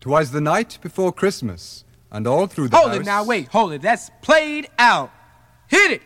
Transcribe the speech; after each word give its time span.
'Twas 0.00 0.30
the 0.30 0.40
night 0.40 0.78
before 0.80 1.12
Christmas, 1.12 1.84
and 2.12 2.24
all 2.26 2.46
through 2.46 2.68
the 2.68 2.76
Hold 2.76 2.90
house... 2.90 3.00
it 3.00 3.04
now, 3.04 3.24
wait, 3.24 3.48
hold 3.48 3.72
it. 3.72 3.82
That's 3.82 4.10
played 4.22 4.68
out. 4.78 5.10
Hit 5.66 5.90
it. 5.90 6.02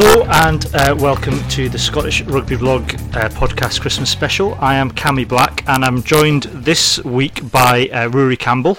Hello 0.00 0.22
and 0.30 0.64
uh, 0.76 0.94
welcome 0.96 1.40
to 1.48 1.68
the 1.68 1.76
Scottish 1.76 2.22
Rugby 2.22 2.54
Blog 2.54 2.82
uh, 2.94 3.28
podcast 3.30 3.80
Christmas 3.80 4.08
special. 4.08 4.54
I 4.60 4.76
am 4.76 4.92
Cammy 4.92 5.26
Black 5.26 5.64
and 5.68 5.84
I'm 5.84 6.04
joined 6.04 6.44
this 6.44 7.02
week 7.02 7.50
by 7.50 7.88
uh, 7.88 8.08
Ruairidh 8.08 8.38
Campbell 8.38 8.78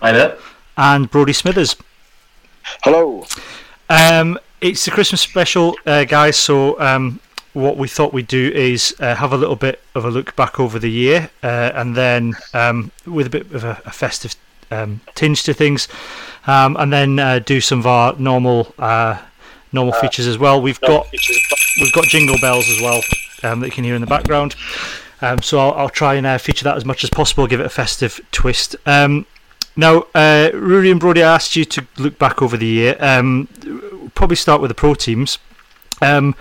Hi 0.00 0.12
there. 0.12 0.38
and 0.78 1.10
Brodie 1.10 1.34
Smithers. 1.34 1.76
Hello. 2.82 3.26
Um, 3.90 4.38
it's 4.62 4.82
the 4.86 4.90
Christmas 4.92 5.20
special, 5.20 5.76
uh, 5.84 6.04
guys. 6.04 6.38
So 6.38 6.80
um, 6.80 7.20
what 7.52 7.76
we 7.76 7.86
thought 7.86 8.14
we'd 8.14 8.26
do 8.26 8.50
is 8.54 8.96
uh, 8.98 9.16
have 9.16 9.34
a 9.34 9.36
little 9.36 9.56
bit 9.56 9.82
of 9.94 10.06
a 10.06 10.10
look 10.10 10.34
back 10.36 10.58
over 10.58 10.78
the 10.78 10.90
year, 10.90 11.28
uh, 11.42 11.72
and 11.74 11.94
then 11.94 12.34
um, 12.54 12.92
with 13.04 13.26
a 13.26 13.30
bit 13.30 13.52
of 13.52 13.62
a, 13.62 13.82
a 13.84 13.90
festive 13.90 14.36
um, 14.70 15.02
tinge 15.14 15.42
to 15.42 15.52
things, 15.52 15.86
um, 16.46 16.78
and 16.78 16.90
then 16.90 17.18
uh, 17.18 17.40
do 17.40 17.60
some 17.60 17.80
of 17.80 17.86
our 17.86 18.14
normal 18.16 18.74
uh, 19.70 19.76
normal 19.76 19.92
features 19.94 20.26
as 20.26 20.38
well. 20.38 20.60
We've 20.60 20.80
got 20.80 21.06
we've 21.80 21.92
got 21.92 22.04
jingle 22.04 22.36
bells 22.40 22.68
as 22.68 22.80
well 22.80 23.00
um, 23.42 23.60
that 23.60 23.66
you 23.66 23.72
can 23.72 23.84
hear 23.84 23.94
in 23.94 24.00
the 24.00 24.06
background. 24.06 24.54
Um, 25.22 25.42
so 25.42 25.58
I'll, 25.58 25.72
I'll 25.72 25.88
try 25.88 26.14
and 26.14 26.26
uh, 26.26 26.38
feature 26.38 26.64
that 26.64 26.76
as 26.76 26.84
much 26.84 27.04
as 27.04 27.10
possible, 27.10 27.46
give 27.46 27.60
it 27.60 27.66
a 27.66 27.70
festive 27.70 28.20
twist. 28.32 28.76
Um, 28.86 29.26
now, 29.76 30.06
uh, 30.14 30.50
Ruairidh 30.52 30.90
and 30.92 31.00
Brodie, 31.00 31.22
I 31.22 31.34
asked 31.34 31.56
you 31.56 31.64
to 31.64 31.86
look 31.98 32.18
back 32.18 32.42
over 32.42 32.56
the 32.56 32.66
year. 32.66 32.96
Um, 33.00 33.48
probably 34.14 34.36
start 34.36 34.60
with 34.60 34.68
the 34.70 34.74
pro 34.74 34.94
teams. 34.94 35.38
Um, 36.02 36.34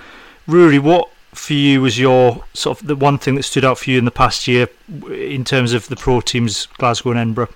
Ruairidh, 0.48 0.80
what 0.80 1.09
for 1.34 1.54
you 1.54 1.82
was 1.82 2.00
your 2.00 2.44
sort 2.54 2.82
of 2.82 2.88
the 2.88 2.95
one 2.95 3.17
thing 3.17 3.36
that 3.36 3.44
stood 3.44 3.64
out 3.64 3.78
for 3.78 3.92
you 3.92 3.98
in 3.98 4.06
the 4.06 4.11
past 4.11 4.48
year 4.48 4.67
in 5.11 5.44
terms 5.44 5.73
of 5.73 5.88
the 5.88 5.95
pro 5.95 6.22
teams, 6.22 6.66
Glasgow 6.78 7.11
and 7.11 7.20
Edinburgh? 7.20 7.50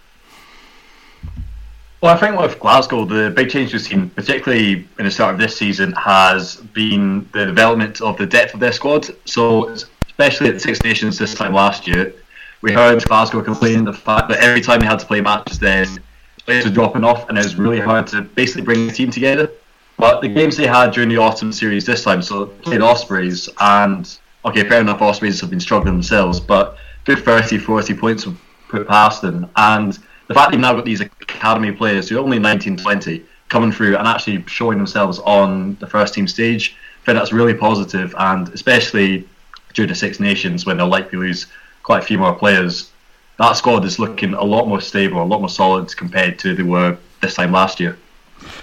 Well, 2.03 2.13
I 2.13 2.17
think 2.17 2.37
with 2.37 2.59
Glasgow, 2.59 3.05
the 3.05 3.29
big 3.29 3.49
change 3.49 3.71
we've 3.71 3.81
seen, 3.81 4.09
particularly 4.09 4.85
in 4.99 5.05
the 5.05 5.09
start 5.09 5.35
of 5.35 5.39
this 5.39 5.55
season, 5.55 5.93
has 5.93 6.57
been 6.57 7.29
the 7.31 7.45
development 7.45 8.01
of 8.01 8.17
the 8.17 8.25
depth 8.25 8.53
of 8.53 8.59
their 8.59 8.73
squad. 8.73 9.07
So, 9.23 9.69
especially 9.69 10.49
at 10.49 10.55
the 10.55 10.59
Six 10.59 10.83
Nations 10.83 11.17
this 11.17 11.33
time 11.33 11.53
last 11.53 11.87
year, 11.87 12.13
we 12.59 12.73
heard 12.73 13.01
Glasgow 13.05 13.41
complaining 13.41 13.85
the 13.85 13.93
fact 13.93 14.27
that 14.27 14.39
every 14.39 14.59
time 14.59 14.81
they 14.81 14.85
had 14.85 14.99
to 14.99 15.05
play 15.05 15.21
matches, 15.21 15.59
then 15.59 16.03
players 16.45 16.65
were 16.65 16.71
dropping 16.71 17.05
off, 17.05 17.29
and 17.29 17.37
it 17.37 17.43
was 17.45 17.55
really 17.55 17.79
hard 17.79 18.05
to 18.07 18.21
basically 18.21 18.63
bring 18.63 18.85
the 18.85 18.91
team 18.91 19.09
together. 19.09 19.49
But 19.97 20.19
the 20.19 20.27
games 20.27 20.57
they 20.57 20.67
had 20.67 20.91
during 20.91 21.07
the 21.07 21.19
autumn 21.19 21.53
series 21.53 21.85
this 21.85 22.03
time, 22.03 22.21
so 22.21 22.47
played 22.47 22.81
Ospreys, 22.81 23.47
and 23.61 24.13
okay, 24.43 24.67
fair 24.67 24.81
enough, 24.81 25.01
Ospreys 25.01 25.39
have 25.39 25.49
been 25.49 25.61
struggling 25.61 25.93
themselves, 25.93 26.41
but 26.41 26.75
good 27.05 27.19
30, 27.19 27.59
40 27.59 27.93
points 27.93 28.27
were 28.27 28.35
put 28.67 28.89
past 28.89 29.21
them, 29.21 29.49
and 29.55 29.97
the 30.27 30.33
fact 30.33 30.51
they've 30.51 30.59
now 30.59 30.73
got 30.73 30.85
these 30.85 31.01
academy 31.01 31.71
players 31.71 32.09
who 32.09 32.17
are 32.17 32.21
only 32.21 32.39
19, 32.39 32.77
20 32.77 33.23
coming 33.49 33.71
through 33.71 33.97
and 33.97 34.07
actually 34.07 34.43
showing 34.47 34.77
themselves 34.77 35.19
on 35.19 35.75
the 35.75 35.87
first 35.87 36.13
team 36.13 36.27
stage, 36.27 36.75
I 37.01 37.05
think 37.05 37.17
that's 37.17 37.33
really 37.33 37.53
positive. 37.53 38.11
positive, 38.11 38.15
and 38.17 38.53
especially 38.53 39.27
during 39.73 39.89
the 39.89 39.95
Six 39.95 40.19
Nations 40.19 40.65
when 40.65 40.77
they'll 40.77 40.87
likely 40.87 41.19
lose 41.19 41.47
quite 41.83 42.01
a 42.01 42.05
few 42.05 42.17
more 42.17 42.33
players, 42.33 42.91
that 43.37 43.53
squad 43.53 43.83
is 43.85 43.99
looking 43.99 44.33
a 44.33 44.43
lot 44.43 44.67
more 44.67 44.79
stable, 44.79 45.21
a 45.21 45.25
lot 45.25 45.39
more 45.39 45.49
solid 45.49 45.95
compared 45.95 46.39
to 46.39 46.55
they 46.55 46.63
were 46.63 46.97
this 47.21 47.35
time 47.35 47.51
last 47.51 47.79
year. 47.79 47.97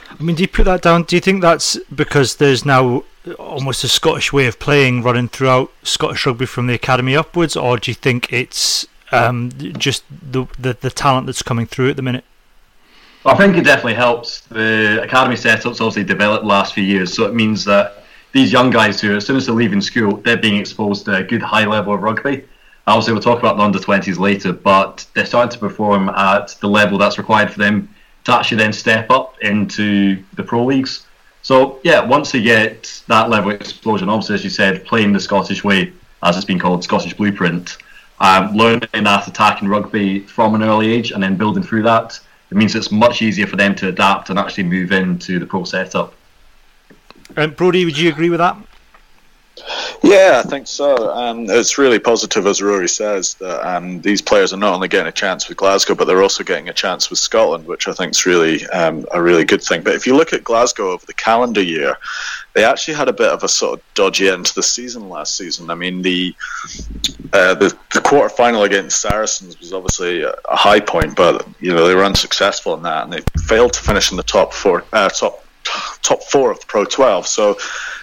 I 0.08 0.22
mean, 0.22 0.36
do 0.36 0.42
you 0.42 0.48
put 0.48 0.64
that 0.64 0.82
down? 0.82 1.04
Do 1.04 1.16
you 1.16 1.20
think 1.20 1.42
that's 1.42 1.78
because 1.94 2.36
there's 2.36 2.64
now 2.64 3.04
almost 3.38 3.84
a 3.84 3.88
Scottish 3.88 4.32
way 4.32 4.46
of 4.46 4.58
playing 4.58 5.02
running 5.02 5.28
throughout 5.28 5.72
Scottish 5.82 6.26
rugby 6.26 6.46
from 6.46 6.66
the 6.66 6.74
academy 6.74 7.16
upwards, 7.16 7.56
or 7.56 7.78
do 7.78 7.90
you 7.90 7.94
think 7.94 8.32
it's 8.32 8.86
um, 9.12 9.50
just 9.78 10.04
the, 10.10 10.46
the 10.58 10.76
the 10.80 10.90
talent 10.90 11.26
that's 11.26 11.42
coming 11.42 11.66
through 11.66 11.90
at 11.90 11.96
the 11.96 12.02
minute? 12.02 12.24
I 13.24 13.34
think 13.34 13.56
it 13.56 13.64
definitely 13.64 13.94
helps. 13.94 14.40
The 14.42 15.02
academy 15.02 15.36
setup's 15.36 15.80
obviously 15.80 16.04
developed 16.04 16.42
the 16.42 16.48
last 16.48 16.72
few 16.72 16.84
years, 16.84 17.12
so 17.12 17.26
it 17.26 17.34
means 17.34 17.64
that 17.66 18.04
these 18.32 18.52
young 18.52 18.70
guys 18.70 19.00
who, 19.00 19.16
as 19.16 19.26
soon 19.26 19.36
as 19.36 19.46
they're 19.46 19.54
leaving 19.54 19.80
school, 19.80 20.16
they're 20.18 20.36
being 20.38 20.56
exposed 20.56 21.04
to 21.04 21.16
a 21.16 21.22
good 21.22 21.42
high 21.42 21.66
level 21.66 21.94
of 21.94 22.02
rugby. 22.02 22.44
Obviously, 22.86 23.12
we'll 23.12 23.22
talk 23.22 23.38
about 23.38 23.56
the 23.56 23.62
under 23.62 23.78
20s 23.78 24.18
later, 24.18 24.52
but 24.52 25.06
they're 25.14 25.26
starting 25.26 25.50
to 25.52 25.58
perform 25.58 26.08
at 26.10 26.56
the 26.60 26.68
level 26.68 26.96
that's 26.96 27.18
required 27.18 27.50
for 27.50 27.58
them 27.58 27.88
to 28.24 28.32
actually 28.32 28.56
then 28.56 28.72
step 28.72 29.10
up 29.10 29.38
into 29.42 30.22
the 30.34 30.42
pro 30.42 30.64
leagues. 30.64 31.06
So, 31.42 31.78
yeah, 31.82 32.04
once 32.04 32.32
they 32.32 32.42
get 32.42 33.02
that 33.08 33.28
level 33.28 33.50
of 33.50 33.60
explosion, 33.60 34.08
obviously, 34.08 34.34
as 34.34 34.44
you 34.44 34.50
said, 34.50 34.84
playing 34.84 35.12
the 35.12 35.20
Scottish 35.20 35.62
way, 35.62 35.92
as 36.22 36.36
it's 36.36 36.44
been 36.44 36.58
called, 36.58 36.84
Scottish 36.84 37.14
blueprint, 37.14 37.78
um, 38.20 38.54
learning 38.54 38.88
that 38.92 39.26
attacking 39.26 39.68
rugby 39.68 40.20
from 40.20 40.54
an 40.54 40.62
early 40.62 40.92
age 40.92 41.10
and 41.12 41.22
then 41.22 41.36
building 41.36 41.62
through 41.62 41.82
that, 41.84 42.20
it 42.50 42.56
means 42.56 42.74
it's 42.74 42.90
much 42.90 43.22
easier 43.22 43.46
for 43.46 43.56
them 43.56 43.74
to 43.76 43.88
adapt 43.88 44.30
and 44.30 44.38
actually 44.38 44.64
move 44.64 44.92
into 44.92 45.38
the 45.38 45.46
pro 45.46 45.64
setup. 45.64 46.14
Um, 47.36 47.52
Brodie, 47.52 47.84
would 47.84 47.96
you 47.96 48.10
agree 48.10 48.28
with 48.28 48.38
that? 48.38 48.56
Yeah, 50.02 50.42
I 50.44 50.48
think 50.48 50.66
so. 50.66 51.12
Um, 51.12 51.48
it's 51.48 51.76
really 51.76 51.98
positive, 51.98 52.46
as 52.46 52.60
Ruairidh 52.60 52.90
says, 52.90 53.34
that 53.34 53.66
um, 53.68 54.00
these 54.00 54.22
players 54.22 54.52
are 54.52 54.56
not 54.56 54.72
only 54.72 54.88
getting 54.88 55.08
a 55.08 55.12
chance 55.12 55.48
with 55.48 55.58
Glasgow, 55.58 55.94
but 55.94 56.06
they're 56.06 56.22
also 56.22 56.42
getting 56.42 56.68
a 56.70 56.72
chance 56.72 57.10
with 57.10 57.18
Scotland, 57.18 57.66
which 57.66 57.86
I 57.86 57.92
think 57.92 58.12
is 58.12 58.24
really 58.24 58.66
um, 58.68 59.04
a 59.12 59.22
really 59.22 59.44
good 59.44 59.62
thing. 59.62 59.82
But 59.82 59.94
if 59.94 60.06
you 60.06 60.16
look 60.16 60.32
at 60.32 60.44
Glasgow 60.44 60.92
over 60.92 61.04
the 61.04 61.14
calendar 61.14 61.62
year, 61.62 61.96
they 62.54 62.64
actually 62.64 62.94
had 62.94 63.08
a 63.08 63.12
bit 63.12 63.28
of 63.28 63.42
a 63.44 63.48
sort 63.48 63.78
of 63.78 63.94
dodgy 63.94 64.28
end 64.28 64.46
to 64.46 64.54
the 64.54 64.62
season 64.62 65.08
last 65.08 65.36
season. 65.36 65.70
I 65.70 65.74
mean, 65.74 66.02
the 66.02 66.34
uh, 67.32 67.54
the, 67.54 67.76
the 67.94 68.00
quarter 68.00 68.28
final 68.28 68.64
against 68.64 69.00
Saracens 69.00 69.58
was 69.60 69.72
obviously 69.72 70.22
a, 70.22 70.34
high 70.48 70.80
point, 70.80 71.14
but 71.16 71.46
you 71.60 71.72
know 71.72 71.86
they 71.86 71.94
were 71.94 72.04
unsuccessful 72.04 72.74
in 72.74 72.82
that, 72.82 73.04
and 73.04 73.12
they 73.12 73.20
failed 73.42 73.72
to 73.74 73.80
finish 73.80 74.10
in 74.10 74.16
the 74.16 74.22
top 74.22 74.52
four, 74.52 74.84
uh, 74.92 75.08
top 75.08 75.44
top 76.02 76.22
four 76.24 76.50
of 76.50 76.60
the 76.60 76.66
Pro 76.66 76.84
12. 76.84 77.26
So 77.26 77.56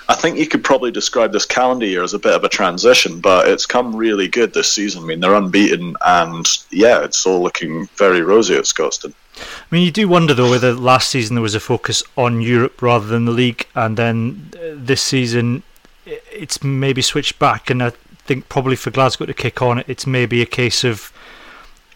I 0.08 0.16
think 0.16 0.38
you 0.38 0.47
could 0.47 0.64
probably 0.64 0.91
describe 0.91 1.34
this 1.34 1.46
calendar 1.46 1.85
year 1.85 2.03
as 2.03 2.14
a 2.14 2.19
bit 2.19 2.34
of 2.34 2.44
a 2.44 2.50
transition, 2.50 3.19
but 3.19 3.47
it's 3.47 3.66
come 3.66 3.96
really 3.96 4.28
good 4.28 4.53
this 4.53 4.72
season. 4.72 5.03
I 5.03 5.08
mean, 5.08 5.19
they're 5.19 5.35
unbeaten, 5.35 5.96
and 6.06 6.46
yeah, 6.72 7.03
it's 7.03 7.25
all 7.25 7.41
looking 7.41 7.88
very 7.97 8.22
rosy 8.22 8.56
at 8.56 8.64
Scotstoun. 8.64 9.14
I 9.39 9.75
mean, 9.75 9.85
you 9.85 9.91
do 9.91 10.07
wonder 10.07 10.33
though 10.33 10.49
whether 10.49 10.73
last 10.73 11.09
season 11.09 11.35
there 11.35 11.41
was 11.41 11.55
a 11.55 11.59
focus 11.59 12.03
on 12.17 12.41
Europe 12.41 12.81
rather 12.81 13.05
than 13.05 13.25
the 13.25 13.31
league, 13.31 13.65
and 13.75 13.97
then 13.97 14.51
uh, 14.55 14.73
this 14.75 15.01
season 15.01 15.63
it's 16.05 16.63
maybe 16.63 17.01
switched 17.01 17.39
back. 17.39 17.69
And 17.69 17.83
I 17.83 17.91
think 18.25 18.49
probably 18.49 18.75
for 18.75 18.91
Glasgow 18.91 19.25
to 19.25 19.33
kick 19.33 19.61
on, 19.61 19.83
it's 19.87 20.07
maybe 20.07 20.41
a 20.41 20.45
case 20.45 20.83
of, 20.83 21.11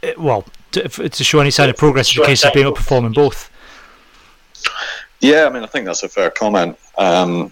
eh, 0.03 0.13
well, 0.17 0.45
to, 0.71 0.87
to 0.87 1.23
show 1.23 1.39
any 1.39 1.51
sign 1.51 1.69
of 1.69 1.77
progress, 1.77 2.09
it's 2.09 2.19
a 2.19 2.25
case 2.25 2.45
of 2.45 2.53
being 2.53 2.65
able 2.65 2.75
to 2.75 2.81
perform 2.81 3.05
in 3.05 3.13
both. 3.13 3.49
Yeah, 5.19 5.45
I 5.45 5.49
mean, 5.49 5.63
I 5.63 5.67
think 5.67 5.85
that's 5.85 6.03
a 6.03 6.09
fair 6.09 6.31
comment. 6.31 6.77
Um, 6.97 7.51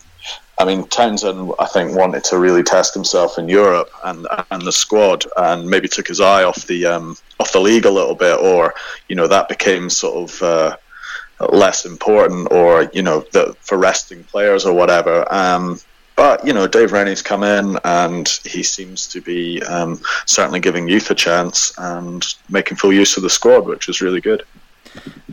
I 0.60 0.66
mean, 0.66 0.86
Townsend, 0.88 1.54
I 1.58 1.66
think, 1.66 1.96
wanted 1.96 2.26
to 2.26 2.38
really 2.38 2.64
test 2.64 2.94
himself 2.94 3.38
in 3.38 3.48
Europe 3.48 3.90
and 4.04 4.28
and 4.52 4.62
the 4.62 4.74
squad, 4.74 5.26
and 5.38 5.70
maybe 5.70 5.88
took 5.88 6.08
his 6.08 6.20
eye 6.20 6.44
off 6.44 6.68
the 6.68 6.86
um, 6.86 7.16
off 7.40 7.54
the 7.54 7.62
league 7.62 7.86
a 7.86 7.90
little 7.90 8.16
bit, 8.16 8.38
or 8.40 8.74
you 9.08 9.16
know 9.16 9.28
that 9.28 9.48
became 9.48 9.90
sort 9.90 10.30
of 10.30 10.44
uh, 10.44 10.78
less 11.54 11.86
important, 11.86 12.52
or 12.52 12.90
you 12.94 13.02
know 13.02 13.22
the, 13.32 13.56
for 13.62 13.78
resting 13.78 14.24
players 14.26 14.66
or 14.66 14.74
whatever. 14.74 15.26
Um, 15.34 15.80
but 16.18 16.46
you 16.46 16.52
know, 16.52 16.68
Dave 16.68 16.92
Rennie's 16.92 17.22
come 17.22 17.44
in, 17.44 17.80
and 17.86 18.28
he 18.44 18.62
seems 18.62 19.08
to 19.08 19.22
be 19.22 19.64
um, 19.64 20.02
certainly 20.26 20.60
giving 20.60 20.90
youth 20.90 21.10
a 21.10 21.16
chance 21.16 21.74
and 21.78 22.26
making 22.50 22.76
full 22.76 22.92
use 22.92 23.16
of 23.16 23.24
the 23.24 23.30
squad, 23.30 23.66
which 23.66 23.88
is 23.88 24.02
really 24.02 24.20
good. 24.20 24.44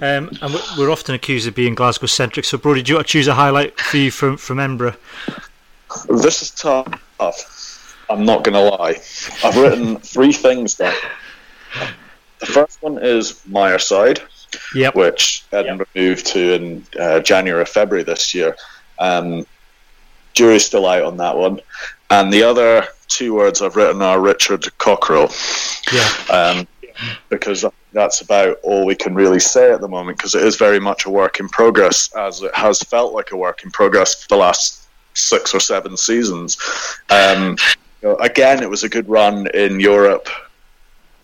Um, 0.03 0.31
and 0.43 0.53
we- 0.55 0.61
we're 0.79 0.91
often 0.91 1.14
accused 1.14 1.47
of 1.49 1.55
being 1.55 1.75
Glasgow 1.75 2.06
centric. 2.06 2.44
So, 2.44 2.58
Brodie, 2.58 2.82
do 2.82 2.91
you 2.91 2.97
want 2.97 3.06
to 3.06 3.12
choose 3.12 3.29
a 3.29 3.35
highlight 3.35 3.79
for 3.81 3.97
you 3.97 4.11
from 4.11 4.37
from 4.37 4.61
Edinburgh? 4.61 4.94
This 6.08 6.43
is 6.43 6.50
tough. 6.50 6.87
I'm 8.08 8.25
not 8.25 8.44
going 8.44 8.55
to 8.55 8.76
lie. 8.76 8.97
I've 9.43 9.56
written 9.56 9.97
three 9.99 10.32
things 10.32 10.76
there. 10.76 10.94
The 12.38 12.47
first 12.47 12.82
one 12.82 12.99
is 13.03 13.41
Myreside, 13.50 14.20
Yep. 14.75 14.94
which 14.94 15.44
Edinburgh 15.53 15.87
moved 15.97 16.26
to 16.26 16.52
in 16.55 16.87
uh, 17.00 17.20
January 17.20 17.62
or 17.62 17.67
February 17.67 18.05
this 18.05 18.35
year. 18.35 18.56
Um, 18.99 19.47
jury's 20.35 20.64
still 20.67 20.87
out 20.87 21.02
on 21.05 21.17
that 21.17 21.37
one. 21.37 21.61
And 22.11 22.32
the 22.32 22.43
other 22.43 22.87
two 23.09 23.35
words 23.35 23.62
I've 23.62 23.75
written 23.76 24.02
are 24.02 24.20
Richard 24.20 24.64
Cockerell. 24.79 25.32
Yeah. 25.93 26.09
Um, 26.31 26.69
because 27.29 27.65
that's 27.93 28.21
about 28.21 28.59
all 28.63 28.85
we 28.85 28.95
can 28.95 29.15
really 29.15 29.41
say 29.41 29.73
at 29.73 29.81
the 29.81 29.89
moment 29.89 30.19
because 30.19 30.35
it 30.35 30.43
is 30.43 30.57
very 30.57 30.81
much 30.81 31.07
a 31.07 31.11
work 31.11 31.41
in 31.41 31.49
progress 31.49 32.15
as 32.17 32.43
it 32.43 32.55
has 32.55 32.81
felt 32.81 33.13
like 33.13 33.33
a 33.33 33.37
work 33.37 33.65
in 33.65 33.71
progress 33.71 34.23
for 34.23 34.29
the 34.29 34.37
last 34.37 34.89
six 35.15 35.55
or 35.55 35.61
seven 35.61 35.97
seasons 35.97 36.59
um, 37.11 37.57
know, 38.07 38.17
again, 38.17 38.63
it 38.63 38.71
was 38.71 38.85
a 38.85 38.89
good 38.89 39.09
run 39.09 39.47
in 39.49 39.81
Europe. 39.81 40.29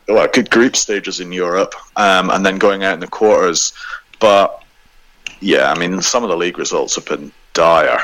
Well, 0.09 0.29
good 0.33 0.51
group 0.51 0.77
stages 0.77 1.21
in 1.21 1.33
Europe, 1.33 1.75
um, 1.97 2.31
and 2.31 2.45
then 2.45 2.59
going 2.59 2.83
out 2.83 2.95
in 2.95 3.01
the 3.01 3.07
quarters. 3.07 3.73
But 4.19 4.63
yeah, 5.41 5.71
I 5.71 5.79
mean, 5.79 6.03
some 6.03 6.25
of 6.25 6.31
the 6.31 6.37
league 6.37 6.59
results 6.59 6.97
have 6.97 7.07
been 7.07 7.33
dire. 7.52 8.00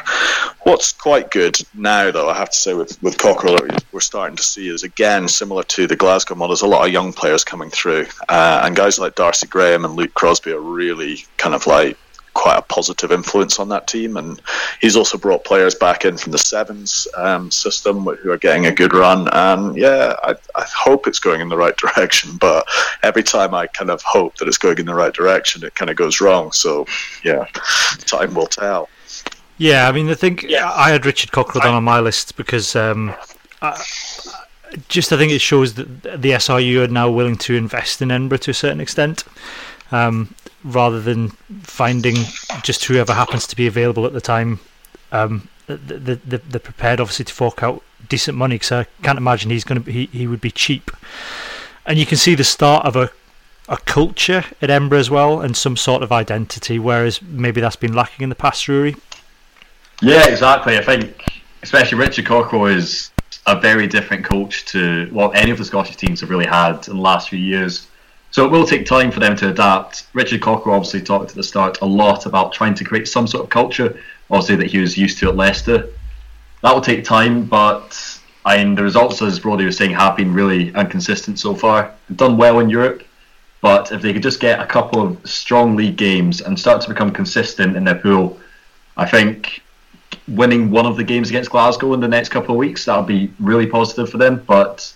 What's 0.63 0.93
quite 0.93 1.31
good 1.31 1.59
now, 1.75 2.11
though, 2.11 2.29
I 2.29 2.35
have 2.35 2.51
to 2.51 2.57
say, 2.57 2.75
with 2.75 3.03
with 3.03 3.19
Cockerell, 3.19 3.59
we're 3.93 4.01
starting 4.01 4.37
to 4.37 4.43
see 4.43 4.69
is 4.69 4.83
again 4.83 5.29
similar 5.29 5.63
to 5.65 5.87
the 5.87 5.97
Glasgow 5.97 6.35
model. 6.35 6.55
There's 6.55 6.63
a 6.63 6.67
lot 6.67 6.87
of 6.87 6.93
young 6.93 7.13
players 7.13 7.45
coming 7.45 7.71
through, 7.71 8.07
uh, 8.29 8.63
and 8.65 8.77
guys 8.77 8.99
like 8.99 9.15
Darcy 9.15 9.47
Graham 9.47 9.85
and 9.85 9.95
Luke 9.95 10.15
Crosbie 10.15 10.53
are 10.53 10.61
really 10.61 11.25
kind 11.37 11.55
of 11.55 11.67
like 11.67 11.97
quite 12.39 12.57
a 12.57 12.63
positive 12.63 13.11
influence 13.11 13.59
on 13.59 13.69
that 13.69 13.89
team. 13.89 14.17
And 14.17 14.41
he's 14.81 14.97
also 14.97 15.19
brought 15.19 15.45
players 15.45 15.75
back 15.75 16.05
in 16.05 16.17
from 16.17 16.31
the 16.31 16.39
sevens 16.39 17.09
um, 17.17 17.51
system 17.51 18.05
who 18.05 18.31
are 18.31 18.39
getting 18.39 18.67
a 18.67 18.73
good 18.73 18.95
run. 18.95 19.29
And 19.33 19.77
yeah, 19.77 20.15
I, 20.23 20.37
I, 20.55 20.65
hope 20.73 21.09
it's 21.09 21.19
going 21.19 21.41
in 21.41 21.49
the 21.49 21.57
right 21.57 21.77
direction. 21.85 22.37
But 22.37 22.65
every 23.03 23.25
time 23.25 23.55
I 23.55 23.67
kind 23.67 23.91
of 23.91 24.01
hope 24.03 24.37
that 24.37 24.47
it's 24.47 24.57
going 24.57 24.79
in 24.79 24.87
the 24.87 24.95
right 24.95 25.13
direction, 25.13 25.65
it 25.65 25.75
kind 25.75 25.91
of 25.91 25.97
goes 25.97 26.21
wrong. 26.21 26.53
So 26.53 26.87
yeah, 27.25 27.45
time 28.07 28.35
will 28.35 28.47
tell. 28.47 28.89
Yeah, 29.59 29.89
I 29.89 29.93
mean, 29.93 30.09
I 30.09 30.15
think 30.15 30.45
yeah. 30.45 30.71
I 30.71 30.91
had 30.91 31.05
Richard 31.05 31.33
Cockerell 31.33 31.75
on 31.75 31.85
my 31.85 32.01
list 32.01 32.37
because 32.37 32.77
um, 32.77 33.15
I, 33.61 33.77
just 34.89 35.13
I 35.13 35.17
think 35.17 35.33
it 35.33 35.41
shows 35.41 35.75
that 35.75 36.03
the 36.03 36.31
SRU 36.31 36.85
are 36.85 36.89
now 36.89 37.11
willing 37.11 37.37
to 37.39 37.55
invest 37.55 38.01
in 38.01 38.11
Edinburgh 38.11 38.39
to 38.39 38.53
a 38.53 38.55
certain 38.55 38.81
extent. 38.81 39.25
Um, 39.91 40.35
rather 40.65 41.01
than 41.01 41.31
finding 41.63 42.17
just 42.63 42.85
whoever 42.85 43.15
happens 43.15 43.47
to 43.47 43.57
be 43.57 43.67
available 43.67 44.05
at 44.07 44.13
the 44.13 44.21
time. 44.21 44.61
Um, 45.13 45.49
the, 45.67 45.77
the, 45.77 46.39
they're 46.39 46.61
prepared, 46.61 47.01
obviously, 47.01 47.27
to 47.27 47.33
fork 47.33 47.63
out 47.63 47.83
decent 48.09 48.37
money 48.37 48.57
because 48.57 48.73
I 48.73 48.85
can't 49.03 49.19
imagine 49.19 49.51
he's 49.51 49.65
going 49.65 49.83
to 49.83 49.91
he, 49.91 50.07
he 50.07 50.27
would 50.27 50.41
be 50.41 50.51
cheap. 50.51 50.91
And 51.87 51.99
you 51.99 52.07
can 52.07 52.17
see 52.17 52.35
the 52.35 52.45
start 52.45 52.85
of 52.87 52.97
a 52.97 53.11
a 53.69 53.77
culture 53.79 54.45
at 54.63 54.71
Edinburgh 54.71 54.99
as 54.99 55.11
well 55.11 55.43
and 55.43 55.55
some 55.57 55.77
sort 55.77 56.03
of 56.03 56.11
identity, 56.11 56.79
whereas 56.79 57.21
maybe 57.21 57.61
that's 57.61 57.77
been 57.77 57.93
lacking 57.93 58.25
in 58.25 58.31
the 58.31 58.35
past, 58.35 58.67
Ruairidh. 58.67 58.99
Yeah, 60.01 60.29
exactly. 60.29 60.79
I 60.79 60.83
think, 60.83 61.43
especially 61.63 61.99
Richard 61.99 62.27
Cockerell 62.27 62.67
is 62.67 63.11
a 63.47 63.59
very 63.59 63.87
different 63.87 64.25
coach 64.25 64.65
to 64.67 65.09
what 65.11 65.37
any 65.37 65.51
of 65.51 65.59
the 65.59 65.65
Scottish 65.65 65.97
teams 65.97 66.21
have 66.21 66.31
really 66.31 66.47
had 66.47 66.87
in 66.87 66.97
the 66.97 67.03
last 67.03 67.29
few 67.29 67.39
years. 67.39 67.89
So 68.31 68.45
it 68.45 68.51
will 68.51 68.67
take 68.67 68.85
time 68.85 69.11
for 69.11 69.21
them 69.21 69.35
to 69.37 69.49
adapt. 69.49 70.07
Richard 70.13 70.43
Cockerell 70.43 70.77
obviously 70.77 71.01
talked 71.01 71.31
at 71.31 71.37
the 71.37 71.43
start 71.43 71.81
a 71.81 71.87
lot 71.87 72.27
about 72.27 72.53
trying 72.53 72.75
to 72.75 72.85
create 72.85 73.09
some 73.09 73.27
sort 73.27 73.45
of 73.45 73.51
culture, 73.51 73.99
obviously 74.31 74.57
that 74.57 74.67
he 74.67 74.79
was 74.79 74.99
used 74.99 75.19
to 75.19 75.29
at 75.29 75.37
Leicester. 75.37 75.89
That 76.63 76.75
will 76.75 76.83
take 76.83 77.05
time, 77.05 77.45
but 77.47 78.21
I 78.45 78.59
mean, 78.59 78.75
the 78.75 78.83
results, 78.83 79.23
as 79.23 79.41
Brodie 79.41 79.65
was 79.65 79.77
saying, 79.77 79.93
have 79.93 80.17
been 80.17 80.33
really 80.33 80.69
inconsistent 80.69 81.39
so 81.39 81.55
far. 81.55 81.95
They've 82.09 82.17
done 82.17 82.37
well 82.37 82.61
in 82.61 82.69
Europe, 82.69 83.03
but 83.63 83.91
if 83.93 84.03
they 84.03 84.13
could 84.13 84.23
just 84.23 84.41
get 84.41 84.61
a 84.61 84.67
couple 84.67 85.01
of 85.03 85.29
strong 85.29 85.75
league 85.75 85.97
games 85.97 86.43
and 86.43 86.59
start 86.59 86.83
to 86.83 86.89
become 86.89 87.11
consistent 87.11 87.77
in 87.77 87.85
their 87.85 87.95
pool, 87.95 88.39
I 88.97 89.07
think 89.07 89.63
winning 90.27 90.71
one 90.71 90.87
of 90.87 90.97
the 90.97 91.05
games 91.05 91.29
against 91.31 91.51
Glasgow 91.51 91.95
in 91.95 92.01
the 92.01 92.09
next 92.09 92.29
couple 92.31 92.55
of 92.55 92.59
weeks, 92.59 92.85
that'll 92.85 93.03
be 93.03 93.33
really 93.41 93.67
positive 93.67 94.11
for 94.11 94.19
them. 94.19 94.43
But 94.47 94.93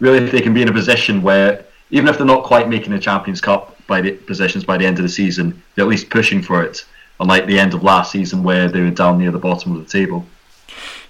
really, 0.00 0.24
if 0.24 0.32
they 0.32 0.40
can 0.40 0.54
be 0.54 0.62
in 0.62 0.68
a 0.68 0.72
position 0.72 1.22
where 1.22 1.64
even 1.90 2.08
if 2.08 2.16
they're 2.16 2.26
not 2.26 2.44
quite 2.44 2.68
making 2.68 2.92
the 2.92 2.98
Champions 2.98 3.40
Cup 3.40 3.76
by 3.86 4.00
the 4.00 4.12
positions 4.12 4.64
by 4.64 4.76
the 4.76 4.86
end 4.86 4.98
of 4.98 5.02
the 5.02 5.08
season, 5.08 5.62
they're 5.74 5.84
at 5.84 5.88
least 5.88 6.10
pushing 6.10 6.42
for 6.42 6.62
it. 6.62 6.84
Unlike 7.18 7.46
the 7.46 7.58
end 7.58 7.74
of 7.74 7.82
last 7.82 8.12
season 8.12 8.42
where 8.42 8.68
they 8.68 8.80
were 8.80 8.90
down 8.90 9.18
near 9.18 9.30
the 9.30 9.38
bottom 9.38 9.76
of 9.76 9.84
the 9.84 9.90
table. 9.90 10.24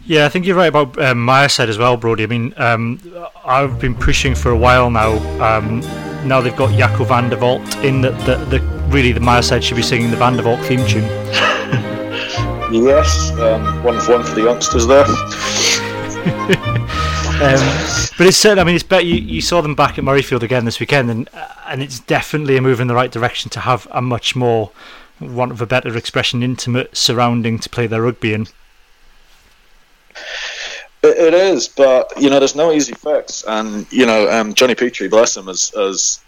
Yeah, 0.05 0.25
I 0.25 0.29
think 0.31 0.47
you're 0.47 0.57
right 0.57 0.67
about 0.67 0.99
um, 1.01 1.27
Myreside 1.27 1.69
as 1.69 1.77
well, 1.77 1.97
Brodie. 1.97 2.25
I 2.25 2.27
mean, 2.27 2.55
um, 2.57 3.01
I've 3.45 3.79
been 3.79 3.95
pushing 3.95 4.35
for 4.35 4.51
a 4.51 4.57
while 4.57 4.91
now. 4.91 5.19
Um, 5.45 5.81
now 6.27 6.41
they've 6.41 6.57
got 6.57 6.71
Jaco 6.71 7.07
van 7.07 7.29
der 7.29 7.39
Walt 7.39 7.63
in 7.77 8.01
that 8.01 8.19
the, 8.25 8.37
the, 8.47 8.61
really 8.89 9.13
the 9.13 9.21
Myreside 9.21 9.63
should 9.63 9.77
be 9.77 9.83
singing 9.83 10.11
the 10.11 10.17
Van 10.17 10.37
der 10.37 10.45
Walt 10.45 10.61
theme 10.61 10.85
tune. 10.87 11.05
yes, 12.71 13.31
um, 13.39 13.83
one 13.83 13.99
for 14.01 14.13
one 14.13 14.25
for 14.25 14.35
the 14.35 14.43
youngsters 14.43 14.87
there. 14.87 15.07
Um, 17.41 17.57
but 18.19 18.27
it's 18.27 18.37
certain. 18.37 18.59
I 18.59 18.65
mean, 18.65 18.75
it's 18.75 18.85
better. 18.85 19.03
You, 19.03 19.15
you 19.15 19.41
saw 19.41 19.63
them 19.63 19.75
back 19.75 19.97
at 19.97 20.05
Murrayfield 20.05 20.43
again 20.43 20.67
this 20.67 20.79
weekend, 20.79 21.11
and 21.11 21.27
and 21.67 21.83
it's 21.83 21.99
definitely 21.99 22.59
a 22.59 22.61
move 22.61 22.81
in 22.81 22.87
the 22.87 22.95
right 22.95 23.11
direction 23.11 23.49
to 23.53 23.61
have 23.61 23.89
a 23.93 24.03
much 24.03 24.37
more, 24.37 24.71
want 25.21 25.51
of 25.51 25.63
a 25.63 25.67
better 25.67 25.97
expression, 25.97 26.43
intimate 26.43 26.95
surrounding 26.95 27.59
to 27.59 27.71
play 27.71 27.87
their 27.87 28.03
rugby 28.03 28.35
in. 28.35 28.47
It 31.03 31.33
is, 31.33 31.67
but 31.67 32.13
you 32.21 32.29
know, 32.29 32.39
there's 32.39 32.55
no 32.55 32.73
easy 32.73 32.93
fix, 32.93 33.43
and 33.49 33.91
you 33.91 34.05
know, 34.05 34.31
um, 34.31 34.53
Johnny 34.53 34.75
Petrie, 34.75 35.09
bless 35.09 35.35
him, 35.35 35.47
has, 35.47 35.71
has 35.71 36.21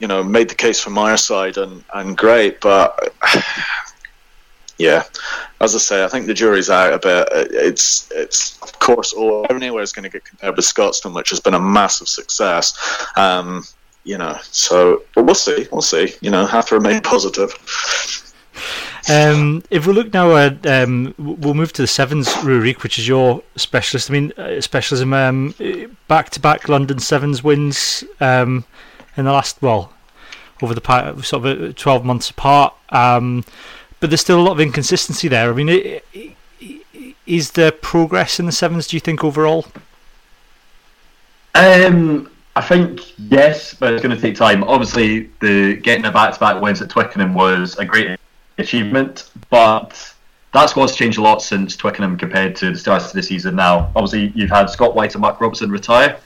you 0.00 0.06
know 0.06 0.22
made 0.22 0.50
the 0.50 0.54
case 0.54 0.78
for 0.78 0.90
Myreside, 0.90 1.56
and 1.56 1.82
and 1.94 2.14
great, 2.14 2.60
but 2.60 3.14
yeah, 4.78 5.02
as 5.60 5.74
I 5.74 5.78
say, 5.78 6.04
I 6.04 6.08
think 6.08 6.26
the 6.26 6.34
jury's 6.34 6.70
out 6.70 6.94
a 6.94 6.98
bit. 6.98 7.28
It's 7.52 8.08
it's 8.12 8.60
of 8.62 8.78
course 8.78 9.12
all 9.12 9.46
anywhere 9.50 9.82
is 9.82 9.92
going 9.92 10.04
to 10.04 10.08
get 10.08 10.24
compared 10.24 10.56
with 10.56 10.64
Scotstoun, 10.64 11.14
which 11.14 11.30
has 11.30 11.40
been 11.40 11.54
a 11.54 11.60
massive 11.60 12.08
success. 12.08 12.74
Um, 13.16 13.64
you 14.04 14.16
know, 14.16 14.38
so 14.42 15.02
but 15.14 15.24
we'll 15.24 15.34
see, 15.34 15.66
we'll 15.70 15.82
see. 15.82 16.14
You 16.20 16.30
know, 16.30 16.46
have 16.46 16.66
to 16.68 16.76
remain 16.76 17.00
positive. 17.02 17.52
Um, 19.10 19.62
if 19.70 19.86
we 19.86 19.92
look 19.94 20.12
now 20.12 20.36
at, 20.36 20.66
um, 20.66 21.14
we'll 21.18 21.54
move 21.54 21.72
to 21.74 21.82
the 21.82 21.88
sevens, 21.88 22.28
Ruairidh, 22.28 22.82
which 22.82 22.98
is 22.98 23.08
your 23.08 23.42
specialist. 23.56 24.10
I 24.10 24.12
mean, 24.12 24.32
uh, 24.36 24.60
specialism. 24.60 25.12
Um, 25.12 25.54
back-to-back 26.08 26.68
London 26.68 26.98
sevens 26.98 27.42
wins 27.42 28.04
um, 28.20 28.64
in 29.16 29.24
the 29.24 29.32
last, 29.32 29.62
well, 29.62 29.94
over 30.60 30.74
the 30.74 31.22
sort 31.22 31.46
of 31.46 31.62
uh, 31.62 31.72
twelve 31.74 32.04
months 32.04 32.28
apart. 32.28 32.74
Um, 32.90 33.44
but 34.00 34.10
there's 34.10 34.20
still 34.20 34.40
a 34.40 34.42
lot 34.42 34.52
of 34.52 34.60
inconsistency 34.60 35.28
there. 35.28 35.50
I 35.50 35.54
mean, 35.54 36.00
is 37.26 37.52
there 37.52 37.72
progress 37.72 38.40
in 38.40 38.46
the 38.46 38.52
sevens? 38.52 38.86
Do 38.86 38.96
you 38.96 39.00
think 39.00 39.24
overall? 39.24 39.66
Um, 41.54 42.30
I 42.56 42.60
think 42.60 43.18
yes, 43.18 43.74
but 43.74 43.92
it's 43.92 44.02
going 44.02 44.14
to 44.14 44.20
take 44.20 44.36
time. 44.36 44.64
Obviously, 44.64 45.30
the 45.40 45.76
getting 45.76 46.04
a 46.04 46.12
back-to-back 46.12 46.62
wins 46.62 46.80
at 46.82 46.90
Twickenham 46.90 47.34
was 47.34 47.76
a 47.76 47.84
great 47.84 48.18
achievement, 48.58 49.30
but 49.50 50.14
that 50.54 50.70
squad's 50.70 50.96
changed 50.96 51.18
a 51.18 51.22
lot 51.22 51.42
since 51.42 51.76
Twickenham 51.76 52.16
compared 52.16 52.56
to 52.56 52.70
the 52.72 52.78
start 52.78 53.02
of 53.04 53.12
the 53.12 53.22
season. 53.22 53.56
Now, 53.56 53.92
obviously, 53.94 54.32
you've 54.34 54.50
had 54.50 54.70
Scott 54.70 54.94
Wight 54.94 55.14
and 55.14 55.20
Mark 55.20 55.40
Robertson 55.40 55.70
retire, 55.70 56.18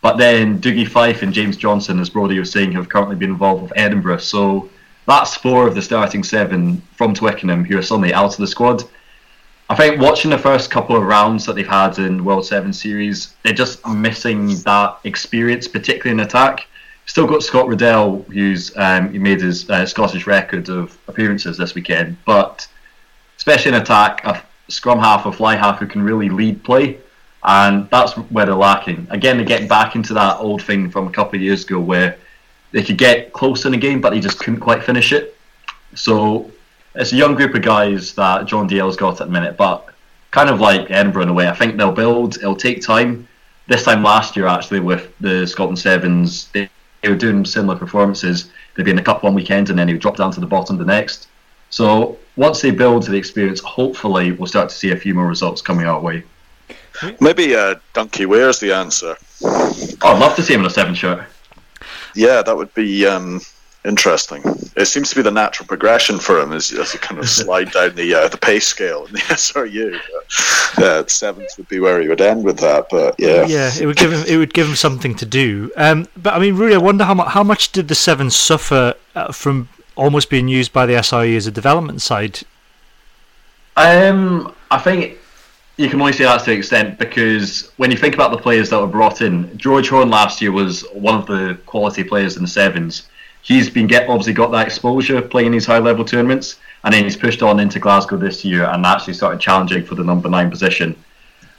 but 0.00 0.16
then 0.16 0.60
Dougie 0.60 0.88
Fife 0.88 1.22
and 1.22 1.32
James 1.32 1.56
Johnstone, 1.56 2.00
as 2.00 2.10
Brodie 2.10 2.38
was 2.38 2.50
saying, 2.50 2.72
have 2.72 2.88
currently 2.88 3.16
been 3.16 3.30
involved 3.30 3.62
with 3.62 3.72
Edinburgh. 3.76 4.18
So 4.18 4.70
that's 5.06 5.36
four 5.36 5.66
of 5.66 5.74
the 5.74 5.82
starting 5.82 6.22
seven 6.24 6.82
from 6.96 7.14
Twickenham 7.14 7.64
who 7.64 7.78
are 7.78 7.82
suddenly 7.82 8.12
out 8.12 8.32
of 8.32 8.38
the 8.38 8.46
squad. 8.46 8.82
I 9.68 9.74
think 9.74 10.00
watching 10.00 10.30
the 10.30 10.38
first 10.38 10.70
couple 10.70 10.96
of 10.96 11.02
rounds 11.02 11.44
that 11.46 11.54
they've 11.54 11.66
had 11.66 11.98
in 11.98 12.24
World 12.24 12.46
Seven 12.46 12.72
Series, 12.72 13.34
they're 13.42 13.52
just 13.52 13.84
missing 13.86 14.56
that 14.58 14.98
experience, 15.04 15.66
particularly 15.66 16.20
in 16.20 16.26
attack. 16.26 16.66
Still 17.06 17.26
got 17.26 17.42
Scott 17.42 17.66
Riddell, 17.66 18.22
who's 18.32 18.76
um, 18.76 19.12
he 19.12 19.18
made 19.18 19.40
his 19.40 19.68
uh, 19.70 19.86
Scottish 19.86 20.26
record 20.26 20.68
of 20.68 20.96
appearances 21.08 21.56
this 21.56 21.74
weekend, 21.74 22.16
but 22.24 22.66
especially 23.36 23.70
in 23.70 23.80
attack, 23.80 24.24
a 24.24 24.42
scrum 24.68 24.98
half, 24.98 25.26
a 25.26 25.32
fly 25.32 25.56
half 25.56 25.78
who 25.78 25.86
can 25.86 26.02
really 26.02 26.28
lead 26.28 26.62
play, 26.64 26.98
and 27.44 27.88
that's 27.90 28.12
where 28.14 28.46
they're 28.46 28.54
lacking. 28.54 29.06
Again, 29.10 29.36
they're 29.36 29.46
getting 29.46 29.68
back 29.68 29.94
into 29.94 30.14
that 30.14 30.38
old 30.38 30.62
thing 30.62 30.90
from 30.90 31.06
a 31.06 31.12
couple 31.12 31.36
of 31.36 31.42
years 31.42 31.64
ago 31.64 31.78
where 31.78 32.18
they 32.76 32.82
could 32.82 32.98
get 32.98 33.32
close 33.32 33.64
in 33.64 33.72
a 33.72 33.78
game, 33.78 34.02
but 34.02 34.10
they 34.10 34.20
just 34.20 34.38
couldn't 34.38 34.60
quite 34.60 34.84
finish 34.84 35.10
it. 35.10 35.34
So 35.94 36.50
it's 36.94 37.10
a 37.10 37.16
young 37.16 37.34
group 37.34 37.54
of 37.54 37.62
guys 37.62 38.12
that 38.16 38.44
John 38.44 38.66
Dalziel's 38.66 38.98
got 38.98 39.18
at 39.18 39.28
the 39.28 39.32
minute, 39.32 39.56
but 39.56 39.88
kind 40.30 40.50
of 40.50 40.60
like 40.60 40.90
Edinburgh 40.90 41.22
in 41.22 41.28
a 41.30 41.32
way. 41.32 41.48
I 41.48 41.54
think 41.54 41.78
they'll 41.78 41.90
build. 41.90 42.36
It'll 42.36 42.54
take 42.54 42.82
time. 42.82 43.26
This 43.66 43.84
time 43.84 44.02
last 44.02 44.36
year, 44.36 44.46
actually, 44.46 44.80
with 44.80 45.10
the 45.20 45.46
Scotland 45.46 45.78
Sevens, 45.78 46.50
they, 46.52 46.68
they 47.02 47.08
were 47.08 47.16
doing 47.16 47.46
similar 47.46 47.76
performances. 47.78 48.50
They'd 48.74 48.82
be 48.82 48.90
in 48.90 48.96
the 48.96 49.02
cup 49.02 49.22
one 49.22 49.32
weekend, 49.32 49.70
and 49.70 49.78
then 49.78 49.86
they 49.86 49.94
would 49.94 50.02
drop 50.02 50.18
down 50.18 50.32
to 50.32 50.40
the 50.40 50.46
bottom 50.46 50.76
the 50.76 50.84
next. 50.84 51.28
So 51.70 52.18
once 52.36 52.60
they 52.60 52.72
build 52.72 53.04
to 53.04 53.10
the 53.10 53.16
experience, 53.16 53.60
hopefully 53.60 54.32
we'll 54.32 54.48
start 54.48 54.68
to 54.68 54.74
see 54.74 54.90
a 54.90 54.96
few 54.98 55.14
more 55.14 55.26
results 55.26 55.62
coming 55.62 55.86
our 55.86 55.98
way. 55.98 56.24
Maybe 57.20 57.56
uh, 57.56 57.76
Dunky 57.94 58.26
Weir's 58.26 58.60
the 58.60 58.72
answer. 58.72 59.16
Oh, 59.42 59.96
I'd 60.02 60.20
love 60.20 60.36
to 60.36 60.42
see 60.42 60.52
him 60.52 60.60
in 60.60 60.66
a 60.66 60.70
seven 60.70 60.94
shirt 60.94 61.24
yeah, 62.16 62.42
that 62.42 62.56
would 62.56 62.72
be 62.74 63.06
um, 63.06 63.40
interesting. 63.84 64.42
It 64.76 64.86
seems 64.86 65.10
to 65.10 65.16
be 65.16 65.22
the 65.22 65.30
natural 65.30 65.66
progression 65.66 66.18
for 66.18 66.40
him 66.40 66.52
as, 66.52 66.72
as 66.72 66.92
you 66.92 67.00
kind 67.00 67.20
of 67.20 67.28
slide 67.28 67.70
down 67.72 67.94
the 67.94 68.14
uh, 68.14 68.28
the 68.28 68.36
pay 68.36 68.58
scale 68.58 69.06
in 69.06 69.12
the 69.12 69.18
SRU. 69.20 69.98
But, 70.76 70.84
uh, 70.84 71.06
seventh 71.06 71.50
would 71.56 71.68
be 71.68 71.80
where 71.80 72.00
he 72.00 72.08
would 72.08 72.20
end 72.20 72.44
with 72.44 72.58
that, 72.58 72.88
but 72.90 73.14
yeah, 73.18 73.46
yeah, 73.46 73.70
it 73.80 73.86
would 73.86 73.96
give 73.96 74.12
him 74.12 74.24
it 74.26 74.36
would 74.36 74.52
give 74.52 74.68
him 74.68 74.76
something 74.76 75.14
to 75.16 75.26
do. 75.26 75.70
Um, 75.76 76.08
but 76.16 76.34
I 76.34 76.38
mean, 76.38 76.56
really, 76.56 76.74
I 76.74 76.78
wonder 76.78 77.04
how 77.04 77.14
much 77.14 77.28
how 77.28 77.42
much 77.42 77.72
did 77.72 77.88
the 77.88 77.94
seven 77.94 78.30
suffer 78.30 78.94
uh, 79.14 79.32
from 79.32 79.68
almost 79.94 80.28
being 80.28 80.48
used 80.48 80.72
by 80.72 80.84
the 80.86 80.94
SRU 80.94 81.36
as 81.36 81.46
a 81.46 81.50
development 81.50 82.02
side. 82.02 82.40
Um, 83.76 84.54
I 84.70 84.78
think 84.78 85.18
you 85.76 85.90
can 85.90 86.00
only 86.00 86.12
say 86.12 86.24
that 86.24 86.42
to 86.44 86.52
an 86.52 86.58
extent 86.58 86.98
because 86.98 87.70
when 87.76 87.90
you 87.90 87.98
think 87.98 88.14
about 88.14 88.30
the 88.30 88.38
players 88.38 88.70
that 88.70 88.80
were 88.80 88.86
brought 88.86 89.20
in, 89.20 89.56
George 89.58 89.90
Horn 89.90 90.08
last 90.08 90.40
year 90.40 90.50
was 90.50 90.82
one 90.92 91.14
of 91.14 91.26
the 91.26 91.58
quality 91.66 92.02
players 92.02 92.36
in 92.36 92.42
the 92.42 92.48
sevens. 92.48 93.08
He's 93.42 93.68
been 93.68 93.86
get 93.86 94.08
obviously 94.08 94.32
got 94.32 94.50
that 94.52 94.66
exposure 94.66 95.20
playing 95.20 95.52
these 95.52 95.66
high 95.66 95.78
level 95.78 96.04
tournaments, 96.04 96.56
and 96.82 96.94
then 96.94 97.04
he's 97.04 97.16
pushed 97.16 97.42
on 97.42 97.60
into 97.60 97.78
Glasgow 97.78 98.16
this 98.16 98.44
year 98.44 98.64
and 98.64 98.86
actually 98.86 99.14
started 99.14 99.38
challenging 99.38 99.84
for 99.84 99.94
the 99.94 100.02
number 100.02 100.28
nine 100.28 100.50
position. 100.50 100.96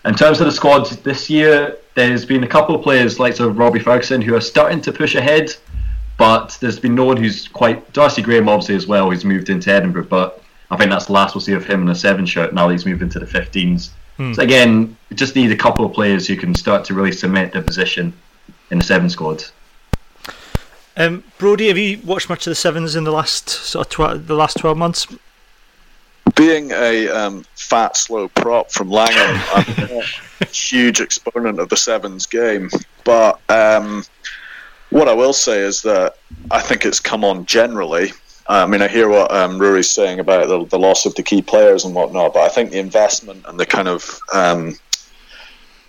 In 0.04 0.16
terms 0.16 0.40
of 0.40 0.48
the 0.48 0.52
squad 0.52 0.88
this 1.04 1.30
year, 1.30 1.78
there's 1.94 2.26
been 2.26 2.44
a 2.44 2.48
couple 2.48 2.76
of 2.76 2.82
players 2.82 3.20
like 3.20 3.36
sort 3.36 3.50
of 3.50 3.58
Robbie 3.58 3.80
Ferguson 3.80 4.22
who 4.22 4.36
are 4.36 4.42
starting 4.42 4.82
to 4.82 4.92
push 4.92 5.16
ahead, 5.16 5.54
but 6.18 6.58
there's 6.60 6.80
been 6.80 6.96
no 6.96 7.06
one 7.06 7.18
who's 7.18 7.48
quite 7.48 7.94
Darcy 7.94 8.24
Graham 8.24 8.50
obviously 8.50 8.76
as 8.76 8.88
well, 8.88 9.12
He's 9.12 9.24
moved 9.24 9.50
into 9.50 9.72
Edinburgh, 9.72 10.06
but 10.06 10.42
I 10.72 10.78
think 10.78 10.90
that's 10.90 11.06
the 11.06 11.14
last 11.14 11.36
we'll 11.36 11.42
see 11.42 11.54
of 11.54 11.66
him 11.66 11.84
in 11.84 11.90
a 11.90 11.96
seven 11.96 12.26
shirt 12.26 12.54
now 12.54 12.70
he's 12.70 12.86
moved 12.86 13.04
into 13.04 13.20
the 13.20 13.26
15s. 13.26 13.92
Hmm. 14.18 14.34
So 14.34 14.42
again, 14.42 14.98
just 15.14 15.36
need 15.36 15.52
a 15.52 15.56
couple 15.56 15.86
of 15.86 15.94
players 15.94 16.28
who 16.28 16.36
can 16.36 16.54
start 16.56 16.84
to 16.86 16.94
really 16.94 17.12
cement 17.12 17.54
their 17.54 17.62
position 17.62 18.14
in 18.72 18.80
the 18.80 18.84
seven 18.84 19.10
squad. 19.10 19.44
Um, 20.98 21.24
Brodie, 21.38 21.68
have 21.68 21.78
you 21.78 22.00
watched 22.04 22.28
much 22.28 22.48
of 22.48 22.52
the 22.52 22.56
sevens 22.56 22.96
in 22.96 23.04
the 23.04 23.12
last 23.12 23.50
sort 23.50 23.86
of 23.86 23.92
tw- 23.92 24.28
the 24.28 24.34
last 24.34 24.58
twelve 24.58 24.78
months? 24.78 25.08
Being 26.36 26.72
a 26.72 27.08
um, 27.10 27.46
fat, 27.56 27.96
slow 27.96 28.28
prop 28.28 28.72
from 28.72 28.90
Langholm, 28.90 29.42
I'm 29.54 30.02
a 30.42 30.46
huge 30.46 31.00
exponent 31.00 31.60
of 31.60 31.70
the 31.70 31.78
sevens 31.78 32.26
game. 32.26 32.70
But 33.04 33.40
um, 33.50 34.04
what 34.90 35.08
I 35.08 35.14
will 35.14 35.34
say 35.34 35.60
is 35.60 35.82
that 35.84 36.18
I 36.52 36.62
think 36.62 36.86
it's 36.86 37.00
come 37.00 37.24
on 37.24 37.46
generally 37.46 38.12
I 38.50 38.66
mean, 38.66 38.82
I 38.82 38.88
hear 38.88 39.10
what 39.10 39.32
um, 39.32 39.60
Ruairidh's 39.60 39.90
saying 39.90 40.20
about 40.20 40.48
the, 40.48 40.66
the, 40.66 40.80
loss 40.80 41.06
of 41.06 41.14
the 41.16 41.24
key 41.24 41.42
players 41.42 41.84
and 41.84 41.94
whatnot, 41.94 42.34
but 42.34 42.44
I 42.44 42.50
think 42.50 42.72
the 42.72 42.80
investment 42.80 43.46
and 43.48 43.60
the 43.60 43.66
kind 43.66 43.88
of, 43.88 44.20
um, 44.34 44.78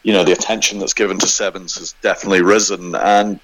you 0.02 0.12
know, 0.12 0.24
the 0.24 0.32
attention 0.32 0.80
that's 0.80 0.94
given 0.94 1.18
to 1.18 1.26
sevens 1.26 1.76
has 1.76 1.94
definitely 2.02 2.42
risen. 2.42 2.96
And, 2.96 3.38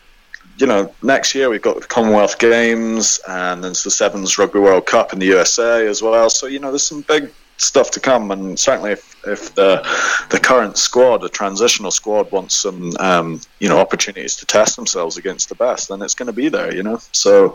you 0.58 0.66
know, 0.66 0.92
next 1.02 1.34
year 1.34 1.48
we've 1.48 1.62
got 1.62 1.80
the 1.80 1.86
Commonwealth 1.86 2.38
Games 2.38 3.20
and 3.28 3.62
there's 3.62 3.84
the 3.84 3.90
Sevens 3.90 4.36
Rugby 4.36 4.58
World 4.58 4.86
Cup 4.86 5.12
in 5.12 5.20
the 5.20 5.26
USA 5.26 5.86
as 5.86 6.02
well. 6.02 6.28
So, 6.28 6.46
you 6.46 6.58
know, 6.58 6.70
there's 6.70 6.86
some 6.86 7.02
big 7.02 7.30
stuff 7.56 7.92
to 7.92 8.00
come, 8.00 8.32
and 8.32 8.58
certainly 8.58 8.96
if 9.26 9.54
the 9.54 9.82
the 10.30 10.40
current 10.40 10.78
squad, 10.78 11.18
the 11.18 11.28
transitional 11.28 11.90
squad, 11.90 12.30
wants 12.30 12.54
some 12.56 12.92
um, 13.00 13.40
you 13.58 13.68
know 13.68 13.78
opportunities 13.78 14.36
to 14.36 14.46
test 14.46 14.76
themselves 14.76 15.16
against 15.16 15.48
the 15.48 15.54
best, 15.54 15.88
then 15.88 16.02
it's 16.02 16.14
going 16.14 16.26
to 16.26 16.32
be 16.32 16.48
there. 16.48 16.74
You 16.74 16.82
know, 16.82 16.98
so 17.12 17.54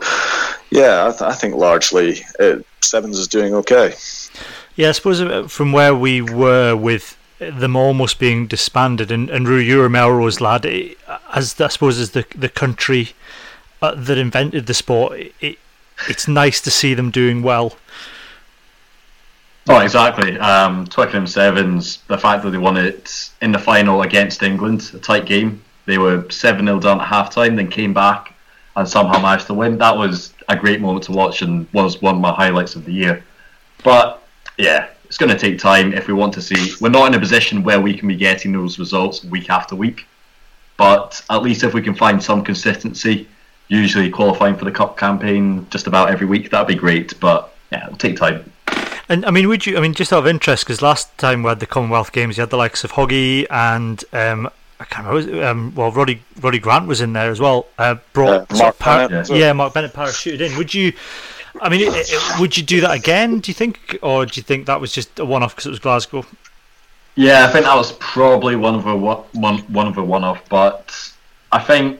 yeah, 0.70 1.06
I, 1.06 1.10
th- 1.10 1.22
I 1.22 1.34
think 1.34 1.54
largely 1.54 2.20
it, 2.38 2.64
Sevens 2.80 3.18
is 3.18 3.28
doing 3.28 3.54
okay. 3.54 3.94
Yeah, 4.76 4.88
I 4.88 4.92
suppose 4.92 5.20
uh, 5.20 5.48
from 5.48 5.72
where 5.72 5.94
we 5.94 6.22
were 6.22 6.76
with 6.76 7.16
them 7.38 7.74
almost 7.74 8.18
being 8.18 8.46
disbanded, 8.46 9.10
and 9.10 9.30
and 9.30 9.46
a 9.46 9.88
Melrose 9.88 10.40
lad, 10.40 10.66
as 11.32 11.60
I 11.60 11.68
suppose 11.68 11.98
as 11.98 12.10
the 12.10 12.24
the 12.34 12.48
country 12.48 13.10
uh, 13.82 13.94
that 13.94 14.18
invented 14.18 14.66
the 14.66 14.74
sport, 14.74 15.18
it, 15.40 15.58
it's 16.08 16.28
nice 16.28 16.60
to 16.62 16.70
see 16.70 16.94
them 16.94 17.10
doing 17.10 17.42
well. 17.42 17.76
Oh, 19.68 19.80
exactly. 19.80 20.38
Um, 20.38 20.86
Twickenham 20.86 21.26
Sevens, 21.26 21.98
the 22.08 22.18
fact 22.18 22.42
that 22.42 22.50
they 22.50 22.58
won 22.58 22.76
it 22.76 23.30
in 23.42 23.52
the 23.52 23.58
final 23.58 24.02
against 24.02 24.42
England, 24.42 24.90
a 24.94 24.98
tight 24.98 25.26
game. 25.26 25.62
They 25.86 25.98
were 25.98 26.28
7 26.30 26.64
0 26.64 26.80
down 26.80 27.00
at 27.00 27.06
half 27.06 27.30
time, 27.30 27.56
then 27.56 27.68
came 27.68 27.92
back 27.92 28.34
and 28.76 28.88
somehow 28.88 29.20
managed 29.20 29.46
to 29.48 29.54
win. 29.54 29.78
That 29.78 29.96
was 29.96 30.32
a 30.48 30.56
great 30.56 30.80
moment 30.80 31.04
to 31.04 31.12
watch 31.12 31.42
and 31.42 31.66
was 31.72 32.00
one 32.00 32.16
of 32.16 32.20
my 32.20 32.32
highlights 32.32 32.74
of 32.74 32.84
the 32.84 32.92
year. 32.92 33.24
But 33.84 34.22
yeah, 34.56 34.88
it's 35.04 35.18
going 35.18 35.32
to 35.32 35.38
take 35.38 35.58
time 35.58 35.92
if 35.92 36.06
we 36.06 36.14
want 36.14 36.34
to 36.34 36.42
see. 36.42 36.74
We're 36.80 36.90
not 36.90 37.08
in 37.08 37.14
a 37.14 37.20
position 37.20 37.62
where 37.62 37.80
we 37.80 37.94
can 37.94 38.08
be 38.08 38.16
getting 38.16 38.52
those 38.52 38.78
results 38.78 39.24
week 39.24 39.50
after 39.50 39.74
week. 39.74 40.06
But 40.76 41.22
at 41.28 41.42
least 41.42 41.62
if 41.62 41.74
we 41.74 41.82
can 41.82 41.94
find 41.94 42.22
some 42.22 42.42
consistency, 42.42 43.28
usually 43.68 44.08
qualifying 44.08 44.56
for 44.56 44.64
the 44.64 44.70
cup 44.70 44.96
campaign 44.96 45.66
just 45.70 45.86
about 45.86 46.10
every 46.10 46.26
week, 46.26 46.50
that'd 46.50 46.68
be 46.68 46.74
great. 46.74 47.18
But 47.20 47.52
yeah, 47.70 47.86
it'll 47.86 47.98
take 47.98 48.16
time. 48.16 48.49
And 49.10 49.26
I 49.26 49.32
mean, 49.32 49.48
would 49.48 49.66
you? 49.66 49.76
I 49.76 49.80
mean, 49.80 49.92
just 49.92 50.12
out 50.12 50.20
of 50.20 50.26
interest, 50.28 50.64
because 50.64 50.80
last 50.80 51.18
time 51.18 51.42
we 51.42 51.48
had 51.48 51.58
the 51.58 51.66
Commonwealth 51.66 52.12
Games, 52.12 52.36
you 52.36 52.42
had 52.42 52.50
the 52.50 52.56
likes 52.56 52.84
of 52.84 52.92
Hoggy 52.92 53.44
and 53.50 54.02
um, 54.12 54.48
I 54.78 54.84
can't 54.84 55.06
remember. 55.06 55.44
Um, 55.44 55.74
well, 55.74 55.90
Roddy 55.90 56.22
Roddy 56.40 56.60
Grant 56.60 56.86
was 56.86 57.00
in 57.00 57.12
there 57.12 57.28
as 57.28 57.40
well. 57.40 57.66
Uh, 57.76 57.96
brought 58.12 58.50
uh, 58.52 58.56
Mark 58.56 58.78
par- 58.78 59.08
Bennett, 59.08 59.28
yeah. 59.28 59.36
yeah, 59.36 59.52
Mark 59.52 59.74
Bennett 59.74 59.92
parachuted 59.92 60.40
in. 60.40 60.56
Would 60.56 60.72
you? 60.72 60.92
I 61.60 61.68
mean, 61.68 61.80
it, 61.80 61.92
it, 61.92 62.40
would 62.40 62.56
you 62.56 62.62
do 62.62 62.80
that 62.82 62.92
again? 62.92 63.40
Do 63.40 63.50
you 63.50 63.54
think, 63.54 63.98
or 64.00 64.24
do 64.24 64.38
you 64.38 64.44
think 64.44 64.66
that 64.66 64.80
was 64.80 64.92
just 64.92 65.18
a 65.18 65.24
one-off 65.24 65.56
because 65.56 65.66
it 65.66 65.70
was 65.70 65.80
Glasgow? 65.80 66.24
Yeah, 67.16 67.44
I 67.44 67.50
think 67.50 67.64
that 67.64 67.74
was 67.74 67.90
probably 67.94 68.54
one 68.54 68.76
of 68.76 68.86
a 68.86 68.96
one 68.96 69.58
one 69.58 69.88
of 69.88 69.98
a 69.98 70.04
one-off. 70.04 70.48
But 70.48 71.12
I 71.50 71.58
think 71.58 71.98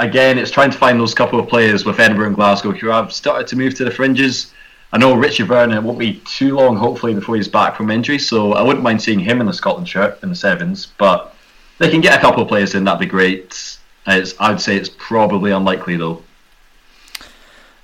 again, 0.00 0.36
it's 0.36 0.50
trying 0.50 0.72
to 0.72 0.78
find 0.78 0.98
those 0.98 1.14
couple 1.14 1.38
of 1.38 1.48
players 1.48 1.84
with 1.84 2.00
Edinburgh 2.00 2.26
and 2.26 2.36
Glasgow 2.36 2.72
who 2.72 2.88
have 2.88 3.12
started 3.12 3.46
to 3.46 3.56
move 3.56 3.76
to 3.76 3.84
the 3.84 3.92
fringes 3.92 4.52
I 4.94 4.96
know 4.96 5.12
Richie 5.14 5.42
Vernon 5.42 5.82
won't 5.82 5.98
be 5.98 6.22
too 6.24 6.54
long, 6.54 6.76
hopefully, 6.76 7.14
before 7.14 7.34
he's 7.34 7.48
back 7.48 7.74
from 7.74 7.90
injury, 7.90 8.16
so 8.16 8.52
I 8.52 8.62
wouldn't 8.62 8.84
mind 8.84 9.02
seeing 9.02 9.18
him 9.18 9.40
in 9.40 9.46
the 9.46 9.52
Scotland 9.52 9.88
shirt 9.88 10.22
in 10.22 10.28
the 10.28 10.36
sevens. 10.36 10.86
But 10.86 11.34
they 11.78 11.90
can 11.90 12.00
get 12.00 12.16
a 12.16 12.20
couple 12.20 12.40
of 12.40 12.48
players 12.48 12.76
in, 12.76 12.84
that'd 12.84 13.00
be 13.00 13.06
great. 13.06 13.78
It's, 14.06 14.34
I'd 14.38 14.60
say 14.60 14.76
it's 14.76 14.90
probably 14.96 15.50
unlikely 15.50 15.96
though. 15.96 16.22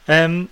Um, 0.07 0.51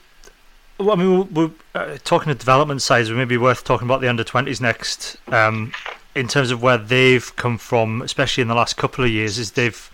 well, 0.80 0.90
I 0.90 0.96
mean, 0.96 1.32
we're, 1.32 1.50
uh, 1.76 1.98
talking 2.02 2.32
of 2.32 2.38
development 2.38 2.82
sides. 2.82 3.08
We 3.08 3.16
may 3.16 3.24
be 3.24 3.36
worth 3.36 3.62
talking 3.62 3.86
about 3.86 4.00
the 4.00 4.08
under 4.08 4.24
twenties 4.24 4.60
next. 4.60 5.16
Um, 5.28 5.72
in 6.16 6.26
terms 6.26 6.50
of 6.50 6.60
where 6.60 6.78
they've 6.78 7.36
come 7.36 7.58
from, 7.58 8.02
especially 8.02 8.42
in 8.42 8.48
the 8.48 8.56
last 8.56 8.76
couple 8.76 9.04
of 9.04 9.10
years, 9.12 9.38
is 9.38 9.52
they've, 9.52 9.90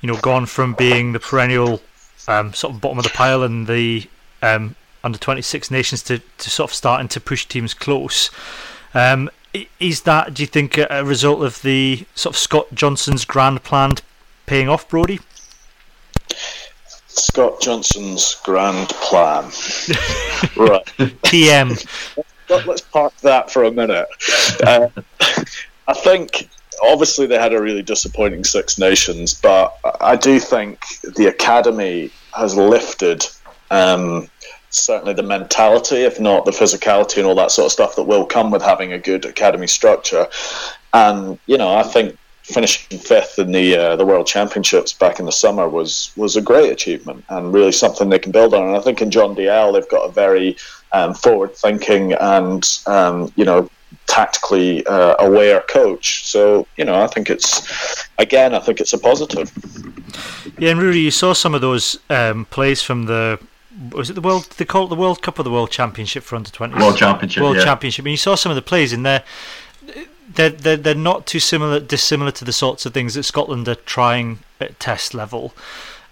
you 0.00 0.06
know, 0.06 0.20
gone 0.20 0.46
from 0.46 0.74
being 0.74 1.12
the 1.12 1.18
perennial 1.18 1.82
um, 2.28 2.54
sort 2.54 2.72
of 2.72 2.80
bottom 2.80 2.98
of 2.98 3.04
the 3.04 3.10
pile 3.10 3.42
and 3.42 3.66
the 3.66 4.08
um, 4.42 4.76
under 5.04 5.18
26 5.18 5.70
nations 5.70 6.02
to, 6.02 6.20
to 6.38 6.50
sort 6.50 6.70
of 6.70 6.74
starting 6.74 7.08
to 7.08 7.20
push 7.20 7.46
teams 7.46 7.74
close. 7.74 8.30
Um, 8.94 9.30
is 9.78 10.02
that, 10.02 10.34
do 10.34 10.42
you 10.42 10.46
think, 10.48 10.78
a 10.78 11.04
result 11.04 11.44
of 11.44 11.62
the 11.62 12.06
sort 12.14 12.34
of 12.34 12.38
Scott 12.38 12.66
Johnson's 12.74 13.24
grand 13.24 13.62
plan 13.62 13.92
paying 14.46 14.68
off, 14.68 14.88
Brodie? 14.88 15.20
Scott 17.06 17.60
Johnson's 17.60 18.34
grand 18.42 18.88
plan. 18.88 19.44
right. 20.56 20.92
PM. 21.22 21.76
Let's 22.48 22.80
park 22.80 23.16
that 23.18 23.50
for 23.50 23.64
a 23.64 23.70
minute. 23.70 24.06
Uh, 24.66 24.88
I 25.86 25.94
think 25.94 26.48
obviously 26.82 27.26
they 27.26 27.38
had 27.38 27.52
a 27.52 27.60
really 27.60 27.82
disappointing 27.82 28.42
Six 28.42 28.78
Nations, 28.78 29.34
but 29.34 29.76
I 30.00 30.16
do 30.16 30.40
think 30.40 30.84
the 31.16 31.26
academy 31.26 32.10
has 32.32 32.56
lifted 32.56 33.24
um, 33.70 34.28
certainly 34.74 35.14
the 35.14 35.22
mentality, 35.22 35.96
if 35.96 36.18
not 36.20 36.44
the 36.44 36.50
physicality 36.50 37.18
and 37.18 37.26
all 37.26 37.34
that 37.36 37.50
sort 37.50 37.66
of 37.66 37.72
stuff 37.72 37.96
that 37.96 38.04
will 38.04 38.26
come 38.26 38.50
with 38.50 38.62
having 38.62 38.92
a 38.92 38.98
good 38.98 39.24
academy 39.24 39.66
structure. 39.66 40.26
And 40.92 41.38
you 41.46 41.58
know, 41.58 41.74
I 41.74 41.82
think 41.82 42.18
finishing 42.42 42.98
fifth 42.98 43.38
in 43.38 43.52
the 43.52 43.76
uh, 43.76 43.96
the 43.96 44.04
World 44.04 44.26
Championships 44.26 44.92
back 44.92 45.18
in 45.18 45.26
the 45.26 45.32
summer 45.32 45.68
was 45.68 46.12
was 46.16 46.36
a 46.36 46.42
great 46.42 46.70
achievement 46.70 47.24
and 47.28 47.54
really 47.54 47.72
something 47.72 48.08
they 48.08 48.18
can 48.18 48.32
build 48.32 48.54
on. 48.54 48.66
And 48.66 48.76
I 48.76 48.80
think 48.80 49.00
in 49.00 49.10
John 49.10 49.34
Dalziel 49.34 49.72
they've 49.72 49.88
got 49.88 50.08
a 50.08 50.12
very 50.12 50.56
um, 50.92 51.14
forward 51.14 51.54
thinking 51.54 52.12
and 52.14 52.78
um, 52.86 53.32
you 53.36 53.44
know 53.44 53.68
tactically 54.06 54.86
uh, 54.86 55.14
aware 55.18 55.60
coach. 55.62 56.26
So 56.26 56.66
you 56.76 56.84
know, 56.84 57.02
I 57.02 57.06
think 57.06 57.30
it's 57.30 58.06
again, 58.18 58.54
I 58.54 58.60
think 58.60 58.80
it's 58.80 58.92
a 58.92 58.98
positive. 58.98 59.50
Yeah, 60.58 60.70
and 60.70 60.80
really, 60.80 61.00
you 61.00 61.10
saw 61.10 61.32
some 61.32 61.54
of 61.54 61.60
those 61.60 61.98
um, 62.10 62.44
plays 62.46 62.82
from 62.82 63.06
the 63.06 63.38
was 63.92 64.10
it 64.10 64.14
the 64.14 64.20
world? 64.20 64.48
They 64.56 64.64
call 64.64 64.84
it 64.84 64.88
the 64.88 64.94
World 64.94 65.22
Cup 65.22 65.38
or 65.38 65.42
the 65.42 65.50
World 65.50 65.70
Championship 65.70 66.22
for 66.22 66.36
under 66.36 66.50
twenty. 66.50 66.74
World 66.76 66.96
Championship. 66.96 67.42
World 67.42 67.56
yeah. 67.56 67.64
Championship. 67.64 68.04
And 68.04 68.12
you 68.12 68.16
saw 68.16 68.34
some 68.34 68.50
of 68.50 68.56
the 68.56 68.62
plays 68.62 68.92
in 68.92 69.02
there. 69.02 69.22
They're, 70.34 70.50
they're 70.50 70.76
they're 70.76 70.94
not 70.94 71.26
too 71.26 71.40
similar 71.40 71.80
dissimilar 71.80 72.30
to 72.32 72.44
the 72.44 72.52
sorts 72.52 72.86
of 72.86 72.94
things 72.94 73.14
that 73.14 73.22
Scotland 73.24 73.68
are 73.68 73.74
trying 73.74 74.38
at 74.60 74.80
test 74.80 75.14
level. 75.14 75.54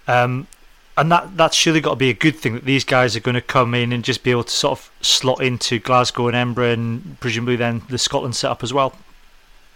Um, 0.07 0.47
and 0.95 1.11
that 1.11 1.35
that's 1.35 1.55
surely 1.55 1.81
got 1.81 1.91
to 1.91 1.95
be 1.95 2.09
a 2.09 2.13
good 2.13 2.37
thing 2.37 2.53
that 2.53 2.65
these 2.65 2.83
guys 2.83 3.15
are 3.15 3.19
going 3.19 3.35
to 3.35 3.41
come 3.41 3.73
in 3.73 3.91
and 3.91 4.03
just 4.03 4.23
be 4.23 4.31
able 4.31 4.43
to 4.43 4.51
sort 4.51 4.79
of 4.79 4.91
slot 5.01 5.41
into 5.41 5.79
Glasgow 5.79 6.27
and 6.27 6.35
Edinburgh 6.35 6.71
and 6.71 7.19
presumably 7.19 7.55
then 7.55 7.81
the 7.89 7.97
Scotland 7.97 8.35
setup 8.35 8.63
as 8.63 8.73
well. 8.73 8.93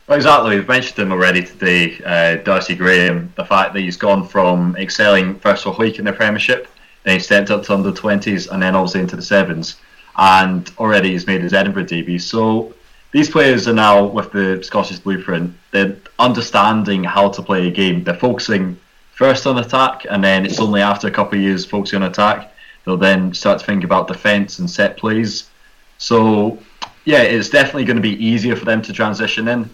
Well, 0.08 0.16
exactly. 0.16 0.56
We've 0.56 0.68
mentioned 0.68 1.00
him 1.00 1.12
already 1.12 1.44
today, 1.44 2.00
uh, 2.06 2.42
Darcy 2.44 2.76
Graham. 2.76 3.34
The 3.36 3.44
fact 3.44 3.74
that 3.74 3.82
he's 3.82 3.98
gone 3.98 4.26
from 4.26 4.76
excelling 4.78 5.40
first 5.40 5.66
of 5.66 5.74
all 5.74 5.80
week 5.80 6.00
in 6.00 6.06
the 6.06 6.14
Premiership 6.14 6.68
then 7.08 7.16
he 7.16 7.20
stepped 7.20 7.50
up 7.50 7.64
to 7.64 7.74
under 7.74 7.92
20s 7.92 8.52
and 8.52 8.62
then 8.62 8.76
obviously 8.76 9.02
into 9.02 9.16
the 9.16 9.22
sevens. 9.22 9.78
And 10.18 10.70
already 10.78 11.12
he's 11.12 11.26
made 11.26 11.42
his 11.42 11.54
Edinburgh 11.54 11.86
debut. 11.86 12.20
So 12.20 12.74
these 13.12 13.30
players 13.30 13.68
are 13.68 13.74
now 13.74 14.04
with 14.06 14.32
the 14.32 14.62
Scottish 14.64 15.00
blueprint. 15.00 15.56
They're 15.72 15.96
understanding 16.20 17.04
how 17.04 17.30
to 17.30 17.42
play 17.42 17.68
a 17.68 17.72
game. 17.72 18.04
They're 18.04 18.16
focusing 18.16 18.78
first 19.14 19.48
on 19.48 19.58
attack, 19.58 20.06
and 20.10 20.24
then 20.24 20.46
it's 20.46 20.60
only 20.60 20.82
after 20.82 21.08
a 21.08 21.12
couple 21.12 21.38
of 21.38 21.44
years 21.44 21.66
focusing 21.66 22.04
on 22.04 22.10
attack 22.10 22.54
they'll 22.88 22.96
then 22.96 23.34
start 23.34 23.60
to 23.60 23.66
think 23.66 23.84
about 23.84 24.08
defence 24.08 24.60
and 24.60 24.70
set 24.70 24.96
plays. 24.96 25.50
So 25.98 26.58
yeah, 27.04 27.22
it's 27.22 27.50
definitely 27.50 27.84
going 27.84 27.98
to 27.98 28.02
be 28.02 28.26
easier 28.26 28.56
for 28.56 28.64
them 28.64 28.82
to 28.84 28.94
transition 28.94 29.50
in. 29.50 29.70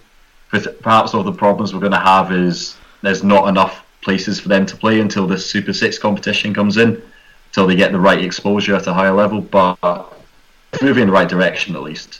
But 0.51 0.81
perhaps 0.81 1.13
all 1.13 1.23
the 1.23 1.31
problems 1.31 1.73
we're 1.73 1.79
going 1.79 1.91
to 1.91 1.99
have 1.99 2.31
is 2.31 2.75
there's 3.03 3.23
not 3.23 3.47
enough 3.47 3.85
places 4.01 4.39
for 4.39 4.49
them 4.49 4.65
to 4.65 4.75
play 4.75 4.99
until 4.99 5.27
the 5.27 5.37
Super 5.37 5.73
Six 5.73 5.99
competition 5.99 6.55
comes 6.55 6.77
in, 6.77 7.01
until 7.53 7.67
they 7.67 7.75
get 7.75 7.91
the 7.91 7.99
right 7.99 8.23
exposure 8.23 8.73
at 8.73 8.87
a 8.87 8.93
higher 8.93 9.13
level. 9.13 9.39
But 9.39 9.77
moving 10.81 11.03
in 11.03 11.07
the 11.07 11.13
right 11.13 11.29
direction 11.29 11.75
at 11.75 11.83
least. 11.83 12.19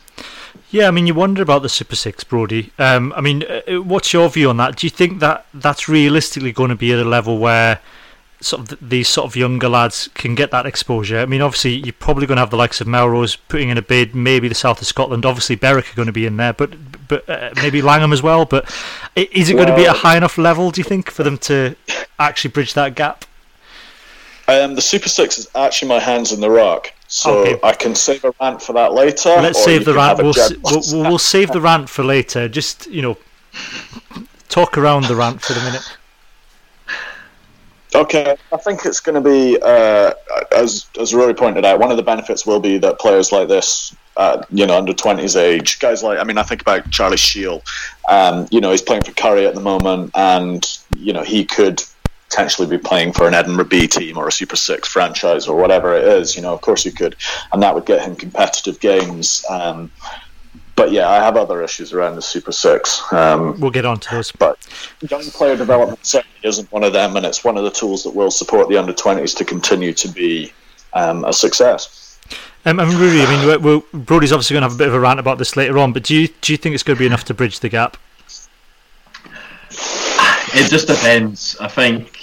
Yeah, 0.70 0.88
I 0.88 0.92
mean, 0.92 1.08
you 1.08 1.16
wonder 1.16 1.42
about 1.42 1.63
the 1.63 1.70
Super 1.70 1.96
Six, 1.96 2.24
Brodie. 2.24 2.72
Um, 2.78 3.13
I 3.16 3.22
mean, 3.22 3.44
uh, 3.44 3.62
uh, 3.68 3.82
what's 3.82 4.13
your 4.13 4.30
view 4.30 4.50
on 4.50 4.58
that? 4.58 4.75
Do 4.75 4.86
you 4.86 4.92
think 4.92 5.20
that 5.20 5.46
that's 5.54 5.90
realistically 5.90 6.52
going 6.52 6.70
to 6.70 6.75
be 6.75 6.92
at 6.94 7.00
a 7.00 7.04
level 7.04 7.38
where 7.40 7.80
sort 8.42 8.72
of 8.72 8.90
these 8.90 9.08
sort 9.08 9.25
of 9.25 9.36
younger 9.36 9.70
lads 9.70 10.10
can 10.13 10.36
get 10.36 10.52
that 10.52 10.66
exposure? 10.66 11.20
I 11.20 11.25
mean, 11.25 11.42
obviously, 11.42 11.74
you're 11.75 11.94
probably 11.94 12.28
going 12.28 12.38
to 12.38 12.42
have 12.42 12.50
the 12.52 12.58
likes 12.58 12.82
of 12.82 12.88
Melrose 12.88 13.36
putting 13.36 13.70
in 13.70 13.78
a 13.78 13.84
bid, 13.84 14.16
maybe 14.16 14.48
the 14.48 14.56
south 14.56 14.82
of 14.82 14.88
Scotland. 14.88 15.25
Obviously, 15.25 15.56
Berwick 15.56 15.92
are 15.92 15.96
going 15.96 16.08
to 16.08 16.12
be 16.12 16.25
in 16.28 16.38
there, 16.38 16.54
but 16.54 16.75
but 17.08 17.28
uh, 17.28 17.52
maybe 17.58 17.82
Langholm 17.82 18.13
as 18.13 18.24
well. 18.24 18.46
But 18.46 18.66
is 19.16 19.50
it 19.50 19.56
well, 19.56 19.66
going 19.66 19.78
to 19.78 19.84
be 19.84 19.88
a 19.88 19.94
high 19.94 20.18
enough 20.18 20.38
level? 20.38 20.72
Do 20.72 20.80
you 20.82 20.86
think 20.86 21.10
for 21.12 21.24
them 21.24 21.38
to 21.40 21.75
actually 22.20 22.52
bridge 22.52 22.74
that 22.74 22.96
gap? 22.96 23.25
Um, 24.48 24.76
the 24.76 24.82
Super 24.82 25.10
Six 25.10 25.38
is 25.38 25.48
actually 25.56 25.88
my 25.88 26.00
hands 26.00 26.32
in 26.32 26.42
the 26.42 26.50
rock. 26.50 26.92
So 27.08 27.40
okay. 27.40 27.60
I 27.64 27.74
can 27.74 27.96
save 27.96 28.24
a 28.26 28.34
rant 28.42 28.62
for 28.62 28.74
that 28.74 28.94
later. 28.94 29.30
Let's 29.30 29.64
save 29.64 29.86
the 29.86 29.94
rant. 29.94 30.18
We'll, 30.18 30.34
we'll, 30.64 31.10
we'll, 31.10 31.20
save 31.20 31.52
the 31.52 31.62
rant 31.62 31.88
for 31.88 32.04
later. 32.04 32.50
Just 32.50 32.88
you 32.88 33.02
know, 33.02 33.18
talk 34.50 34.78
around 34.78 35.06
the 35.06 35.16
rant 35.16 35.42
for 35.42 35.54
the 35.54 35.62
minute. 35.62 35.98
Okay, 37.96 38.36
I 38.52 38.58
think 38.58 38.86
it's 38.86 39.00
going 39.00 39.22
to 39.22 39.30
be 39.30 39.60
uh, 39.62 40.14
as 40.56 40.88
as 41.00 41.14
Rory 41.14 41.36
pointed 41.36 41.64
out. 41.66 41.80
One 41.80 41.92
of 41.92 41.98
the 41.98 42.04
benefits 42.04 42.46
will 42.46 42.60
be 42.60 42.80
that 42.80 42.98
players 42.98 43.32
like 43.32 43.48
this, 43.48 43.96
uh, 44.18 44.44
you 44.50 44.66
know, 44.66 44.76
under 44.76 44.94
twenties 44.94 45.36
age, 45.36 45.78
guys 45.80 46.02
like 46.02 46.18
I 46.18 46.24
mean, 46.24 46.40
I 46.40 46.44
think 46.44 46.62
about 46.62 46.90
Charlie 46.90 47.18
Shiel. 47.18 47.62
Um, 48.10 48.48
you 48.50 48.60
know, 48.60 48.72
he's 48.72 48.82
playing 48.82 49.04
for 49.04 49.12
Currie 49.12 49.46
at 49.46 49.54
the 49.54 49.62
moment, 49.62 50.12
and 50.16 50.66
you 50.98 51.14
know 51.14 51.22
he 51.22 51.46
could 51.46 51.84
potentially 52.34 52.68
be 52.68 52.80
playing 52.80 53.13
for 53.13 53.28
an 53.28 53.36
Edinburgh 53.36 53.66
B 53.66 53.88
team 53.88 54.18
or 54.18 54.28
a 54.28 54.32
Super 54.32 54.56
Six 54.56 54.88
franchise 54.88 55.48
or 55.48 55.56
whatever 55.56 55.96
it 55.96 56.04
is. 56.04 56.36
You 56.36 56.42
know, 56.42 56.54
of 56.54 56.62
course 56.62 56.84
you 56.84 56.92
could, 56.92 57.16
and 57.52 57.62
that 57.62 57.75
would 57.75 57.86
get 57.86 58.02
him 58.02 58.16
competitive 58.16 58.80
games. 58.80 59.46
Um, 59.50 59.92
but 60.75 60.92
yeah, 60.92 61.08
I 61.08 61.18
have 61.18 61.38
other 61.38 61.62
issues 61.62 61.94
around 61.94 62.16
the 62.16 62.24
Super 62.24 62.52
Six. 62.52 63.04
Um, 63.13 63.60
we'll 63.60 63.70
get 63.70 63.86
on 63.86 64.00
to 64.00 64.16
those. 64.16 64.32
But 64.32 64.58
young 65.08 65.22
player 65.25 65.56
development 65.56 66.04
certainly 66.04 66.40
isn't 66.42 66.72
one 66.72 66.84
of 66.84 66.92
them, 66.92 67.16
and 67.16 67.25
it's 67.25 67.44
one 67.44 67.56
of 67.56 67.63
the 67.63 67.72
tools 67.72 68.04
that 68.04 68.16
will 68.16 68.32
support 68.32 68.68
the 68.68 68.78
under 68.78 68.94
twenties 68.94 69.36
to 69.36 69.46
continue 69.46 69.94
to 69.94 70.08
be 70.08 70.52
um, 70.94 71.24
a 71.25 71.34
success. 71.34 72.18
Um, 72.66 72.80
I 72.80 72.86
mean, 72.86 72.98
really, 72.98 73.22
I 73.22 73.30
mean, 73.30 73.46
we're, 73.46 73.60
we're, 73.60 73.84
Brodie's 73.94 74.32
obviously 74.32 74.56
going 74.56 74.62
to 74.62 74.70
have 74.70 74.75
a 74.75 74.78
bit 74.78 74.88
of 74.88 74.96
a 74.96 75.00
rant 75.00 75.20
about 75.20 75.38
this 75.38 75.56
later 75.56 75.78
on. 75.78 75.94
But 75.94 76.04
do 76.04 76.16
you 76.16 76.30
do 76.42 76.52
you 76.52 76.58
think 76.58 76.74
it's 76.74 76.84
going 76.84 76.98
to 76.98 77.00
be 77.00 77.06
enough 77.06 77.25
to 77.25 77.36
bridge 77.36 77.60
the 77.60 77.70
gap? 77.70 77.98
It 80.56 80.70
just 80.70 80.88
depends. 80.88 81.58
I 81.60 81.68
think 81.68 82.23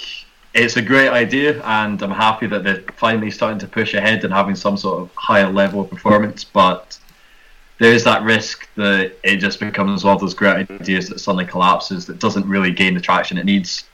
it's 0.53 0.75
a 0.75 0.81
great 0.81 1.09
idea, 1.09 1.63
and 1.63 2.01
I'm 2.01 2.11
happy 2.11 2.47
that 2.47 2.63
they're 2.63 2.83
finally 2.97 3.31
starting 3.31 3.59
to 3.59 3.67
push 3.67 3.93
ahead 3.93 4.23
and 4.23 4.33
having 4.33 4.55
some 4.55 4.77
sort 4.77 5.01
of 5.01 5.11
higher 5.15 5.49
level 5.49 5.81
of 5.81 5.89
performance. 5.89 6.43
But 6.43 6.97
there 7.79 7.93
is 7.93 8.03
that 8.03 8.23
risk 8.23 8.67
that 8.75 9.13
it 9.23 9.37
just 9.37 9.59
becomes 9.59 10.03
one 10.03 10.13
of 10.13 10.21
those 10.21 10.33
great 10.33 10.69
ideas 10.69 11.07
that 11.09 11.19
suddenly 11.19 11.45
collapses, 11.45 12.05
that 12.07 12.19
doesn't 12.19 12.47
really 12.47 12.71
gain 12.71 12.93
the 12.93 13.01
traction 13.01 13.37
it 13.37 13.45
needs. 13.45 13.85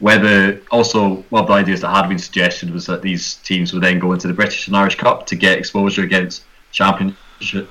Whether 0.00 0.60
also 0.70 1.24
one 1.30 1.42
of 1.42 1.48
the 1.48 1.54
ideas 1.54 1.80
that 1.80 1.90
had 1.90 2.08
been 2.08 2.18
suggested 2.18 2.70
was 2.70 2.86
that 2.86 3.02
these 3.02 3.34
teams 3.36 3.72
would 3.72 3.82
then 3.82 3.98
go 3.98 4.12
into 4.12 4.26
the 4.26 4.34
British 4.34 4.66
and 4.66 4.76
Irish 4.76 4.96
Cup 4.96 5.26
to 5.28 5.36
get 5.36 5.58
exposure 5.58 6.02
against 6.02 6.44
championship 6.72 7.16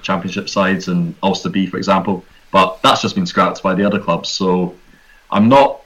championship 0.01 0.49
sides 0.49 0.87
and 0.87 1.15
Ulster 1.23 1.49
B, 1.49 1.67
for 1.67 1.77
example. 1.77 2.25
But 2.51 2.81
that's 2.81 3.01
just 3.01 3.15
been 3.15 3.25
scrapped 3.25 3.61
by 3.63 3.75
the 3.75 3.83
other 3.83 3.99
clubs. 3.99 4.29
So 4.29 4.75
I'm 5.29 5.47
not 5.47 5.81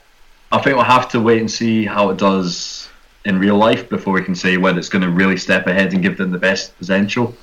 I 0.52 0.58
think 0.58 0.76
we'll 0.76 0.84
have 0.84 1.08
to 1.10 1.20
wait 1.20 1.40
and 1.40 1.50
see 1.50 1.84
how 1.84 2.10
it 2.10 2.18
does 2.18 2.88
in 3.24 3.38
real 3.38 3.56
life 3.56 3.88
before 3.88 4.14
we 4.14 4.22
can 4.22 4.34
say 4.34 4.56
whether 4.56 4.78
it's 4.78 4.88
going 4.88 5.02
to 5.02 5.10
really 5.10 5.36
step 5.36 5.66
ahead 5.66 5.92
and 5.92 6.02
give 6.02 6.16
them 6.16 6.30
the 6.30 6.38
best 6.38 6.76
potential. 6.78 7.34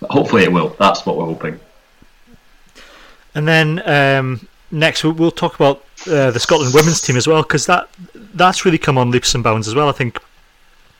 But 0.00 0.10
hopefully, 0.10 0.44
it 0.44 0.52
will. 0.52 0.76
That's 0.78 1.04
what 1.04 1.16
we're 1.16 1.24
hoping. 1.24 1.58
And 3.34 3.46
then 3.46 3.82
um, 3.88 4.48
next, 4.70 5.02
we'll 5.04 5.30
talk 5.30 5.54
about 5.54 5.84
uh, 6.06 6.30
the 6.30 6.40
Scotland 6.40 6.74
women's 6.74 7.00
team 7.00 7.16
as 7.16 7.26
well, 7.26 7.42
because 7.42 7.66
that 7.66 7.88
that's 8.14 8.64
really 8.64 8.78
come 8.78 8.96
on 8.98 9.10
leaps 9.10 9.34
and 9.34 9.42
bounds 9.42 9.66
as 9.66 9.74
well. 9.74 9.88
I 9.88 9.92
think 9.92 10.18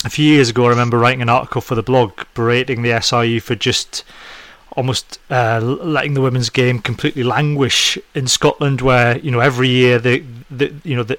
a 0.05 0.11
few 0.11 0.25
years 0.25 0.51
ago, 0.51 0.67
I 0.67 0.69
remember 0.71 0.99
writing 0.99 1.23
an 1.23 1.29
article 1.29 1.61
for 1.61 1.75
the 1.75 1.83
blog 1.83 2.13
berating 2.35 2.83
the 2.83 2.91
SRU 2.91 3.41
for 3.41 3.55
just 3.55 4.05
almost 4.73 5.19
uh, 5.31 5.61
letting 5.63 6.15
the 6.15 6.21
women's 6.21 6.51
game 6.51 6.81
completely 6.81 7.23
languish 7.23 7.99
in 8.15 8.27
Scotland, 8.27 8.81
where 8.81 9.19
you 9.19 9.31
know 9.31 9.41
every 9.41 9.69
year 9.69 9.99
the, 9.99 10.25
the 10.51 10.75
you 10.85 10.97
know 10.97 11.03
the 11.03 11.19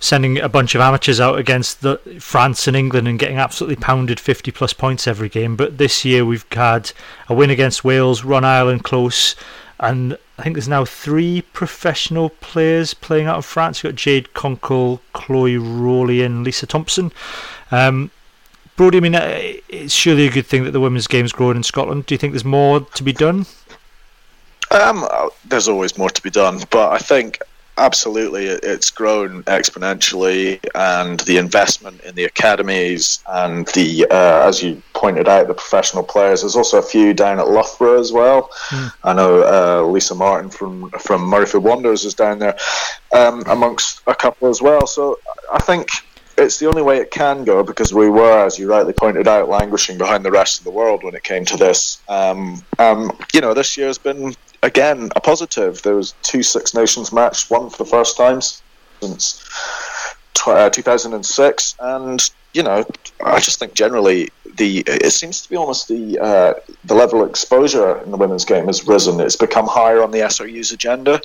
sending 0.00 0.38
a 0.38 0.48
bunch 0.48 0.74
of 0.74 0.80
amateurs 0.80 1.20
out 1.20 1.38
against 1.38 1.80
the 1.80 1.98
France 2.20 2.68
and 2.68 2.76
England 2.76 3.08
and 3.08 3.18
getting 3.18 3.38
absolutely 3.38 3.76
pounded 3.76 4.20
50 4.20 4.52
plus 4.52 4.72
points 4.72 5.08
every 5.08 5.28
game. 5.28 5.56
But 5.56 5.78
this 5.78 6.04
year 6.04 6.24
we've 6.24 6.46
had 6.52 6.92
a 7.28 7.34
win 7.34 7.50
against 7.50 7.84
Wales, 7.84 8.22
run 8.22 8.44
Ireland 8.44 8.84
close, 8.84 9.34
and 9.80 10.16
I 10.38 10.42
think 10.44 10.54
there's 10.54 10.68
now 10.68 10.84
three 10.84 11.42
professional 11.42 12.30
players 12.30 12.94
playing 12.94 13.26
out 13.26 13.38
of 13.38 13.44
France. 13.44 13.82
You've 13.82 13.92
got 13.92 13.98
Jade 13.98 14.28
Konkel, 14.34 15.00
Chloe 15.12 15.56
Rollie, 15.56 16.24
and 16.24 16.44
Lisa 16.44 16.66
Thomson. 16.66 17.12
Um, 17.72 18.12
Brodie, 18.76 18.98
I 18.98 19.00
mean, 19.00 19.16
uh, 19.16 19.36
it's 19.68 19.92
surely 19.92 20.28
a 20.28 20.30
good 20.30 20.46
thing 20.46 20.62
that 20.62 20.70
the 20.70 20.80
women's 20.80 21.08
game's 21.08 21.32
growing 21.32 21.56
in 21.56 21.64
Scotland. 21.64 22.06
Do 22.06 22.14
you 22.14 22.18
think 22.18 22.32
there's 22.32 22.44
more 22.44 22.80
to 22.80 23.02
be 23.02 23.12
done? 23.12 23.46
Um, 24.70 25.04
uh, 25.10 25.30
there's 25.44 25.68
always 25.68 25.98
more 25.98 26.10
to 26.10 26.22
be 26.22 26.30
done, 26.30 26.60
but 26.70 26.92
I 26.92 26.98
think 26.98 27.40
absolutely 27.78 28.46
it's 28.46 28.90
grown 28.90 29.42
exponentially, 29.44 30.58
and 30.74 31.20
the 31.20 31.38
investment 31.38 32.00
in 32.02 32.14
the 32.14 32.24
academies 32.24 33.20
and 33.28 33.66
the, 33.68 34.06
uh, 34.10 34.48
as 34.48 34.62
you 34.62 34.82
pointed 34.94 35.28
out, 35.28 35.48
the 35.48 35.54
professional 35.54 36.02
players. 36.02 36.42
There's 36.42 36.56
also 36.56 36.78
a 36.78 36.82
few 36.82 37.14
down 37.14 37.38
at 37.38 37.48
Loughborough 37.48 38.00
as 38.00 38.12
well. 38.12 38.50
Mm. 38.68 38.92
I 39.04 39.12
know 39.12 39.42
uh, 39.42 39.86
Lisa 39.86 40.14
Martin 40.14 40.50
from 40.50 40.90
from 40.90 41.22
Murrayfield 41.22 41.62
Wanderers 41.62 42.04
is 42.04 42.14
down 42.14 42.38
there, 42.38 42.56
um, 43.14 43.42
amongst 43.46 44.02
a 44.06 44.14
couple 44.14 44.48
as 44.48 44.60
well. 44.60 44.86
So 44.86 45.18
I 45.52 45.60
think 45.60 45.88
it's 46.36 46.58
the 46.58 46.66
only 46.66 46.82
way 46.82 46.98
it 46.98 47.10
can 47.10 47.44
go 47.44 47.62
because 47.62 47.92
we 47.92 48.08
were, 48.08 48.44
as 48.44 48.58
you 48.58 48.70
rightly 48.70 48.92
pointed 48.92 49.26
out, 49.26 49.48
languishing 49.48 49.98
behind 49.98 50.24
the 50.24 50.30
rest 50.30 50.58
of 50.58 50.64
the 50.64 50.70
world 50.70 51.02
when 51.02 51.14
it 51.14 51.24
came 51.24 51.44
to 51.46 51.56
this. 51.56 52.00
Um, 52.08 52.62
um, 52.78 53.16
you 53.32 53.40
know, 53.40 53.54
this 53.54 53.76
year 53.76 53.88
has 53.88 53.98
been 53.98 54.34
again 54.62 55.10
a 55.16 55.20
positive. 55.20 55.82
There 55.82 55.96
was 55.96 56.14
two 56.22 56.42
Six 56.42 56.74
Nations 56.74 57.12
matches, 57.12 57.48
one 57.50 57.70
for 57.70 57.78
the 57.78 57.90
first 57.90 58.16
time 58.16 58.40
since 59.00 59.44
uh, 60.46 60.70
2006, 60.70 61.74
and 61.80 62.30
you 62.54 62.62
know, 62.62 62.84
I 63.24 63.40
just 63.40 63.58
think 63.58 63.74
generally 63.74 64.30
the 64.56 64.82
it 64.86 65.12
seems 65.12 65.42
to 65.42 65.48
be 65.48 65.56
almost 65.56 65.88
the 65.88 66.18
uh, 66.18 66.54
the 66.84 66.94
level 66.94 67.22
of 67.22 67.30
exposure 67.30 67.98
in 67.98 68.10
the 68.10 68.16
women's 68.16 68.44
game 68.44 68.66
has 68.66 68.86
risen. 68.86 69.20
It's 69.20 69.36
become 69.36 69.66
higher 69.66 70.02
on 70.02 70.10
the 70.10 70.18
SRU's 70.18 70.72
agenda. 70.72 71.20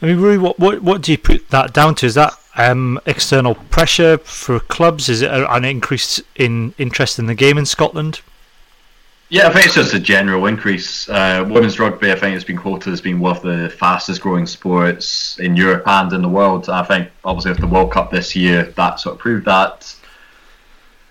I 0.00 0.06
mean, 0.06 0.20
really, 0.20 0.38
what, 0.38 0.58
what 0.58 0.82
what 0.82 1.02
do 1.02 1.12
you 1.12 1.18
put 1.18 1.50
that 1.50 1.72
down 1.72 1.94
to? 1.96 2.06
Is 2.06 2.14
that 2.14 2.34
um, 2.56 3.00
external 3.06 3.54
pressure 3.54 4.18
for 4.18 4.58
clubs? 4.60 5.08
Is 5.08 5.22
it 5.22 5.30
an 5.30 5.64
increase 5.64 6.20
in 6.36 6.74
interest 6.78 7.18
in 7.18 7.26
the 7.26 7.34
game 7.34 7.58
in 7.58 7.66
Scotland? 7.66 8.20
Yeah, 9.32 9.48
I 9.48 9.52
think 9.54 9.64
it's 9.64 9.74
just 9.74 9.94
a 9.94 9.98
general 9.98 10.44
increase. 10.44 11.08
Uh, 11.08 11.42
women's 11.48 11.78
rugby, 11.78 12.12
I 12.12 12.16
think, 12.16 12.34
has 12.34 12.44
been 12.44 12.58
quoted 12.58 12.92
as 12.92 13.00
being 13.00 13.18
one 13.18 13.34
of 13.34 13.42
the 13.42 13.70
fastest 13.70 14.20
growing 14.20 14.44
sports 14.44 15.38
in 15.38 15.56
Europe 15.56 15.84
and 15.86 16.12
in 16.12 16.20
the 16.20 16.28
world. 16.28 16.68
I 16.68 16.82
think, 16.82 17.08
obviously, 17.24 17.52
with 17.52 17.60
the 17.60 17.66
World 17.66 17.92
Cup 17.92 18.10
this 18.10 18.36
year, 18.36 18.64
that 18.64 19.00
sort 19.00 19.14
of 19.14 19.20
proved 19.20 19.46
that. 19.46 19.96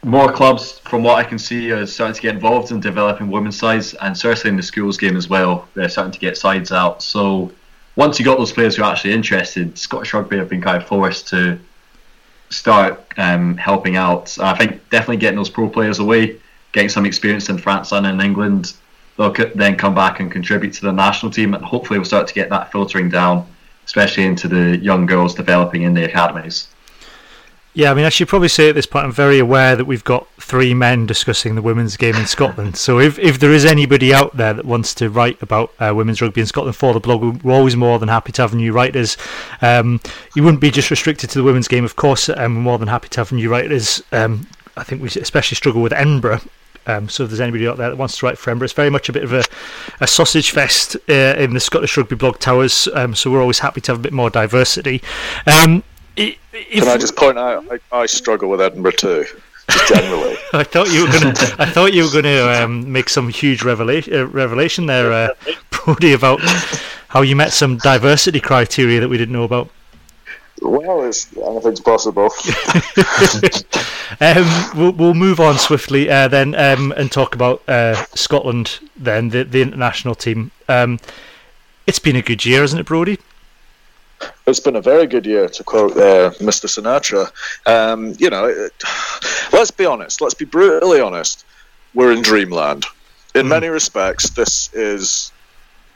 More 0.04 0.32
clubs, 0.32 0.78
from 0.86 1.02
what 1.02 1.18
I 1.18 1.24
can 1.24 1.40
see, 1.40 1.72
are 1.72 1.84
starting 1.88 2.14
to 2.14 2.22
get 2.22 2.36
involved 2.36 2.70
in 2.70 2.80
developing 2.80 3.32
women's 3.32 3.58
sides, 3.58 3.96
and 3.96 4.16
certainly 4.16 4.50
in 4.52 4.56
the 4.56 4.62
schools 4.62 4.98
game 4.98 5.18
as 5.18 5.28
well. 5.28 5.68
They're 5.74 5.90
starting 5.90 6.14
to 6.14 6.20
get 6.20 6.38
sides 6.38 6.72
out. 6.72 7.02
So 7.02 7.52
once 7.96 8.20
you 8.20 8.26
got 8.26 8.38
those 8.38 8.54
players 8.54 8.76
who 8.76 8.84
are 8.84 8.92
actually 8.92 9.14
interested, 9.14 9.80
Scottish 9.80 10.14
Rugby 10.14 10.38
have 10.38 10.48
been 10.48 10.62
kind 10.62 10.78
of 10.78 10.88
forced 10.88 11.28
to 11.30 11.60
start 12.52 13.04
um, 13.18 13.58
helping 13.58 13.96
out. 13.96 14.38
I 14.40 14.56
think 14.56 14.88
definitely 14.92 15.18
getting 15.18 15.38
those 15.38 15.50
pro 15.50 15.68
players 15.68 15.98
away, 15.98 16.38
getting 16.72 16.90
some 16.90 17.06
experience 17.06 17.50
in 17.50 17.58
France 17.58 17.92
and 17.92 18.06
in 18.06 18.22
England, 18.22 18.74
they'll 19.18 19.34
then 19.56 19.76
come 19.76 19.94
back 19.94 20.20
and 20.20 20.32
contribute 20.32 20.74
to 20.74 20.82
the 20.82 20.92
national 20.92 21.32
team, 21.32 21.54
and 21.54 21.64
hopefully 21.64 22.00
we'll 22.00 22.06
start 22.06 22.28
to 22.28 22.34
get 22.34 22.50
that 22.50 22.72
filtering 22.72 23.10
down, 23.10 23.48
especially 23.86 24.26
into 24.26 24.48
the 24.48 24.78
young 24.78 25.06
girls 25.06 25.36
developing 25.36 25.84
in 25.84 25.94
the 25.94 26.06
academies. 26.06 26.68
Yeah, 27.74 27.90
I 27.90 27.94
mean, 27.94 28.04
I 28.04 28.10
should 28.10 28.28
probably 28.28 28.50
say 28.50 28.68
at 28.68 28.76
this 28.76 28.86
point, 28.86 29.06
I'm 29.06 29.14
very 29.14 29.40
aware 29.40 29.78
that 29.78 29.86
we've 29.86 30.04
got 30.04 30.28
three 30.42 30.74
men 30.74 31.06
discussing 31.06 31.56
the 31.56 31.62
women's 31.62 31.96
game 31.96 32.16
in 32.16 32.26
Scotland. 32.26 32.76
So 32.76 33.00
if, 33.00 33.18
if 33.18 33.40
there 33.40 33.54
is 33.54 33.64
anybody 33.64 34.14
out 34.14 34.36
there 34.36 34.54
that 34.54 34.66
wants 34.66 34.94
to 34.96 35.10
write 35.10 35.42
about 35.42 35.72
uh, 35.80 35.94
women's 35.96 36.22
rugby 36.22 36.42
in 36.42 36.48
Scotland 36.48 36.76
for 36.76 36.94
the 36.94 37.00
blog, 37.00 37.42
we're 37.44 37.54
always 37.54 37.78
more 37.78 37.98
than 37.98 38.10
happy 38.10 38.34
to 38.34 38.42
have 38.42 38.54
new 38.54 38.74
writers. 38.74 39.16
Um, 39.62 40.02
you 40.36 40.44
wouldn't 40.44 40.60
be 40.60 40.70
just 40.70 40.92
restricted 40.92 41.30
to 41.30 41.40
the 41.40 41.46
women's 41.46 41.70
game, 41.70 41.86
of 41.86 41.96
course. 41.96 42.28
Um, 42.28 42.56
we're 42.56 42.62
more 42.62 42.78
than 42.78 42.90
happy 42.90 43.08
to 43.08 43.22
have 43.22 43.32
new 43.32 43.50
writers. 43.50 44.04
Um, 44.12 44.48
I 44.76 44.84
think 44.84 45.02
we 45.02 45.08
especially 45.08 45.56
struggle 45.56 45.82
with 45.82 45.94
Edinburgh 45.94 46.42
Um, 46.88 47.10
so 47.10 47.24
if 47.24 47.30
there's 47.30 47.42
anybody 47.42 47.68
out 47.68 47.78
there 47.78 47.90
that 47.90 47.96
wants 47.96 48.18
to 48.18 48.26
write 48.26 48.38
for 48.38 48.50
Ember, 48.50 48.66
it's 48.66 48.74
very 48.74 48.90
much 48.90 49.10
a 49.10 49.14
bit 49.14 49.24
of 49.24 49.34
a, 49.34 49.44
a 50.00 50.08
sausage 50.08 50.52
fest 50.52 50.96
uh, 51.10 51.36
in 51.38 51.54
the 51.54 51.60
Scottish 51.60 51.96
Rugby 51.98 52.16
blog 52.16 52.40
towers. 52.40 52.88
Um, 52.94 53.16
so 53.16 53.32
we're 53.32 53.42
always 53.42 53.60
happy 53.60 53.82
to 53.82 53.92
have 53.92 54.00
a 54.00 54.04
bit 54.04 54.14
more 54.14 54.30
diversity. 54.30 55.02
Um, 55.46 55.84
if, 56.16 56.38
Can 56.52 56.88
I 56.88 56.98
just 56.98 57.16
point 57.16 57.38
out, 57.38 57.66
I, 57.72 57.80
I 57.96 58.06
struggle 58.06 58.50
with 58.50 58.62
Edinburgh 58.62 58.92
too. 58.92 59.26
Generally, 59.88 60.36
I 60.54 60.64
thought 60.64 60.92
you 60.92 61.06
were 61.06 61.12
going 61.12 61.34
to. 61.34 61.56
I 61.60 61.66
thought 61.66 61.94
you 61.94 62.04
were 62.04 62.12
going 62.12 62.26
to 62.26 62.64
um, 62.64 62.92
make 62.92 63.08
some 63.08 63.30
huge 63.30 63.64
revelation, 63.64 64.14
uh, 64.14 64.28
revelation 64.28 64.86
there, 64.86 65.14
uh, 65.14 65.30
Brodie, 65.70 66.14
about 66.14 66.42
how 67.08 67.22
you 67.22 67.36
met 67.36 67.54
some 67.54 67.78
diversity 67.78 68.42
criteria 68.42 69.00
that 69.00 69.08
we 69.08 69.18
didn't 69.18 69.34
know 69.34 69.44
about. 69.44 69.70
Well, 70.62 71.04
it's, 71.04 71.36
anything's 71.36 71.80
possible. 71.80 72.30
um, 74.22 74.72
we'll, 74.76 74.92
we'll 74.92 75.14
move 75.16 75.40
on 75.40 75.58
swiftly 75.58 76.10
uh, 76.10 76.28
then 76.28 76.54
um, 76.56 76.92
and 76.96 77.12
talk 77.12 77.34
about 77.34 77.68
uh, 77.68 77.96
Scotland 78.14 78.80
then, 78.96 79.30
the, 79.30 79.44
the 79.44 79.62
international 79.62 80.14
team. 80.14 80.52
Um, 80.70 81.00
it's 81.88 82.00
been 82.00 82.16
a 82.16 82.22
good 82.22 82.46
year, 82.46 82.62
hasn't 82.62 82.80
it, 82.80 82.86
Brodie? 82.86 83.18
It's 84.46 84.60
been 84.60 84.76
a 84.76 84.82
very 84.82 85.08
good 85.08 85.26
year, 85.26 85.50
to 85.50 85.64
quote 85.64 85.94
uh, 85.94 86.32
Mr. 86.40 86.68
Sinatra. 86.68 87.32
Um, 87.66 88.14
you 88.20 88.30
know, 88.30 88.46
it, 88.46 88.72
let's 89.54 89.72
be 89.72 89.86
honest, 89.86 90.22
let's 90.22 90.36
be 90.36 90.46
brutally 90.46 91.02
honest. 91.02 91.44
We're 91.96 92.12
in 92.12 92.22
dreamland. 92.22 92.86
In 93.34 93.48
mm. 93.48 93.50
many 93.50 93.68
respects, 93.68 94.30
this 94.30 94.72
is 94.74 95.32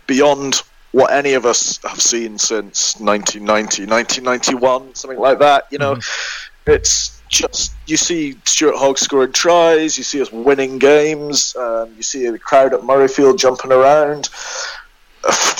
beyond 0.07 0.63
what 0.95 1.11
any 1.11 1.33
of 1.33 1.45
us 1.45 1.77
have 1.83 1.99
seen 1.99 2.37
since 2.37 2.97
1990, 3.01 3.85
1991, 3.85 4.95
something 4.95 5.19
like 5.19 5.39
that. 5.39 5.65
You 5.69 5.77
know, 5.77 5.95
mm-hmm. 5.95 6.71
it's 6.71 7.21
just 7.27 7.73
you 7.85 7.97
see 7.97 8.37
Stuart 8.45 8.77
Hogg 8.77 8.97
scoring 8.97 9.33
tries, 9.33 9.97
you 9.97 10.05
see 10.05 10.21
us 10.21 10.31
winning 10.31 10.79
games, 10.79 11.53
um, 11.57 11.93
you 11.97 12.01
see 12.01 12.29
the 12.29 12.39
crowd 12.39 12.73
at 12.73 12.79
Murrayfield 12.79 13.37
jumping 13.37 13.73
around. 13.73 14.29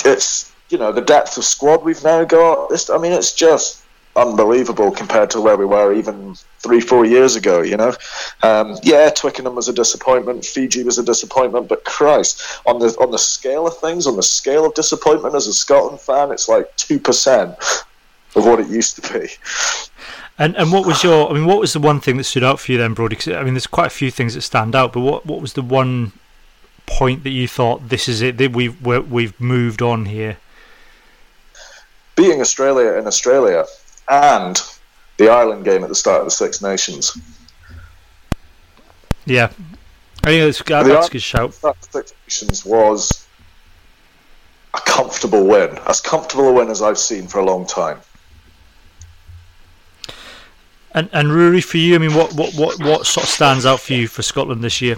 It's 0.06 0.52
you 0.70 0.78
know 0.78 0.90
the 0.90 1.02
depth 1.02 1.36
of 1.36 1.44
squad 1.44 1.84
we've 1.84 2.02
now 2.02 2.24
got. 2.24 2.70
It's, 2.70 2.88
I 2.88 2.96
mean, 2.96 3.12
it's 3.12 3.34
just 3.34 3.82
unbelievable 4.16 4.90
compared 4.90 5.30
to 5.30 5.40
where 5.40 5.56
we 5.56 5.64
were 5.64 5.92
even 5.92 6.34
three, 6.58 6.80
four 6.80 7.04
years 7.04 7.36
ago. 7.36 7.62
You 7.62 7.76
know, 7.76 7.94
um, 8.42 8.76
yeah, 8.82 9.10
Twickenham 9.10 9.54
was 9.54 9.68
a 9.68 9.72
disappointment, 9.72 10.44
Fiji 10.44 10.82
was 10.82 10.98
a 10.98 11.02
disappointment, 11.02 11.68
but 11.68 11.84
Christ, 11.84 12.42
on 12.66 12.78
the 12.78 12.88
on 13.00 13.10
the 13.10 13.18
scale 13.18 13.66
of 13.66 13.78
things, 13.78 14.06
on 14.06 14.16
the 14.16 14.22
scale 14.22 14.66
of 14.66 14.74
disappointment 14.74 15.34
as 15.34 15.46
a 15.46 15.52
Scotland 15.52 16.00
fan, 16.00 16.32
it's 16.32 16.48
like 16.48 16.74
two 16.76 16.98
percent 16.98 17.56
of 18.34 18.44
what 18.44 18.60
it 18.60 18.68
used 18.68 19.02
to 19.02 19.12
be. 19.12 19.28
And 20.38 20.56
and 20.56 20.70
what 20.70 20.86
was 20.86 21.02
your? 21.02 21.30
I 21.30 21.32
mean, 21.32 21.46
what 21.46 21.60
was 21.60 21.72
the 21.72 21.80
one 21.80 22.00
thing 22.00 22.18
that 22.18 22.24
stood 22.24 22.44
out 22.44 22.60
for 22.60 22.72
you 22.72 22.78
then, 22.78 22.92
Brodie? 22.94 23.16
Cause, 23.16 23.28
I 23.28 23.42
mean, 23.42 23.54
there's 23.54 23.66
quite 23.66 23.86
a 23.86 23.90
few 23.90 24.10
things 24.10 24.34
that 24.34 24.42
stand 24.42 24.74
out, 24.74 24.92
but 24.92 25.00
what 25.00 25.24
what 25.24 25.40
was 25.40 25.54
the 25.54 25.62
one 25.62 26.12
point 26.84 27.24
that 27.24 27.30
you 27.30 27.48
thought 27.48 27.88
this 27.88 28.08
is 28.08 28.20
it? 28.20 28.36
That 28.36 28.52
we've 28.52 28.80
we've 28.84 29.40
moved 29.40 29.80
on 29.80 30.06
here. 30.06 30.36
Being 32.16 32.40
Australia 32.40 32.94
in 32.94 33.06
Australia, 33.06 33.64
and 34.08 34.60
the 35.18 35.28
Ireland 35.28 35.64
game 35.64 35.82
at 35.82 35.88
the 35.88 35.94
start 35.94 36.20
of 36.20 36.26
the 36.26 36.30
Six 36.30 36.62
Nations. 36.62 37.16
Yeah, 39.24 39.50
I 40.24 40.26
think 40.26 40.44
that's, 40.44 40.62
that's 40.62 41.08
a 41.08 41.10
good 41.10 41.22
shout. 41.22 41.54
Six 41.90 42.14
Nations 42.26 42.64
was 42.64 43.26
a 44.74 44.80
comfortable 44.80 45.46
win, 45.46 45.78
as 45.86 46.00
comfortable 46.00 46.48
a 46.48 46.52
win 46.52 46.70
as 46.70 46.82
I've 46.82 46.98
seen 46.98 47.26
for 47.26 47.38
a 47.38 47.44
long 47.44 47.66
time. 47.66 47.98
And 50.92 51.10
and 51.12 51.28
Ruairidh, 51.28 51.64
for 51.64 51.76
you, 51.76 51.94
I 51.94 51.98
mean, 51.98 52.14
what, 52.14 52.32
what, 52.34 52.54
what, 52.54 52.78
what 52.80 53.06
sort 53.06 53.24
of 53.24 53.30
stands 53.30 53.66
out 53.66 53.80
for 53.80 53.92
you 53.92 54.08
for 54.08 54.22
Scotland 54.22 54.64
this 54.64 54.80
year? 54.80 54.96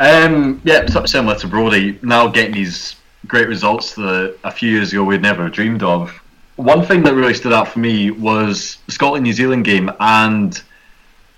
Um, 0.00 0.60
yeah, 0.64 0.86
sort 0.86 1.04
of 1.04 1.10
similar 1.10 1.36
to 1.36 1.46
Brodie. 1.46 1.98
Now 2.02 2.26
getting 2.28 2.54
these 2.54 2.96
great 3.26 3.48
results 3.48 3.94
that 3.94 4.36
a 4.44 4.50
few 4.50 4.70
years 4.70 4.92
ago 4.92 5.04
we'd 5.04 5.22
never 5.22 5.48
dreamed 5.48 5.82
of 5.82 6.10
one 6.58 6.84
thing 6.84 7.04
that 7.04 7.14
really 7.14 7.34
stood 7.34 7.52
out 7.52 7.68
for 7.68 7.78
me 7.78 8.10
was 8.10 8.78
Scotland 8.88 9.22
New 9.22 9.32
Zealand 9.32 9.64
game, 9.64 9.92
and 10.00 10.60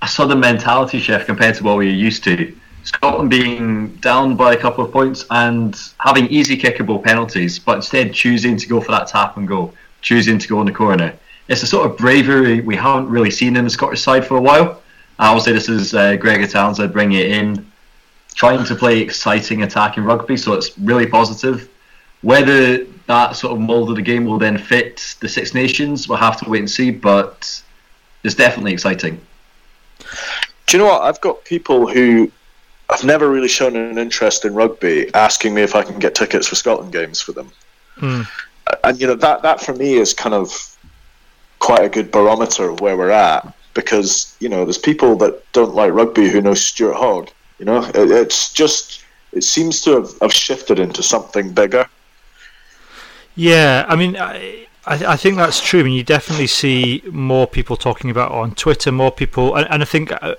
saw 0.06 0.26
the 0.26 0.34
mentality 0.34 0.98
shift 0.98 1.26
compared 1.26 1.54
to 1.56 1.62
what 1.64 1.76
we 1.76 1.86
were 1.86 1.92
used 1.92 2.24
to. 2.24 2.56
Scotland 2.84 3.28
being 3.28 3.88
down 3.96 4.34
by 4.34 4.54
a 4.54 4.56
couple 4.56 4.82
of 4.82 4.90
points 4.90 5.26
and 5.30 5.78
having 5.98 6.26
easy 6.28 6.56
kickable 6.56 7.02
penalties, 7.04 7.58
but 7.58 7.76
instead 7.76 8.14
choosing 8.14 8.56
to 8.56 8.66
go 8.66 8.80
for 8.80 8.92
that 8.92 9.08
tap 9.08 9.36
and 9.36 9.46
go, 9.46 9.72
choosing 10.00 10.38
to 10.38 10.48
go 10.48 10.58
in 10.60 10.66
the 10.66 10.72
corner. 10.72 11.14
It's 11.48 11.62
a 11.62 11.66
sort 11.66 11.90
of 11.90 11.98
bravery 11.98 12.62
we 12.62 12.76
haven't 12.76 13.10
really 13.10 13.30
seen 13.30 13.56
in 13.56 13.64
the 13.64 13.70
Scottish 13.70 14.00
side 14.00 14.26
for 14.26 14.38
a 14.38 14.40
while. 14.40 14.80
I 15.18 15.34
will 15.34 15.42
say 15.42 15.52
this 15.52 15.68
is 15.68 15.92
uh, 15.92 16.16
Gregor 16.16 16.46
Townsend 16.46 16.94
bringing 16.94 17.18
it 17.18 17.30
in, 17.30 17.70
trying 18.34 18.64
to 18.64 18.74
play 18.74 19.00
exciting 19.00 19.62
attacking 19.64 20.04
rugby, 20.04 20.38
so 20.38 20.54
it's 20.54 20.78
really 20.78 21.06
positive. 21.06 21.68
Whether 22.22 22.86
that 23.10 23.34
sort 23.34 23.52
of 23.52 23.60
mould 23.60 23.90
of 23.90 23.96
the 23.96 24.02
game 24.02 24.24
will 24.24 24.38
then 24.38 24.56
fit 24.56 25.16
the 25.20 25.28
Six 25.28 25.52
Nations. 25.52 26.08
We'll 26.08 26.18
have 26.18 26.40
to 26.40 26.48
wait 26.48 26.60
and 26.60 26.70
see, 26.70 26.90
but 26.90 27.60
it's 28.22 28.36
definitely 28.36 28.72
exciting. 28.72 29.20
Do 30.66 30.76
you 30.76 30.78
know 30.78 30.90
what? 30.90 31.02
I've 31.02 31.20
got 31.20 31.44
people 31.44 31.88
who 31.88 32.30
have 32.88 33.04
never 33.04 33.28
really 33.28 33.48
shown 33.48 33.74
an 33.74 33.98
interest 33.98 34.44
in 34.44 34.54
rugby 34.54 35.12
asking 35.14 35.54
me 35.54 35.62
if 35.62 35.74
I 35.74 35.82
can 35.82 35.98
get 35.98 36.14
tickets 36.14 36.46
for 36.46 36.54
Scotland 36.54 36.92
games 36.92 37.20
for 37.20 37.32
them. 37.32 37.50
Mm. 37.96 38.26
And 38.84 39.00
you 39.00 39.06
know 39.08 39.16
that 39.16 39.42
that 39.42 39.60
for 39.60 39.74
me 39.74 39.94
is 39.94 40.14
kind 40.14 40.34
of 40.34 40.76
quite 41.58 41.84
a 41.84 41.88
good 41.88 42.12
barometer 42.12 42.70
of 42.70 42.80
where 42.80 42.96
we're 42.96 43.10
at 43.10 43.52
because 43.74 44.36
you 44.38 44.48
know 44.48 44.64
there's 44.64 44.78
people 44.78 45.16
that 45.16 45.42
don't 45.52 45.74
like 45.74 45.92
rugby 45.92 46.28
who 46.28 46.40
know 46.40 46.54
Stuart 46.54 46.94
Hogg. 46.94 47.30
You 47.58 47.64
know, 47.64 47.82
it, 47.84 48.10
it's 48.10 48.52
just 48.52 49.04
it 49.32 49.42
seems 49.42 49.80
to 49.82 49.96
have, 49.96 50.18
have 50.20 50.32
shifted 50.32 50.78
into 50.78 51.02
something 51.02 51.52
bigger. 51.52 51.86
Yeah, 53.40 53.86
I 53.88 53.96
mean, 53.96 54.18
I, 54.18 54.66
I 54.84 55.16
think 55.16 55.36
that's 55.38 55.62
true. 55.62 55.80
I 55.80 55.84
mean, 55.84 55.94
you 55.94 56.04
definitely 56.04 56.46
see 56.46 57.02
more 57.10 57.46
people 57.46 57.74
talking 57.74 58.10
about 58.10 58.32
it 58.32 58.34
on 58.34 58.54
Twitter, 58.54 58.92
more 58.92 59.10
people, 59.10 59.54
and, 59.54 59.66
and 59.70 59.80
I 59.80 59.86
think 59.86 60.12
uh, 60.12 60.34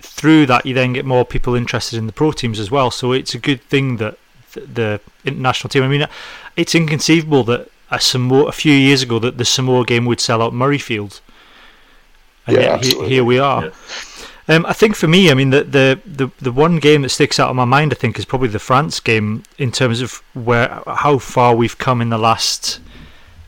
through 0.00 0.46
that 0.46 0.64
you 0.64 0.72
then 0.72 0.92
get 0.92 1.04
more 1.04 1.24
people 1.24 1.56
interested 1.56 1.98
in 1.98 2.06
the 2.06 2.12
pro 2.12 2.30
teams 2.30 2.60
as 2.60 2.70
well. 2.70 2.92
So 2.92 3.10
it's 3.10 3.34
a 3.34 3.40
good 3.40 3.60
thing 3.62 3.96
that 3.96 4.18
the 4.52 5.00
international 5.24 5.68
team. 5.68 5.82
I 5.82 5.88
mean, 5.88 6.06
it's 6.54 6.76
inconceivable 6.76 7.42
that 7.42 7.68
a 7.90 7.98
Samoa 7.98 8.44
a 8.44 8.52
few 8.52 8.72
years 8.72 9.02
ago 9.02 9.18
that 9.18 9.36
the 9.36 9.44
Samoa 9.44 9.84
game 9.84 10.04
would 10.04 10.20
sell 10.20 10.40
out 10.40 10.52
Murrayfield, 10.52 11.20
and 12.46 12.54
yeah, 12.54 12.62
yet 12.62 12.84
here, 12.84 13.04
here 13.04 13.24
we 13.24 13.40
are. 13.40 13.64
Yeah. 13.64 13.70
Um, 14.46 14.66
I 14.66 14.74
think 14.74 14.94
for 14.94 15.08
me, 15.08 15.30
I 15.30 15.34
mean, 15.34 15.50
the, 15.50 15.64
the, 15.64 16.00
the, 16.04 16.30
the 16.38 16.52
one 16.52 16.76
game 16.76 17.02
that 17.02 17.08
sticks 17.08 17.40
out 17.40 17.50
in 17.50 17.56
my 17.56 17.64
mind, 17.64 17.92
I 17.92 17.96
think, 17.96 18.18
is 18.18 18.26
probably 18.26 18.48
the 18.48 18.58
France 18.58 19.00
game 19.00 19.42
in 19.56 19.72
terms 19.72 20.02
of 20.02 20.22
where 20.34 20.82
how 20.86 21.18
far 21.18 21.56
we've 21.56 21.78
come 21.78 22.02
in 22.02 22.10
the 22.10 22.18
last 22.18 22.80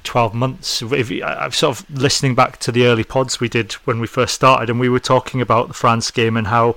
12 0.04 0.32
months. 0.32 0.80
If, 0.80 1.10
I'm 1.22 1.52
sort 1.52 1.78
of 1.78 1.90
listening 1.90 2.34
back 2.34 2.58
to 2.60 2.72
the 2.72 2.86
early 2.86 3.04
pods 3.04 3.40
we 3.40 3.48
did 3.48 3.74
when 3.84 4.00
we 4.00 4.06
first 4.06 4.34
started, 4.34 4.70
and 4.70 4.80
we 4.80 4.88
were 4.88 5.00
talking 5.00 5.42
about 5.42 5.68
the 5.68 5.74
France 5.74 6.10
game 6.10 6.36
and 6.36 6.46
how, 6.46 6.76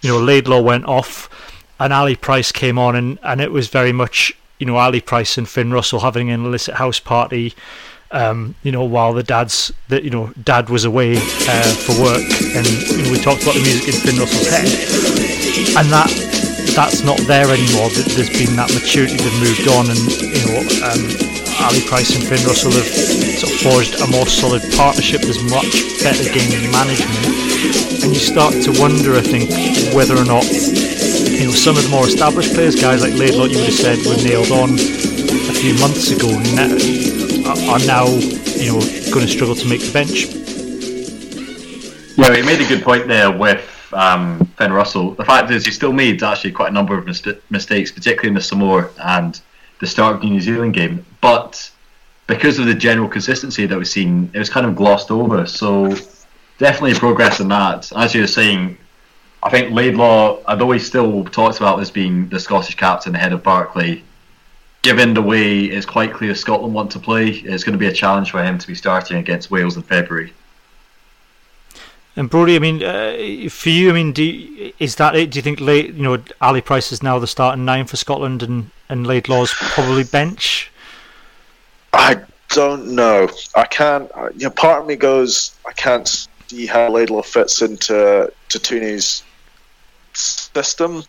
you 0.00 0.08
know, 0.08 0.18
Laidlaw 0.18 0.62
went 0.62 0.86
off 0.86 1.28
and 1.78 1.92
Ali 1.92 2.16
Price 2.16 2.50
came 2.52 2.78
on, 2.78 2.96
and, 2.96 3.18
and 3.22 3.40
it 3.40 3.52
was 3.52 3.68
very 3.68 3.92
much, 3.92 4.32
you 4.58 4.66
know, 4.66 4.76
Ali 4.76 5.02
Price 5.02 5.36
and 5.36 5.46
Finn 5.46 5.72
Russell 5.72 6.00
having 6.00 6.30
an 6.30 6.44
illicit 6.44 6.76
house 6.76 7.00
party 7.00 7.54
um, 8.10 8.54
you 8.62 8.72
know, 8.72 8.84
while 8.84 9.12
the 9.12 9.22
dad's 9.22 9.72
that 9.88 10.02
you 10.04 10.10
know 10.10 10.32
dad 10.42 10.70
was 10.70 10.84
away 10.84 11.16
uh, 11.16 11.72
for 11.84 11.92
work, 12.00 12.24
and 12.56 12.64
you 12.64 13.02
know, 13.04 13.10
we 13.12 13.18
talked 13.20 13.42
about 13.42 13.54
the 13.54 13.64
music 13.64 13.92
in 13.92 14.00
Finn 14.00 14.16
Russell's 14.16 14.48
head, 14.48 14.68
and 15.76 15.92
that 15.92 16.08
that's 16.72 17.04
not 17.04 17.18
there 17.28 17.50
anymore. 17.52 17.92
That 17.92 18.08
There's 18.16 18.32
been 18.32 18.56
that 18.56 18.72
maturity, 18.72 19.20
they've 19.20 19.40
moved 19.44 19.68
on, 19.68 19.92
and 19.92 20.00
you 20.24 20.40
know, 20.48 20.64
um, 20.88 21.02
Ali 21.68 21.84
Price 21.84 22.16
and 22.16 22.24
Finn 22.24 22.40
Russell 22.48 22.72
have 22.72 22.88
sort 22.88 23.52
of 23.52 23.60
forged 23.60 23.94
a 24.00 24.06
more 24.08 24.24
solid 24.24 24.64
partnership. 24.72 25.20
There's 25.20 25.44
much 25.44 25.68
better 26.00 26.24
game 26.32 26.64
management, 26.72 27.12
and 28.00 28.08
you 28.08 28.22
start 28.22 28.56
to 28.64 28.72
wonder, 28.80 29.20
I 29.20 29.24
think, 29.24 29.52
whether 29.92 30.16
or 30.16 30.24
not 30.24 30.48
you 30.48 31.44
know 31.44 31.52
some 31.52 31.76
of 31.76 31.84
the 31.84 31.92
more 31.92 32.08
established 32.08 32.56
players, 32.56 32.72
guys 32.72 33.04
like 33.04 33.12
Laidlaw, 33.20 33.52
you 33.52 33.60
would 33.60 33.68
have 33.68 33.76
said 33.76 34.00
were 34.08 34.16
nailed 34.24 34.48
on 34.48 34.80
few 35.58 35.74
months 35.80 36.10
ago. 36.12 36.28
Now, 36.54 36.70
are 37.72 37.80
now 37.80 38.06
you 38.06 38.70
know 38.70 38.80
going 39.10 39.26
to 39.26 39.28
struggle 39.28 39.56
to 39.56 39.66
make 39.66 39.80
the 39.80 39.92
bench. 39.92 40.26
Yeah, 42.16 42.36
he 42.36 42.42
made 42.42 42.60
a 42.60 42.68
good 42.68 42.84
point 42.84 43.08
there 43.08 43.36
with 43.36 43.92
um, 43.92 44.44
Finn 44.56 44.72
Russell. 44.72 45.12
The 45.14 45.24
fact 45.24 45.50
is, 45.50 45.64
he 45.64 45.72
still 45.72 45.92
made 45.92 46.22
actually 46.22 46.52
quite 46.52 46.68
a 46.70 46.72
number 46.72 46.96
of 46.96 47.06
mis- 47.06 47.26
mistakes, 47.50 47.90
particularly 47.90 48.28
in 48.28 48.34
the 48.34 48.40
Samoa 48.40 48.88
and 49.02 49.40
the 49.80 49.86
start 49.88 50.16
of 50.16 50.20
the 50.20 50.30
New 50.30 50.40
Zealand 50.40 50.74
game. 50.74 51.04
But 51.20 51.70
because 52.28 52.60
of 52.60 52.66
the 52.66 52.74
general 52.74 53.08
consistency 53.08 53.66
that 53.66 53.76
we've 53.76 53.88
seen, 53.88 54.30
it 54.34 54.38
was 54.38 54.50
kind 54.50 54.64
of 54.64 54.76
glossed 54.76 55.10
over. 55.10 55.44
So 55.46 55.96
definitely 56.58 56.94
progress 56.94 57.40
in 57.40 57.48
that. 57.48 57.90
As 57.96 58.14
you 58.14 58.20
were 58.20 58.28
saying, 58.28 58.78
I 59.42 59.50
think 59.50 59.72
Laidlaw, 59.72 60.40
although 60.46 60.70
he 60.70 60.78
still 60.78 61.24
talks 61.24 61.56
about 61.56 61.80
as 61.80 61.90
being 61.90 62.28
the 62.28 62.38
Scottish 62.38 62.76
captain 62.76 63.16
ahead 63.16 63.32
of 63.32 63.42
Barclay, 63.42 64.04
given 64.82 65.14
the 65.14 65.22
way 65.22 65.64
it's 65.64 65.86
quite 65.86 66.12
clear 66.12 66.34
Scotland 66.34 66.74
want 66.74 66.90
to 66.92 66.98
play, 66.98 67.28
it's 67.30 67.64
going 67.64 67.72
to 67.72 67.78
be 67.78 67.86
a 67.86 67.92
challenge 67.92 68.30
for 68.30 68.42
him 68.42 68.58
to 68.58 68.66
be 68.66 68.74
starting 68.74 69.16
against 69.18 69.50
Wales 69.50 69.76
in 69.76 69.82
February. 69.82 70.32
And 72.16 72.28
Brodie, 72.28 72.56
I 72.56 72.58
mean, 72.58 72.82
uh, 72.82 73.48
for 73.48 73.68
you, 73.68 73.90
I 73.90 73.92
mean, 73.92 74.12
do 74.12 74.24
you, 74.24 74.72
is 74.80 74.96
that 74.96 75.14
it? 75.14 75.30
Do 75.30 75.38
you 75.38 75.42
think 75.42 75.60
late, 75.60 75.94
you 75.94 76.02
know, 76.02 76.18
Ali 76.40 76.60
Price 76.60 76.90
is 76.90 77.00
now 77.00 77.20
the 77.20 77.28
starting 77.28 77.64
nine 77.64 77.86
for 77.86 77.96
Scotland, 77.96 78.42
and 78.42 78.70
and 78.88 79.06
Laidlaw's 79.06 79.54
probably 79.54 80.02
bench? 80.02 80.72
I 81.92 82.20
don't 82.48 82.88
know. 82.88 83.28
I 83.54 83.64
can't. 83.66 84.10
You 84.34 84.46
know, 84.46 84.50
part 84.50 84.82
of 84.82 84.88
me 84.88 84.96
goes, 84.96 85.54
I 85.64 85.72
can't 85.72 86.08
see 86.48 86.66
how 86.66 86.90
Laidlaw 86.90 87.22
fits 87.22 87.62
into 87.62 88.32
to 88.48 88.58
Tooney's 88.58 89.22
system, 90.12 91.04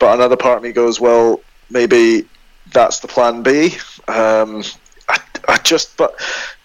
but 0.00 0.14
another 0.14 0.36
part 0.36 0.56
of 0.56 0.64
me 0.64 0.72
goes, 0.72 0.98
well, 0.98 1.40
maybe 1.70 2.26
that's 2.72 3.00
the 3.00 3.08
plan 3.08 3.42
B. 3.42 3.76
Um, 4.08 4.62
I, 5.08 5.20
I 5.48 5.58
just, 5.58 5.96
but 5.96 6.18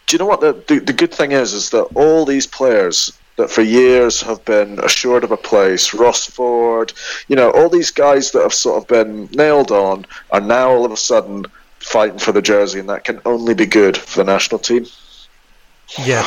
do 0.07 0.15
you 0.15 0.19
know 0.19 0.25
what 0.25 0.41
the, 0.41 0.53
the 0.67 0.79
the 0.79 0.93
good 0.93 1.13
thing 1.13 1.31
is? 1.31 1.53
Is 1.53 1.69
that 1.71 1.83
all 1.95 2.25
these 2.25 2.47
players 2.47 3.11
that 3.37 3.49
for 3.49 3.61
years 3.61 4.21
have 4.21 4.43
been 4.45 4.79
assured 4.79 5.23
of 5.23 5.31
a 5.31 5.37
place, 5.37 5.93
Ross 5.93 6.25
Ford, 6.27 6.93
you 7.27 7.35
know, 7.35 7.49
all 7.51 7.69
these 7.69 7.89
guys 7.89 8.31
that 8.31 8.43
have 8.43 8.53
sort 8.53 8.81
of 8.81 8.87
been 8.87 9.27
nailed 9.31 9.71
on 9.71 10.05
are 10.31 10.41
now 10.41 10.69
all 10.69 10.85
of 10.85 10.91
a 10.91 10.97
sudden 10.97 11.45
fighting 11.79 12.19
for 12.19 12.31
the 12.31 12.41
jersey, 12.41 12.79
and 12.79 12.89
that 12.89 13.03
can 13.03 13.19
only 13.25 13.53
be 13.53 13.65
good 13.65 13.97
for 13.97 14.23
the 14.23 14.31
national 14.31 14.59
team. 14.59 14.85
Yeah, 16.05 16.23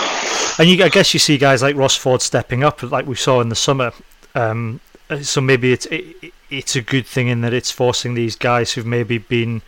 and 0.59 0.69
you, 0.69 0.83
I 0.85 0.89
guess 0.89 1.15
you 1.15 1.21
see 1.21 1.39
guys 1.39 1.63
like 1.63 1.77
Ross 1.77 1.97
Ford 1.97 2.23
stepping 2.23 2.65
up, 2.65 2.83
like 2.83 3.07
we 3.07 3.15
saw 3.15 3.41
in 3.41 3.49
the 3.49 3.57
summer. 3.57 3.93
Um, 4.35 4.81
so 5.23 5.41
maybe 5.41 5.73
it's 5.73 5.87
it, 5.87 6.33
it's 6.51 6.77
a 6.77 6.83
good 6.83 7.07
thing 7.07 7.29
in 7.29 7.41
that 7.43 7.53
it's 7.53 7.71
forcing 7.71 8.15
these 8.15 8.37
guys 8.37 8.73
who've 8.73 8.87
maybe 8.87 9.19
been. 9.19 9.63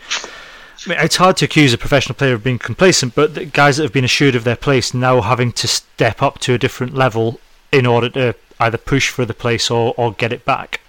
I 0.87 0.91
mean, 0.91 0.99
it's 1.01 1.17
hard 1.17 1.37
to 1.39 1.45
accuse 1.45 1.73
a 1.73 1.79
professional 1.79 2.15
player 2.15 2.35
of 2.35 2.45
being 2.45 2.59
complacent, 2.59 3.15
but 3.15 3.53
guys 3.53 3.77
that 3.77 3.83
have 3.83 3.93
been 3.93 4.05
assured 4.05 4.35
of 4.35 4.45
their 4.45 4.57
place 4.57 4.95
now 4.95 5.21
having 5.21 5.53
to 5.53 5.67
step 5.67 6.23
up 6.23 6.39
to 6.41 6.55
a 6.55 6.59
different 6.59 6.95
level 6.95 7.41
in 7.73 7.85
order 7.85 8.09
to 8.11 8.35
either 8.61 8.79
push 8.79 9.11
for 9.11 9.25
the 9.25 9.35
place 9.35 9.71
or, 9.71 9.93
or 9.97 10.13
get 10.13 10.33
it 10.33 10.45
back. 10.45 10.81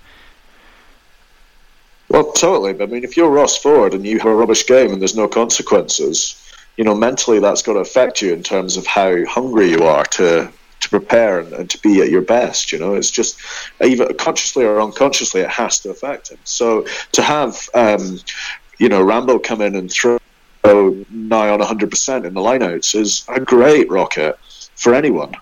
Well, 2.10 2.32
totally. 2.32 2.82
I 2.82 2.86
mean, 2.88 3.04
if 3.04 3.16
you're 3.16 3.30
Ross 3.30 3.58
Ford 3.58 3.94
and 3.94 4.06
you 4.06 4.18
have 4.20 4.28
a 4.28 4.36
rubbish 4.36 4.66
game 4.66 4.92
and 4.92 5.02
there's 5.02 5.16
no 5.16 5.28
consequences, 5.28 6.36
you 6.78 6.84
know, 6.84 6.96
mentally 6.96 7.40
that's 7.40 7.62
got 7.62 7.74
to 7.74 7.80
affect 7.80 8.22
you 8.22 8.34
in 8.34 8.42
terms 8.42 8.78
of 8.78 8.88
how 8.88 9.26
hungry 9.26 9.70
you 9.70 9.84
are 9.84 10.06
to 10.06 10.52
to 10.80 10.90
prepare 10.90 11.40
and, 11.40 11.54
and, 11.54 11.70
to 11.70 11.78
be 11.80 12.02
at 12.02 12.10
your 12.10 12.22
best. 12.22 12.72
You 12.72 12.80
know, 12.80 12.96
it's 12.96 13.12
just 13.12 13.40
either 13.82 14.14
consciously 14.14 14.66
or 14.66 14.82
unconsciously, 14.82 15.42
it 15.42 15.50
has 15.50 15.80
to 15.82 15.90
affect 15.90 16.30
him. 16.30 16.40
So 16.44 16.86
to 17.14 17.22
have, 17.22 17.70
um, 17.74 18.20
you 18.78 18.90
know, 18.90 19.02
Rambo 19.02 19.40
come 19.40 19.62
in 19.62 19.76
and 19.76 19.92
throw 19.92 20.20
nigh 21.10 21.50
on 21.50 21.60
100% 21.60 22.26
in 22.26 22.34
the 22.34 22.42
lineouts 22.42 22.96
is 22.96 23.26
a 23.30 23.40
great 23.40 23.90
rocket 23.90 24.38
for 24.76 24.94
anyone. 24.94 25.36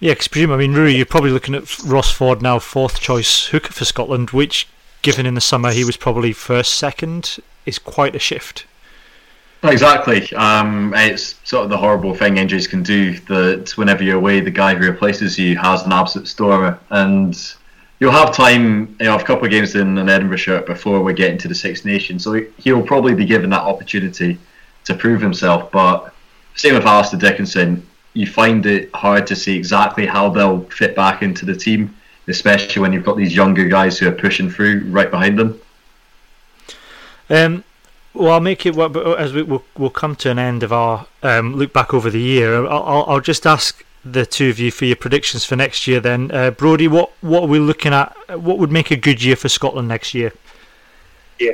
Yeah, 0.00 0.12
because 0.12 0.28
presume, 0.28 0.52
I 0.52 0.56
mean, 0.56 0.74
Rui, 0.74 0.92
you're 0.94 1.06
probably 1.06 1.30
looking 1.30 1.54
at 1.54 1.82
Ross 1.84 2.10
Ford 2.10 2.42
now, 2.42 2.58
fourth 2.58 3.00
choice 3.00 3.46
hooker 3.46 3.72
for 3.72 3.84
Scotland, 3.84 4.30
which, 4.30 4.68
given 5.02 5.26
in 5.26 5.34
the 5.34 5.40
summer 5.40 5.72
he 5.72 5.84
was 5.84 5.96
probably 5.96 6.32
first, 6.32 6.74
second, 6.74 7.38
is 7.64 7.78
quite 7.78 8.14
a 8.14 8.18
shift. 8.18 8.66
Exactly. 9.64 10.30
Um, 10.34 10.92
it's 10.94 11.36
sort 11.44 11.64
of 11.64 11.70
the 11.70 11.76
horrible 11.78 12.14
thing 12.14 12.36
injuries 12.36 12.66
can 12.66 12.82
do. 12.82 13.18
That 13.20 13.72
whenever 13.76 14.02
you're 14.04 14.18
away, 14.18 14.40
the 14.40 14.50
guy 14.50 14.74
who 14.74 14.86
replaces 14.86 15.38
you 15.38 15.56
has 15.56 15.84
an 15.84 15.92
absolute 15.92 16.28
stormer, 16.28 16.78
and 16.90 17.34
you'll 17.98 18.12
have 18.12 18.34
time. 18.34 18.94
You 19.00 19.06
know, 19.06 19.16
a 19.16 19.22
couple 19.22 19.46
of 19.46 19.50
games 19.50 19.74
in 19.74 19.96
an 19.96 20.08
Edinburgh 20.10 20.36
shirt 20.36 20.66
before 20.66 21.02
we 21.02 21.14
get 21.14 21.30
into 21.30 21.48
the 21.48 21.54
Six 21.54 21.84
Nations, 21.84 22.24
so 22.24 22.34
he'll 22.58 22.82
probably 22.82 23.14
be 23.14 23.24
given 23.24 23.48
that 23.50 23.62
opportunity 23.62 24.38
to 24.84 24.94
prove 24.94 25.22
himself. 25.22 25.72
But 25.72 26.12
same 26.54 26.74
with 26.74 26.84
Alistair 26.84 27.18
Dickinson, 27.18 27.86
you 28.12 28.26
find 28.26 28.66
it 28.66 28.94
hard 28.94 29.26
to 29.28 29.36
see 29.36 29.56
exactly 29.56 30.04
how 30.04 30.28
they'll 30.28 30.60
fit 30.64 30.94
back 30.94 31.22
into 31.22 31.46
the 31.46 31.56
team, 31.56 31.96
especially 32.28 32.82
when 32.82 32.92
you've 32.92 33.04
got 33.04 33.16
these 33.16 33.34
younger 33.34 33.64
guys 33.64 33.98
who 33.98 34.08
are 34.08 34.12
pushing 34.12 34.50
through 34.50 34.84
right 34.90 35.10
behind 35.10 35.38
them. 35.38 35.58
Um, 37.30 37.64
well, 38.14 38.32
I'll 38.32 38.40
make 38.40 38.64
it 38.64 38.78
as 38.78 39.32
we 39.32 39.42
will 39.42 39.64
we'll 39.76 39.90
come 39.90 40.14
to 40.16 40.30
an 40.30 40.38
end 40.38 40.62
of 40.62 40.72
our 40.72 41.06
um, 41.22 41.56
look 41.56 41.72
back 41.72 41.92
over 41.92 42.10
the 42.10 42.20
year. 42.20 42.64
I'll, 42.66 43.04
I'll, 43.08 43.20
just 43.20 43.46
ask 43.46 43.84
the 44.04 44.24
two 44.24 44.48
of 44.48 44.58
you 44.58 44.70
for 44.70 44.84
your 44.84 44.96
predictions 44.96 45.44
for 45.44 45.56
next 45.56 45.86
year. 45.86 45.98
Then, 45.98 46.30
uh, 46.30 46.52
Brodie, 46.52 46.88
what 46.88 47.12
what 47.20 47.42
are 47.42 47.48
we 47.48 47.58
looking 47.58 47.92
at? 47.92 48.14
What 48.40 48.58
would 48.58 48.70
make 48.70 48.90
a 48.90 48.96
good 48.96 49.22
year 49.22 49.36
for 49.36 49.48
Scotland 49.48 49.88
next 49.88 50.14
year? 50.14 50.32
Yeah. 51.40 51.52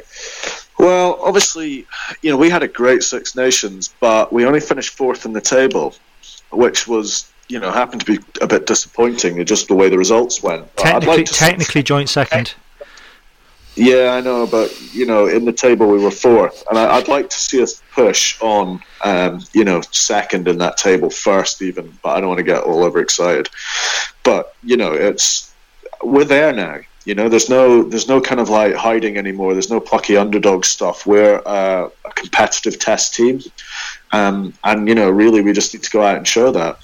Well, 0.79 1.19
obviously, 1.23 1.87
you 2.23 2.31
know, 2.31 2.37
we 2.37 2.51
had 2.51 2.63
a 2.63 2.69
great 2.69 3.03
Six 3.03 3.35
Nations, 3.37 3.93
but 4.01 4.33
we 4.33 4.45
only 4.45 4.61
finished 4.61 4.95
fourth 4.95 5.25
in 5.27 5.33
the 5.33 5.41
table, 5.41 5.95
which 6.53 6.89
was, 6.89 7.31
you 7.49 7.59
know, 7.59 7.71
happened 7.71 8.05
to 8.05 8.19
be 8.19 8.25
a 8.41 8.47
bit 8.47 8.67
disappointing, 8.67 9.45
just 9.45 9.69
the 9.69 9.75
way 9.75 9.89
the 9.89 9.99
results 9.99 10.43
went. 10.43 10.75
Technically, 10.77 11.17
like 11.19 11.27
technically 11.27 11.83
joint 11.83 12.09
second. 12.09 12.55
Yeah, 13.81 14.11
I 14.11 14.21
know, 14.21 14.47
but 14.47 14.79
you 14.93 15.07
know, 15.07 15.27
in 15.27 15.47
the 15.47 15.53
table 15.53 15.89
we 15.89 15.97
were 15.97 16.11
fourth, 16.11 16.67
and 16.69 16.79
I, 16.79 16.99
would 16.99 17.09
like 17.09 17.31
to 17.31 17.39
see 17.39 17.63
us 17.63 17.81
push 17.95 18.39
on, 18.43 18.83
um, 19.03 19.43
you 19.55 19.65
know, 19.65 19.81
second 19.91 20.49
in 20.49 20.59
that 20.59 20.77
table 20.77 21.09
first, 21.09 21.63
even. 21.63 21.91
But 22.03 22.11
I 22.11 22.21
don't 22.21 22.29
want 22.29 22.41
to 22.41 22.45
get 22.45 22.63
all 22.63 22.85
overexcited. 22.85 23.49
But 24.23 24.55
you 24.63 24.77
know, 24.77 24.93
it's 24.93 25.55
we're 26.03 26.27
there 26.27 26.53
now. 26.53 26.81
You 27.07 27.15
know, 27.15 27.31
there's 27.31 27.49
no 27.49 27.83
there's 27.83 28.07
no 28.07 28.21
kind 28.21 28.39
of 28.39 28.51
like 28.51 28.75
hiding 28.75 29.17
anymore. 29.17 29.55
There's 29.55 29.71
no 29.71 29.81
plucky 29.81 30.15
underdog 30.15 30.67
stuff. 30.67 31.07
We're 31.07 31.41
uh, 31.47 31.89
a 32.05 32.11
competitive 32.13 32.79
test 32.79 33.15
team, 33.15 33.41
um, 34.13 34.53
and 34.63 34.87
you 34.89 34.95
know, 34.95 35.09
really, 35.09 35.41
we 35.41 35.55
just 35.55 35.73
need 35.73 35.85
to 35.85 35.91
go 35.91 36.03
out 36.03 36.19
and 36.19 36.29
show 36.29 36.53
that. 36.53 36.79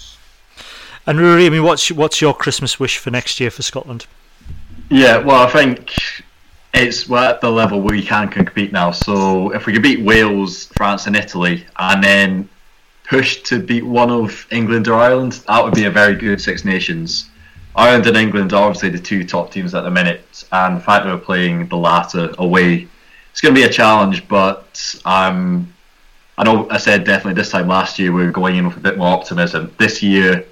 And 1.07 1.19
Ruairidh, 1.19 1.47
I 1.47 1.51
mean, 1.51 1.63
what's 1.63 1.93
what's 1.93 2.23
your 2.23 2.33
Christmas 2.33 2.81
wish 2.81 2.97
for 2.97 3.11
next 3.11 3.39
year 3.39 3.51
for 3.51 3.61
Scotland? 3.61 4.07
Yeah, 4.89 5.19
well, 5.19 5.47
I 5.47 5.51
think 5.51 5.93
it's 6.75 7.09
we're 7.09 7.25
at 7.25 7.41
the 7.41 7.51
level 7.51 7.81
where 7.81 7.97
we 7.97 8.03
can 8.03 8.29
compete 8.29 8.73
now. 8.73 8.91
So 8.91 9.51
if 9.53 9.67
we 9.67 9.73
could 9.73 9.83
beat 9.83 10.01
Wales, 10.01 10.67
France, 10.77 11.07
and 11.07 11.17
Italy, 11.17 11.67
and 11.79 12.03
then 12.03 12.49
push 13.05 13.43
to 13.43 13.61
beat 13.61 13.85
one 13.85 14.11
of 14.11 14.47
England 14.51 14.89
or 14.89 14.95
Ireland, 14.95 15.33
that 15.47 15.65
would 15.65 15.75
be 15.75 15.85
a 15.85 15.91
very 15.91 16.15
good 16.15 16.41
Six 16.41 16.65
Nations. 16.65 17.31
Ireland 17.75 18.07
and 18.07 18.17
England 18.17 18.53
are 18.53 18.65
obviously 18.65 18.89
the 18.89 18.99
two 18.99 19.25
top 19.25 19.51
teams 19.51 19.75
at 19.75 19.83
the 19.83 19.91
minute, 19.91 20.45
and 20.53 20.77
the 20.77 20.81
fact 20.81 21.05
that 21.05 21.13
we're 21.13 21.21
playing 21.21 21.69
the 21.69 21.77
latter 21.77 22.35
away, 22.39 22.89
it's 23.31 23.41
going 23.41 23.55
to 23.55 23.61
be 23.61 23.67
a 23.67 23.71
challenge. 23.73 24.27
But 24.29 24.97
um, 25.05 25.73
I 26.39 26.45
know 26.45 26.69
I 26.71 26.79
said 26.79 27.05
definitely 27.05 27.35
this 27.35 27.51
time 27.51 27.69
last 27.69 27.99
year 27.99 28.13
we 28.13 28.25
were 28.25 28.33
going 28.33 28.57
in 28.57 28.67
with 28.67 28.77
a 28.77 28.81
bit 28.81 28.99
more 28.99 29.09
optimism. 29.09 29.75
This 29.79 30.03
year, 30.03 30.45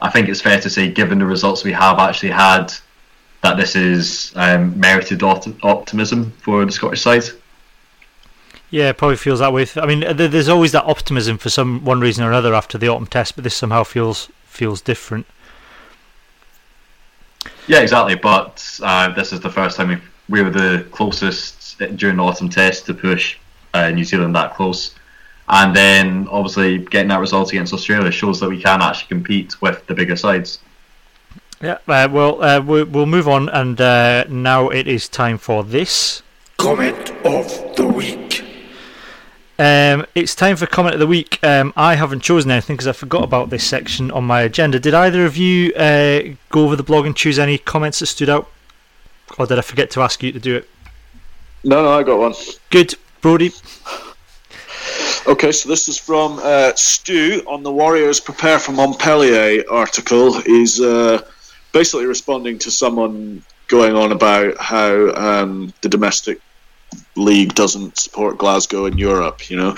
I 0.00 0.10
think 0.10 0.28
it's 0.28 0.40
fair 0.40 0.60
to 0.60 0.70
say, 0.70 0.90
given 0.90 1.18
the 1.18 1.26
results 1.26 1.64
we 1.64 1.72
have 1.72 1.98
actually 1.98 2.30
had 2.30 2.72
that 3.46 3.56
this 3.56 3.76
is 3.76 4.32
um, 4.34 4.78
merited 4.78 5.22
optimism 5.22 6.32
for 6.42 6.64
the 6.64 6.72
Scottish 6.72 7.02
side. 7.02 7.22
Yeah, 8.70 8.90
it 8.90 8.98
probably 8.98 9.16
feels 9.16 9.38
that 9.38 9.52
way. 9.52 9.66
I 9.76 9.86
mean, 9.86 10.00
there's 10.16 10.48
always 10.48 10.72
that 10.72 10.84
optimism 10.84 11.38
for 11.38 11.48
some 11.48 11.84
one 11.84 12.00
reason 12.00 12.24
or 12.24 12.28
another 12.28 12.54
after 12.54 12.76
the 12.76 12.88
autumn 12.88 13.06
test, 13.06 13.36
but 13.36 13.44
this 13.44 13.54
somehow 13.54 13.84
feels 13.84 14.28
feels 14.46 14.80
different. 14.80 15.26
Yeah, 17.68 17.80
exactly. 17.80 18.16
But 18.16 18.80
uh, 18.82 19.14
this 19.14 19.32
is 19.32 19.38
the 19.38 19.50
first 19.50 19.76
time 19.76 19.88
we 19.88 19.98
we 20.28 20.42
were 20.42 20.50
the 20.50 20.84
closest 20.90 21.78
during 21.94 22.16
the 22.16 22.24
autumn 22.24 22.48
test 22.48 22.86
to 22.86 22.94
push 22.94 23.38
uh, 23.74 23.90
New 23.90 24.04
Zealand 24.04 24.34
that 24.34 24.54
close, 24.54 24.96
and 25.48 25.76
then 25.76 26.26
obviously 26.28 26.78
getting 26.78 27.08
that 27.10 27.20
result 27.20 27.50
against 27.52 27.72
Australia 27.72 28.10
shows 28.10 28.40
that 28.40 28.48
we 28.48 28.60
can 28.60 28.82
actually 28.82 29.06
compete 29.06 29.62
with 29.62 29.86
the 29.86 29.94
bigger 29.94 30.16
sides. 30.16 30.58
Yeah, 31.62 31.78
uh, 31.88 32.08
well, 32.10 32.42
uh, 32.42 32.60
we'll 32.60 33.06
move 33.06 33.26
on, 33.28 33.48
and 33.48 33.80
uh, 33.80 34.24
now 34.28 34.68
it 34.68 34.86
is 34.86 35.08
time 35.08 35.38
for 35.38 35.64
this 35.64 36.22
comment 36.58 37.10
of 37.24 37.76
the 37.76 37.86
week. 37.86 38.44
Um, 39.58 40.04
it's 40.14 40.34
time 40.34 40.56
for 40.56 40.66
comment 40.66 40.94
of 40.94 41.00
the 41.00 41.06
week. 41.06 41.42
Um, 41.42 41.72
I 41.74 41.94
haven't 41.94 42.20
chosen 42.20 42.50
anything 42.50 42.76
because 42.76 42.86
I 42.86 42.92
forgot 42.92 43.24
about 43.24 43.48
this 43.48 43.64
section 43.64 44.10
on 44.10 44.24
my 44.24 44.42
agenda. 44.42 44.78
Did 44.78 44.92
either 44.92 45.24
of 45.24 45.38
you 45.38 45.72
uh, 45.74 46.34
go 46.50 46.64
over 46.64 46.76
the 46.76 46.82
blog 46.82 47.06
and 47.06 47.16
choose 47.16 47.38
any 47.38 47.56
comments 47.56 48.00
that 48.00 48.06
stood 48.06 48.28
out, 48.28 48.50
or 49.38 49.46
did 49.46 49.58
I 49.58 49.62
forget 49.62 49.90
to 49.92 50.02
ask 50.02 50.22
you 50.22 50.32
to 50.32 50.38
do 50.38 50.56
it? 50.56 50.68
No, 51.64 51.82
no, 51.82 51.92
I 51.92 52.02
got 52.02 52.18
one. 52.18 52.34
Good, 52.68 52.96
Brodie. 53.22 53.52
Okay, 55.26 55.52
so 55.52 55.70
this 55.70 55.88
is 55.88 55.98
from 55.98 56.38
uh, 56.42 56.72
Stu 56.76 57.42
on 57.48 57.62
the 57.62 57.72
Warriors 57.72 58.20
Prepare 58.20 58.58
for 58.58 58.72
Montpellier 58.72 59.64
article. 59.70 60.38
He's 60.42 60.80
uh, 60.80 61.22
basically 61.76 62.06
responding 62.06 62.58
to 62.58 62.70
someone 62.70 63.42
going 63.68 63.94
on 63.94 64.10
about 64.10 64.56
how 64.56 65.12
um, 65.14 65.70
the 65.82 65.88
domestic 65.90 66.40
league 67.16 67.54
doesn't 67.54 67.98
support 67.98 68.38
Glasgow 68.38 68.86
in 68.86 68.96
Europe, 68.96 69.50
you 69.50 69.58
know. 69.58 69.76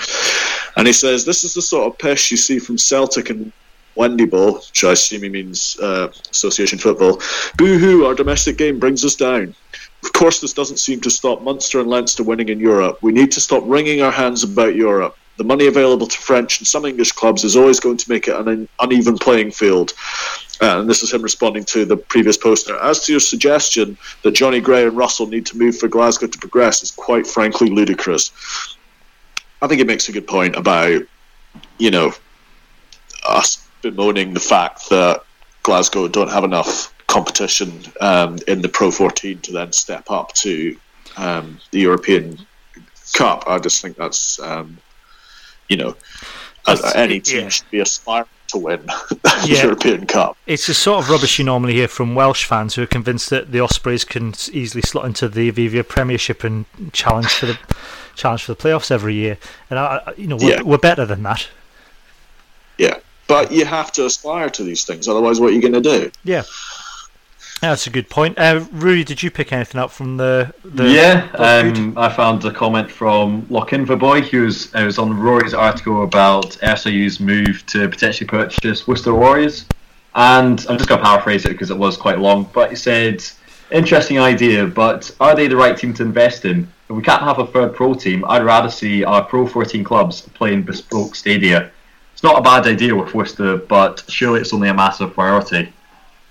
And 0.77 0.87
he 0.87 0.93
says 0.93 1.25
this 1.25 1.43
is 1.43 1.53
the 1.53 1.61
sort 1.61 1.91
of 1.91 1.99
pish 1.99 2.31
you 2.31 2.37
see 2.37 2.57
from 2.57 2.77
Celtic 2.77 3.29
and 3.29 3.51
Wendyball, 3.97 4.65
which 4.65 4.81
I 4.85 4.93
assume 4.93 5.23
he 5.23 5.29
means 5.29 5.77
uh, 5.81 6.07
association 6.31 6.79
football. 6.79 7.19
Boo 7.57 7.77
hoo, 7.77 8.05
our 8.05 8.15
domestic 8.15 8.57
game 8.57 8.79
brings 8.79 9.03
us 9.03 9.15
down. 9.17 9.53
Of 10.01 10.13
course, 10.13 10.39
this 10.39 10.53
doesn't 10.53 10.77
seem 10.77 11.01
to 11.01 11.09
stop 11.09 11.41
Munster 11.41 11.81
and 11.81 11.89
Leinster 11.89 12.23
winning 12.23 12.47
in 12.47 12.61
Europe. 12.61 12.99
We 13.01 13.11
need 13.11 13.33
to 13.33 13.41
stop 13.41 13.63
wringing 13.65 14.01
our 14.01 14.11
hands 14.11 14.43
about 14.43 14.73
Europe. 14.73 15.17
The 15.35 15.43
money 15.43 15.67
available 15.67 16.07
to 16.07 16.17
French 16.17 16.59
and 16.59 16.67
some 16.67 16.85
English 16.85 17.11
clubs 17.11 17.43
is 17.43 17.57
always 17.57 17.81
going 17.81 17.97
to 17.97 18.09
make 18.09 18.29
it 18.29 18.35
an 18.35 18.69
uneven 18.79 19.17
playing 19.17 19.51
field. 19.51 19.93
Uh, 20.61 20.81
and 20.81 20.89
this 20.89 21.03
is 21.03 21.13
him 21.13 21.21
responding 21.21 21.63
to 21.63 21.85
the 21.85 21.95
previous 21.95 22.37
poster. 22.37 22.77
As 22.79 23.05
to 23.05 23.13
your 23.13 23.21
suggestion 23.21 23.97
that 24.23 24.31
Jonny 24.31 24.59
Gray 24.59 24.85
and 24.85 24.97
Russell 24.97 25.27
need 25.27 25.45
to 25.47 25.57
move 25.57 25.77
for 25.77 25.87
Glasgow 25.87 26.27
to 26.27 26.37
progress 26.37 26.83
is 26.83 26.91
quite 26.91 27.25
frankly 27.25 27.69
ludicrous. 27.69 28.31
I 29.61 29.67
think 29.67 29.79
it 29.79 29.87
makes 29.87 30.09
a 30.09 30.11
good 30.11 30.27
point 30.27 30.55
about, 30.55 31.01
you 31.77 31.91
know, 31.91 32.13
us 33.27 33.65
bemoaning 33.81 34.33
the 34.33 34.39
fact 34.39 34.89
that 34.89 35.23
Glasgow 35.63 36.07
don't 36.07 36.29
have 36.29 36.43
enough 36.43 36.93
competition 37.07 37.71
um, 38.01 38.37
in 38.47 38.61
the 38.61 38.69
Pro 38.69 38.91
14 38.91 39.39
to 39.39 39.51
then 39.51 39.71
step 39.71 40.11
up 40.11 40.33
to 40.33 40.77
um, 41.17 41.59
the 41.71 41.79
European 41.79 42.37
Cup. 43.13 43.45
I 43.47 43.59
just 43.59 43.81
think 43.81 43.97
that's, 43.97 44.39
um, 44.39 44.77
you 45.69 45.77
know, 45.77 45.95
That's- 46.65 46.95
any 46.95 47.19
team 47.19 47.43
yeah. 47.43 47.49
should 47.49 47.71
be 47.71 47.79
aspiring 47.79 48.27
to 48.49 48.57
win 48.57 48.81
the 49.09 49.45
Yeah. 49.45 49.63
European 49.63 50.05
Cup. 50.05 50.37
It's 50.47 50.67
the 50.67 50.73
sort 50.73 51.03
of 51.03 51.09
rubbish 51.09 51.39
you 51.39 51.45
normally 51.45 51.73
hear 51.73 51.87
from 51.87 52.15
Welsh 52.15 52.45
fans 52.45 52.75
who 52.75 52.83
are 52.83 52.87
convinced 52.87 53.29
that 53.31 53.51
the 53.51 53.59
Ospreys 53.59 54.03
can 54.05 54.33
easily 54.51 54.81
slot 54.81 55.05
into 55.05 55.27
the 55.29 55.51
Aviva 55.51 55.87
Premiership 55.87 56.43
and 56.43 56.65
challenge 56.93 57.27
for 57.27 57.45
the 57.47 57.57
challenge 58.15 58.43
for 58.43 58.53
the 58.53 58.61
playoffs 58.61 58.91
every 58.91 59.13
year. 59.15 59.37
And 59.69 59.79
I, 59.79 60.13
you 60.17 60.27
know, 60.27 60.35
we're, 60.35 60.55
Yeah. 60.57 60.61
we're 60.61 60.77
better 60.77 61.05
than 61.05 61.23
that. 61.23 61.47
Yeah, 62.77 62.99
but 63.27 63.51
you 63.51 63.65
have 63.65 63.91
to 63.93 64.05
aspire 64.05 64.49
to 64.51 64.63
these 64.63 64.83
things. 64.85 65.07
Otherwise, 65.07 65.39
what 65.39 65.51
are 65.51 65.53
you 65.55 65.61
going 65.61 65.73
to 65.73 65.81
do? 65.81 66.11
Yeah. 66.23 66.43
That's 67.61 67.87
a 67.87 67.89
good 67.89 68.09
point. 68.09 68.39
Uh, 68.39 68.65
Rui, 68.71 69.03
did 69.03 69.21
you 69.21 69.29
pick 69.29 69.51
anything 69.51 69.81
up 69.81 69.91
from 69.91 70.17
the? 70.17 70.53
the 70.63 70.89
yeah, 70.89 71.29
um, 71.33 71.97
I 71.97 72.07
found 72.09 72.43
a 72.45 72.51
comment 72.51 72.89
from 72.89 73.43
Lochinverboy, 73.43 74.29
who's 74.29 74.73
uh, 74.73 74.83
was 74.85 74.97
on 74.97 75.17
Rory's 75.19 75.53
article 75.53 76.03
about 76.03 76.51
SRU's 76.61 77.19
move 77.19 77.65
to 77.67 77.89
potentially 77.89 78.27
purchase 78.27 78.87
Worcester 78.87 79.13
Warriors. 79.13 79.65
And 80.15 80.65
I'm 80.69 80.77
just 80.77 80.87
going 80.89 80.99
to 80.99 81.05
paraphrase 81.05 81.45
it 81.45 81.49
because 81.49 81.69
it 81.69 81.77
was 81.77 81.97
quite 81.97 82.19
long. 82.19 82.49
But 82.53 82.69
he 82.69 82.75
said, 82.75 83.23
interesting 83.71 84.19
idea, 84.19 84.65
but 84.65 85.11
are 85.19 85.35
they 85.35 85.47
the 85.47 85.55
right 85.55 85.77
team 85.77 85.93
to 85.95 86.03
invest 86.03 86.45
in? 86.45 86.67
If 86.89 86.95
we 86.95 87.03
can't 87.03 87.21
have 87.21 87.39
a 87.39 87.45
third 87.45 87.75
pro 87.75 87.93
team, 87.93 88.25
I'd 88.27 88.43
rather 88.43 88.69
see 88.69 89.03
our 89.03 89.23
Pro 89.23 89.45
14 89.45 89.83
clubs 89.83 90.21
playing 90.21 90.63
bespoke 90.63 91.15
stadia. 91.15 91.71
It's 92.13 92.23
not 92.23 92.39
a 92.39 92.41
bad 92.41 92.65
idea 92.67 92.95
with 92.95 93.13
Worcester, 93.13 93.57
but 93.57 94.03
surely 94.07 94.41
it's 94.41 94.53
only 94.53 94.69
a 94.69 94.73
massive 94.73 95.13
priority. 95.13 95.71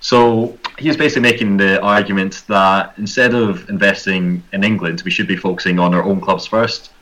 So 0.00 0.56
he's 0.78 0.96
basically 0.96 1.22
making 1.22 1.56
the 1.56 1.80
argument 1.80 2.44
that 2.48 2.94
instead 2.98 3.34
of 3.34 3.68
investing 3.68 4.42
in 4.52 4.64
England, 4.64 5.02
we 5.04 5.10
should 5.10 5.26
be 5.26 5.36
focusing 5.36 5.78
on 5.78 5.94
our 5.94 6.02
own 6.02 6.20
clubs 6.20 6.46
first. 6.46 6.92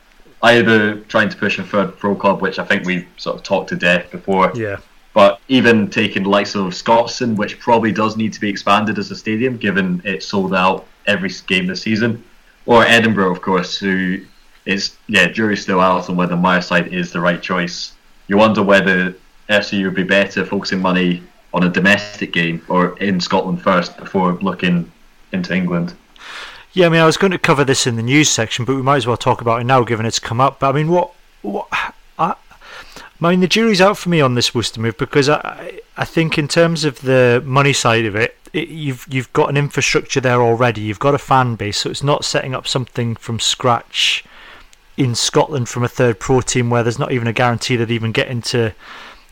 Either 0.41 0.95
trying 1.01 1.29
to 1.29 1.37
push 1.37 1.59
a 1.59 1.63
third 1.63 1.97
pro 1.97 2.15
club, 2.15 2.41
which 2.41 2.59
I 2.59 2.65
think 2.65 2.85
we've 2.85 3.07
sort 3.17 3.37
of 3.37 3.43
talked 3.43 3.69
to 3.69 3.75
death 3.75 4.11
before, 4.11 4.51
yeah. 4.55 4.77
but 5.13 5.39
even 5.47 5.89
taking 5.89 6.23
the 6.23 6.29
likes 6.29 6.53
of 6.53 6.73
Scotstoun, 6.73 7.35
which 7.35 7.59
probably 7.59 7.91
does 7.91 8.17
need 8.17 8.33
to 8.33 8.39
be 8.39 8.49
expanded 8.49 8.99
as 8.99 9.09
a 9.09 9.15
stadium, 9.15 9.57
given 9.57 10.01
it's 10.05 10.27
sold 10.27 10.53
out 10.53 10.85
every 11.07 11.31
game 11.47 11.65
this 11.65 11.81
season, 11.81 12.23
or 12.67 12.83
Edinburgh, 12.83 13.31
of 13.31 13.41
course, 13.41 13.77
who 13.77 14.19
is 14.65 14.95
yeah, 15.07 15.27
jury's 15.27 15.61
still 15.63 15.79
out 15.79 16.09
on 16.09 16.17
whether 16.17 16.35
Myreside 16.35 16.93
is 16.93 17.11
the 17.11 17.21
right 17.21 17.41
choice. 17.41 17.93
You 18.27 18.37
wonder 18.37 18.61
whether 18.61 19.15
SRU 19.49 19.85
would 19.85 19.95
be 19.95 20.03
better 20.03 20.45
focusing 20.45 20.81
money 20.81 21.23
on 21.57 21.63
a 21.63 21.69
domestic 21.69 22.31
game 22.31 22.63
or 22.69 22.97
in 22.99 23.19
Scotland 23.19 23.59
first 23.59 23.97
before 23.97 24.33
looking 24.33 24.91
into 25.31 25.55
England. 25.55 25.95
Yeah, 26.73 26.85
I 26.85 26.89
mean, 26.89 27.01
I 27.01 27.05
was 27.05 27.17
going 27.17 27.31
to 27.31 27.39
cover 27.39 27.65
this 27.65 27.87
in 27.87 27.95
the 27.95 28.03
news 28.03 28.29
section, 28.29 28.63
but 28.63 28.75
we 28.75 28.83
might 28.83 28.97
as 28.97 29.07
well 29.07 29.17
talk 29.17 29.41
about 29.41 29.61
it 29.61 29.63
now, 29.63 29.83
given 29.83 30.05
it's 30.05 30.19
come 30.19 30.39
up. 30.39 30.59
But 30.59 30.69
I 30.69 30.71
mean, 30.73 30.89
what, 30.89 31.13
what, 31.41 31.67
I, 32.19 32.35
I 33.19 33.29
mean, 33.29 33.39
the 33.39 33.47
jury's 33.47 33.81
out 33.81 33.97
for 33.97 34.09
me 34.09 34.21
on 34.21 34.35
this 34.35 34.53
Worcester 34.53 34.79
move 34.79 34.99
because 34.99 35.29
I, 35.29 35.79
I 35.97 36.05
think 36.05 36.37
in 36.37 36.47
terms 36.47 36.85
of 36.85 37.01
the 37.01 37.41
money 37.43 37.73
side 37.73 38.05
of 38.05 38.15
it, 38.15 38.37
it, 38.53 38.67
you've 38.67 39.07
you've 39.09 39.33
got 39.33 39.49
an 39.49 39.57
infrastructure 39.57 40.21
there 40.21 40.43
already. 40.43 40.81
You've 40.81 40.99
got 40.99 41.15
a 41.15 41.19
fan 41.19 41.55
base, 41.55 41.79
so 41.79 41.89
it's 41.89 42.03
not 42.03 42.23
setting 42.23 42.53
up 42.53 42.67
something 42.67 43.15
from 43.15 43.39
scratch 43.39 44.23
in 44.95 45.15
Scotland 45.15 45.69
from 45.69 45.83
a 45.83 45.87
third 45.87 46.19
pro 46.19 46.41
team 46.41 46.69
where 46.69 46.83
there's 46.83 46.99
not 46.99 47.11
even 47.11 47.27
a 47.27 47.33
guarantee 47.33 47.77
that 47.77 47.89
even 47.89 48.11
get 48.11 48.27
into 48.27 48.73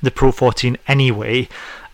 the 0.01 0.11
Pro 0.11 0.31
14 0.31 0.77
anyway. 0.87 1.47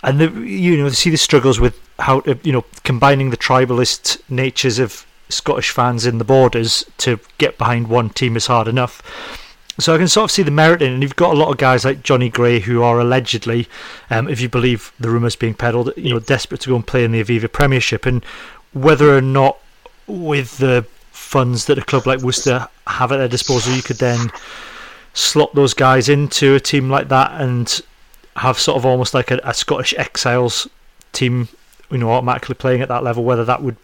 And 0.04 0.20
the, 0.20 0.32
you 0.42 0.78
know, 0.78 0.90
see 0.90 1.10
the 1.10 1.18
struggles 1.18 1.60
with 1.60 1.80
how 2.00 2.22
to, 2.22 2.40
you 2.44 2.52
know 2.52 2.66
combining 2.84 3.30
the 3.30 3.38
tribalist 3.38 4.22
natures 4.30 4.80
of 4.80 5.06
Scottish 5.30 5.72
fans 5.72 6.06
in 6.06 6.18
the 6.18 6.24
borders 6.24 6.86
to 6.98 7.20
get 7.38 7.58
behind 7.58 7.88
one 7.88 8.10
team 8.10 8.36
is 8.36 8.48
hard 8.48 8.68
enough. 8.68 9.02
So 9.80 9.96
I 9.96 9.98
can 9.98 10.08
sort 10.08 10.26
of 10.26 10.32
see 10.32 10.44
the 10.44 10.52
merit 10.52 10.82
in, 10.82 10.92
and 10.92 11.02
you've 11.02 11.16
got 11.16 11.34
a 11.34 11.38
lot 11.38 11.50
of 11.50 11.58
guys 11.58 11.86
like 11.86 12.04
Jonny 12.04 12.30
Gray 12.30 12.60
who 12.60 12.84
are 12.84 13.00
allegedly, 13.00 13.68
um, 14.10 14.28
if 14.28 14.42
you 14.42 14.50
believe 14.50 14.92
the 15.00 15.10
rumours 15.10 15.36
being 15.36 15.54
peddled, 15.54 15.94
you 15.96 16.10
know, 16.10 16.20
desperate 16.20 16.62
to 16.62 16.70
go 16.70 16.76
and 16.76 16.86
play 16.86 17.04
in 17.04 17.14
the 17.14 17.24
Aviva 17.24 17.52
Premiership, 17.52 18.06
and 18.06 18.24
whether 18.74 19.16
or 19.16 19.22
not 19.22 19.58
with 20.08 20.58
the 20.58 20.86
funds 21.12 21.66
that 21.66 21.78
a 21.78 21.82
club 21.82 22.06
like 22.06 22.20
Worcester 22.20 22.68
have 22.86 23.12
at 23.12 23.18
their 23.18 23.28
disposal, 23.28 23.74
you 23.74 23.82
could 23.82 23.98
then 23.98 24.30
slot 25.14 25.56
those 25.56 25.74
guys 25.74 26.10
into 26.10 26.56
a 26.56 26.60
team 26.60 26.90
like 26.90 27.08
that 27.08 27.40
and 27.40 27.82
have 28.36 28.58
sort 28.60 28.78
of 28.78 28.86
almost 28.86 29.14
like 29.14 29.32
a, 29.32 29.40
a 29.44 29.54
Scottish 29.54 29.94
exiles 29.98 30.68
team, 31.12 31.48
you 31.90 31.98
know, 31.98 32.12
automatically 32.12 32.56
playing 32.56 32.82
at 32.82 32.88
that 32.90 33.04
level. 33.04 33.24
Whether 33.24 33.46
that 33.46 33.62
would 33.62 33.78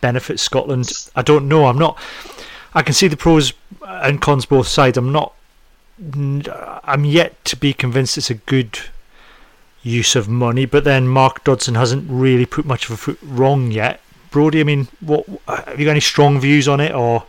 benefit 0.00 0.38
Scotland, 0.40 0.90
I 1.16 1.22
don't 1.22 1.48
know. 1.48 1.66
I'm 1.66 1.78
not. 1.78 1.98
I 2.74 2.82
can 2.82 2.94
see 2.94 3.08
the 3.08 3.16
pros 3.16 3.52
and 3.82 4.20
cons 4.20 4.46
both 4.46 4.68
sides. 4.68 4.98
I'm 4.98 5.12
not. 5.12 5.34
I'm 6.84 7.04
yet 7.04 7.44
to 7.46 7.56
be 7.56 7.72
convinced 7.72 8.18
it's 8.18 8.30
a 8.30 8.34
good 8.34 8.78
use 9.82 10.14
of 10.14 10.28
money. 10.28 10.66
But 10.66 10.84
then 10.84 11.08
Mark 11.08 11.44
Dodson 11.44 11.74
hasn't 11.74 12.08
really 12.08 12.46
put 12.46 12.64
much 12.64 12.86
of 12.86 12.92
a 12.92 12.96
foot 12.96 13.18
wrong 13.22 13.70
yet. 13.70 14.00
Brodie, 14.30 14.60
I 14.60 14.64
mean, 14.64 14.88
what 15.00 15.26
have 15.48 15.80
you 15.80 15.86
got 15.86 15.92
any 15.92 16.00
strong 16.00 16.38
views 16.38 16.68
on 16.68 16.80
it, 16.80 16.94
or 16.94 17.24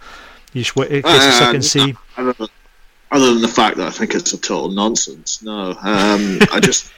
you 0.54 0.64
just 0.64 0.76
wait, 0.76 1.04
guess 1.04 1.36
a 1.36 1.40
second 1.40 1.64
see? 1.64 1.96
Other 2.18 2.34
than, 2.34 2.48
other 3.12 3.34
than 3.34 3.42
the 3.42 3.48
fact 3.48 3.78
that 3.78 3.88
I 3.88 3.92
think 3.92 4.14
it's 4.14 4.34
a 4.34 4.38
total 4.38 4.70
nonsense. 4.70 5.42
No, 5.42 5.72
um, 5.82 6.40
I 6.52 6.60
just 6.60 6.92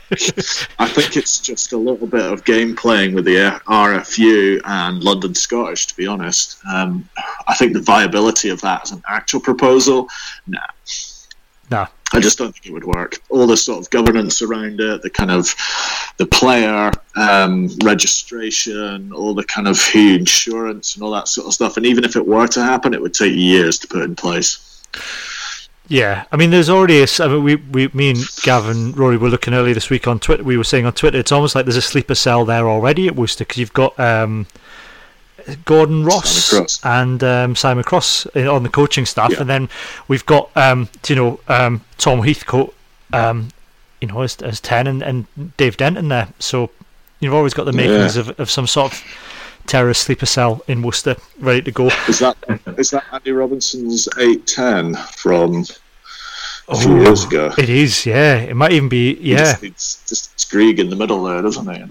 I 0.80 0.88
think 0.88 1.16
it's 1.16 1.40
just 1.40 1.74
a 1.74 1.78
little 1.78 2.08
bit 2.08 2.32
of 2.32 2.44
game 2.44 2.76
playing 2.76 3.16
with 3.16 3.26
the 3.26 3.60
RFU 3.68 4.62
and 4.66 5.04
London 5.04 5.34
Scottish. 5.34 5.88
To 5.88 5.96
be 5.96 6.08
honest, 6.08 6.64
um, 6.66 7.08
I 7.48 7.56
think 7.56 7.74
the 7.74 7.82
viability 7.82 8.50
of 8.50 8.62
that 8.62 8.84
as 8.84 8.92
an 8.92 9.02
actual 9.08 9.40
proposal, 9.40 10.10
nah. 10.48 10.60
Nah. 11.70 11.88
I 12.14 12.20
just 12.20 12.38
don't 12.38 12.52
think 12.52 12.66
it 12.66 12.74
would 12.74 12.84
work. 12.84 13.22
All 13.30 13.48
the 13.48 13.56
sort 13.56 13.80
of 13.80 13.90
governance 13.90 14.42
around 14.42 14.82
it, 14.82 15.02
the 15.02 15.10
kind 15.10 15.32
of 15.32 15.56
the 16.18 16.26
player 16.26 16.92
um, 17.16 17.70
registration, 17.86 19.14
all 19.14 19.34
the 19.34 19.46
kind 19.46 19.66
of 19.66 19.80
who 19.80 20.16
insurance 20.16 20.96
and 20.96 21.04
all 21.04 21.12
that 21.12 21.30
sort 21.30 21.48
of 21.48 21.54
stuff. 21.54 21.78
And 21.78 21.86
even 21.86 22.04
if 22.04 22.18
it 22.18 22.28
were 22.28 22.48
to 22.48 22.62
happen, 22.62 22.94
it 22.94 23.02
would 23.02 23.14
take 23.14 23.34
years 23.34 23.80
to 23.80 23.88
put 23.88 24.02
in 24.02 24.18
place. 24.18 24.82
Yeah, 25.92 26.24
I 26.32 26.38
mean, 26.38 26.52
there's 26.52 26.70
already 26.70 27.02
a. 27.04 27.08
I 27.20 27.28
mean, 27.28 27.44
we, 27.44 27.56
we, 27.58 27.90
me 27.90 28.12
and 28.12 28.20
Gavin, 28.44 28.94
Rory 28.94 29.18
were 29.18 29.28
looking 29.28 29.54
earlier 29.54 29.74
this 29.74 29.90
week 29.90 30.08
on 30.08 30.22
Twitter. 30.22 30.42
We 30.42 30.56
were 30.56 30.64
saying 30.64 30.86
on 30.86 30.94
Twitter, 30.94 31.18
it's 31.20 31.34
almost 31.34 31.54
like 31.54 31.66
there's 31.66 31.76
a 31.76 31.82
sleeper 31.82 32.16
cell 32.16 32.46
there 32.46 32.70
already 32.70 33.08
at 33.10 33.16
Worcester 33.18 33.44
because 33.44 33.58
you've 33.58 33.74
got 33.74 34.00
um, 34.00 34.48
Gordon 35.66 36.06
Ross 36.06 36.30
Simon 36.30 36.68
and 36.86 37.24
um, 37.26 37.56
Simon 37.58 37.84
Cross 37.84 38.26
on 38.28 38.64
the 38.64 38.70
coaching 38.70 39.06
staff, 39.06 39.32
Yeah. 39.32 39.42
and 39.42 39.50
then 39.50 39.68
we've 40.08 40.26
got 40.26 40.50
um, 40.56 40.88
you 41.10 41.16
know 41.18 41.42
um, 41.50 41.82
Tom 41.98 42.22
Heathcote, 42.22 42.74
um, 43.12 43.50
you 44.00 44.08
know, 44.08 44.22
as, 44.22 44.38
as 44.38 44.62
ten, 44.62 44.88
and, 44.88 45.04
and 45.04 45.58
Dave 45.58 45.76
Denton 45.76 46.08
there. 46.08 46.30
So 46.40 46.70
you've 47.20 47.34
always 47.34 47.54
got 47.54 47.66
the 47.66 47.74
makings 47.74 48.16
of, 48.16 48.40
of 48.40 48.50
some 48.50 48.66
sort 48.66 48.94
of 48.94 49.04
terrorist 49.68 50.04
sleeper 50.04 50.26
cell 50.26 50.64
in 50.70 50.82
Worcester 50.84 51.18
ready 51.40 51.62
to 51.64 51.72
go. 51.72 51.88
Is 52.08 52.20
that 52.20 52.38
is 52.78 52.92
that 52.92 53.04
Andy 53.12 53.32
Robinson's 53.34 54.08
eight 54.20 54.48
ten 54.48 54.96
from 54.96 55.66
a 56.70 56.76
few 56.76 57.02
years 57.02 57.26
ago? 57.26 57.52
It 57.58 57.70
is, 57.70 58.06
yeah. 58.06 58.36
It 58.38 58.56
might 58.56 58.72
even 58.72 58.90
be, 58.90 59.16
He 59.16 59.32
yeah. 59.32 59.38
just 59.38 59.64
needs 59.64 60.04
just 60.08 60.52
Grieg 60.52 60.80
in 60.80 60.90
the 60.90 60.96
middle 60.96 61.24
there, 61.24 61.42
doesn't 61.42 61.68
it? 61.70 61.88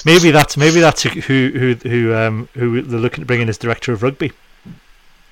Maybe 0.04 0.30
that's 0.30 0.56
maybe 0.56 0.80
that's 0.80 1.02
who 1.02 1.20
who 1.20 1.74
who 1.74 2.14
um 2.14 2.48
who 2.54 2.82
they're 2.82 2.98
looking 2.98 3.22
to 3.22 3.26
bring 3.26 3.40
in 3.40 3.48
as 3.48 3.58
director 3.58 3.92
of 3.92 4.02
rugby. 4.02 4.32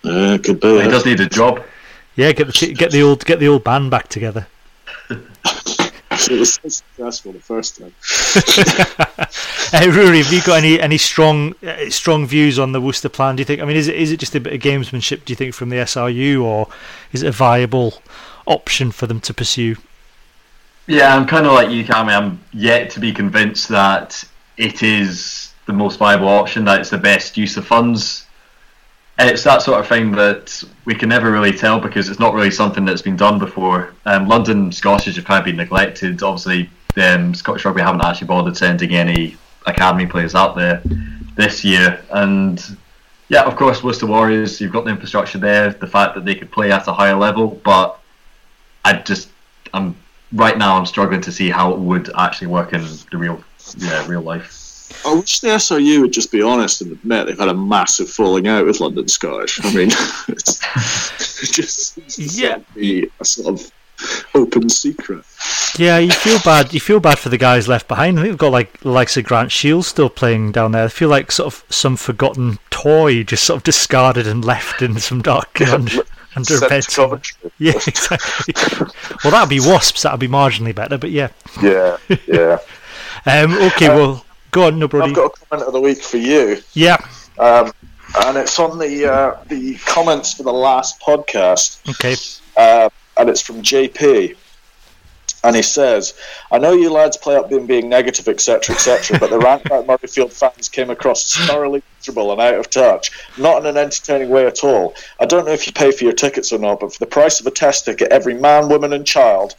uh, 0.05 0.39
could 0.43 0.61
be. 0.61 0.69
He 0.69 0.77
yeah. 0.79 0.89
does 0.89 1.07
need 1.07 1.21
a 1.21 1.29
job. 1.29 1.63
Yeah, 2.15 2.33
get 2.33 2.47
the 2.47 2.75
get 2.75 2.91
the 2.93 3.03
old 3.03 3.25
get 3.25 3.41
the 3.41 3.49
old 3.49 3.65
band 3.65 3.91
back 3.91 4.09
together. 4.09 4.47
It 6.31 6.41
was 6.41 6.55
so 6.55 6.69
successful 6.69 7.33
the 7.33 7.41
first 7.41 7.79
time. 7.79 7.95
Hey, 9.73 9.89
Ruairidh, 9.89 10.23
have 10.23 10.33
you 10.33 10.43
got 10.43 10.59
any 10.59 10.81
any 10.81 10.97
strong 10.97 11.57
uh, 11.67 11.91
strong 11.91 12.25
views 12.25 12.57
on 12.57 12.71
the 12.71 12.81
Worcester 12.81 13.09
plan? 13.09 13.35
Do 13.35 13.41
you 13.41 13.45
think? 13.45 13.61
I 13.61 13.65
mean, 13.65 13.77
is 13.77 13.89
it 13.89 13.97
is 13.97 14.13
it 14.13 14.21
just 14.21 14.37
a 14.37 14.41
bit 14.41 14.53
of 14.53 14.61
gamesmanship? 14.61 15.25
Do 15.25 15.33
you 15.33 15.37
think 15.37 15.55
from 15.55 15.71
the 15.71 15.77
SRU, 15.77 16.41
or 16.41 16.69
is 17.11 17.25
it 17.25 17.27
a 17.27 17.33
viable 17.33 18.01
option 18.47 18.93
for 18.93 19.09
them 19.09 19.21
to 19.23 19.35
pursue? 19.35 19.77
Yeah, 20.87 21.17
I'm 21.17 21.27
kind 21.27 21.47
of 21.47 21.53
like 21.53 21.71
you, 21.71 21.85
Cammy. 21.85 22.17
I'm 22.17 22.39
yet 22.53 22.91
to 22.91 23.01
be 23.01 23.13
convinced 23.13 23.69
that 23.71 24.23
it 24.57 24.85
is 24.85 25.53
the 25.67 25.73
most 25.73 25.99
viable 25.99 26.29
option, 26.29 26.65
that 26.67 26.81
it's 26.81 26.91
the 26.91 26.99
best 26.99 27.37
use 27.37 27.57
of 27.57 27.67
funds. 27.67 28.26
It's 29.19 29.45
that 29.45 29.63
sort 29.63 29.81
of 29.81 29.89
thing 29.89 30.13
that 30.13 30.63
we 30.85 30.95
can 30.95 31.09
never 31.09 31.31
really 31.31 31.53
tell 31.53 31.81
because 31.81 32.11
it's 32.11 32.21
not 32.21 32.35
really 32.35 32.51
something 32.51 32.85
that's 32.85 33.01
been 33.01 33.17
done 33.17 33.39
before. 33.39 33.95
Um, 34.05 34.29
London 34.29 34.71
Scottish 34.71 35.17
have 35.17 35.25
kind 35.25 35.39
of 35.39 35.47
been 35.47 35.57
neglected. 35.57 36.23
Obviously, 36.23 36.69
um, 36.97 37.35
Scottish 37.35 37.65
Rugby 37.65 37.81
haven't 37.81 38.03
actually 38.03 38.27
bothered 38.27 38.57
sending 38.57 38.95
any 38.95 39.37
academy 39.67 40.07
players 40.07 40.35
out 40.35 40.55
there 40.55 40.83
this 41.35 41.65
year. 41.65 42.03
And 42.11 42.63
yeah, 43.29 43.45
of 43.45 43.57
course, 43.57 43.83
Worcester 43.83 44.07
Warriors, 44.07 44.61
you've 44.61 44.73
got 44.73 44.85
the 44.85 44.91
infrastructure 44.91 45.39
there, 45.39 45.71
the 45.71 45.87
fact 45.87 46.15
that 46.15 46.25
they 46.25 46.35
could 46.35 46.51
play 46.51 46.71
at 46.71 46.87
a 46.87 46.93
higher 46.93 47.17
level, 47.17 47.61
but 47.65 47.99
I 48.85 48.95
just, 48.99 49.31
I'm 49.73 49.97
right 50.33 50.57
now, 50.57 50.77
I'm 50.77 50.87
struggling 50.87 51.21
to 51.23 51.33
see 51.33 51.51
how 51.51 51.73
it 51.73 51.79
would 51.79 52.11
actually 52.17 52.49
work 52.49 52.73
in 52.73 52.83
the 53.11 53.17
real, 53.17 53.43
yeah, 53.79 54.07
real 54.07 54.21
life. 54.21 54.53
I 55.05 55.15
wish 55.15 55.41
the 55.41 55.49
SRU 55.49 56.01
would 56.01 56.13
just 56.13 56.33
be 56.33 56.43
honest 56.43 56.83
and 56.83 56.93
admit 56.93 57.27
they've 57.27 57.39
had 57.39 57.49
a 57.49 57.55
massive 57.55 58.11
falling 58.11 58.49
out 58.49 58.67
with 58.67 58.81
London 58.81 59.09
Scottish. 59.09 59.65
I 59.65 59.73
mean, 59.75 59.89
it's, 60.29 60.61
it 61.43 61.53
just 61.53 61.95
seems 61.95 62.17
to 62.17 62.23
Yeah. 62.43 62.59
be 62.75 63.09
a 63.21 63.25
sort 63.25 63.55
of 63.61 63.73
open 64.35 64.69
secret. 64.69 65.25
Yeah, 65.79 65.99
you 65.99 66.11
feel 66.11 66.39
bad. 66.45 66.73
You 66.75 66.81
feel 66.81 67.01
bad 67.01 67.19
for 67.19 67.29
the 67.29 67.39
guys 67.39 67.69
left 67.69 67.89
behind. 67.89 68.19
I 68.19 68.23
think 68.23 68.33
they've 68.33 68.39
got 68.39 68.53
like 68.53 68.81
the 68.81 68.91
likes 68.91 69.17
of 69.17 69.25
Grant 69.25 69.53
Shiells 69.53 69.87
still 69.87 70.11
playing 70.11 70.53
down 70.53 70.73
there. 70.73 70.85
I 70.85 70.89
feel 70.89 71.09
like 71.09 71.31
sort 71.33 71.53
of 71.53 71.65
some 71.75 71.97
forgotten 71.97 72.59
toy 72.71 73.23
just 73.23 73.45
sort 73.45 73.59
of 73.59 73.63
discarded 73.65 74.27
and 74.27 74.45
left 74.45 74.83
in 74.83 74.99
some 74.99 75.23
dark 75.23 75.61
under, 75.63 76.03
under 76.35 76.57
a 76.57 76.61
bed. 76.69 76.83
to 76.83 76.91
somewhere. 76.91 77.21
Coventry. 77.21 77.51
Yeah, 77.59 77.73
exactly. 77.87 78.55
well, 79.25 79.31
that'd 79.31 79.49
be 79.49 79.61
Wasps. 79.61 80.03
That'd 80.03 80.21
be 80.21 80.29
marginally 80.29 80.75
better, 80.75 80.99
but 80.99 81.11
yeah. 81.11 81.29
Yeah, 81.63 81.97
yeah. 82.27 82.59
Um, 83.29 83.55
okay, 83.55 83.89
well, 83.89 84.25
go 84.51 84.67
on, 84.67 84.79
no, 84.79 84.89
Brodie. 84.89 85.11
I've 85.11 85.17
got 85.17 85.33
a 85.33 85.47
comment 85.47 85.67
of 85.69 85.73
the 85.73 85.81
week 85.81 86.03
for 86.03 86.17
you. 86.19 86.63
Yeah. 86.75 86.97
Um, 87.39 87.73
and 88.25 88.37
it's 88.39 88.59
on 88.59 88.79
the 88.79 89.13
uh, 89.13 89.45
the 89.49 89.75
comments 89.85 90.35
for 90.35 90.43
the 90.43 90.53
last 90.53 91.01
podcast, 91.01 91.81
Okay. 91.91 92.17
uh, 92.57 92.89
and 93.17 93.29
it's 93.29 93.41
from 93.43 93.63
JP. 93.63 94.37
And 95.45 95.55
he 95.55 95.63
says, 95.63 96.15
I 96.51 96.59
know 96.59 96.73
you 96.73 96.91
lads 96.91 97.17
play 97.19 97.37
up 97.37 97.49
being 97.49 97.67
being 97.67 97.89
negative, 97.89 98.27
etc., 98.27 98.75
etc., 98.75 99.19
but 99.21 99.31
the 99.31 99.39
Rankout 99.39 99.87
Murrayfield 99.87 100.33
fans 100.33 100.69
came 100.69 100.91
across 100.91 101.39
as 101.39 101.47
thoroughly 101.47 101.83
miserable 102.01 102.33
and 102.33 102.41
out 102.41 102.55
of 102.55 102.69
touch, 102.69 103.11
not 103.39 103.61
in 103.61 103.67
an 103.67 103.77
entertaining 103.77 104.31
way 104.31 104.47
at 104.47 104.65
all. 104.65 104.95
I 105.21 105.27
don't 105.27 105.45
know 105.47 105.53
if 105.53 105.67
you 105.69 105.73
pay 105.73 105.93
for 105.93 106.03
your 106.03 106.15
tickets 106.15 106.53
or 106.53 106.59
not, 106.59 106.81
but 106.81 106.93
for 106.93 106.99
the 106.99 107.07
price 107.07 107.39
of 107.39 107.47
a 107.47 107.53
test 107.53 107.85
ticket, 107.85 108.11
every 108.11 108.35
man, 108.35 108.69
woman, 108.69 108.93
and 108.93 109.07
child 109.07 109.55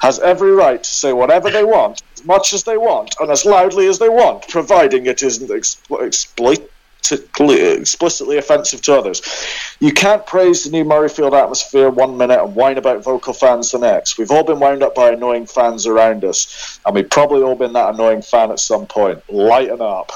has 0.00 0.18
every 0.18 0.50
right 0.50 0.82
to 0.82 0.90
say 0.90 1.12
whatever 1.14 1.48
they 1.48 1.64
want, 1.64 2.02
much 2.24 2.52
as 2.52 2.64
they 2.64 2.76
want, 2.76 3.14
and 3.20 3.30
as 3.30 3.44
loudly 3.44 3.86
as 3.86 3.98
they 3.98 4.08
want, 4.08 4.48
providing 4.48 5.06
it 5.06 5.22
isn't 5.22 5.50
explo- 5.50 6.06
exploit 6.06 6.70
explicitly 7.12 8.38
offensive 8.38 8.80
to 8.82 8.94
others. 8.96 9.20
You 9.80 9.92
can't 9.92 10.26
praise 10.26 10.64
the 10.64 10.70
new 10.70 10.84
Murrayfield 10.84 11.38
atmosphere 11.38 11.90
one 11.90 12.16
minute 12.16 12.42
and 12.42 12.54
whine 12.54 12.78
about 12.78 13.02
vocal 13.02 13.34
fans 13.34 13.70
the 13.70 13.78
next. 13.78 14.18
We've 14.18 14.30
all 14.30 14.44
been 14.44 14.60
wound 14.60 14.82
up 14.82 14.94
by 14.94 15.10
annoying 15.10 15.46
fans 15.46 15.86
around 15.86 16.24
us, 16.24 16.80
and 16.86 16.94
we've 16.94 17.10
probably 17.10 17.42
all 17.42 17.56
been 17.56 17.72
that 17.74 17.94
annoying 17.94 18.22
fan 18.22 18.50
at 18.50 18.58
some 18.58 18.86
point. 18.86 19.22
Lighten 19.30 19.80
up. 19.80 20.10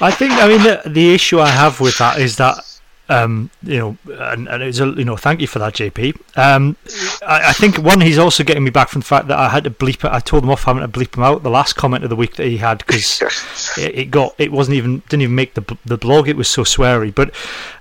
I 0.00 0.10
think. 0.10 0.32
I 0.32 0.48
mean, 0.48 0.62
the 0.62 0.82
the 0.86 1.14
issue 1.14 1.40
I 1.40 1.48
have 1.48 1.80
with 1.80 1.98
that 1.98 2.20
is 2.20 2.36
that. 2.36 2.64
Um, 3.08 3.50
you 3.62 3.78
know, 3.78 3.96
and, 4.18 4.48
and 4.48 4.62
it's 4.62 4.80
a, 4.80 4.86
you 4.86 5.04
know, 5.04 5.16
thank 5.16 5.40
you 5.40 5.46
for 5.46 5.60
that, 5.60 5.74
JP. 5.74 6.16
Um, 6.36 6.76
I, 7.24 7.50
I 7.50 7.52
think 7.52 7.78
one, 7.78 8.00
he's 8.00 8.18
also 8.18 8.42
getting 8.42 8.64
me 8.64 8.70
back 8.70 8.88
from 8.88 9.00
the 9.00 9.06
fact 9.06 9.28
that 9.28 9.38
I 9.38 9.48
had 9.48 9.64
to 9.64 9.70
bleep 9.70 10.04
it. 10.04 10.12
I 10.12 10.18
told 10.18 10.42
him 10.42 10.50
off 10.50 10.64
having 10.64 10.82
to 10.82 10.88
bleep 10.88 11.16
him 11.16 11.22
out 11.22 11.44
the 11.44 11.50
last 11.50 11.74
comment 11.74 12.02
of 12.02 12.10
the 12.10 12.16
week 12.16 12.34
that 12.36 12.46
he 12.46 12.56
had 12.56 12.78
because 12.78 13.22
it, 13.78 13.94
it 13.94 14.10
got 14.10 14.34
it 14.38 14.50
wasn't 14.50 14.76
even 14.76 15.02
didn't 15.08 15.22
even 15.22 15.34
make 15.34 15.54
the 15.54 15.78
the 15.84 15.96
blog. 15.96 16.28
It 16.28 16.36
was 16.36 16.48
so 16.48 16.62
sweary. 16.64 17.14
But 17.14 17.32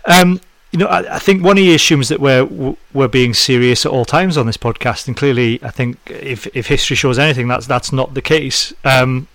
um, 0.05 0.39
you 0.71 0.79
know, 0.79 0.87
I, 0.87 1.15
I 1.15 1.19
think 1.19 1.43
one 1.43 1.57
he 1.57 1.73
assumes 1.73 2.09
that 2.09 2.19
we're 2.19 2.75
we're 2.93 3.07
being 3.07 3.33
serious 3.33 3.85
at 3.85 3.91
all 3.91 4.05
times 4.05 4.37
on 4.37 4.45
this 4.45 4.57
podcast, 4.57 5.07
and 5.07 5.15
clearly, 5.15 5.59
I 5.63 5.71
think 5.71 5.97
if 6.05 6.47
if 6.55 6.67
history 6.67 6.95
shows 6.95 7.17
anything, 7.17 7.47
that's 7.47 7.65
that's 7.65 7.91
not 7.91 8.13
the 8.13 8.21
case. 8.21 8.73
Um, 8.83 9.27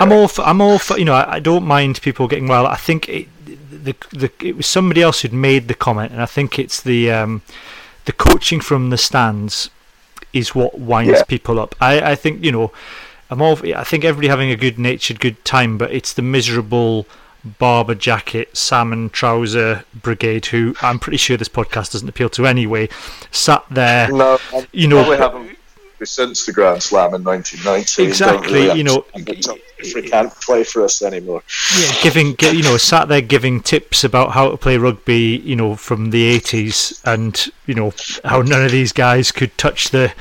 I'm 0.00 0.12
all 0.12 0.28
for, 0.28 0.42
I'm 0.42 0.60
all 0.60 0.78
for 0.78 0.98
you 0.98 1.04
know 1.04 1.14
I, 1.14 1.34
I 1.34 1.40
don't 1.40 1.64
mind 1.66 2.00
people 2.02 2.28
getting 2.28 2.48
well. 2.48 2.66
I 2.66 2.76
think 2.76 3.08
it, 3.08 3.28
the 3.46 3.94
the 4.10 4.30
it 4.40 4.56
was 4.56 4.66
somebody 4.66 5.02
else 5.02 5.20
who'd 5.22 5.32
made 5.32 5.68
the 5.68 5.74
comment, 5.74 6.12
and 6.12 6.20
I 6.22 6.26
think 6.26 6.58
it's 6.58 6.80
the 6.80 7.10
um, 7.10 7.42
the 8.04 8.12
coaching 8.12 8.60
from 8.60 8.90
the 8.90 8.98
stands 8.98 9.70
is 10.32 10.54
what 10.54 10.78
winds 10.78 11.10
Yeah. 11.12 11.22
people 11.24 11.58
up. 11.58 11.74
I, 11.80 12.12
I 12.12 12.14
think 12.14 12.44
you 12.44 12.52
know 12.52 12.72
I'm 13.30 13.40
all 13.40 13.58
I 13.74 13.84
think 13.84 14.04
everybody 14.04 14.28
having 14.28 14.50
a 14.50 14.56
good 14.56 14.78
natured 14.78 15.20
good 15.20 15.42
time, 15.44 15.78
but 15.78 15.90
it's 15.92 16.12
the 16.12 16.22
miserable 16.22 17.06
Barbour 17.58 17.94
jacket 17.94 18.54
salmon 18.56 19.10
trouser 19.10 19.84
brigade 19.94 20.46
who 20.46 20.74
I'm 20.82 20.98
pretty 20.98 21.18
sure 21.18 21.36
this 21.36 21.48
podcast 21.48 21.92
doesn't 21.92 22.08
appeal 22.08 22.28
to 22.30 22.46
anyway. 22.46 22.88
Sat 23.30 23.64
there, 23.70 24.08
No, 24.12 24.38
you 24.72 24.88
know, 24.88 25.48
since 26.06 26.46
the 26.46 26.52
Grand 26.52 26.82
Slam 26.82 27.14
in 27.14 27.24
1990. 27.24 28.02
Exactly, 28.04 28.72
you 28.72 28.84
know, 28.84 29.04
if 29.14 29.94
we 29.94 30.02
can't 30.02 30.32
play 30.40 30.64
for 30.64 30.84
us 30.84 31.02
anymore. 31.02 31.42
yeah, 31.78 31.92
giving 32.02 32.34
you 32.40 32.62
know 32.62 32.76
sat 32.76 33.08
there 33.08 33.20
giving 33.20 33.60
tips 33.60 34.04
about 34.04 34.32
how 34.32 34.50
to 34.50 34.56
play 34.56 34.76
rugby 34.76 35.40
you 35.44 35.54
know 35.54 35.76
from 35.76 36.10
the 36.10 36.36
80s 36.38 37.00
and 37.04 37.46
you 37.66 37.74
know 37.74 37.92
how 38.24 38.42
none 38.42 38.64
of 38.64 38.72
these 38.72 38.92
guys 38.92 39.30
could 39.30 39.56
touch 39.56 39.90
the 39.90 40.12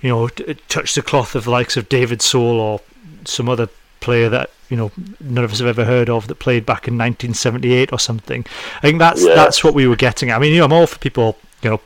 you 0.00 0.08
know 0.10 0.28
touch 0.68 0.94
the 0.94 1.02
cloth 1.02 1.34
of 1.34 1.44
the 1.44 1.50
likes 1.50 1.76
of 1.76 1.88
David 1.88 2.22
Sole 2.22 2.60
or 2.60 2.80
some 3.24 3.48
other 3.48 3.68
player 4.00 4.28
that 4.28 4.50
you 4.68 4.76
know 4.76 4.92
none 5.18 5.44
of 5.44 5.52
us 5.52 5.58
have 5.58 5.68
ever 5.68 5.84
heard 5.84 6.08
of 6.08 6.28
that 6.28 6.36
played 6.38 6.64
back 6.64 6.86
in 6.88 6.94
1978 6.94 7.92
or 7.92 7.98
something 7.98 8.46
I 8.78 8.80
think 8.82 8.98
that's 9.00 9.24
Yeah. 9.24 9.34
that's 9.34 9.62
what 9.64 9.74
we 9.74 9.86
were 9.88 9.96
getting 9.96 10.30
at. 10.30 10.36
I 10.36 10.38
mean 10.38 10.52
you 10.52 10.58
know 10.60 10.64
I'm 10.66 10.72
all 10.72 10.86
for 10.86 10.98
people 10.98 11.36
you 11.62 11.70
know 11.70 11.80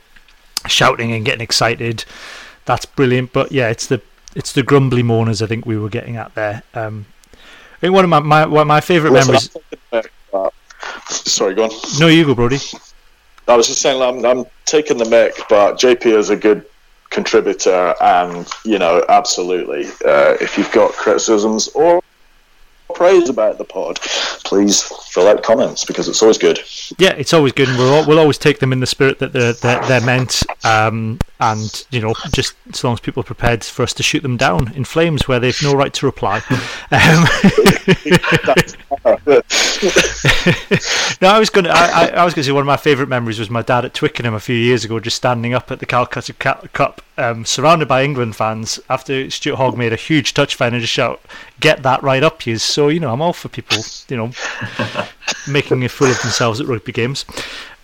shouting 0.67 1.11
and 1.11 1.25
getting 1.25 1.41
excited 1.41 2.05
that's 2.65 2.85
brilliant 2.85 3.31
but 3.33 3.51
yeah 3.51 3.69
it's 3.69 3.87
the 3.87 4.01
it's 4.35 4.51
the 4.51 4.63
grumbly 4.63 5.03
mourners 5.03 5.41
I 5.41 5.47
think 5.47 5.65
we 5.65 5.77
were 5.77 5.89
getting 5.89 6.17
at 6.17 6.33
there 6.35 6.63
um 6.73 7.05
I 7.33 7.79
think 7.79 7.93
one 7.93 8.03
of 8.03 8.09
my 8.09 8.19
my, 8.19 8.45
one 8.45 8.61
of 8.61 8.67
my 8.67 8.81
favourite 8.81 9.13
memories 9.13 9.55
I'm 9.55 9.61
taking 9.61 9.79
the 9.91 9.97
mick, 10.01 10.09
uh, 10.33 10.49
Sorry, 11.07 11.53
go 11.53 11.65
on. 11.65 11.71
no, 11.99 12.07
you 12.07 12.25
go, 12.25 12.35
Brodie. 12.35 12.59
I 13.47 13.55
was 13.55 13.67
just 13.67 13.81
saying, 13.81 14.01
I'm, 14.01 14.25
I'm 14.25 14.45
taking 14.65 14.97
the 14.97 15.05
mic, 15.05 15.35
but 15.49 15.75
JP 15.75 16.05
is 16.07 16.29
a 16.29 16.35
good 16.35 16.65
contributor, 17.09 17.93
and 18.01 18.47
you 18.63 18.79
know, 18.79 19.03
absolutely. 19.09 19.85
Uh, 20.05 20.35
if 20.41 20.57
you've 20.57 20.71
got 20.71 20.91
criticisms 20.93 21.67
or 21.69 22.01
praise 22.95 23.29
about 23.29 23.57
the 23.57 23.65
pod, 23.65 23.99
please 24.43 24.81
fill 25.09 25.27
out 25.27 25.43
comments 25.43 25.85
because 25.85 26.07
it's 26.07 26.21
always 26.21 26.37
good. 26.37 26.59
Yeah, 26.97 27.13
it's 27.13 27.33
always 27.33 27.53
good, 27.53 27.69
and 27.69 27.77
we'll 27.77 28.07
we'll 28.07 28.19
always 28.19 28.37
take 28.37 28.59
them 28.59 28.71
in 28.73 28.79
the 28.79 28.87
spirit 28.87 29.19
that 29.19 29.33
they're 29.33 29.53
they're, 29.53 29.81
they're 29.87 30.01
meant. 30.01 30.43
Um, 30.63 31.19
and 31.39 31.85
you 31.91 32.01
know, 32.01 32.13
just 32.33 32.55
as 32.73 32.83
long 32.83 32.93
as 32.93 32.99
people 32.99 33.21
are 33.21 33.25
prepared 33.25 33.63
for 33.63 33.83
us 33.83 33.93
to 33.93 34.03
shoot 34.03 34.23
them 34.23 34.37
down 34.37 34.73
in 34.73 34.85
flames 34.85 35.27
where 35.27 35.39
they've 35.39 35.57
no 35.61 35.75
right 35.75 35.93
to 35.93 36.05
reply. 36.05 36.41
Um, 36.91 37.25
no, 41.21 41.27
I 41.27 41.37
was 41.37 41.51
going. 41.51 41.65
to 41.65 41.71
I, 41.71 42.07
I, 42.07 42.25
was 42.25 42.33
going 42.33 42.41
to 42.41 42.43
say 42.43 42.51
one 42.51 42.61
of 42.61 42.67
my 42.67 42.75
favourite 42.75 43.07
memories 43.07 43.37
was 43.37 43.51
my 43.51 43.61
dad 43.61 43.85
at 43.85 43.93
Twickenham 43.93 44.33
a 44.33 44.39
few 44.39 44.55
years 44.55 44.83
ago, 44.83 44.99
just 44.99 45.17
standing 45.17 45.53
up 45.53 45.71
at 45.71 45.79
the 45.79 45.85
Calcutta 45.85 46.33
Cup, 46.33 47.03
um, 47.15 47.45
surrounded 47.45 47.87
by 47.87 48.03
England 48.03 48.35
fans 48.35 48.79
after 48.89 49.29
Stuart 49.29 49.57
Hogg 49.57 49.77
made 49.77 49.93
a 49.93 49.95
huge 49.95 50.33
touch 50.33 50.55
find 50.55 50.73
and 50.73 50.81
just 50.81 50.91
shout, 50.91 51.21
"Get 51.59 51.83
that 51.83 52.01
right 52.01 52.23
up, 52.23 52.47
you!" 52.47 52.57
So 52.57 52.87
you 52.87 52.99
know, 52.99 53.13
I'm 53.13 53.21
all 53.21 53.33
for 53.33 53.47
people, 53.47 53.77
you 54.09 54.17
know, 54.17 54.31
making 55.47 55.85
a 55.85 55.89
fool 55.89 56.09
of 56.09 56.19
themselves 56.23 56.59
at 56.59 56.65
rugby 56.65 56.91
games. 56.91 57.25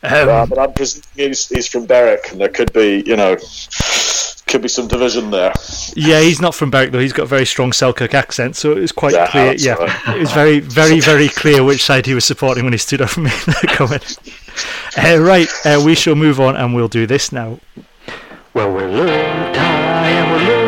Um, 0.01 0.27
Uh, 0.27 0.45
but 0.47 0.57
I'm 0.57 0.73
presuming 0.73 1.05
he's, 1.15 1.47
he's 1.49 1.67
from 1.67 1.85
Berwick, 1.85 2.31
and 2.31 2.41
there 2.41 2.49
could 2.49 2.73
be, 2.73 3.03
you 3.05 3.15
know, 3.15 3.37
could 4.51 4.61
be 4.61 4.67
some 4.67 4.87
division 4.87 5.31
there. 5.31 5.53
Yeah, 5.95 6.19
he's 6.21 6.41
not 6.41 6.53
from 6.53 6.69
Berwick 6.71 6.91
though. 6.91 6.99
He's 6.99 7.13
got 7.13 7.23
a 7.23 7.27
very 7.27 7.45
strong 7.45 7.71
Selkirk 7.73 8.13
accent, 8.13 8.55
so 8.55 8.71
it 8.73 8.79
was 8.79 8.91
quite 8.91 9.13
Yeah, 9.13 9.27
clear. 9.27 9.53
Yeah, 9.53 9.73
right. 9.73 10.15
it 10.15 10.19
was 10.19 10.31
very, 10.33 10.59
very, 10.59 10.99
very 10.99 11.29
clear 11.29 11.63
which 11.63 11.83
side 11.83 12.05
he 12.05 12.13
was 12.13 12.25
supporting 12.25 12.63
when 12.63 12.73
he 12.73 12.77
stood 12.77 13.01
up 13.01 13.09
for 13.11 13.21
me 13.21 13.31
in 13.31 13.53
the 13.61 13.67
comment. 13.75 14.17
Uh, 14.97 15.19
right, 15.21 15.47
uh, 15.65 15.81
we 15.83 15.95
shall 15.95 16.15
move 16.15 16.39
on 16.39 16.55
and 16.55 16.75
we'll 16.75 16.87
do 16.89 17.07
this 17.07 17.31
now. 17.31 17.59
Well, 18.53 18.71
we're 18.73 18.89
low 18.91 19.07
tie 19.53 20.09
and 20.09 20.31
we're 20.31 20.47
low 20.55 20.60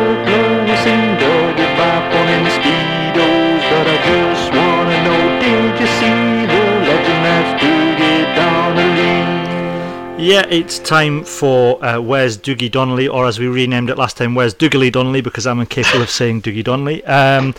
Yeah, 10.24 10.46
it's 10.48 10.78
time 10.78 11.22
for 11.22 11.84
uh, 11.84 12.00
Where's 12.00 12.38
Dougie 12.38 12.70
Donnelly, 12.70 13.06
or 13.06 13.26
as 13.26 13.38
we 13.38 13.46
renamed 13.46 13.90
it 13.90 13.98
last 13.98 14.16
time, 14.16 14.34
Where's 14.34 14.54
Doogally 14.54 14.90
Donnelly, 14.90 15.20
because 15.20 15.46
I'm 15.46 15.60
incapable 15.60 16.00
of 16.00 16.08
saying 16.08 16.40
Dougie 16.40 16.64
Donnelly. 16.64 17.04
Um, 17.04 17.54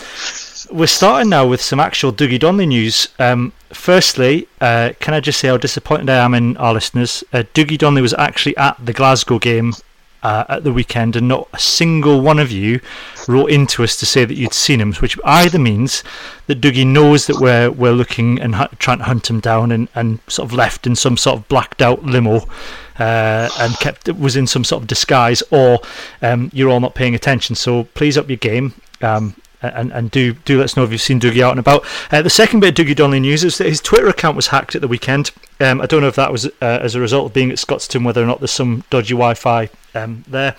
we're 0.71 0.87
starting 0.87 1.29
now 1.29 1.45
with 1.45 1.61
some 1.61 1.79
actual 1.79 2.11
Dougie 2.11 2.39
Donnelly 2.39 2.65
news. 2.65 3.09
Um, 3.19 3.53
firstly, 3.71 4.47
uh, 4.61 4.93
can 4.99 5.13
I 5.13 5.19
just 5.19 5.39
say 5.39 5.49
how 5.49 5.57
disappointed 5.57 6.09
I 6.09 6.25
am 6.25 6.33
in 6.33 6.57
our 6.57 6.73
listeners? 6.73 7.23
Uh, 7.31 7.43
Dougie 7.53 7.77
Donnelly 7.77 8.01
was 8.01 8.15
actually 8.15 8.57
at 8.57 8.83
the 8.83 8.93
Glasgow 8.93 9.37
game 9.37 9.73
uh, 10.25 10.43
at 10.49 10.63
the 10.63 10.73
weekend, 10.73 11.15
and 11.15 11.27
not 11.27 11.47
a 11.53 11.59
single 11.59 12.19
one 12.19 12.39
of 12.39 12.51
you 12.51 12.79
wrote 13.27 13.51
into 13.51 13.83
us 13.83 13.95
to 13.97 14.05
say 14.05 14.25
that 14.25 14.33
you'd 14.35 14.53
seen 14.53 14.81
him, 14.81 14.91
which 14.95 15.19
either 15.23 15.59
means 15.59 16.03
that 16.47 16.61
Dougie 16.61 16.87
knows 16.97 17.27
that 17.27 17.39
we're 17.39 17.69
we're 17.69 17.97
looking 18.01 18.41
and 18.41 18.55
hu- 18.55 18.75
trying 18.79 18.97
to 18.97 19.03
hunt 19.03 19.29
him 19.29 19.39
down, 19.39 19.71
and, 19.71 19.87
and 19.93 20.19
sort 20.27 20.49
of 20.49 20.53
left 20.53 20.87
in 20.87 20.95
some 20.95 21.15
sort 21.15 21.37
of 21.37 21.47
blacked 21.47 21.81
out 21.87 22.03
limo, 22.03 22.37
uh, 22.97 23.49
and 23.59 23.77
kept 23.79 24.09
was 24.25 24.35
in 24.35 24.47
some 24.47 24.63
sort 24.63 24.81
of 24.81 24.87
disguise, 24.87 25.43
or 25.51 25.79
um, 26.23 26.49
you're 26.53 26.71
all 26.71 26.79
not 26.79 26.95
paying 26.95 27.13
attention. 27.13 27.55
So 27.55 27.83
please 27.93 28.17
up 28.17 28.27
your 28.27 28.37
game. 28.37 28.73
Um, 29.01 29.35
and, 29.61 29.91
and 29.91 30.11
do 30.11 30.33
do 30.33 30.57
let 30.57 30.65
us 30.65 30.77
know 30.77 30.83
if 30.83 30.91
you've 30.91 31.01
seen 31.01 31.19
Dougie 31.19 31.41
out 31.41 31.51
and 31.51 31.59
about. 31.59 31.85
Uh, 32.11 32.21
the 32.21 32.29
second 32.29 32.59
bit 32.59 32.77
of 32.77 32.85
Dougie 32.85 32.95
Donnelly 32.95 33.19
news 33.19 33.43
is 33.43 33.57
that 33.57 33.67
his 33.67 33.81
Twitter 33.81 34.07
account 34.07 34.35
was 34.35 34.47
hacked 34.47 34.75
at 34.75 34.81
the 34.81 34.87
weekend. 34.87 35.31
Um, 35.59 35.81
I 35.81 35.85
don't 35.85 36.01
know 36.01 36.07
if 36.07 36.15
that 36.15 36.31
was 36.31 36.45
uh, 36.45 36.79
as 36.81 36.95
a 36.95 36.99
result 36.99 37.27
of 37.27 37.33
being 37.33 37.51
at 37.51 37.57
Scotstoun, 37.57 38.05
whether 38.05 38.21
or 38.21 38.25
not 38.25 38.39
there's 38.39 38.51
some 38.51 38.83
dodgy 38.89 39.13
Wi-Fi 39.13 39.69
um, 39.93 40.23
there. 40.27 40.55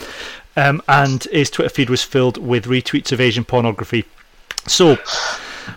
Um, 0.56 0.82
and 0.88 1.24
his 1.24 1.50
Twitter 1.50 1.68
feed 1.68 1.90
was 1.90 2.02
filled 2.02 2.38
with 2.38 2.64
retweets 2.64 3.12
of 3.12 3.20
Asian 3.20 3.44
pornography. 3.44 4.06
So 4.66 4.98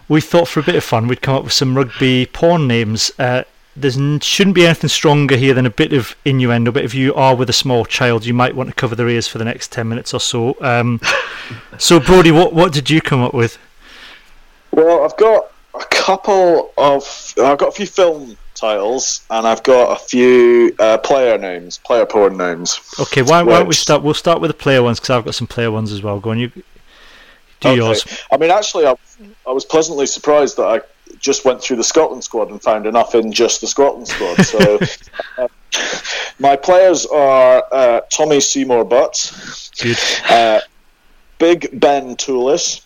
we 0.08 0.22
thought 0.22 0.48
for 0.48 0.62
a 0.62 0.64
bit 0.64 0.76
of 0.76 0.84
fun 0.84 1.08
we'd 1.08 1.22
come 1.22 1.36
up 1.36 1.44
with 1.44 1.54
some 1.54 1.76
rugby 1.76 2.26
porn 2.26 2.68
names. 2.68 3.12
Uh, 3.20 3.44
there 3.82 4.20
shouldn't 4.22 4.56
be 4.56 4.66
anything 4.66 4.90
stronger 4.90 5.36
here 5.36 5.54
than 5.54 5.66
a 5.66 5.70
bit 5.70 5.94
of 5.94 6.16
innuendo. 6.26 6.72
But 6.72 6.86
if 6.86 6.94
you 6.94 7.14
are 7.16 7.36
with 7.36 7.50
a 7.50 7.54
small 7.54 7.86
child, 7.86 8.26
you 8.26 8.34
might 8.34 8.56
want 8.56 8.70
to 8.70 8.76
cover 8.76 8.96
their 8.96 9.10
ears 9.10 9.28
for 9.28 9.38
the 9.38 9.46
next 9.46 9.72
ten 9.72 9.88
minutes 9.90 10.14
or 10.14 10.20
so. 10.20 10.56
Um, 10.62 11.00
so, 11.78 12.00
Brodie, 12.00 12.32
what 12.32 12.54
what 12.54 12.74
did 12.74 12.90
you 12.90 13.02
come 13.02 13.22
up 13.22 13.34
with? 13.34 13.58
Well, 14.72 15.04
I've 15.04 15.18
got 15.18 15.52
a 15.74 15.86
couple 15.86 16.74
of. 16.78 17.34
I've 17.42 17.58
got 17.58 17.70
a 17.70 17.72
few 17.72 17.86
film 17.88 18.38
titles, 18.56 19.22
and 19.30 19.48
I've 19.48 19.64
got 19.64 20.00
a 20.00 20.04
few 20.04 20.76
uh, 20.80 20.98
player 20.98 21.38
names, 21.38 21.78
player 21.80 22.06
porn 22.06 22.38
names. 22.38 22.80
Okay, 23.00 23.22
why, 23.22 23.42
why 23.42 23.60
don't 23.60 23.68
we 23.68 23.74
start? 23.74 24.04
We'll 24.04 24.14
start 24.14 24.42
with 24.42 24.50
the 24.50 24.58
player 24.58 24.84
ones 24.84 25.00
because 25.00 25.12
I've 25.12 25.26
got 25.26 25.36
some 25.36 25.48
player 25.48 25.72
ones 25.72 25.92
as 25.92 26.04
well. 26.04 26.20
Go 26.20 26.32
on, 26.32 26.40
you 26.40 26.50
do 26.50 27.70
Okay. 27.70 27.76
yours. 27.76 28.06
I 28.32 28.38
mean, 28.38 28.52
actually, 28.52 28.86
I, 28.86 28.96
I 29.48 29.52
was 29.52 29.66
pleasantly 29.66 30.06
surprised 30.06 30.58
that 30.58 30.66
I 30.66 30.82
just 31.20 31.46
went 31.46 31.62
through 31.62 31.78
the 31.78 31.84
Scotland 31.84 32.24
squad 32.24 32.50
and 32.50 32.62
found 32.62 32.86
enough 32.86 33.16
in 33.16 33.32
just 33.32 33.62
the 33.62 33.68
Scotland 33.68 34.08
squad. 34.08 34.42
So, 34.44 34.80
uh, 35.38 35.48
my 36.40 36.56
players 36.56 37.06
are 37.08 37.64
uh, 37.72 38.02
Tommy 38.12 38.40
Seymour 38.40 38.86
Butts, 38.86 39.70
Good. 39.82 39.98
uh, 40.30 40.62
Big 41.38 41.80
Ben 41.80 42.16
Toolis, 42.16 42.82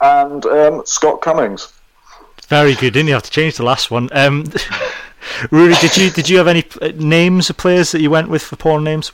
and 0.00 0.44
um, 0.46 0.82
Scott 0.84 1.20
Cummings. 1.20 1.72
Very 2.48 2.74
good. 2.74 2.92
Didn't 2.92 3.08
you 3.08 3.14
have 3.14 3.22
to 3.22 3.30
change 3.30 3.56
the 3.56 3.62
last 3.62 3.90
one? 3.90 4.08
Um, 4.12 4.44
Ruairidh, 5.50 5.80
did 5.80 5.96
you 5.96 6.10
did 6.10 6.28
you 6.28 6.36
have 6.38 6.48
any 6.48 6.64
uh, 6.80 6.92
names 6.96 7.48
of 7.48 7.56
players 7.56 7.92
that 7.92 8.00
you 8.00 8.10
went 8.10 8.28
with 8.28 8.42
for 8.42 8.56
porn 8.56 8.84
names? 8.84 9.12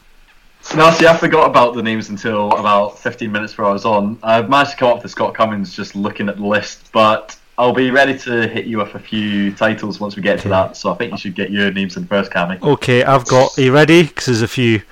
No, 0.74 0.90
see, 0.90 1.06
I 1.06 1.16
forgot 1.16 1.48
about 1.48 1.74
the 1.74 1.82
names 1.82 2.10
until 2.10 2.52
about 2.52 2.98
15 2.98 3.30
minutes 3.30 3.52
before 3.52 3.66
I 3.66 3.72
was 3.72 3.84
on. 3.84 4.18
I've 4.22 4.50
managed 4.50 4.72
to 4.72 4.76
come 4.76 4.90
up 4.90 5.02
with 5.02 5.10
Scott 5.10 5.34
Cummings 5.34 5.74
just 5.74 5.94
looking 5.94 6.28
at 6.28 6.36
the 6.36 6.44
list, 6.44 6.90
but 6.92 7.37
I'll 7.58 7.72
be 7.74 7.90
ready 7.90 8.16
to 8.20 8.46
hit 8.46 8.66
you 8.66 8.78
with 8.78 8.94
a 8.94 9.00
few 9.00 9.52
titles 9.52 9.98
once 9.98 10.14
we 10.14 10.22
get 10.22 10.38
to 10.40 10.48
that. 10.48 10.76
So 10.76 10.92
I 10.92 10.94
think 10.96 11.10
you 11.10 11.18
should 11.18 11.34
get 11.34 11.50
your 11.50 11.72
names 11.72 11.96
in 11.96 12.06
first, 12.06 12.30
Cammy. 12.30 12.62
Okay, 12.62 13.02
I've 13.02 13.26
got. 13.26 13.58
Are 13.58 13.60
you 13.62 13.72
ready? 13.72 14.04
Because 14.04 14.26
there's 14.26 14.42
a 14.42 14.48
few. 14.48 14.82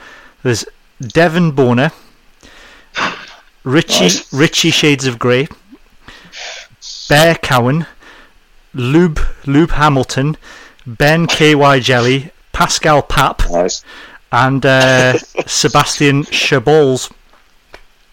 There's 0.43 0.65
Devon 1.01 1.53
Boner, 1.53 1.93
Richie 3.63 4.01
Nice. 4.05 4.33
Richie 4.33 4.71
Shades 4.71 5.07
of 5.07 5.19
Grey, 5.19 5.47
Bear 7.09 7.37
Cowan, 7.37 7.87
Lube 8.75 9.21
Lube 9.47 9.71
Hamilton, 9.71 10.37
Ben 10.87 11.27
KY 11.29 11.79
Jelly, 11.81 12.31
Pascal 12.53 13.01
Pap, 13.03 13.43
Nice. 13.51 13.85
and 14.33 14.67
uh, 14.67 15.17
Sebastian 15.47 16.25
Chabols. 16.25 17.13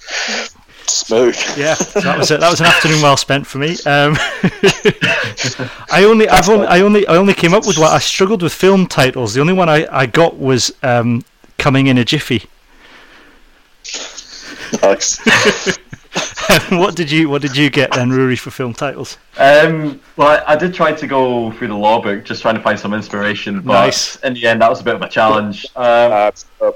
Smooth. 0.88 1.36
Yeah, 1.57 1.75
that 1.75 2.17
was 2.17 2.31
it. 2.31 2.39
That 2.39 2.49
was 2.49 2.59
an 2.59 2.65
afternoon 2.67 3.01
well 3.01 3.17
spent 3.17 3.47
for 3.47 3.57
me. 3.57 3.71
Um, 3.86 4.15
I 5.89 6.03
only, 6.05 6.27
I've 6.29 6.49
only, 6.49 6.67
I 6.67 6.81
only, 6.81 7.07
I 7.07 7.15
only 7.15 7.34
came 7.34 7.53
up 7.53 7.65
with 7.65 7.77
what 7.77 7.91
I 7.91 7.99
struggled 7.99 8.41
with 8.43 8.53
film 8.53 8.88
titles. 8.88 9.34
The 9.34 9.41
only 9.41 9.53
one 9.53 9.69
I, 9.69 9.88
I 9.91 10.05
got 10.05 10.38
was 10.38 10.73
um, 10.84 11.23
"Coming 11.57 11.88
in 11.88 11.97
a 11.97 12.05
Jiffy." 12.05 12.43
Nice. 14.81 15.19
what 16.71 16.95
did 16.95 17.09
you, 17.11 17.29
what 17.29 17.41
did 17.41 17.55
you 17.55 17.69
get 17.69 17.91
then, 17.91 18.09
Ruairidh, 18.09 18.39
for 18.39 18.51
film 18.51 18.73
titles? 18.73 19.17
Um, 19.38 19.99
well, 20.17 20.27
I, 20.45 20.53
I 20.53 20.55
did 20.55 20.73
try 20.73 20.91
to 20.93 21.07
go 21.07 21.51
through 21.51 21.69
the 21.69 21.75
law 21.75 22.01
book, 22.01 22.23
just 22.25 22.41
trying 22.41 22.55
to 22.55 22.61
find 22.61 22.79
some 22.79 22.93
inspiration, 22.93 23.61
but 23.61 23.73
Nice. 23.73 24.15
in 24.17 24.34
the 24.34 24.45
end, 24.47 24.61
that 24.61 24.69
was 24.69 24.81
a 24.81 24.84
bit 24.84 24.95
of 24.95 25.01
a 25.01 25.09
challenge. 25.09 25.65
Um, 25.75 25.84
Uh, 25.84 26.31
uh, 26.61 26.71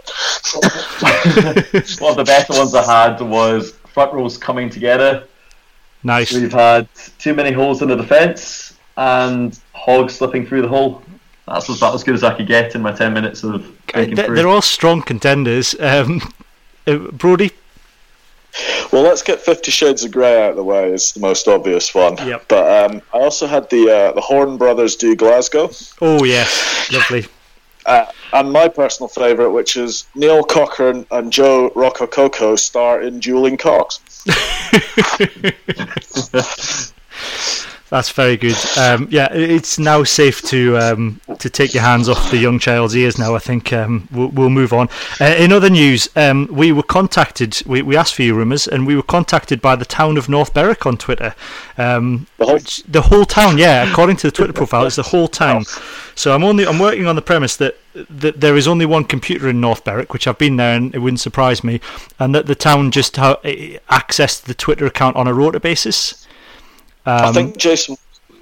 one 1.99 2.11
of 2.11 2.17
the 2.17 2.23
better 2.25 2.53
ones 2.53 2.73
I 2.75 2.83
had 2.83 3.21
was 3.21 3.73
front 3.97 4.13
rows 4.13 4.37
coming 4.37 4.69
together. 4.69 5.23
Nice. 6.03 6.31
We've 6.31 6.53
had 6.53 6.87
too 7.17 7.33
many 7.33 7.51
holes 7.51 7.81
in 7.81 7.87
the 7.87 7.95
defence 7.95 8.75
and 8.95 9.59
hogs 9.73 10.13
slipping 10.13 10.45
through 10.45 10.61
the 10.61 10.67
hole. 10.67 11.01
That's 11.47 11.67
about 11.67 11.95
as 11.95 12.03
good 12.03 12.13
as 12.13 12.23
I 12.23 12.35
could 12.35 12.45
get 12.45 12.75
in 12.75 12.83
my 12.83 12.91
10 12.91 13.11
minutes 13.11 13.43
of 13.43 13.65
They're, 13.95 14.05
through. 14.05 14.35
they're 14.35 14.47
all 14.47 14.61
strong 14.61 15.01
contenders. 15.01 15.75
Um, 15.79 16.21
uh, 16.85 16.97
Brodie, 17.11 17.49
well, 18.91 19.01
let's 19.01 19.23
get 19.23 19.41
Fifty 19.41 19.71
Shades 19.71 20.03
of 20.03 20.11
Grey 20.11 20.43
out 20.43 20.51
of 20.51 20.55
the 20.57 20.63
way. 20.63 20.91
Is 20.91 21.11
the 21.13 21.19
most 21.19 21.47
obvious 21.47 21.93
one. 21.93 22.17
Yep. 22.17 22.45
But 22.47 22.91
um, 22.91 23.01
I 23.13 23.17
also 23.17 23.45
had 23.45 23.69
the 23.69 23.91
uh, 23.91 24.11
the 24.13 24.21
Horn 24.21 24.57
Brothers 24.57 24.95
do 24.95 25.15
Glasgow. 25.15 25.69
oh 26.01 26.23
yes, 26.23 26.91
lovely. 26.91 27.25
Uh, 27.87 28.05
and 28.33 28.51
my 28.51 28.67
personal 28.67 29.07
favourite, 29.07 29.47
which 29.47 29.77
is 29.77 30.07
Neil 30.13 30.43
Cochrane 30.43 31.05
and 31.09 31.31
Joe 31.31 31.71
Rokocoko 31.73 32.59
star 32.59 33.01
in 33.01 33.19
Dueling 33.19 33.55
Cocks. 33.55 34.01
That's 37.89 38.09
very 38.11 38.35
good. 38.35 38.57
Um, 38.77 39.07
yeah, 39.09 39.29
it's 39.31 39.79
now 39.79 40.03
safe 40.03 40.41
to 40.43 40.77
um, 40.77 41.21
to 41.39 41.49
take 41.49 41.73
your 41.73 41.83
hands 41.83 42.09
off 42.09 42.29
the 42.31 42.37
young 42.37 42.59
child's 42.59 42.93
ears. 42.97 43.17
Now, 43.17 43.33
I 43.33 43.39
think 43.39 43.71
um, 43.71 44.09
we'll, 44.11 44.27
we'll 44.27 44.49
move 44.49 44.73
on. 44.73 44.89
Uh, 45.21 45.35
in 45.37 45.53
other 45.53 45.69
news, 45.69 46.09
um, 46.17 46.49
we 46.51 46.73
were 46.73 46.83
contacted. 46.83 47.61
We, 47.65 47.81
we 47.81 47.95
asked 47.95 48.15
for 48.15 48.23
your 48.23 48.35
rumours, 48.35 48.67
and 48.67 48.85
we 48.85 48.95
were 48.97 49.03
contacted 49.03 49.61
by 49.61 49.77
the 49.77 49.85
town 49.85 50.17
of 50.17 50.27
North 50.27 50.53
Berwick 50.53 50.85
on 50.85 50.97
Twitter. 50.97 51.33
Um, 51.77 52.27
The 52.37 52.45
whole- 52.45 52.59
the 52.89 53.01
whole 53.03 53.25
town, 53.25 53.57
yeah. 53.57 53.89
According 53.89 54.17
to 54.17 54.27
the 54.27 54.31
Twitter 54.31 54.51
profile, 54.53 54.85
it's 54.85 54.97
the 54.97 55.03
whole 55.03 55.29
town. 55.29 55.63
So 56.13 56.35
I'm 56.35 56.43
only 56.43 56.67
I'm 56.67 56.79
working 56.79 57.07
on 57.07 57.15
the 57.15 57.21
premise 57.21 57.55
that 57.55 57.77
that 58.09 58.41
there 58.41 58.57
is 58.57 58.67
only 58.67 58.85
one 58.85 59.05
computer 59.05 59.47
in 59.47 59.61
North 59.61 59.83
Berwick, 59.85 60.11
which 60.11 60.27
I've 60.27 60.37
been 60.37 60.57
there, 60.57 60.75
and 60.75 60.93
it 60.93 60.99
wouldn't 60.99 61.21
surprise 61.21 61.63
me, 61.63 61.79
and 62.19 62.35
that 62.35 62.47
the 62.47 62.53
town 62.55 62.91
just 62.91 63.15
ha- 63.15 63.39
eh, 63.45 63.77
accessed 63.89 64.41
the 64.43 64.53
Twitter 64.53 64.85
account 64.85 65.15
on 65.15 65.25
a 65.27 65.33
rota 65.33 65.59
basis. 65.61 66.26
I 67.07 67.27
Um, 67.27 67.33
think 67.33 67.57
Jason 67.57 67.97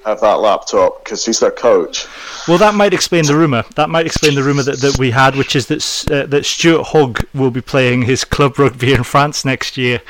have 0.05 0.21
that 0.21 0.39
laptop 0.39 1.03
because 1.03 1.25
he's 1.25 1.39
their 1.39 1.51
coach. 1.51 2.05
Well, 2.47 2.57
that 2.59 2.75
might 2.75 2.93
explain 2.93 3.25
the 3.25 3.35
rumor. 3.35 3.63
That 3.75 3.89
might 3.89 4.05
explain 4.05 4.35
the 4.35 4.43
rumor 4.43 4.63
that, 4.63 4.79
that 4.81 4.97
we 4.99 5.11
had, 5.11 5.35
which 5.35 5.55
is 5.55 5.67
that 5.67 6.11
uh, 6.11 6.25
that 6.27 6.45
Stuart 6.45 6.83
Hogg 6.87 7.25
will 7.33 7.51
be 7.51 7.61
playing 7.61 8.03
his 8.03 8.23
club 8.23 8.59
rugby 8.59 8.93
in 8.93 9.03
France 9.03 9.45
next 9.45 9.77
year, 9.77 10.01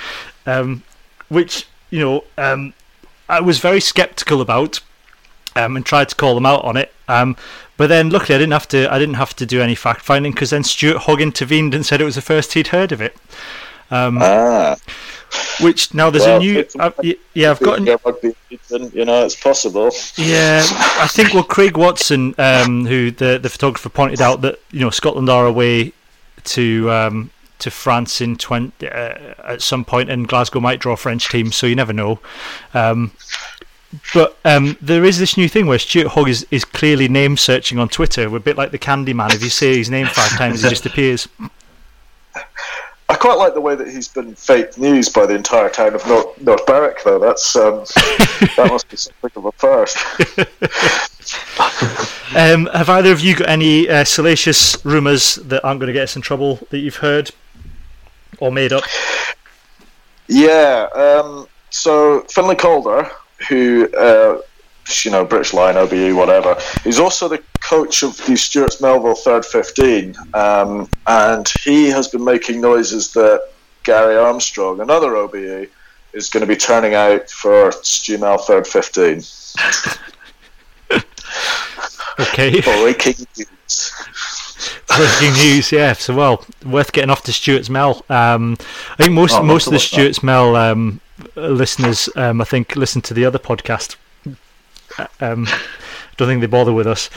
um, 0.46 0.84
which 1.30 1.68
you 1.92 2.00
know 2.00 2.24
um, 2.38 2.74
I 3.30 3.40
was 3.42 3.60
very 3.60 3.80
sceptical 3.80 4.42
about, 4.42 4.82
um, 5.56 5.76
and 5.76 5.86
tried 5.86 6.10
to 6.10 6.16
call 6.16 6.36
them 6.36 6.46
out 6.46 6.64
on 6.64 6.78
it. 6.78 6.94
Um, 7.08 7.38
but 7.78 7.88
then, 7.88 8.10
luckily, 8.10 8.36
I 8.36 8.40
didn't 8.40 8.54
have 8.54 8.68
to. 8.70 8.92
I 8.92 9.00
didn't 9.00 9.16
have 9.16 9.36
to 9.38 9.46
do 9.46 9.62
any 9.62 9.76
fact 9.76 10.02
finding 10.02 10.32
because 10.32 10.50
then 10.50 10.64
Stuart 10.64 11.04
Hogg 11.04 11.22
intervened 11.22 11.74
and 11.74 11.86
said 11.86 12.02
it 12.02 12.06
was 12.06 12.16
the 12.16 12.22
first 12.22 12.54
he'd 12.54 12.68
heard 12.68 12.92
of 12.92 13.02
it. 13.02 13.16
Um, 13.92 14.18
Ah, 14.22 14.78
which 15.62 15.94
now 15.94 16.10
there's 16.10 16.26
well, 16.26 16.38
a 16.38 16.40
new. 16.40 16.66
Uh, 16.80 16.92
yeah, 17.34 17.52
I've 17.52 17.60
got. 17.60 17.82
Yeah, 17.82 17.98
rugby 18.06 18.36
season, 18.50 18.92
you 18.94 19.06
know, 19.06 19.26
it's 19.26 19.36
possible. 19.36 19.92
Yeah, 20.16 20.64
I 21.00 21.08
think 21.08 21.34
well, 21.34 21.44
Craig 21.44 21.78
Watson, 21.78 22.36
um, 22.38 22.86
who 22.86 23.12
the 23.12 23.38
the 23.38 23.50
photographer 23.50 23.90
pointed 23.90 24.22
out 24.22 24.42
that 24.42 24.60
you 24.72 24.80
know 24.80 24.90
Scotland 24.90 25.30
are 25.30 25.46
away 25.46 25.94
to 26.46 26.92
um, 26.92 27.32
to 27.60 27.72
France 27.72 28.22
in 28.22 28.38
20, 28.38 28.88
uh, 28.88 28.90
at 29.44 29.62
some 29.62 29.86
point, 29.86 30.10
and 30.10 30.28
Glasgow 30.28 30.60
might 30.60 30.80
draw 30.80 30.94
a 30.94 30.98
French 30.98 31.30
team, 31.30 31.52
so 31.52 31.68
you 31.68 31.76
never 31.76 31.94
know. 31.94 32.20
Um, 32.74 33.12
but 34.14 34.38
um, 34.44 34.78
there 34.82 35.06
is 35.06 35.20
this 35.20 35.38
new 35.38 35.48
thing 35.48 35.68
where 35.68 35.80
Stuart 35.80 36.08
Hogg 36.08 36.28
is, 36.28 36.46
is 36.52 36.66
clearly 36.66 37.08
name 37.08 37.38
searching 37.38 37.80
on 37.80 37.88
Twitter. 37.88 38.30
We're 38.30 38.38
a 38.38 38.42
bit 38.42 38.58
like 38.58 38.72
the 38.72 38.80
Candyman. 38.80 39.34
If 39.34 39.42
you 39.42 39.50
say 39.50 39.78
his 39.78 39.90
name 39.90 40.08
five 40.08 40.32
times, 40.32 40.64
he 40.64 40.70
just 40.70 40.86
appears. 40.86 41.28
I 43.08 43.16
quite 43.16 43.38
like 43.38 43.54
the 43.54 43.62
way 43.62 43.76
that 43.76 43.88
he's 43.88 44.08
been 44.08 44.34
fake 44.34 44.78
news 44.78 45.10
by 45.10 45.26
the 45.26 45.36
entire 45.36 45.70
town 45.70 45.94
of 45.94 46.06
North, 46.08 46.42
North 46.42 46.66
Berwick, 46.66 47.04
though. 47.04 47.20
That's 47.20 47.56
um, 47.56 47.80
that 48.58 48.68
must 48.70 48.90
be 48.90 48.98
something 48.98 49.32
of 49.36 49.46
a 49.46 49.52
first. 49.54 49.98
Um, 52.36 52.66
have 52.68 52.90
either 52.90 53.12
of 53.12 53.22
you 53.22 53.36
got 53.36 53.48
any 53.48 53.88
uh, 53.88 54.04
salacious 54.04 54.84
rumours 54.84 55.36
that 55.36 55.64
aren't 55.64 55.80
going 55.80 55.88
to 55.88 55.94
get 55.94 56.04
us 56.04 56.16
in 56.16 56.22
trouble 56.22 56.60
that 56.70 56.80
you've 56.80 56.98
heard 56.98 57.32
or 58.40 58.52
made 58.52 58.74
up? 58.74 58.84
Yeah. 60.28 60.90
Um, 60.94 61.48
so 61.70 62.22
Finlay 62.30 62.56
Calder, 62.56 63.10
who 63.48 63.90
uh, 63.96 64.42
you 65.04 65.12
know, 65.12 65.26
British 65.26 65.54
Lion, 65.54 65.78
OBE, 65.78 66.16
whatever. 66.16 66.58
He's 66.84 67.00
also 67.00 67.28
the 67.28 67.42
coach 67.70 68.04
of 68.04 68.16
the 68.26 68.36
Stewart's 68.38 68.80
Melville 68.80 69.16
Third 69.16 69.44
15, 69.46 70.16
um, 70.34 70.88
and 71.08 71.52
he 71.64 71.90
has 71.90 72.08
been 72.08 72.24
making 72.24 72.62
noises 72.62 73.12
that 73.14 73.50
Gary 73.84 74.16
Armstrong, 74.16 74.82
another 74.82 75.16
OBE, 75.16 75.68
is 76.14 76.30
going 76.30 76.42
to 76.42 76.48
be 76.48 76.56
turning 76.56 76.94
out 76.94 77.30
for 77.30 77.72
Stu 77.72 78.18
Mel 78.18 78.38
Third 78.38 78.68
15. 78.68 79.22
Okay. 82.18 82.62
Breaking 82.62 83.26
news. 83.38 83.92
Breaking 84.88 85.34
news, 85.34 85.72
yeah. 85.72 85.92
So 85.94 86.16
well, 86.16 86.46
worth 86.66 86.94
getting 86.94 87.10
off 87.10 87.24
to 87.24 87.34
Stewart's 87.34 87.70
Mel. 87.70 88.06
Um, 88.10 88.56
I 88.98 89.04
think 89.04 89.12
most 89.12 89.36
Oh, 89.36 89.44
most 89.44 89.68
of 89.68 89.74
the. 89.74 89.80
Stewart's 89.80 90.24
Mel 90.24 90.56
um, 90.56 91.02
listeners, 91.36 92.08
um, 92.16 92.40
I 92.40 92.46
think, 92.46 92.76
listen 92.78 93.02
to 93.04 93.14
the 93.14 93.26
other 93.26 93.40
podcast. 93.40 93.98
Uh, 94.98 95.08
Um, 95.20 95.46
don't 96.18 96.28
think 96.28 96.42
they 96.42 96.48
bother 96.48 96.74
with 96.74 96.88
us. 96.88 97.10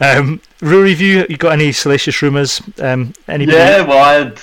Um, 0.00 0.40
Ruairidh, 0.60 0.90
have 0.90 1.00
you, 1.00 1.26
you 1.28 1.36
got 1.36 1.52
any 1.52 1.72
salacious 1.72 2.20
rumours? 2.22 2.60
Um, 2.78 3.12
anybody? 3.28 3.56
Yeah, 3.56 3.82
well, 3.82 4.02
I 4.02 4.14
had 4.14 4.40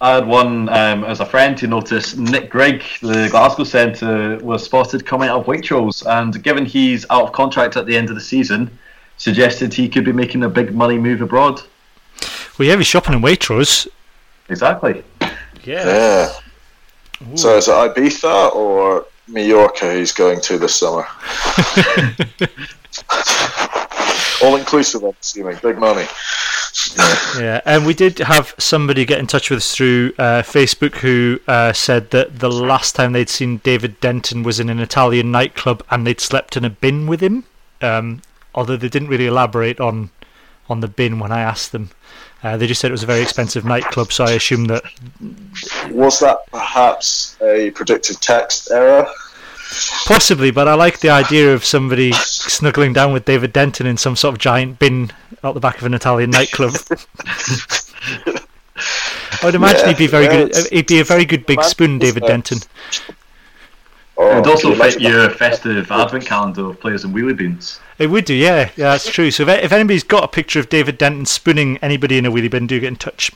I 0.00 0.14
had 0.16 0.26
one 0.26 0.68
um, 0.68 1.04
as 1.04 1.20
a 1.20 1.26
friend 1.26 1.58
who 1.58 1.66
noticed 1.68 2.18
Nick 2.18 2.50
Grigg, 2.50 2.82
the 3.00 3.28
Glasgow 3.30 3.64
centre, 3.64 4.38
was 4.38 4.64
spotted 4.64 5.06
coming 5.06 5.28
out 5.28 5.40
of 5.40 5.46
Waitrose, 5.46 6.04
and 6.06 6.42
given 6.42 6.66
he's 6.66 7.06
out 7.08 7.22
of 7.24 7.32
contract 7.32 7.76
at 7.76 7.86
the 7.86 7.96
end 7.96 8.10
of 8.10 8.14
the 8.14 8.20
season, 8.20 8.70
suggested 9.16 9.72
he 9.72 9.88
could 9.88 10.04
be 10.04 10.12
making 10.12 10.42
a 10.42 10.48
big 10.48 10.74
money 10.74 10.98
move 10.98 11.22
abroad. 11.22 11.62
Well, 12.58 12.68
yeah, 12.68 12.76
he's 12.76 12.86
shopping 12.86 13.14
in 13.14 13.22
Waitrose. 13.22 13.88
Exactly. 14.50 15.02
Yeah. 15.64 16.32
So 17.34 17.56
is 17.56 17.68
it 17.68 17.72
Ibiza 17.72 18.54
or 18.54 19.06
Mallorca 19.28 19.94
he's 19.94 20.12
going 20.12 20.40
to 20.42 20.58
this 20.58 20.76
summer? 20.76 21.06
All 24.42 24.56
inclusive, 24.56 25.02
I'm 25.02 25.14
assuming. 25.20 25.58
Big 25.62 25.78
money. 25.78 26.06
Yeah, 27.38 27.60
and 27.64 27.86
we 27.86 27.94
did 27.94 28.18
have 28.18 28.54
somebody 28.58 29.04
get 29.04 29.18
in 29.18 29.26
touch 29.26 29.50
with 29.50 29.58
us 29.58 29.74
through 29.74 30.12
uh, 30.18 30.42
Facebook 30.42 30.96
who 30.96 31.40
uh, 31.48 31.72
said 31.72 32.10
that 32.10 32.38
the 32.38 32.50
last 32.50 32.94
time 32.94 33.12
they'd 33.12 33.28
seen 33.28 33.58
David 33.58 34.00
Denton 34.00 34.42
was 34.42 34.60
in 34.60 34.68
an 34.68 34.78
Italian 34.78 35.30
nightclub 35.30 35.82
and 35.90 36.06
they'd 36.06 36.20
slept 36.20 36.56
in 36.56 36.64
a 36.64 36.70
bin 36.70 37.06
with 37.06 37.20
him. 37.20 37.44
Um, 37.82 38.22
although 38.54 38.76
they 38.76 38.88
didn't 38.88 39.08
really 39.08 39.26
elaborate 39.26 39.80
on 39.80 40.10
on 40.68 40.80
the 40.80 40.88
bin 40.88 41.18
when 41.20 41.30
I 41.30 41.40
asked 41.40 41.72
them. 41.72 41.90
Uh, 42.42 42.56
they 42.56 42.66
just 42.66 42.80
said 42.80 42.90
it 42.90 42.92
was 42.92 43.02
a 43.02 43.06
very 43.06 43.22
expensive 43.22 43.64
nightclub, 43.64 44.12
so 44.12 44.24
I 44.24 44.32
assume 44.32 44.66
that 44.66 44.82
Was 45.90 46.20
that 46.20 46.38
perhaps 46.50 47.36
a 47.40 47.70
predictive 47.70 48.20
text 48.20 48.70
error? 48.70 49.06
Possibly. 50.06 50.50
But 50.50 50.68
I 50.68 50.74
like 50.74 51.00
the 51.00 51.10
idea 51.10 51.52
of 51.54 51.64
somebody 51.64 52.12
snuggling 52.12 52.92
down 52.92 53.12
with 53.12 53.24
David 53.24 53.52
Denton 53.52 53.86
in 53.86 53.96
some 53.96 54.16
sort 54.16 54.34
of 54.34 54.38
giant 54.38 54.78
bin 54.78 55.10
out 55.44 55.54
the 55.54 55.60
back 55.60 55.78
of 55.78 55.84
an 55.84 55.94
Italian 55.94 56.30
nightclub. 56.30 56.72
I 59.42 59.44
would 59.44 59.54
imagine 59.54 59.80
Yeah, 59.80 59.88
he'd 59.88 59.98
be 59.98 60.06
very 60.06 60.24
yeah, 60.24 60.32
good. 60.36 60.48
it's- 60.50 60.68
He'd 60.68 60.86
be 60.86 61.00
a 61.00 61.04
very 61.04 61.24
good 61.24 61.46
big 61.46 61.62
spoon, 61.62 61.98
David 61.98 62.24
Denton. 62.26 62.58
Oh, 64.18 64.30
it 64.32 64.34
would 64.36 64.46
also 64.46 64.74
fit 64.74 64.98
your 65.00 65.28
festive 65.30 65.90
advent 65.90 66.24
calendar 66.24 66.70
of 66.70 66.80
players 66.80 67.04
and 67.04 67.14
wheelie 67.14 67.36
beans. 67.36 67.80
It 67.98 68.06
would 68.06 68.24
do, 68.24 68.32
yeah, 68.34 68.70
yeah, 68.76 68.92
that's 68.92 69.10
true. 69.10 69.30
So 69.30 69.42
if, 69.42 69.48
if 69.64 69.72
anybody's 69.72 70.04
got 70.04 70.24
a 70.24 70.28
picture 70.28 70.58
of 70.58 70.70
David 70.70 70.96
Denton 70.96 71.26
spooning 71.26 71.76
anybody 71.78 72.16
in 72.16 72.24
a 72.24 72.30
wheelie 72.30 72.50
bin, 72.50 72.66
do 72.66 72.80
get 72.80 72.86
in 72.88 72.96
touch. 72.96 73.30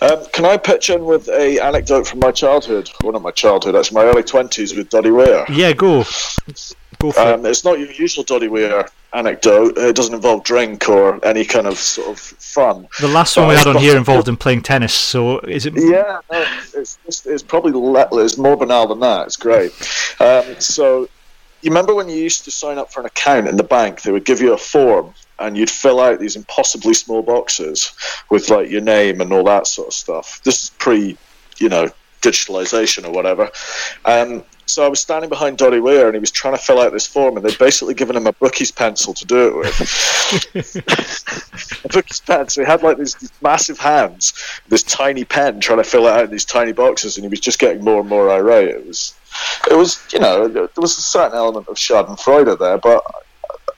Um, 0.00 0.24
can 0.32 0.44
I 0.44 0.56
pitch 0.56 0.90
in 0.90 1.04
with 1.04 1.28
a 1.28 1.60
anecdote 1.60 2.06
from 2.06 2.20
my 2.20 2.30
childhood? 2.30 2.90
Well, 3.02 3.12
not 3.12 3.22
my 3.22 3.30
childhood, 3.30 3.76
actually, 3.76 4.02
my 4.02 4.04
early 4.04 4.22
20s 4.22 4.76
with 4.76 4.90
Doddie 4.90 5.10
Weir. 5.10 5.44
Yeah, 5.50 5.72
go, 5.72 6.04
go 6.98 7.12
Um, 7.16 7.46
it's 7.46 7.64
not 7.64 7.78
your 7.78 7.90
usual 7.90 8.24
Doddie 8.24 8.48
Weir 8.48 8.86
anecdote. 9.14 9.78
It 9.78 9.96
doesn't 9.96 10.14
involve 10.14 10.44
drink 10.44 10.88
or 10.88 11.24
any 11.24 11.44
kind 11.44 11.66
of 11.66 11.78
sort 11.78 12.08
of 12.08 12.18
fun. 12.18 12.88
The 13.00 13.08
last 13.08 13.36
one 13.36 13.48
we 13.48 13.54
had 13.54 13.66
on 13.66 13.76
here 13.76 13.96
involved 13.96 14.28
in 14.28 14.36
playing 14.36 14.62
tennis. 14.62 14.92
So 14.92 15.38
is 15.40 15.66
it? 15.66 15.74
Yeah, 15.76 16.20
no, 16.30 16.44
it's, 16.74 16.98
it's, 17.06 17.24
it's 17.26 17.42
probably 17.42 17.72
it's 18.22 18.36
more 18.36 18.56
banal 18.56 18.88
than 18.88 19.00
that. 19.00 19.26
It's 19.26 19.36
great. 19.36 19.72
Um, 20.20 20.60
so, 20.60 21.08
you 21.64 21.70
remember 21.70 21.94
when 21.94 22.08
you 22.08 22.16
used 22.16 22.44
to 22.44 22.50
sign 22.50 22.78
up 22.78 22.92
for 22.92 23.00
an 23.00 23.06
account 23.06 23.48
in 23.48 23.56
the 23.56 23.64
bank? 23.64 24.02
They 24.02 24.12
would 24.12 24.24
give 24.24 24.40
you 24.40 24.52
a 24.52 24.58
form, 24.58 25.14
and 25.38 25.56
you'd 25.56 25.70
fill 25.70 26.00
out 26.00 26.20
these 26.20 26.36
impossibly 26.36 26.94
small 26.94 27.22
boxes 27.22 27.92
with 28.30 28.50
like 28.50 28.70
your 28.70 28.82
name 28.82 29.20
and 29.20 29.32
all 29.32 29.44
that 29.44 29.66
sort 29.66 29.88
of 29.88 29.94
stuff. 29.94 30.40
This 30.44 30.64
is 30.64 30.70
pre, 30.70 31.16
you 31.58 31.68
know, 31.68 31.90
digitalization 32.20 33.06
or 33.06 33.12
whatever. 33.12 33.50
Um, 34.04 34.44
so 34.66 34.84
I 34.84 34.88
was 34.88 35.00
standing 35.00 35.28
behind 35.28 35.58
Doddie 35.58 35.80
Weir, 35.80 36.06
and 36.06 36.14
he 36.14 36.20
was 36.20 36.30
trying 36.30 36.56
to 36.56 36.62
fill 36.62 36.80
out 36.80 36.92
this 36.92 37.06
form, 37.06 37.36
and 37.36 37.44
they'd 37.44 37.58
basically 37.58 37.94
given 37.94 38.16
him 38.16 38.26
a 38.26 38.32
bookie's 38.32 38.70
pencil 38.70 39.12
to 39.12 39.24
do 39.26 39.48
it 39.48 39.56
with. 39.56 39.80
a 41.84 41.88
bookie's 41.88 42.20
pencil. 42.20 42.64
He 42.64 42.70
had 42.70 42.82
like 42.82 42.96
these, 42.96 43.14
these 43.16 43.32
massive 43.42 43.78
hands, 43.78 44.32
this 44.68 44.82
tiny 44.82 45.24
pen, 45.24 45.60
trying 45.60 45.78
to 45.78 45.84
fill 45.84 46.06
it 46.06 46.12
out 46.12 46.24
in 46.24 46.30
these 46.30 46.46
tiny 46.46 46.72
boxes, 46.72 47.16
and 47.16 47.24
he 47.24 47.28
was 47.28 47.40
just 47.40 47.58
getting 47.58 47.84
more 47.84 48.00
and 48.00 48.08
more 48.08 48.30
irate. 48.30 48.68
It 48.68 48.86
was, 48.86 49.14
it 49.70 49.74
was, 49.74 50.02
you 50.12 50.18
know, 50.18 50.48
there 50.48 50.68
was 50.76 50.98
a 50.98 51.02
certain 51.02 51.36
element 51.36 51.68
of 51.68 51.76
Schadenfreude 51.76 52.58
there, 52.58 52.78
but 52.78 53.04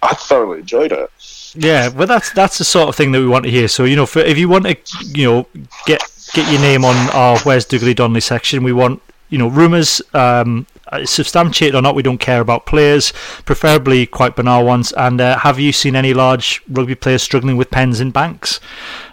I 0.03 0.15
thoroughly 0.15 0.61
enjoyed 0.61 0.93
it. 0.93 1.11
Yeah, 1.55 1.89
well, 1.89 2.07
that's 2.07 2.31
that's 2.33 2.59
the 2.59 2.65
sort 2.65 2.89
of 2.89 2.97
thing 2.97 3.13
that 3.13 3.21
we 3.21 3.27
want 3.27 3.45
to 3.45 3.51
hear. 3.51 3.69
So 3.69 3.85
you 3.85 3.97
know, 3.97 4.07
for, 4.07 4.21
if 4.21 4.37
you 4.37 4.49
want 4.49 4.67
to, 4.67 4.77
you 5.03 5.27
know, 5.27 5.47
get 5.87 6.03
get 6.35 6.51
your 6.51 6.61
name 6.61 6.85
on 6.85 6.95
our 7.11 7.39
Where's 7.41 7.67
Dougley 7.67 7.95
Donnelly 7.95 8.21
section, 8.21 8.63
we 8.63 8.73
want 8.73 9.03
you 9.31 9.39
know 9.39 9.49
rumours. 9.49 10.03
Um, 10.13 10.67
substantiated 11.05 11.75
or 11.75 11.83
not, 11.83 11.97
we 11.97 12.03
don't 12.03 12.19
care 12.19 12.41
about 12.41 12.65
players, 12.65 13.13
preferably 13.45 14.07
quite 14.07 14.37
banal 14.37 14.65
ones. 14.65 14.93
And 14.93 15.21
uh, 15.21 15.39
have 15.39 15.59
you 15.59 15.73
seen 15.73 15.97
any 15.97 16.15
large 16.15 16.63
rugby 16.69 16.95
players 16.95 17.25
struggling 17.25 17.57
with 17.57 17.73
pens 17.73 18.01
in 18.01 18.13
banks? 18.13 18.61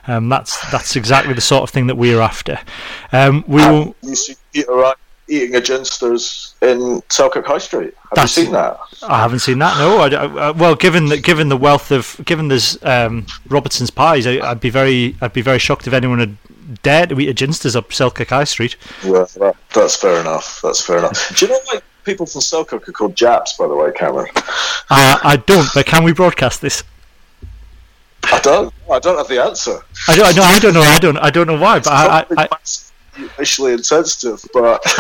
Um, 0.08 0.30
that's 0.30 0.70
that's 0.72 0.96
exactly 0.96 1.34
the 1.34 1.42
sort 1.42 1.64
of 1.64 1.70
thing 1.72 1.88
that 1.88 1.96
we're 1.96 2.22
after. 2.22 2.60
Um, 3.12 3.44
we 3.48 3.62
will. 3.62 3.96
You 4.02 4.16
see 4.16 4.36
Peter 4.52 4.74
Wright 4.74 4.98
eating 5.28 5.56
a 5.56 5.60
ginsters 5.62 6.54
in 6.62 7.02
Selkirk 7.10 7.46
High 7.46 7.58
Street. 7.58 7.94
Have 7.96 8.10
That's- 8.16 8.38
you 8.38 8.44
seen 8.46 8.54
that? 8.54 8.80
I 9.04 9.20
haven't 9.20 9.40
seen 9.40 9.60
that. 9.60 9.78
No. 9.78 10.00
I, 10.00 10.08
I- 10.08 10.50
uh, 10.50 10.54
well, 10.54 10.76
given 10.76 11.08
the, 11.08 11.18
given 11.18 11.50
the 11.50 11.58
wealth 11.58 11.92
of 11.92 12.20
given 12.26 12.48
there's 12.48 12.82
um, 12.84 13.26
Robertson's 13.48 13.90
pies, 13.90 14.28
I, 14.28 14.40
I'd 14.40 14.60
be 14.60 14.70
very 14.70 15.16
I'd 15.22 15.34
be 15.34 15.42
very 15.42 15.60
shocked 15.60 15.88
if 15.88 15.94
anyone 15.94 16.20
had 16.20 16.38
dared 16.82 17.10
to 17.10 17.20
eat 17.20 17.30
a 17.30 17.34
ginsters 17.34 17.76
up 17.76 17.92
Selkirk 17.94 18.30
High 18.30 18.44
Street. 18.46 18.76
Well, 19.06 19.26
that, 19.40 19.56
that's 19.74 19.96
fair 19.96 20.20
enough. 20.22 20.60
That's 20.62 20.82
fair 20.86 21.00
enough. 21.00 21.36
Do 21.38 21.46
you 21.46 21.52
know 21.52 21.60
why 21.66 21.82
people 22.04 22.26
from 22.26 22.42
Selkirk 22.42 22.88
are 22.88 22.92
called 22.92 23.16
Japs, 23.16 23.54
by 23.58 23.68
the 23.68 23.76
way, 23.76 23.92
Cameron? 23.94 24.30
Uh, 24.90 25.20
I 25.24 25.42
don't. 25.46 25.68
But 25.74 25.86
can 25.86 26.04
we 26.04 26.14
broadcast 26.14 26.62
this? 26.62 26.84
I 28.26 28.40
don't. 28.40 28.74
I 28.90 29.00
don't 29.00 29.18
have 29.18 29.28
the 29.28 29.42
answer. 29.44 29.80
I 30.08 30.16
don't. 30.16 30.36
No, 30.36 30.44
I 30.44 30.60
don't 30.60 30.74
know. 30.74 30.82
I 30.82 31.00
don't. 31.00 31.18
I 31.18 31.30
don't 31.30 31.48
know 31.48 31.60
why. 31.60 31.80
But 31.80 31.88
I, 31.90 32.20
I, 32.38 32.44
I, 32.44 32.48
racially 33.38 33.74
insensitive, 33.74 34.44
but 34.54 34.84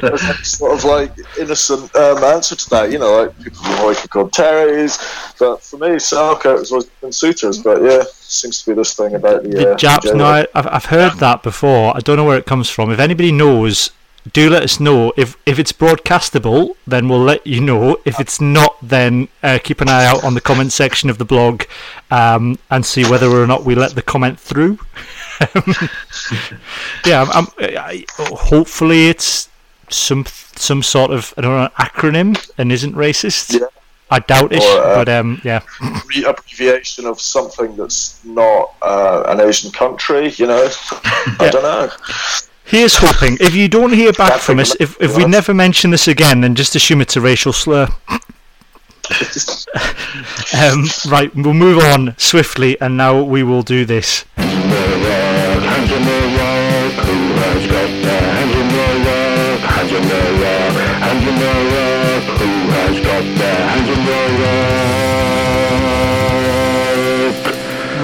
there's 0.00 0.46
sort 0.46 0.72
of 0.72 0.84
like 0.84 1.12
innocent 1.38 1.94
um, 1.96 2.22
answer 2.24 2.56
to 2.56 2.70
that. 2.70 2.92
You 2.92 2.98
know, 2.98 3.22
like 3.22 3.38
people 3.38 3.62
from 3.62 3.86
like 3.86 4.04
are 4.04 4.08
called 4.08 4.32
Terrys, 4.32 4.98
but 5.38 5.62
for 5.62 5.78
me, 5.78 5.98
Selkirk 5.98 6.58
has 6.58 6.72
always 6.72 6.86
been 6.86 7.10
Souters. 7.10 7.62
But 7.62 7.82
yeah, 7.82 8.04
seems 8.12 8.62
to 8.62 8.70
be 8.70 8.74
this 8.74 8.94
thing 8.94 9.14
about 9.14 9.42
the, 9.42 9.48
the 9.50 9.72
uh, 9.72 9.76
Japs. 9.76 10.12
No, 10.12 10.24
I, 10.24 10.46
I've 10.54 10.66
I've 10.66 10.86
heard 10.86 11.14
that 11.18 11.42
before. 11.42 11.96
I 11.96 12.00
don't 12.00 12.16
know 12.16 12.24
where 12.24 12.38
it 12.38 12.46
comes 12.46 12.70
from. 12.70 12.90
If 12.90 12.98
anybody 12.98 13.32
knows. 13.32 13.90
Do 14.32 14.50
let 14.50 14.62
us 14.62 14.78
know 14.78 15.14
if 15.16 15.38
if 15.46 15.58
it's 15.58 15.72
broadcastable. 15.72 16.76
Then 16.86 17.08
we'll 17.08 17.22
let 17.22 17.46
you 17.46 17.62
know. 17.62 17.96
If 18.04 18.20
it's 18.20 18.42
not, 18.42 18.76
then 18.82 19.28
uh, 19.42 19.58
keep 19.62 19.80
an 19.80 19.88
eye 19.88 20.04
out 20.04 20.22
on 20.22 20.34
the 20.34 20.42
comment 20.42 20.72
section 20.72 21.08
of 21.08 21.16
the 21.16 21.24
blog 21.24 21.62
um, 22.10 22.58
and 22.70 22.84
see 22.84 23.04
whether 23.08 23.28
or 23.28 23.46
not 23.46 23.64
we 23.64 23.74
let 23.74 23.94
the 23.94 24.02
comment 24.02 24.38
through. 24.38 24.80
Yeah, 27.06 27.22
I'm, 27.22 27.30
I'm, 27.32 27.46
I, 27.58 28.04
hopefully 28.18 29.08
it's 29.08 29.48
some 29.88 30.24
some 30.26 30.82
sort 30.82 31.10
of 31.10 31.32
I 31.36 31.40
don't 31.42 31.56
know 31.56 31.68
acronym 31.78 32.50
and 32.58 32.72
isn't 32.72 32.94
racist. 32.94 33.58
Yeah. 33.58 33.66
I 34.10 34.20
doubt 34.20 34.52
it, 34.54 34.62
Or, 34.62 34.82
uh, 34.82 34.94
but 34.96 35.08
um, 35.10 35.38
yeah, 35.44 35.60
Re- 35.82 36.24
abbreviation 36.24 37.04
of 37.04 37.20
something 37.20 37.76
that's 37.76 38.24
not 38.24 38.72
uh, 38.80 39.24
an 39.26 39.38
Asian 39.40 39.70
country. 39.70 40.30
You 40.30 40.46
know, 40.46 40.62
Yeah. 40.62 41.36
I 41.40 41.50
don't 41.50 41.62
know. 41.62 41.90
here's 42.64 42.96
hoping. 42.96 43.36
If 43.38 43.54
you 43.54 43.68
don't 43.68 43.92
hear 43.92 44.12
back 44.14 44.30
Can't 44.30 44.42
from 44.42 44.58
us, 44.60 44.74
if 44.80 44.96
if 45.00 45.14
we 45.16 45.26
never 45.26 45.52
mention 45.52 45.90
this 45.90 46.08
again, 46.08 46.40
then 46.40 46.54
just 46.54 46.74
assume 46.74 47.02
it's 47.02 47.16
a 47.16 47.20
racial 47.20 47.52
slur. 47.52 47.88
Um, 50.58 50.84
right, 51.08 51.30
we'll 51.34 51.54
move 51.54 51.78
on 51.82 52.14
swiftly, 52.18 52.80
and 52.80 52.96
now 52.96 53.22
we 53.22 53.42
will 53.42 53.62
do 53.62 53.84
this. 53.84 54.24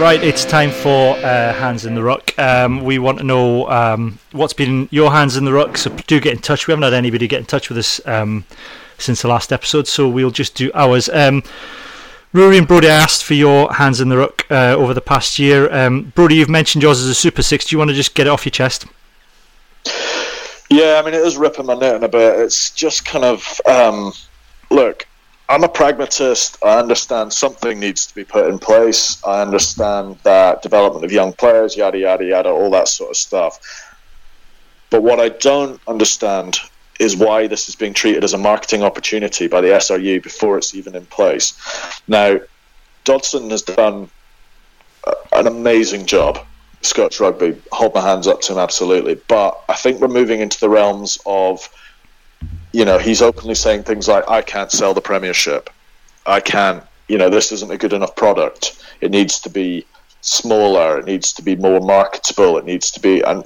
Right, 0.01 0.23
it's 0.23 0.45
time 0.45 0.71
for 0.71 1.17
uh, 1.17 1.53
Hands 1.55 1.85
in 1.87 1.95
the 1.95 2.03
Ruck. 2.03 2.39
Um, 2.39 2.85
we 2.85 2.99
want 2.99 3.19
to 3.19 3.25
know 3.25 3.69
um, 3.71 4.19
what's 4.33 4.53
been 4.53 4.89
your 4.91 5.11
Hands 5.11 5.37
in 5.37 5.45
the 5.45 5.53
Ruck, 5.53 5.77
so 5.79 5.91
do 6.07 6.21
get 6.21 6.35
in 6.35 6.41
touch. 6.41 6.67
We 6.67 6.73
haven't 6.73 6.85
had 6.85 6.93
anybody 6.93 7.27
get 7.27 7.41
in 7.41 7.47
touch 7.47 7.69
with 7.71 7.79
us 7.79 8.01
um, 8.07 8.45
since 8.99 9.23
the 9.23 9.29
last 9.29 9.53
episode, 9.53 9.89
so 9.89 10.09
we'll 10.09 10.31
just 10.31 10.55
do 10.55 10.71
ours. 10.75 11.09
Um, 11.09 11.43
Ruairidh 12.35 12.59
and 12.59 12.67
Brodie, 12.67 12.89
I 12.89 12.95
asked 12.95 13.23
for 13.23 13.35
your 13.35 13.73
Hands 13.73 14.01
in 14.01 14.09
the 14.09 14.17
Ruck 14.19 14.45
uh, 14.51 14.75
over 14.77 14.93
the 14.93 15.01
past 15.01 15.39
year. 15.39 15.73
Um, 15.73 16.13
Brodie, 16.17 16.35
you've 16.35 16.49
mentioned 16.49 16.83
yours 16.83 17.01
as 17.01 17.07
a 17.07 17.15
Super 17.15 17.45
Six. 17.45 17.67
Do 17.67 17.75
you 17.75 17.79
want 17.79 17.91
to 17.91 17.95
just 17.95 18.17
get 18.17 18.27
it 18.27 18.31
off 18.31 18.45
your 18.45 18.51
chest? 18.51 18.87
Yeah, 20.69 21.01
I 21.01 21.05
mean, 21.05 21.15
it 21.15 21.21
is 21.21 21.37
ripping 21.37 21.67
my 21.67 21.75
knitting 21.75 22.03
a 22.03 22.09
bit. 22.09 22.41
It's 22.41 22.73
just 22.73 23.05
kind 23.05 23.25
of 23.25 23.61
um, 23.67 24.13
look. 24.69 25.07
I'm 25.49 25.63
a 25.63 25.69
pragmatist. 25.69 26.59
I 26.65 26.79
understand 26.81 27.33
something 27.33 27.79
needs 27.79 28.05
to 28.07 28.15
be 28.17 28.25
put 28.25 28.49
in 28.49 28.59
place. 28.59 29.23
I 29.25 29.41
understand 29.41 30.19
that 30.25 30.61
development 30.61 31.05
of 31.05 31.13
young 31.13 31.35
players, 31.35 31.77
yada 31.77 31.99
yada 31.99 32.25
yada, 32.25 32.49
all 32.49 32.71
that 32.71 32.89
sort 32.89 33.11
of 33.11 33.17
stuff. 33.17 33.61
But 34.91 35.05
what 35.05 35.21
I 35.21 35.29
don't 35.29 35.81
understand 35.87 36.59
is 37.01 37.17
why 37.17 37.47
this 37.47 37.69
is 37.69 37.75
being 37.75 37.93
treated 37.93 38.25
as 38.25 38.35
a 38.35 38.39
marketing 38.39 38.83
opportunity 38.83 39.47
by 39.47 39.61
the 39.61 39.69
SRU 39.69 40.23
before 40.23 40.59
it's 40.59 40.75
even 40.75 40.95
in 40.95 41.07
place. 41.07 41.55
Now, 42.07 42.39
Dodson 43.05 43.51
has 43.51 43.63
done 43.63 44.09
an 45.33 45.47
amazing 45.47 46.07
job. 46.07 46.39
Scotch 46.83 47.19
rugby, 47.19 47.61
hold 47.73 47.95
my 47.95 48.01
hands 48.01 48.27
up 48.27 48.43
to 48.43 48.53
him 48.53 48.59
absolutely. 48.59 49.15
But 49.29 49.59
I 49.69 49.75
think 49.75 50.01
we're 50.01 50.09
moving 50.09 50.41
into 50.41 50.61
the 50.61 50.69
realms 50.69 51.19
of 51.27 51.69
you 52.75 52.85
know, 52.85 52.99
he's 52.99 53.23
openly 53.23 53.55
saying 53.55 53.85
things 53.85 54.09
like, 54.09 54.29
I 54.29 54.43
can't 54.43 54.71
sell 54.71 54.95
the 54.95 55.01
Premiership. 55.01 55.71
I 56.27 56.41
can't, 56.41 56.83
you 57.09 57.17
know, 57.17 57.31
this 57.31 57.53
isn't 57.53 57.71
a 57.71 57.79
good 57.79 57.93
enough 57.93 58.17
product. 58.17 58.85
It 59.01 59.13
needs 59.13 59.39
to 59.41 59.49
be 59.49 59.87
smaller. 60.23 60.99
It 60.99 61.05
needs 61.05 61.33
to 61.35 61.43
be 61.43 61.55
more 61.55 61.79
marketable. 61.81 62.59
It 62.59 62.65
needs 62.65 62.91
to 62.91 63.01
be. 63.01 63.21
And 63.23 63.45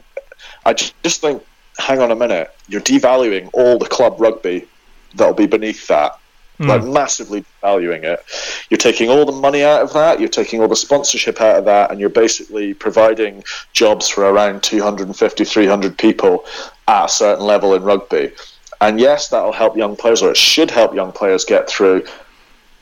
I 0.64 0.72
just 0.72 1.20
think, 1.20 1.44
hang 1.78 2.00
on 2.00 2.10
a 2.10 2.16
minute, 2.16 2.54
you're 2.68 2.80
devaluing 2.80 3.50
all 3.52 3.78
the 3.78 3.86
club 3.86 4.20
rugby 4.20 4.66
that'll 5.14 5.34
be 5.34 5.46
beneath 5.46 5.86
that. 5.88 6.18
Mm. 6.58 6.66
Like 6.66 6.84
massively 6.84 7.44
valuing 7.60 8.02
it. 8.02 8.20
You're 8.68 8.78
taking 8.78 9.10
all 9.10 9.24
the 9.24 9.30
money 9.30 9.62
out 9.62 9.82
of 9.82 9.92
that, 9.92 10.18
you're 10.18 10.28
taking 10.28 10.60
all 10.60 10.66
the 10.66 10.74
sponsorship 10.74 11.40
out 11.40 11.56
of 11.56 11.64
that, 11.66 11.92
and 11.92 12.00
you're 12.00 12.08
basically 12.08 12.74
providing 12.74 13.44
jobs 13.72 14.08
for 14.08 14.24
around 14.24 14.64
250, 14.64 15.44
300 15.44 15.96
people 15.96 16.44
at 16.88 17.04
a 17.04 17.08
certain 17.08 17.44
level 17.44 17.74
in 17.74 17.84
rugby. 17.84 18.32
And 18.80 18.98
yes, 18.98 19.28
that'll 19.28 19.52
help 19.52 19.76
young 19.76 19.94
players, 19.94 20.20
or 20.20 20.30
it 20.30 20.36
should 20.36 20.70
help 20.70 20.94
young 20.94 21.12
players 21.12 21.44
get 21.44 21.68
through. 21.68 22.04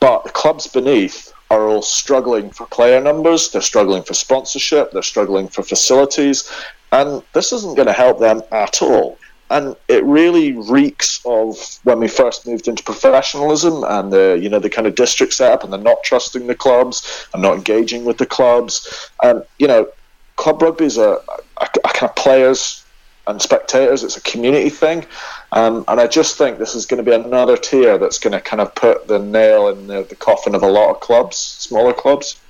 But 0.00 0.24
the 0.24 0.30
clubs 0.30 0.66
beneath 0.66 1.32
are 1.50 1.68
all 1.68 1.82
struggling 1.82 2.50
for 2.50 2.66
player 2.66 3.00
numbers, 3.00 3.50
they're 3.50 3.62
struggling 3.62 4.02
for 4.02 4.14
sponsorship, 4.14 4.90
they're 4.90 5.02
struggling 5.02 5.48
for 5.48 5.62
facilities, 5.62 6.50
and 6.92 7.22
this 7.32 7.52
isn't 7.52 7.76
going 7.76 7.86
to 7.86 7.92
help 7.92 8.18
them 8.18 8.42
at 8.52 8.82
all. 8.82 9.18
And 9.48 9.76
it 9.86 10.04
really 10.04 10.52
reeks 10.52 11.20
of 11.24 11.56
when 11.84 12.00
we 12.00 12.08
first 12.08 12.46
moved 12.46 12.66
into 12.66 12.82
professionalism 12.82 13.84
and 13.84 14.12
the 14.12 14.38
you 14.40 14.48
know 14.48 14.58
the 14.58 14.70
kind 14.70 14.88
of 14.88 14.96
district 14.96 15.34
setup 15.34 15.62
and 15.62 15.72
the 15.72 15.78
not 15.78 16.02
trusting 16.02 16.48
the 16.48 16.54
clubs 16.54 17.28
and 17.32 17.42
not 17.42 17.56
engaging 17.56 18.04
with 18.04 18.18
the 18.18 18.26
clubs. 18.26 19.08
And 19.22 19.44
you 19.58 19.68
know, 19.68 19.88
club 20.34 20.62
rugby 20.62 20.86
is 20.86 20.98
a, 20.98 21.20
a, 21.58 21.68
a 21.84 21.88
kind 21.94 22.10
of 22.10 22.16
players 22.16 22.84
and 23.28 23.40
spectators. 23.40 24.02
It's 24.02 24.16
a 24.16 24.20
community 24.22 24.68
thing, 24.68 25.06
um, 25.52 25.84
and 25.86 26.00
I 26.00 26.08
just 26.08 26.36
think 26.36 26.58
this 26.58 26.74
is 26.74 26.84
going 26.84 27.04
to 27.04 27.08
be 27.08 27.14
another 27.14 27.56
tier 27.56 27.98
that's 27.98 28.18
going 28.18 28.32
to 28.32 28.40
kind 28.40 28.60
of 28.60 28.74
put 28.74 29.06
the 29.06 29.20
nail 29.20 29.68
in 29.68 29.86
the, 29.86 30.02
the 30.02 30.16
coffin 30.16 30.56
of 30.56 30.62
a 30.62 30.68
lot 30.68 30.90
of 30.90 31.00
clubs, 31.00 31.36
smaller 31.36 31.92
clubs. 31.92 32.40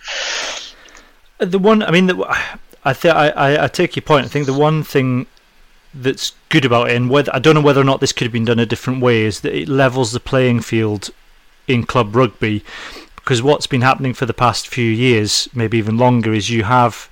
The 1.39 1.59
one, 1.59 1.83
I 1.83 1.91
mean, 1.91 2.07
the, 2.07 2.17
I 2.87 2.93
think 2.93 3.15
I, 3.17 3.65
I 3.65 3.67
take 3.67 3.97
your 3.97 4.05
point. 4.05 4.27
I 4.27 4.29
think 4.29 4.47
the 4.47 4.55
one 4.55 4.85
thing 4.85 5.27
that's 5.93 6.33
good 6.51 6.65
about 6.65 6.89
it, 6.89 6.97
and 6.97 7.11
whether 7.11 7.35
I 7.35 7.41
don't 7.41 7.57
know 7.57 7.61
whether 7.61 7.81
or 7.81 7.85
not 7.85 8.01
this 8.01 8.13
could 8.13 8.27
have 8.27 8.33
been 8.33 8.45
done 8.45 8.61
a 8.61 8.65
different 8.65 9.03
way, 9.03 9.25
is 9.25 9.41
that 9.41 9.53
it 9.53 9.69
levels 9.69 10.13
the 10.13 10.21
playing 10.21 10.61
field 10.61 11.11
in 11.67 11.85
club 11.85 12.15
rugby. 12.15 12.65
Because 13.17 13.43
what's 13.43 13.67
been 13.67 13.81
happening 13.81 14.15
for 14.15 14.25
the 14.25 14.33
past 14.33 14.69
few 14.69 14.89
years, 14.89 15.49
maybe 15.53 15.79
even 15.79 15.99
longer, 15.99 16.33
is 16.33 16.49
you 16.49 16.63
have 16.63 17.11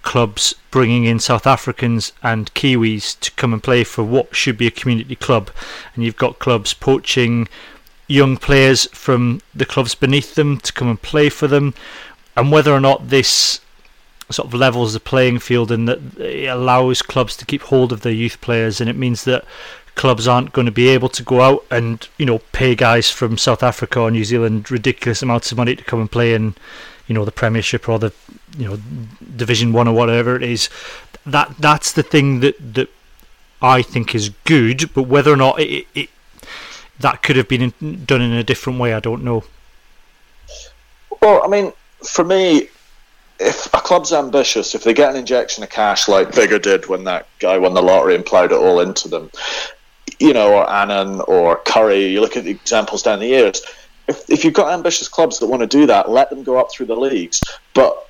clubs 0.00 0.54
bringing 0.70 1.04
in 1.04 1.18
South 1.18 1.46
Africans 1.46 2.14
and 2.22 2.54
Kiwis 2.54 3.20
to 3.20 3.30
come 3.32 3.52
and 3.52 3.62
play 3.62 3.84
for 3.84 4.02
what 4.02 4.34
should 4.34 4.56
be 4.56 4.66
a 4.66 4.70
community 4.70 5.16
club, 5.16 5.50
and 5.94 6.02
you've 6.02 6.16
got 6.16 6.38
clubs 6.38 6.72
poaching 6.72 7.46
young 8.08 8.38
players 8.38 8.86
from 8.86 9.42
the 9.54 9.66
clubs 9.66 9.94
beneath 9.94 10.34
them 10.34 10.56
to 10.60 10.72
come 10.72 10.88
and 10.88 11.02
play 11.02 11.28
for 11.28 11.46
them, 11.46 11.74
and 12.34 12.50
whether 12.50 12.72
or 12.72 12.80
not 12.80 13.10
this 13.10 13.60
sort 14.30 14.46
of 14.46 14.54
levels 14.54 14.92
the 14.92 15.00
playing 15.00 15.38
field 15.38 15.70
and 15.70 15.88
that 15.88 15.98
it 16.18 16.46
allows 16.46 17.02
clubs 17.02 17.36
to 17.36 17.44
keep 17.44 17.62
hold 17.62 17.92
of 17.92 18.02
their 18.02 18.12
youth 18.12 18.40
players, 18.40 18.80
and 18.80 18.88
it 18.88 18.96
means 18.96 19.24
that 19.24 19.44
clubs 19.94 20.28
aren't 20.28 20.52
going 20.52 20.66
to 20.66 20.72
be 20.72 20.88
able 20.88 21.08
to 21.08 21.22
go 21.22 21.40
out 21.40 21.64
and 21.70 22.08
you 22.16 22.24
know 22.24 22.38
pay 22.52 22.74
guys 22.74 23.10
from 23.10 23.36
South 23.36 23.62
Africa 23.62 24.00
or 24.00 24.10
New 24.10 24.24
Zealand 24.24 24.70
ridiculous 24.70 25.22
amounts 25.22 25.52
of 25.52 25.58
money 25.58 25.76
to 25.76 25.84
come 25.84 26.00
and 26.00 26.10
play 26.10 26.32
in 26.32 26.54
you 27.06 27.14
know 27.14 27.24
the 27.24 27.32
Premiership 27.32 27.88
or 27.88 27.98
the 27.98 28.12
you 28.56 28.68
know 28.68 28.78
Division 29.36 29.72
One 29.72 29.88
or 29.88 29.94
whatever 29.94 30.36
it 30.36 30.42
is. 30.42 30.68
That 31.26 31.54
that's 31.58 31.92
the 31.92 32.02
thing 32.02 32.40
that 32.40 32.74
that 32.74 32.88
I 33.60 33.82
think 33.82 34.14
is 34.14 34.30
good, 34.44 34.92
but 34.94 35.02
whether 35.02 35.32
or 35.32 35.36
not 35.36 35.60
it, 35.60 35.86
it 35.94 36.08
that 37.00 37.22
could 37.22 37.36
have 37.36 37.48
been 37.48 37.72
done 38.04 38.20
in 38.20 38.32
a 38.32 38.44
different 38.44 38.78
way, 38.78 38.94
I 38.94 39.00
don't 39.00 39.24
know. 39.24 39.44
Well, 41.20 41.42
I 41.42 41.48
mean, 41.48 41.72
for 42.04 42.24
me, 42.24 42.68
if 43.40 43.66
a 43.74 43.80
club's 43.80 44.12
ambitious, 44.12 44.74
if 44.74 44.84
they 44.84 44.94
get 44.94 45.10
an 45.10 45.16
injection 45.16 45.64
of 45.64 45.70
cash 45.70 46.08
like 46.08 46.30
Biggar 46.30 46.60
did 46.60 46.86
when 46.86 47.04
that 47.04 47.26
guy 47.38 47.58
won 47.58 47.74
the 47.74 47.82
lottery 47.82 48.14
and 48.14 48.24
ploughed 48.24 48.52
it 48.52 48.58
all 48.58 48.80
into 48.80 49.08
them, 49.08 49.30
you 50.18 50.32
know, 50.32 50.52
or 50.52 50.70
Annan 50.70 51.20
or 51.22 51.56
Currie, 51.64 52.06
you 52.06 52.20
look 52.20 52.36
at 52.36 52.44
the 52.44 52.50
examples 52.50 53.02
down 53.02 53.18
the 53.18 53.26
years 53.26 53.62
if, 54.10 54.28
if 54.28 54.44
you've 54.44 54.54
got 54.54 54.72
ambitious 54.72 55.08
clubs 55.08 55.38
that 55.38 55.46
want 55.46 55.60
to 55.60 55.66
do 55.66 55.86
that, 55.86 56.10
let 56.10 56.28
them 56.30 56.42
go 56.42 56.58
up 56.58 56.70
through 56.70 56.86
the 56.86 56.96
leagues. 56.96 57.40
But 57.74 58.08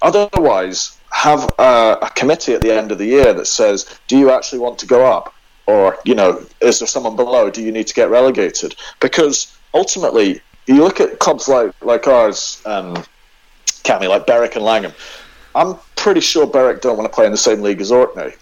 otherwise, 0.00 0.98
have 1.10 1.48
a, 1.58 1.98
a, 2.02 2.10
committee 2.14 2.54
at 2.54 2.62
the 2.62 2.74
end 2.74 2.90
of 2.90 2.98
the 2.98 3.06
year 3.06 3.32
that 3.34 3.46
says, 3.46 3.98
do 4.08 4.16
you 4.16 4.30
actually 4.30 4.58
want 4.58 4.78
to 4.78 4.86
go 4.86 5.04
up? 5.06 5.34
Or, 5.66 5.98
you 6.04 6.14
know, 6.14 6.44
is 6.60 6.80
there 6.80 6.88
someone 6.88 7.14
below? 7.14 7.50
Do 7.50 7.62
you 7.62 7.70
need 7.70 7.86
to 7.86 7.94
get 7.94 8.10
relegated? 8.10 8.74
Because 9.00 9.56
ultimately, 9.74 10.40
you 10.66 10.82
look 10.82 10.98
at 11.00 11.18
clubs 11.18 11.46
like, 11.46 11.72
like 11.84 12.06
ours, 12.08 12.60
um, 12.64 13.04
Cammy, 13.82 14.08
like 14.08 14.26
Berwick 14.26 14.56
and 14.56 14.64
Langholm. 14.64 14.92
I'm 15.54 15.76
pretty 15.96 16.20
sure 16.20 16.46
Berwick 16.46 16.80
don't 16.80 16.96
want 16.96 17.10
to 17.10 17.14
play 17.14 17.26
in 17.26 17.32
the 17.32 17.38
same 17.38 17.60
league 17.60 17.80
as 17.80 17.92
Orkney. 17.92 18.32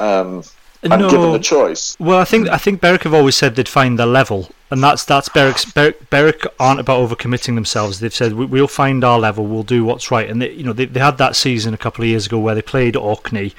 Um, 0.00 0.42
and 0.82 1.00
no. 1.00 1.10
given 1.10 1.32
the 1.32 1.38
choice. 1.38 1.96
Well, 1.98 2.18
I 2.18 2.24
think 2.24 2.48
I 2.48 2.56
think 2.56 2.80
Berwick 2.80 3.02
have 3.02 3.14
always 3.14 3.34
said 3.34 3.56
they'd 3.56 3.68
find 3.68 3.98
their 3.98 4.06
level, 4.06 4.48
and 4.70 4.82
that's 4.82 5.04
that's 5.04 5.28
Berwick's. 5.28 5.64
Berwick, 5.64 6.08
Berwick 6.10 6.46
aren't 6.60 6.80
about 6.80 7.08
overcommitting 7.08 7.54
themselves. 7.56 8.00
They've 8.00 8.14
said 8.14 8.34
we, 8.34 8.46
will 8.46 8.68
find 8.68 9.02
our 9.02 9.18
level, 9.18 9.46
we'll 9.46 9.64
do 9.64 9.84
what's 9.84 10.10
right, 10.10 10.28
and 10.28 10.40
they, 10.40 10.52
you 10.52 10.62
know 10.62 10.72
they, 10.72 10.84
they 10.84 11.00
had 11.00 11.18
that 11.18 11.34
season 11.34 11.74
a 11.74 11.78
couple 11.78 12.04
of 12.04 12.08
years 12.08 12.26
ago 12.26 12.38
where 12.38 12.54
they 12.54 12.62
played 12.62 12.94
Orkney, 12.94 13.54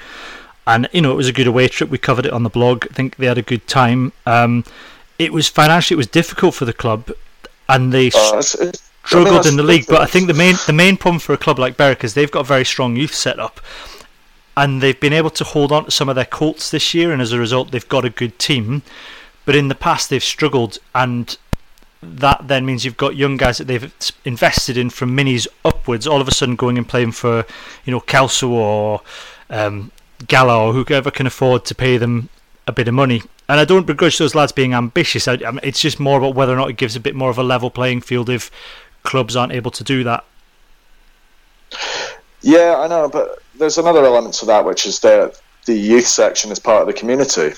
and 0.66 0.88
you 0.92 1.02
know 1.02 1.12
it 1.12 1.16
was 1.16 1.28
a 1.28 1.32
good 1.32 1.46
away 1.46 1.68
trip. 1.68 1.90
We 1.90 1.98
covered 1.98 2.24
it 2.24 2.32
on 2.32 2.42
the 2.42 2.50
blog. 2.50 2.86
I 2.90 2.94
think 2.94 3.16
they 3.16 3.26
had 3.26 3.38
a 3.38 3.42
good 3.42 3.66
time. 3.66 4.12
Um, 4.24 4.64
it 5.18 5.32
was 5.32 5.48
financially 5.48 5.96
it 5.96 5.98
was 5.98 6.06
difficult 6.06 6.54
for 6.54 6.64
the 6.64 6.72
club, 6.72 7.10
and 7.68 7.92
they. 7.92 8.06
Uh, 8.08 8.38
it's, 8.38 8.54
it's, 8.54 8.89
struggled 9.10 9.40
I 9.40 9.42
mean, 9.42 9.48
in 9.48 9.56
the 9.56 9.62
league, 9.62 9.86
but 9.88 10.00
I 10.00 10.06
think 10.06 10.28
the 10.28 10.34
main 10.34 10.54
the 10.66 10.72
main 10.72 10.96
problem 10.96 11.18
for 11.18 11.32
a 11.32 11.36
club 11.36 11.58
like 11.58 11.76
Berwick 11.76 12.04
is 12.04 12.14
they've 12.14 12.30
got 12.30 12.40
a 12.40 12.44
very 12.44 12.64
strong 12.64 12.96
youth 12.96 13.14
setup, 13.14 13.60
and 14.56 14.80
they've 14.80 14.98
been 14.98 15.12
able 15.12 15.30
to 15.30 15.44
hold 15.44 15.72
on 15.72 15.86
to 15.86 15.90
some 15.90 16.08
of 16.08 16.14
their 16.14 16.24
Colts 16.24 16.70
this 16.70 16.94
year, 16.94 17.12
and 17.12 17.20
as 17.20 17.32
a 17.32 17.38
result, 17.38 17.70
they've 17.70 17.88
got 17.88 18.04
a 18.04 18.10
good 18.10 18.38
team. 18.38 18.82
But 19.44 19.56
in 19.56 19.68
the 19.68 19.74
past, 19.74 20.10
they've 20.10 20.22
struggled, 20.22 20.78
and 20.94 21.36
that 22.02 22.48
then 22.48 22.64
means 22.64 22.84
you've 22.84 22.96
got 22.96 23.16
young 23.16 23.36
guys 23.36 23.58
that 23.58 23.66
they've 23.66 23.92
invested 24.24 24.76
in 24.76 24.90
from 24.90 25.16
minis 25.16 25.46
upwards, 25.64 26.06
all 26.06 26.20
of 26.20 26.28
a 26.28 26.34
sudden 26.34 26.56
going 26.56 26.78
and 26.78 26.88
playing 26.88 27.12
for, 27.12 27.44
you 27.84 27.90
know, 27.90 28.00
Kelso 28.00 28.48
or 28.48 29.02
um, 29.50 29.90
Gala 30.28 30.66
or 30.66 30.72
whoever 30.72 31.10
can 31.10 31.26
afford 31.26 31.64
to 31.66 31.74
pay 31.74 31.96
them 31.98 32.28
a 32.66 32.72
bit 32.72 32.88
of 32.88 32.94
money. 32.94 33.22
And 33.48 33.58
I 33.58 33.64
don't 33.64 33.86
begrudge 33.86 34.18
those 34.18 34.34
lads 34.34 34.52
being 34.52 34.72
ambitious. 34.72 35.26
I, 35.26 35.32
I 35.44 35.50
mean, 35.50 35.60
it's 35.62 35.80
just 35.80 35.98
more 35.98 36.18
about 36.18 36.36
whether 36.36 36.52
or 36.52 36.56
not 36.56 36.70
it 36.70 36.76
gives 36.76 36.94
a 36.94 37.00
bit 37.00 37.16
more 37.16 37.30
of 37.30 37.38
a 37.38 37.42
level 37.42 37.70
playing 37.70 38.02
field 38.02 38.30
if 38.30 38.50
clubs 39.02 39.36
aren't 39.36 39.52
able 39.52 39.70
to 39.70 39.84
do 39.84 40.04
that. 40.04 40.24
Yeah, 42.42 42.76
I 42.78 42.88
know, 42.88 43.08
but 43.08 43.42
there's 43.58 43.78
another 43.78 44.04
element 44.04 44.34
to 44.36 44.46
that, 44.46 44.64
which 44.64 44.86
is 44.86 45.00
that 45.00 45.40
the 45.66 45.74
youth 45.74 46.06
section 46.06 46.50
is 46.50 46.58
part 46.58 46.80
of 46.80 46.86
the 46.86 46.92
community, 46.92 47.52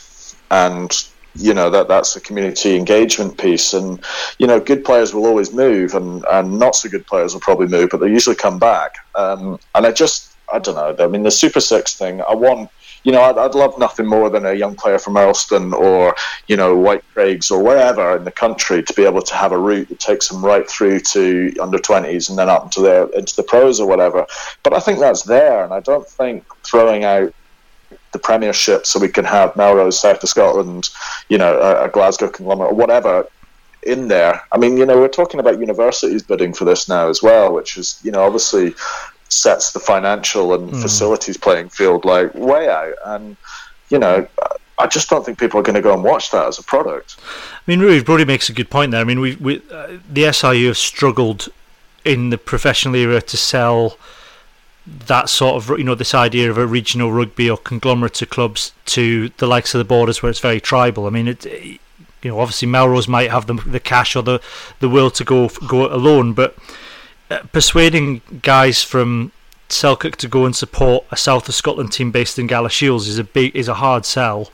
and 0.51 0.93
you 1.35 1.55
know 1.55 1.71
that 1.71 1.89
that's 1.89 2.17
a 2.17 2.21
community 2.21 2.77
engagement 2.77 3.39
piece. 3.39 3.73
And 3.73 4.05
you 4.39 4.47
know, 4.47 4.61
good 4.61 4.85
players 4.85 5.15
will 5.15 5.27
always 5.27 5.53
move, 5.53 5.95
and 5.95 6.25
and 6.31 6.59
not 6.59 6.75
so 6.75 6.89
good 6.89 7.07
players 7.07 7.33
will 7.33 7.41
probably 7.41 7.69
move, 7.69 7.91
but 7.91 8.01
they 8.01 8.09
usually 8.09 8.37
come 8.37 8.59
back. 8.59 8.97
Um, 9.15 9.59
and 9.75 9.87
I 9.87 9.93
just, 9.93 10.35
I 10.53 10.59
don't 10.59 10.75
know. 10.75 11.05
I 11.05 11.09
mean, 11.09 11.23
the 11.23 11.31
Super 11.31 11.61
Six 11.61 11.95
thing, 11.95 12.21
I 12.23 12.35
want 12.35 12.71
you 13.05 13.13
know, 13.13 13.23
I'd, 13.23 13.39
I'd 13.39 13.55
love 13.55 13.79
nothing 13.79 14.07
more 14.07 14.31
than 14.31 14.47
a 14.47 14.55
young 14.55 14.75
player 14.75 14.99
from 14.99 15.15
Earlston 15.15 15.73
or 15.73 16.15
you 16.49 16.57
know 16.57 16.77
Whitecraigs 16.77 17.51
or 17.51 17.63
wherever 17.63 18.17
in 18.17 18.25
the 18.25 18.31
country 18.31 18.83
to 18.83 18.95
be 18.95 19.05
able 19.05 19.23
to 19.23 19.35
have 19.35 19.53
a 19.53 19.59
route 19.59 19.89
that 19.89 20.01
takes 20.01 20.29
them 20.29 20.45
right 20.45 20.69
through 20.69 21.01
to 21.01 21.55
under 21.61 21.79
twenties 21.79 22.29
and 22.29 22.39
then 22.39 22.49
up 22.49 22.65
into 22.65 22.81
the 22.81 23.11
into 23.11 23.35
the 23.37 23.43
pros 23.43 23.81
or 23.81 23.89
whatever. 23.89 24.27
But 24.63 24.73
I 24.73 24.81
think 24.81 24.99
that's 24.99 25.23
there, 25.23 25.65
and 25.65 25.73
I 25.73 25.81
don't 25.81 26.07
think 26.07 26.45
throwing 26.65 27.05
out 27.05 27.35
the 28.13 28.19
Premiership 28.19 28.87
so 28.87 29.01
we 29.01 29.09
can 29.09 29.25
have 29.25 29.57
Melrose, 29.57 29.99
South 29.99 30.23
of 30.23 30.29
Scotland, 30.29 30.91
you 31.29 31.39
know, 31.39 31.59
a, 31.59 31.87
a 31.87 31.89
Glasgow 31.89 32.29
conglomerate 32.29 32.73
or 32.73 32.75
whatever 32.75 33.27
in 33.83 34.09
there. 34.09 34.41
I 34.53 34.59
mean, 34.59 34.77
you 34.77 34.87
know, 34.87 34.99
we're 34.99 35.09
talking 35.09 35.41
about 35.41 35.59
universities 35.59 36.23
bidding 36.23 36.53
for 36.53 36.65
this 36.65 36.89
now 36.89 37.09
as 37.09 37.23
well, 37.23 37.53
which 37.53 37.77
is, 37.77 38.01
you 38.05 38.13
know, 38.13 38.23
obviously 38.23 38.75
sets 39.33 39.73
the 39.73 39.81
financial 39.81 40.55
and 40.55 40.71
mm. 40.71 40.83
facilities 40.83 41.37
playing 41.37 41.69
field 41.69 42.05
like 42.05 42.35
way 42.35 42.69
out. 42.69 42.95
And, 43.05 43.37
you 43.89 43.99
know, 43.99 44.27
I 44.79 44.87
just 44.87 45.09
don't 45.09 45.25
think 45.25 45.39
people 45.39 45.61
are 45.61 45.63
going 45.63 45.75
to 45.75 45.83
go 45.83 45.95
and 45.95 46.03
watch 46.03 46.31
that 46.31 46.47
as 46.47 46.59
a 46.59 46.63
product. 46.63 47.17
I 47.21 47.61
mean, 47.67 47.81
Rudy 47.81 48.03
Brodie 48.03 48.25
makes 48.25 48.49
a 48.49 48.53
good 48.53 48.71
point 48.71 48.93
there. 48.93 49.01
I 49.01 49.05
mean, 49.05 49.21
we, 49.21 49.37
we 49.37 49.63
uh, 49.71 49.99
the 50.11 50.25
SRU 50.25 50.67
have 50.67 50.79
struggled 50.79 51.49
in 52.05 52.31
the 52.31 52.39
professional 52.39 52.97
era 52.97 53.21
to 53.23 53.37
sell 53.37 53.97
that 54.85 55.29
sort 55.29 55.63
of 55.63 55.79
you 55.79 55.85
know 55.85 55.95
this 55.95 56.15
idea 56.15 56.51
of 56.51 56.59
a 56.59 56.67
regional 56.67 57.13
rugby 57.13 57.49
or 57.49 57.57
conglomerate 57.57 58.21
of 58.21 58.31
clubs 58.31 58.73
to 58.85 59.29
the 59.37 59.47
likes 59.47 59.75
of 59.75 59.79
the 59.79 59.85
borders 59.85 60.23
where 60.23 60.31
it's 60.31 60.41
very 60.41 60.61
tribal. 60.61 61.07
I 61.07 61.11
mean, 61.11 61.29
it, 61.29 61.45
you 61.45 61.79
know 62.25 62.41
obviously 62.41 62.67
Melrose 62.67 63.09
might 63.09 63.31
have 63.31 63.47
the 63.47 63.55
the 63.55 63.81
cash 63.81 64.17
or 64.17 64.23
the 64.23 64.41
the 64.81 64.89
will 64.89 65.11
to 65.11 65.25
go 65.25 65.49
go 65.69 65.85
it 65.85 65.93
alone, 65.93 66.33
but 66.33 66.57
Uh, 67.33 67.43
persuading 67.51 68.21
guys 68.43 68.83
from 68.83 69.33
Selkirk 69.71 70.17
to 70.17 70.29
go 70.29 70.45
and 70.45 70.55
support 70.55 71.07
a 71.11 71.17
South 71.17 71.49
of 71.49 71.55
Scotland 71.55 71.91
team 71.91 72.11
based 72.11 72.39
in 72.39 72.47
Galashiels 72.47 73.09
is 73.09 73.19
a 73.19 73.25
big 73.25 73.57
is 73.57 73.69
a 73.69 73.75
hard 73.75 74.05
sell. 74.05 74.51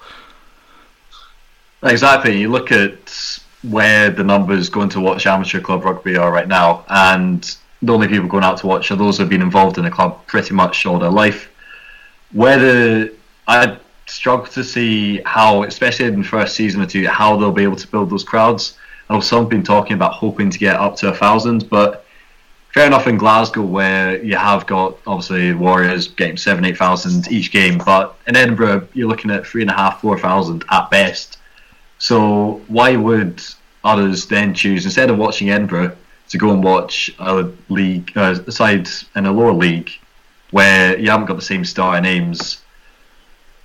Exactly. 1.83 2.39
You 2.39 2.51
look 2.51 2.71
at 2.71 3.41
where 3.63 4.11
the 4.11 4.23
numbers 4.23 4.69
going 4.69 4.91
to 4.91 5.01
watch 5.01 5.27
amateur 5.27 5.61
club 5.61 5.85
rugby 5.85 6.17
are 6.17 6.31
right 6.31 6.47
now, 6.47 6.85
and 6.89 7.57
the 7.83 7.93
only 7.93 8.07
people 8.07 8.29
going 8.29 8.45
out 8.45 8.59
to 8.59 8.69
watch 8.69 8.93
are 8.93 8.97
those 8.97 9.17
who 9.17 9.25
have 9.25 9.31
been 9.31 9.43
involved 9.43 9.77
in 9.79 9.85
the 9.85 9.91
club 9.91 10.25
pretty 10.29 10.55
much 10.55 10.87
all 10.87 11.01
their 11.01 11.11
life. 11.11 11.51
Whether 12.33 13.11
I 13.49 13.77
struggle 14.07 14.47
to 14.53 14.63
see 14.63 15.21
how, 15.27 15.65
especially 15.65 16.07
in 16.07 16.23
the 16.23 16.29
first 16.29 16.55
season 16.55 16.81
or 16.81 16.87
two, 16.87 17.09
how 17.09 17.37
they'll 17.37 17.51
be 17.51 17.65
able 17.65 17.77
to 17.77 17.89
build 17.89 18.11
those 18.11 18.23
crowds. 18.23 18.79
I 19.11 19.15
know 19.15 19.21
some 19.21 19.41
have 19.41 19.49
been 19.49 19.65
talking 19.65 19.95
about 19.95 20.13
hoping 20.13 20.49
to 20.51 20.59
get 20.59 20.77
up 20.77 20.95
to 20.97 21.09
a 21.09 21.15
thousand, 21.15 21.69
but 21.71 22.05
fair 22.75 22.87
enough 22.87 23.07
in 23.07 23.17
Glasgow 23.17 23.63
where 23.63 24.23
you 24.23 24.37
have 24.37 24.67
got 24.67 24.99
obviously 25.07 25.55
Warriors 25.55 26.09
getting 26.09 26.37
seven, 26.37 26.65
eight 26.65 26.77
thousand 26.77 27.31
each 27.31 27.51
game, 27.51 27.79
but 27.79 28.17
in 28.27 28.37
Edinburgh 28.37 28.89
you're 28.95 29.09
looking 29.09 29.31
at 29.31 29.47
three 29.47 29.63
and 29.63 29.71
a 29.71 29.75
half, 29.75 30.01
four 30.01 30.19
thousand 30.19 30.65
at 30.71 30.91
best. 30.91 31.39
So 31.99 32.61
why 32.69 32.97
would 32.97 33.43
others 33.85 34.27
then 34.27 34.55
choose 34.55 34.85
instead 34.85 35.11
of 35.11 35.19
watching 35.19 35.51
Edinburgh? 35.51 35.97
to 36.29 36.39
go 36.39 36.51
and 36.51 36.63
watch 36.63 37.11
a 37.19 37.51
league, 37.69 38.13
uh, 38.17 38.35
side 38.51 38.89
in 39.17 39.27
a 39.27 39.33
lower 39.33 39.53
league 39.53 39.91
where 40.51 40.99
you 40.99 41.11
haven't 41.11 41.27
got 41.27 41.37
the 41.37 41.43
same 41.43 41.65
star 41.65 42.01
names. 42.01 42.63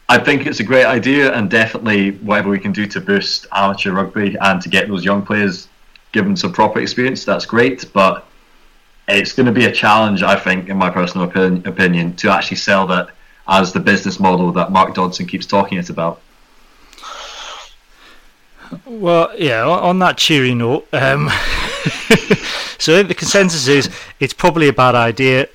I 0.10 0.18
think 0.18 0.45
it's 0.45 0.60
a 0.60 0.64
great 0.64 0.86
idea, 0.86 1.34
and 1.34 1.49
definitely 1.49 2.12
whatever 2.12 2.49
we 2.49 2.60
can 2.60 2.72
do 2.72 2.86
to 2.88 3.01
boost 3.01 3.47
amateur 3.51 3.91
rugby 3.91 4.36
and 4.39 4.62
to 4.62 4.70
get 4.70 4.88
those 4.88 5.06
young 5.06 5.26
players 5.26 5.68
given 6.12 6.36
some 6.36 6.51
proper 6.51 6.80
experience, 6.80 7.26
that's 7.26 7.45
great. 7.45 7.91
But 7.93 8.26
it's 9.08 9.34
going 9.34 9.45
to 9.45 9.51
be 9.51 9.66
a 9.66 9.72
challenge, 9.72 10.24
I 10.24 10.36
think, 10.36 10.70
in 10.70 10.78
my 10.78 10.89
personal 10.89 11.28
opinion, 11.28 11.68
opinion 11.68 12.16
to 12.18 12.32
actually 12.32 12.58
sell 12.58 12.88
that 12.88 13.10
as 13.47 13.74
the 13.74 13.80
business 13.80 14.20
model 14.20 14.51
that 14.54 14.72
Mark 14.72 14.93
Dodson 14.95 15.26
keeps 15.26 15.45
talking 15.45 15.78
it 15.78 15.89
about. 15.89 16.22
Well, 18.86 19.32
yeah. 19.38 19.68
On 19.68 19.99
that 19.99 20.18
cheery 20.18 20.56
note, 20.56 20.88
um, 20.93 21.30
so 22.80 23.04
the 23.04 23.14
consensus 23.16 23.68
is 23.68 23.89
it's 24.20 24.34
probably 24.34 24.68
a 24.68 24.74
bad 24.74 24.95
idea. 24.95 25.47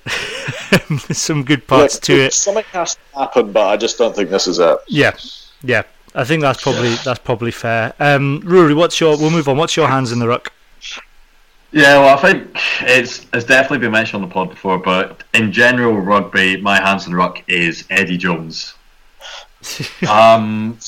There's 0.89 1.19
some 1.19 1.45
good 1.45 1.67
parts 1.67 1.97
Look, 1.97 2.03
to 2.05 2.13
it. 2.25 2.33
Something 2.33 2.65
has 2.73 2.95
to 2.95 3.01
happen, 3.19 3.53
but 3.53 3.67
I 3.67 3.77
just 3.77 3.99
don't 3.99 4.15
think 4.15 4.31
this 4.31 4.47
is 4.47 4.59
it. 4.59 4.79
Yeah, 4.87 5.17
yeah. 5.63 5.83
I 6.15 6.25
think 6.25 6.43
that's 6.43 6.63
probably 6.63 6.95
that's 7.05 7.19
probably 7.19 7.51
fair. 7.51 7.95
Um, 7.99 8.41
Ruairidh, 8.43 8.77
what's 8.77 9.01
your? 9.01 9.17
We'll 9.17 9.31
move 9.31 9.49
on. 9.49 9.57
What's 9.57 9.77
your 9.77 9.89
hands 9.89 10.13
in 10.13 10.19
the 10.19 10.29
ruck? 10.29 10.53
Yeah, 11.71 11.99
well, 11.99 12.17
I 12.17 12.21
think 12.21 12.59
it's 12.81 13.27
it's 13.35 13.45
definitely 13.45 13.79
been 13.79 13.93
mentioned 13.93 14.23
on 14.23 14.29
the 14.29 14.33
pod 14.33 14.49
before, 14.49 14.79
but 14.79 15.23
in 15.35 15.53
general, 15.53 15.99
rugby, 16.01 16.61
my 16.61 16.79
the 16.79 17.15
ruck 17.15 17.43
is 17.47 17.85
Eddie 17.91 18.17
Jones. 18.17 18.75
um, 20.09 20.79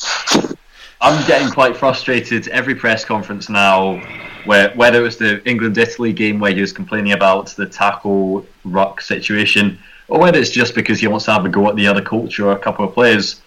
I'm 1.03 1.26
getting 1.26 1.51
quite 1.51 1.76
frustrated 1.76 2.49
every 2.49 2.74
press 2.74 3.05
conference 3.05 3.51
now, 3.51 3.99
where 4.47 4.70
whether 4.70 5.01
it 5.01 5.03
was 5.03 5.18
the 5.18 5.47
England 5.47 5.76
Italy 5.76 6.14
game 6.14 6.41
where 6.41 6.55
he 6.55 6.62
was 6.62 6.72
complaining 6.72 7.12
about 7.12 7.49
the 7.49 7.66
tackle 7.66 8.47
ruck 8.64 9.03
situation, 9.03 9.78
or 10.09 10.18
whether 10.18 10.39
it's 10.39 10.51
just 10.51 10.74
because 10.74 10.99
he 10.99 11.09
wants 11.09 11.26
to 11.26 11.33
have 11.33 11.45
a 11.45 11.51
go 11.51 11.68
at 11.68 11.76
the 11.76 11.87
other 11.87 12.03
coach 12.03 12.41
or 12.41 12.53
a 12.53 12.59
couple 12.59 12.87
of 12.87 12.95
players. 12.95 13.43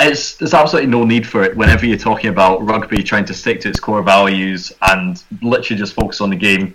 It's 0.00 0.36
there's 0.36 0.54
absolutely 0.54 0.90
no 0.90 1.04
need 1.04 1.26
for 1.26 1.42
it 1.42 1.56
whenever 1.56 1.84
you're 1.84 1.98
talking 1.98 2.30
about 2.30 2.64
rugby 2.64 3.02
trying 3.02 3.24
to 3.26 3.34
stick 3.34 3.60
to 3.62 3.68
its 3.68 3.80
core 3.80 4.02
values 4.02 4.72
and 4.82 5.22
literally 5.42 5.78
just 5.78 5.94
focus 5.94 6.20
on 6.20 6.30
the 6.30 6.36
game. 6.36 6.74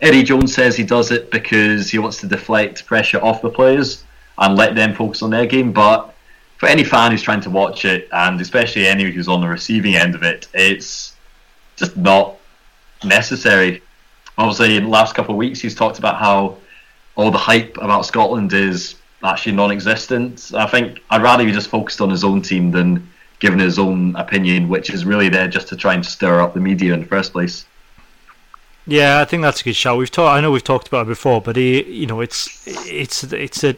Eddie 0.00 0.22
Jones 0.22 0.54
says 0.54 0.76
he 0.76 0.84
does 0.84 1.10
it 1.10 1.30
because 1.30 1.90
he 1.90 1.98
wants 1.98 2.18
to 2.20 2.26
deflect 2.26 2.86
pressure 2.86 3.22
off 3.22 3.42
the 3.42 3.50
players 3.50 4.04
and 4.38 4.56
let 4.56 4.74
them 4.74 4.94
focus 4.94 5.22
on 5.22 5.30
their 5.30 5.46
game, 5.46 5.72
but 5.72 6.14
for 6.56 6.68
any 6.68 6.84
fan 6.84 7.10
who's 7.10 7.22
trying 7.22 7.40
to 7.42 7.50
watch 7.50 7.84
it, 7.84 8.08
and 8.12 8.40
especially 8.40 8.86
anyone 8.86 9.12
who's 9.12 9.28
on 9.28 9.40
the 9.40 9.48
receiving 9.48 9.96
end 9.96 10.14
of 10.14 10.22
it, 10.22 10.48
it's 10.54 11.14
just 11.76 11.96
not 11.96 12.36
necessary. 13.04 13.82
Obviously, 14.38 14.76
in 14.76 14.84
the 14.84 14.88
last 14.88 15.14
couple 15.14 15.34
of 15.34 15.36
weeks, 15.38 15.60
he's 15.60 15.74
talked 15.74 15.98
about 15.98 16.16
how 16.16 16.56
all 17.16 17.30
the 17.30 17.38
hype 17.38 17.76
about 17.78 18.06
Scotland 18.06 18.52
is 18.52 18.96
actually 19.24 19.52
non-existent. 19.52 20.52
I 20.54 20.66
think 20.66 21.02
I'd 21.10 21.22
rather 21.22 21.46
he 21.46 21.52
just 21.52 21.68
focused 21.68 22.00
on 22.00 22.10
his 22.10 22.24
own 22.24 22.42
team 22.42 22.70
than 22.70 23.08
giving 23.40 23.58
his 23.58 23.78
own 23.78 24.14
opinion, 24.16 24.68
which 24.68 24.90
is 24.90 25.04
really 25.04 25.28
there 25.28 25.48
just 25.48 25.68
to 25.68 25.76
try 25.76 25.94
and 25.94 26.04
stir 26.04 26.40
up 26.40 26.54
the 26.54 26.60
media 26.60 26.94
in 26.94 27.00
the 27.00 27.06
first 27.06 27.32
place. 27.32 27.66
Yeah, 28.86 29.20
I 29.20 29.24
think 29.24 29.42
that's 29.42 29.62
a 29.62 29.64
good 29.64 29.76
shout. 29.76 29.96
We've 29.96 30.10
talked. 30.10 30.34
I 30.34 30.40
know 30.40 30.50
we've 30.50 30.62
talked 30.62 30.88
about 30.88 31.06
it 31.06 31.08
before, 31.08 31.40
but 31.40 31.56
he, 31.56 31.82
you 31.84 32.06
know, 32.06 32.20
it's 32.20 32.66
it's 32.66 33.24
it's 33.24 33.64
a 33.64 33.76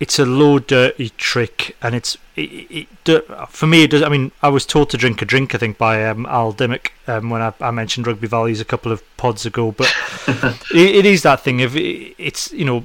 it's 0.00 0.18
a 0.18 0.24
low 0.24 0.58
dirty 0.58 1.10
trick, 1.10 1.76
and 1.80 1.94
it's 1.94 2.18
it, 2.34 2.86
it, 3.06 3.48
for 3.48 3.68
me. 3.68 3.84
It 3.84 3.90
does. 3.92 4.02
I 4.02 4.08
mean, 4.08 4.32
I 4.42 4.48
was 4.48 4.66
told 4.66 4.90
to 4.90 4.96
drink 4.96 5.22
a 5.22 5.24
drink. 5.24 5.54
I 5.54 5.58
think 5.58 5.78
by 5.78 6.04
um, 6.04 6.26
Al 6.26 6.50
Dimmock 6.50 6.92
um, 7.06 7.30
when 7.30 7.42
I, 7.42 7.52
I, 7.60 7.70
mentioned 7.70 8.08
rugby 8.08 8.26
values 8.26 8.60
a 8.60 8.64
couple 8.64 8.90
of 8.90 9.02
pods 9.16 9.46
ago. 9.46 9.70
But 9.70 9.92
it, 10.74 10.96
it 10.96 11.06
is 11.06 11.22
that 11.22 11.40
thing. 11.40 11.60
If 11.60 11.76
it's 11.76 12.52
you 12.52 12.64
know, 12.64 12.84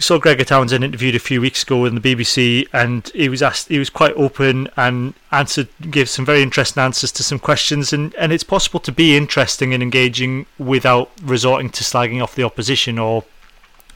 saw 0.00 0.18
Gregor 0.18 0.44
Townsend 0.44 0.82
interviewed 0.82 1.14
a 1.14 1.20
few 1.20 1.40
weeks 1.40 1.62
ago 1.62 1.84
in 1.84 1.94
the 1.94 2.00
BBC, 2.00 2.66
and 2.72 3.08
he 3.14 3.28
was 3.28 3.42
asked. 3.42 3.68
He 3.68 3.78
was 3.78 3.90
quite 3.90 4.14
open 4.14 4.68
and 4.76 5.14
answered, 5.30 5.68
gave 5.90 6.08
some 6.08 6.24
very 6.24 6.42
interesting 6.42 6.82
answers 6.82 7.12
to 7.12 7.22
some 7.22 7.38
questions. 7.38 7.92
And, 7.92 8.14
and 8.14 8.32
it's 8.32 8.44
possible 8.44 8.80
to 8.80 8.92
be 8.92 9.16
interesting 9.16 9.72
and 9.74 9.82
engaging 9.82 10.46
without 10.58 11.10
resorting 11.22 11.70
to 11.70 11.84
slagging 11.84 12.22
off 12.22 12.34
the 12.34 12.42
opposition 12.44 12.98
or 12.98 13.24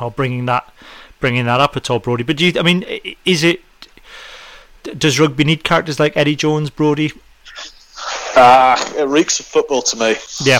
or 0.01 0.11
bringing 0.11 0.47
that 0.47 0.73
bringing 1.21 1.47
that 1.47 1.61
up 1.61 1.77
at 1.77 1.89
all, 1.91 1.99
Brodie. 1.99 2.25
But 2.25 2.37
do 2.37 2.47
you? 2.47 2.61
I 2.61 2.63
mean, 2.63 2.85
is 3.25 3.43
it? 3.43 3.63
Does 4.83 5.19
rugby 5.19 5.45
need 5.45 5.65
characters 5.65 5.99
like 5.99 6.17
Eddie 6.17 6.37
Jones, 6.37 6.69
Brodie? 6.69 7.13
Ah, 8.37 8.75
uh, 8.75 9.03
it 9.03 9.09
reeks 9.09 9.41
of 9.41 9.47
football 9.47 9.81
to 9.83 9.97
me. 9.97 10.17
Yeah. 10.43 10.59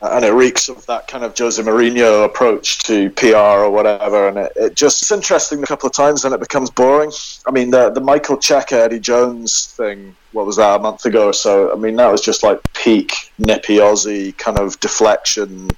And 0.00 0.24
it 0.24 0.32
reeks 0.32 0.68
of 0.68 0.84
that 0.86 1.08
kind 1.08 1.24
of 1.24 1.36
Jose 1.36 1.62
Mourinho 1.62 2.24
approach 2.24 2.82
to 2.84 3.10
PR 3.10 3.36
or 3.36 3.70
whatever, 3.70 4.28
and 4.28 4.38
it, 4.38 4.52
it 4.56 4.74
just 4.74 5.02
it's 5.02 5.12
interesting 5.12 5.62
a 5.62 5.66
couple 5.66 5.88
of 5.88 5.92
times, 5.92 6.24
and 6.24 6.34
it 6.34 6.40
becomes 6.40 6.70
boring. 6.70 7.10
I 7.46 7.50
mean, 7.50 7.70
the 7.70 7.90
the 7.90 8.00
Michael 8.00 8.36
Cheika 8.36 8.72
Eddie 8.72 9.00
Jones 9.00 9.66
thing, 9.66 10.14
what 10.32 10.46
was 10.46 10.56
that 10.56 10.76
a 10.76 10.82
month 10.82 11.04
ago 11.04 11.28
or 11.28 11.32
so? 11.32 11.72
I 11.72 11.76
mean, 11.76 11.96
that 11.96 12.10
was 12.10 12.20
just 12.20 12.42
like 12.42 12.60
peak 12.74 13.32
nippy 13.38 13.76
Aussie 13.76 14.36
kind 14.38 14.58
of 14.58 14.78
deflection, 14.80 15.68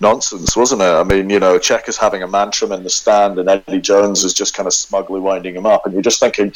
nonsense, 0.00 0.56
wasn't 0.56 0.82
it? 0.82 0.84
I 0.84 1.04
mean, 1.04 1.30
you 1.30 1.40
know, 1.40 1.58
Cheika's 1.58 1.96
having 1.96 2.22
a 2.22 2.28
mantrum 2.28 2.72
in 2.72 2.82
the 2.82 2.90
stand, 2.90 3.38
and 3.38 3.48
Eddie 3.48 3.80
Jones 3.80 4.24
is 4.24 4.34
just 4.34 4.54
kind 4.54 4.66
of 4.66 4.74
smugly 4.74 5.20
winding 5.20 5.54
him 5.54 5.66
up, 5.66 5.86
and 5.86 5.94
you're 5.94 6.02
just 6.02 6.20
thinking, 6.20 6.52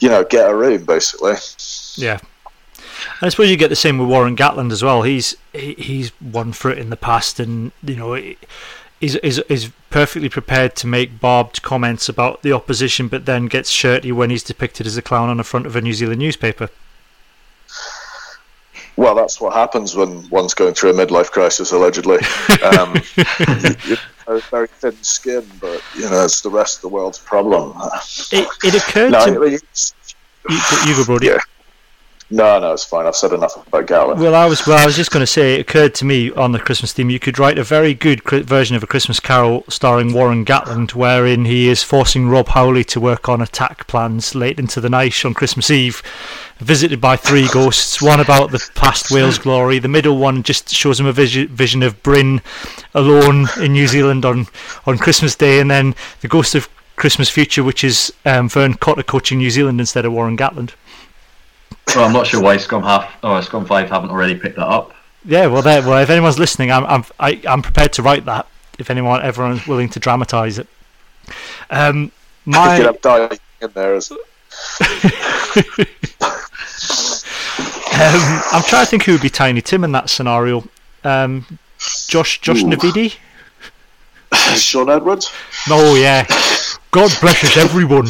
you 0.00 0.08
know, 0.08 0.24
get 0.24 0.50
a 0.50 0.54
room, 0.54 0.84
basically. 0.84 1.34
Yeah. 1.96 2.18
I 3.20 3.28
suppose 3.28 3.50
you 3.50 3.56
get 3.56 3.68
the 3.68 3.76
same 3.76 3.98
with 3.98 4.08
Warren 4.08 4.36
Gatland 4.36 4.72
as 4.72 4.82
well. 4.82 5.02
He's 5.02 5.36
he, 5.52 5.74
he's 5.74 6.12
won 6.20 6.52
for 6.52 6.70
it 6.70 6.78
in 6.78 6.90
the 6.90 6.96
past, 6.96 7.40
and 7.40 7.72
you 7.82 7.96
know. 7.96 8.14
is, 8.14 9.16
is 9.16 9.38
is 9.48 9.70
perfectly 9.90 10.28
prepared 10.28 10.76
to 10.76 10.86
make 10.86 11.20
barbed 11.20 11.60
comments 11.62 12.08
about 12.08 12.42
the 12.42 12.52
opposition, 12.52 13.08
but 13.08 13.26
then 13.26 13.46
gets 13.46 13.68
shirty 13.68 14.12
when 14.12 14.30
he's 14.30 14.44
depicted 14.44 14.86
as 14.86 14.96
a 14.96 15.02
clown 15.02 15.28
on 15.28 15.38
the 15.38 15.44
front 15.44 15.66
of 15.66 15.74
a 15.74 15.80
New 15.80 15.92
Zealand 15.92 16.20
newspaper. 16.20 16.70
Well, 18.96 19.14
that's 19.14 19.40
what 19.40 19.54
happens 19.54 19.96
when 19.96 20.28
one's 20.28 20.54
going 20.54 20.74
through 20.74 20.90
a 20.90 20.92
midlife 20.94 21.30
crisis, 21.30 21.72
allegedly. 21.72 22.18
Um, 22.62 22.94
very, 24.26 24.40
very 24.50 24.66
thin 24.68 25.02
skin, 25.02 25.44
but 25.60 25.82
you 25.96 26.08
know, 26.08 26.24
it's 26.24 26.42
the 26.42 26.50
rest 26.50 26.76
of 26.76 26.82
the 26.82 26.88
world's 26.88 27.18
problem. 27.18 27.72
It, 28.30 28.46
it 28.62 28.74
occurred 28.74 29.12
no, 29.12 29.24
to 29.26 29.42
it's- 29.44 29.94
you, 30.48 30.58
you 30.86 30.96
go, 30.96 31.04
Brodie. 31.04 31.26
Yeah. 31.28 31.38
No, 32.32 32.58
no, 32.58 32.72
it's 32.72 32.84
fine. 32.84 33.04
I've 33.04 33.14
said 33.14 33.34
enough 33.34 33.66
about 33.66 33.86
Gatland. 33.86 34.16
Well, 34.16 34.34
I 34.34 34.46
was 34.46 34.66
well. 34.66 34.78
I 34.78 34.86
was 34.86 34.96
just 34.96 35.10
going 35.10 35.20
to 35.20 35.26
say, 35.26 35.56
it 35.56 35.60
occurred 35.60 35.94
to 35.96 36.06
me 36.06 36.30
on 36.32 36.52
the 36.52 36.58
Christmas 36.58 36.94
theme. 36.94 37.10
You 37.10 37.18
could 37.18 37.38
write 37.38 37.58
a 37.58 37.62
very 37.62 37.92
good 37.92 38.22
version 38.22 38.74
of 38.74 38.82
a 38.82 38.86
Christmas 38.86 39.20
Carol 39.20 39.64
starring 39.68 40.14
Warren 40.14 40.42
Gatland, 40.46 40.94
wherein 40.94 41.44
he 41.44 41.68
is 41.68 41.82
forcing 41.82 42.30
Rob 42.30 42.48
Howley 42.48 42.84
to 42.84 43.00
work 43.00 43.28
on 43.28 43.42
attack 43.42 43.86
plans 43.86 44.34
late 44.34 44.58
into 44.58 44.80
the 44.80 44.88
night 44.88 45.26
on 45.26 45.34
Christmas 45.34 45.70
Eve, 45.70 46.02
visited 46.56 47.02
by 47.02 47.16
three 47.16 47.48
ghosts. 47.48 48.00
One 48.00 48.18
about 48.18 48.50
the 48.50 48.66
past 48.76 49.10
Wales 49.10 49.36
glory. 49.36 49.78
The 49.78 49.88
middle 49.88 50.16
one 50.16 50.42
just 50.42 50.70
shows 50.70 50.98
him 50.98 51.04
a 51.04 51.12
vision, 51.12 51.48
vision 51.48 51.82
of 51.82 52.02
Bryn 52.02 52.40
alone 52.94 53.48
in 53.60 53.74
New 53.74 53.86
Zealand 53.86 54.24
on 54.24 54.46
on 54.86 54.96
Christmas 54.96 55.36
Day, 55.36 55.60
and 55.60 55.70
then 55.70 55.94
the 56.22 56.28
ghost 56.28 56.54
of 56.54 56.70
Christmas 56.96 57.28
future, 57.28 57.62
which 57.62 57.84
is 57.84 58.10
um, 58.24 58.48
Vern 58.48 58.72
Cotter 58.72 59.02
coaching 59.02 59.36
New 59.36 59.50
Zealand 59.50 59.80
instead 59.80 60.06
of 60.06 60.14
Warren 60.14 60.38
Gatland. 60.38 60.70
Well, 61.88 62.04
I'm 62.04 62.12
not 62.12 62.26
sure 62.26 62.40
why 62.40 62.56
Scum 62.56 62.82
half 62.82 63.12
or 63.22 63.42
Scrum 63.42 63.66
five 63.66 63.90
haven't 63.90 64.10
already 64.10 64.34
picked 64.34 64.56
that 64.56 64.66
up. 64.66 64.94
Yeah, 65.24 65.46
well, 65.46 65.62
there. 65.62 65.82
Well, 65.82 65.98
if 65.98 66.10
anyone's 66.10 66.38
listening, 66.38 66.70
I'm 66.72 66.84
I'm 66.84 67.04
I, 67.20 67.40
I'm 67.48 67.62
prepared 67.62 67.92
to 67.94 68.02
write 68.02 68.24
that. 68.26 68.46
If 68.78 68.90
anyone, 68.90 69.22
everyone's 69.22 69.66
willing 69.66 69.88
to 69.90 70.00
dramatise 70.00 70.58
it. 70.58 70.66
Um, 71.70 72.10
Get 72.46 72.52
my 72.52 72.84
up 72.84 73.00
dying 73.02 73.38
in 73.60 73.70
there. 73.72 73.94
As, 73.94 74.10
um, 74.10 74.18
I'm 77.92 78.62
trying 78.62 78.84
to 78.84 78.90
think 78.90 79.04
who 79.04 79.12
would 79.12 79.22
be 79.22 79.30
Tiny 79.30 79.60
Tim 79.60 79.84
in 79.84 79.92
that 79.92 80.10
scenario. 80.10 80.64
Um, 81.04 81.58
Josh 82.08 82.40
Josh 82.40 82.62
Ooh. 82.62 82.66
Navidi. 82.66 83.16
Shaun 84.56 84.90
Edwards. 84.90 85.30
Oh 85.68 85.94
yeah. 85.94 86.26
God 86.90 87.10
blesses 87.20 87.56
everyone. 87.56 88.08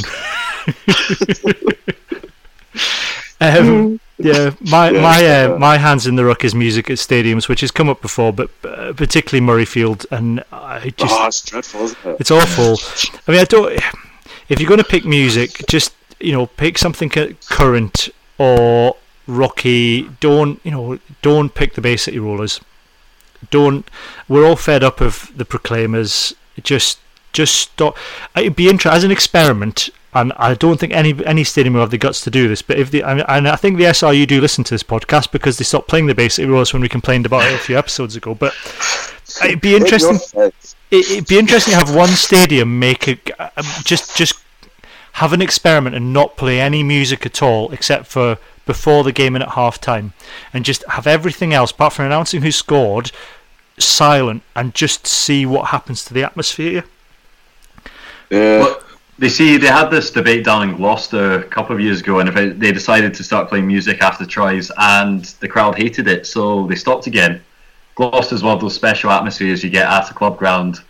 um, 3.51 4.01
yeah, 4.19 4.53
my 4.61 4.91
Yeah, 4.91 5.01
my 5.01 5.27
uh, 5.27 5.59
my 5.59 5.79
hands 5.79 6.07
in 6.07 6.17
the 6.17 6.25
ruck 6.25 6.45
is 6.45 6.55
music 6.55 6.91
at 6.91 6.99
stadiums, 6.99 7.49
which 7.49 7.61
has 7.61 7.71
come 7.71 7.89
up 7.89 8.01
before, 8.01 8.33
but 8.33 8.51
uh, 8.65 8.93
particularly 8.93 9.45
Murrayfield, 9.45 10.07
and 10.11 10.45
I 10.53 10.91
just 10.97 11.15
oh, 11.15 11.27
it's 11.27 11.43
dreadful, 11.43 11.83
isn't 11.83 11.99
it? 12.05 12.17
It's 12.21 12.31
awful. 12.31 12.79
I 13.27 13.33
mean, 13.33 13.41
I 13.41 13.45
don't. 13.45 13.81
If 14.49 14.61
you're 14.61 14.69
going 14.69 14.79
to 14.79 14.85
pick 14.85 15.05
music, 15.05 15.63
just 15.69 15.95
you 16.21 16.33
know, 16.33 16.47
pick 16.47 16.79
something 16.79 17.11
current 17.11 18.09
or 18.39 18.97
rocky. 19.27 20.09
Don't 20.21 20.61
you 20.65 20.71
know? 20.71 20.99
Don't 21.21 21.55
pick 21.55 21.75
the 21.75 21.81
Bay 21.81 21.97
City 21.97 22.19
Rollers. 22.19 22.61
Don't. 23.51 23.89
We're 24.29 24.47
all 24.47 24.57
fed 24.57 24.85
up 24.85 25.01
of 25.01 25.33
the 25.37 25.45
Proclaimers. 25.45 26.35
Just, 26.63 26.99
just 27.33 27.57
stop. 27.57 27.97
It'd 28.37 28.57
be 28.57 28.69
interesting 28.69 28.97
as 28.97 29.05
an 29.05 29.11
experiment. 29.11 29.91
And 30.15 30.33
I 30.37 30.55
don't 30.55 30.79
think 30.79 30.93
any 30.93 31.15
any 31.25 31.43
stadium 31.43 31.75
will 31.75 31.81
have 31.81 31.91
the 31.91 31.99
guts 31.99 32.21
to 32.23 32.31
do 32.31 32.47
this. 32.47 32.61
But 32.61 32.79
if 32.79 32.91
the 32.91 33.03
and 33.03 33.25
and 33.29 33.49
I 33.49 33.57
think 33.57 33.79
the 33.79 33.85
SRU 33.85 34.27
do 34.27 34.41
listen 34.41 34.63
to 34.65 34.75
this 34.75 34.83
podcast 34.83 35.33
because 35.33 35.57
they 35.57 35.65
stopped 35.65 35.89
playing 35.89 36.07
the 36.07 36.15
Bay 36.15 36.29
City 36.29 36.49
Rollers 36.49 36.73
when 36.73 36.83
we 36.83 36.89
complained 36.89 37.25
about 37.25 37.45
it 37.45 37.55
a 37.55 37.59
few 37.59 37.79
episodes 37.79 38.15
ago. 38.15 38.35
But 38.35 38.55
it'd 39.43 39.61
be 39.63 39.75
interesting 39.75 40.19
it, 40.91 41.11
it'd 41.11 41.27
be 41.27 41.39
interesting 41.39 41.73
to 41.73 41.79
have 41.79 41.95
one 41.95 42.11
stadium 42.11 42.79
make 42.79 43.09
a 43.09 43.19
uh, 43.39 43.63
just 43.85 44.15
just 44.17 44.35
have 45.13 45.33
an 45.33 45.41
experiment 45.43 45.97
and 45.97 46.13
not 46.13 46.37
play 46.37 46.61
any 46.61 46.83
music 46.83 47.25
at 47.25 47.43
all 47.43 47.71
except 47.73 48.07
for 48.07 48.39
before 48.67 49.05
the 49.05 49.13
game 49.13 49.35
and 49.35 49.43
at 49.43 49.51
half 49.51 49.81
time 49.81 50.13
and 50.53 50.65
just 50.65 50.85
have 50.89 51.07
everything 51.07 51.53
else 51.53 51.71
apart 51.71 51.93
from 51.93 52.05
announcing 52.07 52.43
who 52.43 52.51
scored 52.53 53.11
silent 53.79 54.43
and 54.55 54.75
just 54.75 55.07
see 55.07 55.45
what 55.45 55.69
happens 55.69 56.05
to 56.05 56.15
the 56.15 56.23
atmosphere 56.23 56.85
Yeah. 58.31 58.61
But 58.61 58.92
they 59.23 59.29
see 59.29 59.57
they 59.57 59.69
had 59.69 59.89
this 59.89 60.11
debate 60.11 60.45
down 60.45 60.69
in 60.69 60.77
Gloucester 60.77 61.35
a 61.35 61.45
couple 61.45 61.77
of 61.77 61.81
years 61.81 62.01
ago, 62.01 62.19
and 62.19 62.29
if 62.29 62.37
it, 62.37 62.59
they 62.59 62.73
decided 62.73 63.15
to 63.15 63.23
start 63.23 63.49
playing 63.49 63.69
music 63.69 64.03
after 64.03 64.27
tries, 64.27 64.73
and 64.77 65.25
the 65.39 65.47
crowd 65.47 65.77
hated 65.77 66.09
it, 66.09 66.27
so 66.27 66.67
they 66.67 66.75
stopped 66.75 67.07
again. 67.07 67.41
Gloucester's 67.95 68.43
one 68.43 68.55
of 68.55 68.61
those 68.61 68.75
special 68.75 69.13
atmospheres 69.13 69.63
you 69.63 69.71
get 69.71 69.87
at 69.87 70.11
a 70.11 70.15
club 70.15 70.39
ground. 70.39 70.81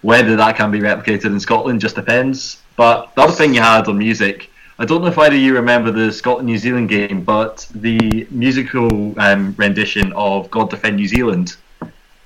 Whether 0.00 0.36
that 0.36 0.56
can 0.56 0.70
be 0.70 0.80
replicated 0.80 1.26
in 1.26 1.38
Scotland 1.38 1.82
just 1.82 1.94
depends. 1.94 2.62
But 2.76 3.14
the 3.14 3.22
other 3.24 3.32
thing 3.34 3.52
you 3.52 3.60
had 3.60 3.86
on 3.86 3.98
music, 3.98 4.48
I 4.78 4.86
don't 4.86 5.02
know 5.02 5.08
if 5.08 5.18
either 5.18 5.36
of 5.36 5.42
you 5.42 5.54
remember 5.54 5.90
the 5.90 6.10
Scotland 6.10 6.46
New 6.46 6.56
Zealand 6.56 6.88
game, 6.88 7.22
but 7.22 7.68
the 7.74 8.26
musical 8.30 9.20
um, 9.20 9.54
rendition 9.58 10.14
of 10.14 10.50
"God 10.50 10.70
Defend 10.70 10.96
New 10.96 11.08
Zealand." 11.08 11.56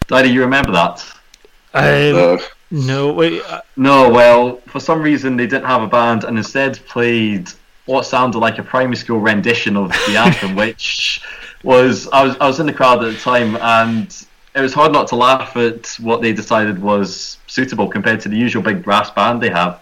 Do 0.06 0.14
either 0.14 0.28
of 0.28 0.32
you 0.32 0.42
remember 0.42 0.70
that? 0.70 1.04
um, 1.74 2.38
no. 2.70 3.08
no 3.08 3.12
wait 3.12 3.42
uh, 3.48 3.62
No, 3.76 4.10
well, 4.10 4.56
for 4.66 4.80
some 4.80 5.02
reason 5.02 5.36
they 5.36 5.46
didn't 5.46 5.66
have 5.66 5.82
a 5.82 5.86
band 5.86 6.24
and 6.24 6.36
instead 6.36 6.78
played 6.86 7.48
what 7.86 8.04
sounded 8.04 8.38
like 8.38 8.58
a 8.58 8.62
primary 8.62 8.96
school 8.96 9.20
rendition 9.20 9.76
of 9.76 9.90
the 10.06 10.16
anthem, 10.18 10.56
which 10.56 11.22
was 11.62 12.08
I 12.08 12.24
was 12.24 12.36
I 12.40 12.46
was 12.46 12.60
in 12.60 12.66
the 12.66 12.72
crowd 12.72 13.04
at 13.04 13.12
the 13.12 13.18
time 13.18 13.56
and 13.56 14.26
it 14.54 14.60
was 14.60 14.72
hard 14.72 14.92
not 14.92 15.06
to 15.08 15.16
laugh 15.16 15.56
at 15.56 15.86
what 16.00 16.22
they 16.22 16.32
decided 16.32 16.80
was 16.80 17.38
suitable 17.46 17.88
compared 17.88 18.20
to 18.20 18.28
the 18.28 18.36
usual 18.36 18.62
big 18.62 18.82
brass 18.82 19.10
band 19.10 19.42
they 19.42 19.50
have. 19.50 19.80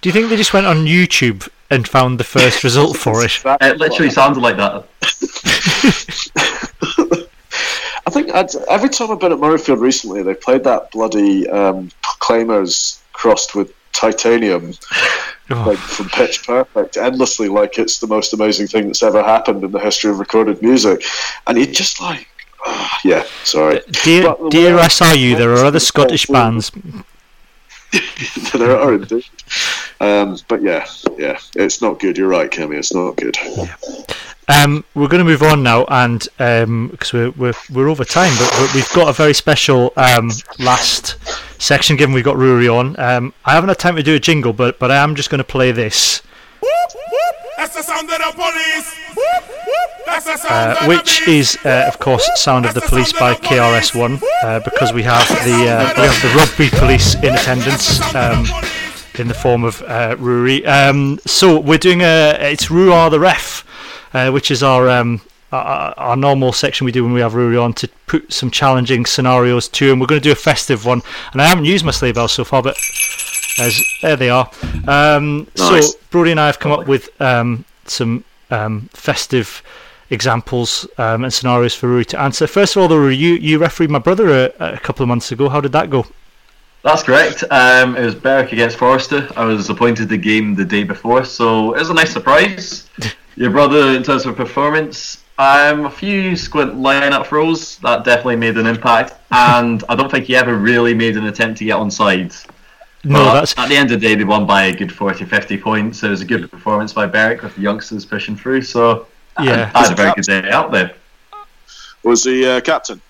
do 0.00 0.08
you 0.08 0.12
think 0.12 0.28
they 0.28 0.36
just 0.36 0.52
went 0.52 0.66
on 0.66 0.84
youtube 0.84 1.48
and 1.70 1.86
found 1.88 2.18
the 2.18 2.24
first 2.24 2.62
result 2.64 2.96
for 2.96 3.24
it 3.24 3.40
It 3.60 3.78
literally 3.78 4.10
sounded 4.10 4.40
like 4.40 4.56
that. 4.56 4.84
I 8.36 8.40
I'd, 8.40 8.54
every 8.68 8.88
time 8.88 9.10
I've 9.10 9.20
been 9.20 9.32
at 9.32 9.38
Murrayfield 9.38 9.80
recently, 9.80 10.22
they 10.22 10.34
played 10.34 10.64
that 10.64 10.90
bloody 10.92 11.48
um, 11.48 11.90
Proclaimers 12.02 13.00
crossed 13.12 13.54
with 13.54 13.72
titanium, 13.92 14.72
Oh. 15.48 15.62
like 15.64 15.78
from 15.78 16.08
Pitch 16.08 16.44
Perfect, 16.44 16.96
endlessly 16.96 17.48
like 17.48 17.78
it's 17.78 18.00
the 18.00 18.08
most 18.08 18.32
amazing 18.32 18.66
thing 18.66 18.88
that's 18.88 19.02
ever 19.04 19.22
happened 19.22 19.62
in 19.62 19.70
the 19.70 19.78
history 19.78 20.10
of 20.10 20.18
recorded 20.18 20.60
music. 20.60 21.04
And 21.46 21.56
you 21.56 21.66
just 21.66 22.00
like, 22.00 22.26
ah, 22.66 22.98
yeah, 23.04 23.24
sorry. 23.44 23.80
dear, 24.02 24.22
the 24.24 24.48
dear 24.50 24.74
way- 24.76 24.82
SRU 24.82 25.36
there 25.38 25.52
are 25.52 25.64
other 25.64 25.78
Scottish 25.78 26.26
bands 26.26 26.72
there 28.54 28.76
are 28.76 28.94
indeed. 28.94 29.24
Um, 30.00 30.36
but 30.48 30.62
yeah, 30.62 30.86
yeah, 31.16 31.38
it's 31.54 31.80
not 31.80 32.00
good. 32.00 32.18
You're 32.18 32.26
right, 32.28 32.50
Cammy. 32.50 32.76
It's 32.76 32.92
not 32.92 33.14
good. 33.16 33.36
Um, 34.48 34.84
we're 34.94 35.08
going 35.08 35.24
to 35.24 35.24
move 35.24 35.42
on 35.42 35.64
now, 35.64 35.84
and 35.86 36.20
because 36.90 37.12
we're, 37.12 37.30
we're 37.30 37.52
we're 37.72 37.88
over 37.88 38.04
time, 38.04 38.32
but 38.38 38.74
we've 38.74 38.92
got 38.92 39.08
a 39.08 39.12
very 39.12 39.34
special 39.34 39.92
um, 39.96 40.30
last 40.60 41.16
section. 41.60 41.96
Given 41.96 42.14
we've 42.14 42.24
got 42.24 42.36
Ruairidh 42.36 42.72
on, 42.72 43.00
um, 43.00 43.34
I 43.44 43.54
haven't 43.54 43.68
had 43.68 43.78
time 43.80 43.96
to 43.96 44.04
do 44.04 44.14
a 44.14 44.20
jingle, 44.20 44.52
but 44.52 44.78
but 44.78 44.92
I 44.92 44.96
am 44.96 45.16
just 45.16 45.30
going 45.30 45.38
to 45.38 45.44
play 45.44 45.72
this, 45.72 46.22
That's 47.56 47.74
the 47.74 47.82
sound 47.82 48.08
of 48.08 48.18
the 48.18 48.32
police. 48.36 48.94
That's 50.06 50.24
the 50.26 50.36
sound 50.36 50.78
uh, 50.78 50.86
which 50.86 51.26
is 51.26 51.58
uh, 51.64 51.84
of 51.88 51.98
course 51.98 52.28
"Sound 52.36 52.66
of 52.66 52.74
the 52.74 52.82
Police" 52.82 53.12
by 53.12 53.34
KRS 53.34 53.98
One, 53.98 54.20
uh, 54.44 54.60
because 54.60 54.92
we 54.92 55.02
have 55.02 55.26
the 55.44 55.68
uh, 55.68 55.92
we 55.96 56.06
have 56.06 56.22
the 56.22 56.32
rugby 56.36 56.70
police 56.78 57.14
in 57.16 57.34
attendance. 57.34 58.00
Um, 58.14 58.46
in 59.18 59.28
the 59.28 59.34
form 59.34 59.64
of 59.64 59.80
uh, 59.82 60.14
Ruairidh. 60.16 60.66
Um, 60.66 61.18
so 61.24 61.58
we're 61.58 61.78
doing 61.78 62.02
a 62.02 62.36
it's 62.38 62.66
Ruar 62.66 63.10
the 63.10 63.18
ref, 63.18 63.64
uh, 64.12 64.30
which 64.30 64.50
is 64.50 64.62
our 64.62 64.88
um, 64.88 65.20
our, 65.52 65.94
our 65.96 66.16
normal 66.16 66.52
section 66.52 66.84
we 66.84 66.92
do 66.92 67.04
when 67.04 67.12
we 67.12 67.20
have 67.20 67.32
Ruairidh 67.34 67.62
on 67.62 67.72
to 67.74 67.88
put 68.06 68.32
some 68.32 68.50
challenging 68.50 69.06
scenarios 69.06 69.68
to 69.68 69.90
him. 69.90 69.98
We're 69.98 70.06
going 70.06 70.20
to 70.20 70.28
do 70.28 70.32
a 70.32 70.36
festive 70.36 70.84
one, 70.84 71.02
and 71.32 71.40
I 71.40 71.46
haven't 71.46 71.64
used 71.64 71.84
my 71.84 71.92
sleigh 71.92 72.12
bells 72.12 72.32
so 72.32 72.44
far, 72.44 72.62
but 72.62 72.76
as 73.58 73.80
there 74.02 74.16
they 74.16 74.30
are. 74.30 74.50
Um, 74.86 75.46
Nice. 75.56 75.92
So 75.92 75.98
Brodie 76.10 76.32
and 76.32 76.40
I 76.40 76.46
have 76.46 76.58
come 76.58 76.72
up 76.72 76.86
with 76.86 77.08
um, 77.20 77.64
some 77.84 78.24
um, 78.50 78.88
festive 78.92 79.62
examples 80.10 80.86
um, 80.98 81.24
and 81.24 81.32
scenarios 81.32 81.74
for 81.74 81.88
Ruairidh 81.88 82.06
to 82.08 82.20
answer. 82.20 82.46
First 82.46 82.76
of 82.76 82.82
all, 82.82 82.88
though, 82.88 82.96
Ruairidh, 82.96 83.18
you 83.18 83.34
you 83.34 83.58
refereed 83.58 83.90
my 83.90 83.98
brother 83.98 84.52
a, 84.58 84.74
a 84.74 84.78
couple 84.78 85.02
of 85.02 85.08
months 85.08 85.32
ago. 85.32 85.48
How 85.48 85.60
did 85.60 85.72
that 85.72 85.90
go? 85.90 86.06
That's 86.82 87.02
correct. 87.02 87.42
Um, 87.50 87.96
it 87.96 88.04
was 88.04 88.14
Berwick 88.14 88.52
against 88.52 88.76
Forrester. 88.76 89.28
I 89.34 89.44
was 89.44 89.68
appointed 89.68 90.08
the 90.08 90.16
game 90.16 90.54
the 90.54 90.64
day 90.64 90.84
before, 90.84 91.24
so 91.24 91.74
it 91.74 91.80
was 91.80 91.90
a 91.90 91.94
nice 91.94 92.12
surprise. 92.12 92.88
Your 93.36 93.50
brother, 93.50 93.90
in 93.90 94.02
terms 94.02 94.24
of 94.24 94.34
performance, 94.36 95.22
um, 95.38 95.84
a 95.84 95.90
few 95.90 96.36
squint 96.36 96.74
lineup 96.76 97.26
throws 97.26 97.76
that 97.78 98.04
definitely 98.04 98.36
made 98.36 98.56
an 98.56 98.66
impact, 98.66 99.14
and 99.30 99.84
I 99.88 99.94
don't 99.94 100.10
think 100.10 100.24
he 100.24 100.34
ever 100.34 100.56
really 100.56 100.94
made 100.94 101.16
an 101.16 101.26
attempt 101.26 101.58
to 101.58 101.64
get 101.64 101.76
onside. 101.76 102.34
No, 103.04 103.24
But 103.24 103.34
that's 103.34 103.58
at 103.58 103.68
the 103.68 103.76
end 103.76 103.92
of 103.92 104.00
the 104.00 104.08
day, 104.08 104.14
they 104.14 104.24
won 104.24 104.46
by 104.46 104.64
a 104.64 104.74
good 104.74 104.90
40, 104.90 105.26
50 105.26 105.58
points. 105.58 106.02
It 106.02 106.08
was 106.08 106.22
a 106.22 106.24
good 106.24 106.50
performance 106.50 106.92
by 106.92 107.06
Berwick 107.06 107.42
with 107.42 107.54
the 107.54 107.60
youngsters 107.60 108.04
pushing 108.06 108.36
through. 108.36 108.62
So 108.62 109.06
Yeah. 109.40 109.70
I, 109.74 109.80
I 109.80 109.82
had 109.82 109.92
a 109.92 109.96
very 109.96 110.12
good 110.14 110.24
day 110.24 110.50
out 110.50 110.72
there. 110.72 110.92
Was 112.02 112.24
the 112.24 112.56
uh, 112.56 112.60
captain? 112.62 113.00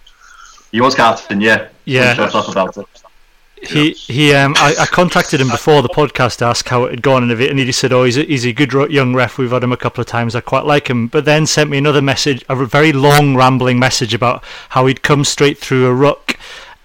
He 0.72 0.80
was 0.80 0.94
captain, 0.94 1.40
yeah. 1.40 1.68
Yeah. 1.84 2.14
Shut 2.14 2.34
up 2.34 2.48
about 2.48 2.76
it. 2.76 2.86
He 3.68 3.92
he 3.92 4.34
um 4.34 4.54
I, 4.56 4.74
I 4.80 4.86
contacted 4.86 5.40
him 5.40 5.48
before 5.48 5.82
the 5.82 5.88
podcast 5.88 6.38
to 6.38 6.46
ask 6.46 6.68
how 6.68 6.84
it 6.84 6.90
had 6.90 7.02
gone 7.02 7.22
and 7.22 7.32
it, 7.32 7.50
and 7.50 7.58
he 7.58 7.64
just 7.64 7.78
said 7.78 7.92
oh 7.92 8.04
he's 8.04 8.16
a, 8.16 8.22
he's 8.22 8.46
a 8.46 8.52
good 8.52 8.72
young 8.90 9.14
ref 9.14 9.38
we've 9.38 9.50
had 9.50 9.64
him 9.64 9.72
a 9.72 9.76
couple 9.76 10.00
of 10.00 10.06
times 10.06 10.34
I 10.34 10.40
quite 10.40 10.64
like 10.64 10.88
him 10.88 11.08
but 11.08 11.24
then 11.24 11.46
sent 11.46 11.70
me 11.70 11.78
another 11.78 12.02
message 12.02 12.44
a 12.48 12.64
very 12.64 12.92
long 12.92 13.36
rambling 13.36 13.78
message 13.78 14.14
about 14.14 14.44
how 14.70 14.86
he'd 14.86 15.02
come 15.02 15.24
straight 15.24 15.58
through 15.58 15.86
a 15.86 15.94
ruck 15.94 16.36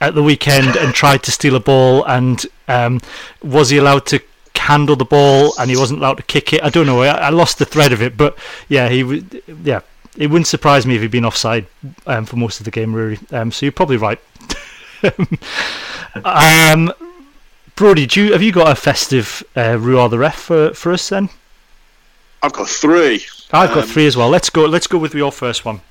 at 0.02 0.16
the 0.16 0.24
weekend 0.24 0.76
and 0.76 0.94
tried 0.94 1.24
to 1.24 1.32
steal 1.32 1.56
a 1.56 1.60
ball, 1.60 2.04
and 2.06 2.46
um, 2.68 3.00
was 3.44 3.70
he 3.70 3.78
allowed 3.78 4.06
to 4.08 4.20
handle 4.56 4.96
the 4.96 5.06
ball 5.06 5.54
and 5.60 5.70
he 5.70 5.78
wasn't 5.78 6.00
allowed 6.00 6.18
to 6.18 6.24
kick 6.24 6.52
it? 6.52 6.64
I 6.64 6.70
don't 6.70 6.88
know. 6.88 7.04
I, 7.04 7.08
I 7.08 7.30
lost 7.30 7.60
the 7.60 7.66
thread 7.66 7.94
of 7.94 8.02
it, 8.02 8.18
but 8.18 8.38
yeah, 8.68 8.90
he 8.90 9.24
yeah. 9.64 9.82
It 10.18 10.28
wouldn't 10.28 10.48
surprise 10.48 10.86
me 10.86 10.96
if 10.96 11.02
he'd 11.02 11.12
been 11.12 11.24
offside 11.24 11.68
um, 12.06 12.26
for 12.26 12.36
most 12.36 12.60
of 12.60 12.66
the 12.66 12.72
game, 12.72 12.94
really 12.94 13.18
Um, 13.32 13.50
so 13.50 13.66
you're 13.66 13.72
probably 13.72 13.96
right. 13.96 14.20
um, 16.26 16.92
Brodie, 17.76 18.06
do 18.06 18.26
you, 18.26 18.32
have 18.34 18.42
you 18.42 18.52
got 18.52 18.72
a 18.72 18.76
festive 18.76 19.44
uh, 19.56 19.78
Rue 19.80 20.08
the 20.10 20.20
ref 20.20 20.40
for, 20.40 20.74
for 20.74 20.92
us 20.92 21.10
then? 21.10 21.30
I've 22.44 22.54
got 22.54 22.68
three. 22.68 23.26
I've 23.52 23.70
got 23.74 23.84
Um, 23.84 23.90
three 23.90 24.08
as 24.08 24.18
well. 24.18 24.30
Let's 24.30 24.50
go. 24.50 24.66
Let's 24.66 24.88
go 24.88 24.98
with 24.98 25.14
your 25.14 25.32
first 25.32 25.64
one. 25.66 25.82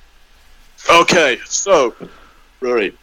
Okay, 0.91 1.39
so 1.45 1.95
Ruairidh, 2.61 2.95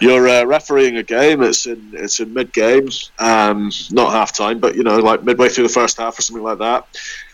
you're 0.00 0.28
uh, 0.28 0.44
refereeing 0.44 0.96
a 0.96 1.02
game. 1.02 1.42
It's 1.42 1.66
in 1.66 1.90
it's 1.94 2.20
in 2.20 2.34
mid 2.34 2.52
game, 2.52 2.88
um, 3.18 3.70
not 3.90 4.12
half 4.12 4.32
time, 4.32 4.58
but 4.58 4.74
you 4.76 4.82
know, 4.82 4.98
like 4.98 5.22
midway 5.24 5.48
through 5.48 5.68
the 5.68 5.72
first 5.72 5.96
half 5.98 6.18
or 6.18 6.22
something 6.22 6.42
like 6.42 6.58
that. 6.58 6.86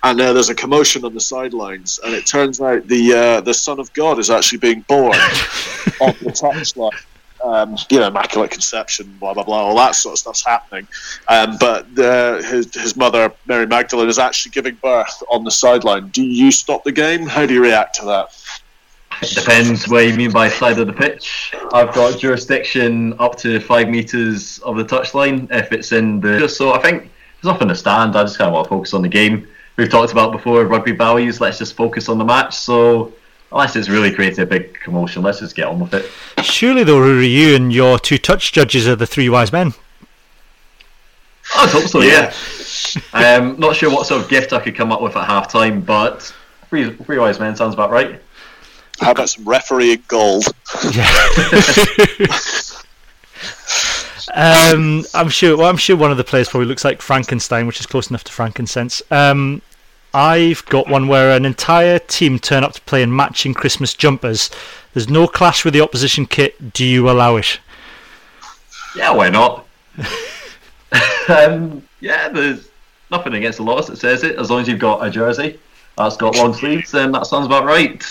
And 0.03 0.21
uh, 0.21 0.33
there's 0.33 0.51
a 0.51 0.55
commotion 0.55 1.05
on 1.05 1.15
the 1.15 1.21
sidelines, 1.21 1.99
and 2.05 2.15
it 2.15 2.27
turns 2.27 2.61
out 2.61 2.87
the 2.87 3.13
uh, 3.13 3.41
the 3.41 3.55
Son 3.55 3.81
of 3.81 3.93
God 3.95 4.19
is 4.19 4.31
actually 4.31 4.59
being 4.59 4.83
born 4.83 5.15
on 6.01 6.15
the 6.21 6.33
touchline. 6.33 6.91
Um, 7.45 7.77
you 7.91 7.99
know, 7.99 8.07
immaculate 8.07 8.53
conception, 8.53 9.17
blah 9.19 9.35
blah 9.35 9.43
blah, 9.43 9.63
all 9.63 9.77
that 9.77 9.97
sort 9.97 10.13
of 10.13 10.19
stuff's 10.19 10.45
happening. 10.45 10.87
Um, 11.27 11.57
but 11.59 11.87
uh, 11.99 12.41
his 12.43 12.73
his 12.73 12.97
mother, 12.97 13.33
Mary 13.47 13.67
Magdalene, 13.67 14.09
is 14.09 14.19
actually 14.19 14.53
giving 14.53 14.77
birth 14.77 15.23
on 15.29 15.43
the 15.43 15.51
sideline. 15.51 16.09
Do 16.09 16.23
you 16.23 16.53
stop 16.53 16.85
the 16.85 16.93
game? 16.93 17.27
How 17.27 17.45
do 17.45 17.55
you 17.55 17.63
react 17.63 17.97
to 17.97 18.05
that? 18.07 18.29
It 19.23 19.35
depends 19.35 19.89
what 19.89 20.07
you 20.07 20.15
mean 20.15 20.33
by 20.33 20.49
side 20.49 20.79
of 20.79 20.87
the 20.87 20.93
pitch. 20.93 21.55
I've 21.73 21.95
got 21.95 22.19
jurisdiction 22.19 23.15
up 23.19 23.37
to 23.39 23.61
five 23.61 23.89
metres 23.89 24.59
of 24.61 24.77
the 24.77 24.85
touchline 24.85 25.49
if 25.51 25.73
it's 25.73 25.93
in 25.93 26.21
the. 26.21 26.49
So 26.49 26.73
I 26.73 26.81
think 26.81 27.11
it's 27.39 27.47
off 27.47 27.63
in 27.63 27.69
the 27.69 27.75
stand. 27.75 28.17
I 28.17 28.23
just 28.23 28.39
kind 28.39 28.49
of 28.49 28.55
want 28.55 28.65
to 28.65 28.69
focus 28.71 28.95
on 28.95 29.03
the 29.03 29.09
game. 29.09 29.47
We've 29.77 29.89
talked 29.89 30.13
about 30.13 30.33
before 30.33 30.65
rugby 30.65 30.93
values. 30.93 31.41
Let's 31.41 31.59
just 31.59 31.75
focus 31.75 32.09
on 32.09 32.19
the 32.19 32.25
match. 32.25 32.55
So 32.55 33.13
unless 33.53 33.77
it's 33.77 33.89
really 33.89 34.13
creating 34.13 34.43
a 34.43 34.47
big 34.47 34.79
commotion, 34.81 35.23
let's 35.23 35.41
just 35.41 35.55
get 35.55 35.67
on 35.67 35.81
with 35.81 35.95
it. 35.95 36.11
Surely, 36.45 36.85
though, 36.85 36.99
Ruairidh, 36.99 37.31
you 37.31 37.55
and 37.55 37.73
your 37.73 37.99
two 37.99 38.19
touch 38.19 38.53
judges 38.53 38.89
are 38.89 38.97
the 38.97 39.07
three 39.07 39.29
wise 39.29 39.53
men. 39.53 39.75
I 41.55 41.69
hope 41.69 41.85
so. 41.85 42.01
Yeah. 42.01 42.33
um, 43.13 43.59
not 43.59 43.77
sure 43.77 43.91
what 43.91 44.07
sort 44.07 44.23
of 44.23 44.29
gift 44.29 44.53
I 44.53 44.61
could 44.61 44.75
come 44.75 44.91
up 44.91 45.03
with 45.03 45.17
at 45.17 45.27
half 45.27 45.51
time, 45.51 45.81
but 45.81 46.35
three, 46.69 46.91
three 46.91 47.19
wise 47.19 47.39
men 47.39 47.55
sounds 47.57 47.75
about 47.75 47.91
right. 47.91 48.21
How 49.01 49.13
about 49.13 49.29
some 49.29 49.45
refereeing 49.45 50.03
gold? 50.09 50.47
Um, 54.35 55.05
I'm 55.15 55.29
sure. 55.29 55.57
Well, 55.57 55.69
I'm 55.69 55.77
sure 55.77 55.97
one 55.97 56.11
of 56.11 56.17
the 56.17 56.25
players 56.25 56.49
probably 56.49 56.67
looks 56.67 56.85
like 56.85 57.03
Frankenstein, 57.03 57.67
which 57.67 57.81
is 57.81 57.87
close 57.87 58.09
enough 58.09 58.25
to 58.25 58.33
frankincense. 58.33 59.03
Um, 59.11 59.63
I've 60.15 60.65
got 60.67 60.89
one 60.89 61.09
where 61.09 61.35
an 61.35 61.45
entire 61.45 61.99
team 61.99 62.39
turn 62.39 62.65
up 62.65 62.73
to 62.75 62.81
play 62.83 63.03
in 63.03 63.15
matching 63.15 63.55
Christmas 63.55 63.95
jumpers. 63.95 64.51
There's 64.93 65.09
no 65.09 65.27
clash 65.27 65.65
with 65.65 65.75
the 65.75 65.81
opposition 65.81 66.27
kit. 66.27 66.73
Do 66.73 66.85
you 66.85 67.09
allow 67.11 67.37
it? 67.37 67.61
Yeah, 68.95 69.13
why 69.13 69.31
not? 69.31 69.67
um, 71.29 71.83
yeah, 72.01 72.29
there's 72.29 72.69
nothing 73.11 73.35
against 73.35 73.59
the 73.59 73.65
laws 73.65 73.87
that 73.87 73.97
says 73.97 74.23
it. 74.23 74.37
As 74.39 74.51
long 74.51 74.61
as 74.61 74.69
you've 74.69 74.79
got 74.79 75.07
a 75.07 75.11
jersey 75.11 75.59
that's 75.97 76.17
got 76.17 76.37
long 76.37 76.53
sleeves, 76.53 76.91
then 76.91 77.13
that 77.13 77.27
sounds 77.27 77.47
about 77.47 77.65
right. 77.65 78.05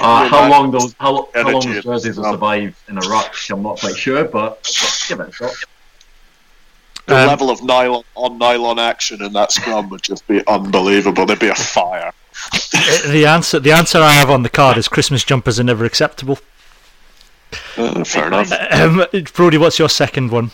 Uh, 0.00 0.28
how 0.28 0.50
long 0.50 0.70
those 0.70 0.94
how, 0.98 1.28
how 1.34 1.50
long 1.50 1.60
those 1.60 1.84
jerseys 1.84 2.16
will 2.16 2.24
survive 2.24 2.82
in 2.88 2.98
a 2.98 3.00
rush, 3.02 3.50
I'm 3.50 3.62
not 3.62 3.78
quite 3.78 3.96
sure, 3.96 4.24
but 4.24 4.62
give 5.08 5.20
it 5.20 5.28
a 5.28 5.32
shot. 5.32 5.54
The 7.06 7.16
Um, 7.16 7.28
level 7.28 7.50
of 7.50 7.62
nylon 7.62 8.02
on 8.16 8.38
nylon 8.38 8.78
action 8.80 9.22
in 9.22 9.32
that 9.34 9.52
scrum 9.52 9.88
would 9.90 10.02
just 10.02 10.26
be 10.26 10.42
unbelievable. 10.48 11.24
There'd 11.24 11.38
be 11.38 11.48
a 11.48 11.54
fire. 11.54 12.12
Uh, 12.74 13.12
the 13.12 13.26
answer. 13.26 13.60
The 13.60 13.72
answer 13.72 13.98
I 13.98 14.12
have 14.12 14.28
on 14.28 14.42
the 14.42 14.48
card 14.48 14.76
is 14.76 14.88
Christmas 14.88 15.24
jumpers 15.24 15.60
are 15.60 15.64
never 15.64 15.84
acceptable. 15.84 16.38
Uh, 17.76 18.02
fair 18.04 18.26
enough. 18.26 18.52
Um, 18.72 19.04
Brodie, 19.32 19.58
what's 19.58 19.78
your 19.78 19.88
second 19.88 20.30
one? 20.32 20.50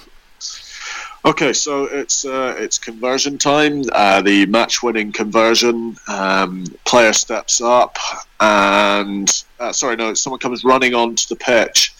Okay, 1.24 1.52
so 1.52 1.84
it's 1.84 2.24
uh, 2.24 2.54
it's 2.58 2.78
conversion 2.78 3.38
time. 3.38 3.84
Uh, 3.92 4.20
the 4.20 4.44
match-winning 4.46 5.12
conversion. 5.12 5.96
Um, 6.08 6.64
player 6.84 7.12
steps 7.12 7.60
up, 7.60 7.96
and 8.40 9.44
uh, 9.60 9.72
sorry, 9.72 9.96
no, 9.96 10.14
someone 10.14 10.40
comes 10.40 10.64
running 10.64 10.94
onto 10.94 11.28
the 11.28 11.36
pitch 11.36 11.91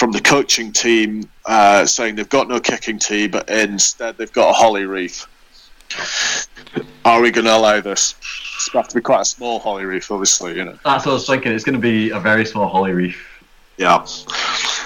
from 0.00 0.12
the 0.12 0.20
coaching 0.22 0.72
team, 0.72 1.28
uh, 1.44 1.84
saying 1.84 2.14
they've 2.14 2.30
got 2.30 2.48
no 2.48 2.58
kicking 2.58 2.98
tee, 2.98 3.28
but 3.28 3.46
instead 3.50 4.16
they've 4.16 4.32
got 4.32 4.48
a 4.48 4.52
holly 4.54 4.86
wreath. 4.86 5.26
Are 7.04 7.20
we 7.20 7.30
going 7.30 7.44
to 7.44 7.54
allow 7.54 7.82
this? 7.82 8.14
It's 8.56 8.70
going 8.70 8.82
to 8.82 8.86
have 8.86 8.88
to 8.88 8.94
be 8.94 9.02
quite 9.02 9.20
a 9.20 9.24
small 9.26 9.58
holly 9.58 9.84
wreath, 9.84 10.10
obviously. 10.10 10.56
You 10.56 10.64
know. 10.64 10.78
That's 10.86 11.04
what 11.04 11.12
I 11.12 11.14
was 11.14 11.26
thinking. 11.26 11.52
It's 11.52 11.64
going 11.64 11.74
to 11.74 11.82
be 11.82 12.08
a 12.12 12.18
very 12.18 12.46
small 12.46 12.66
holly 12.66 12.92
wreath. 12.92 13.18
Yeah. 13.76 14.06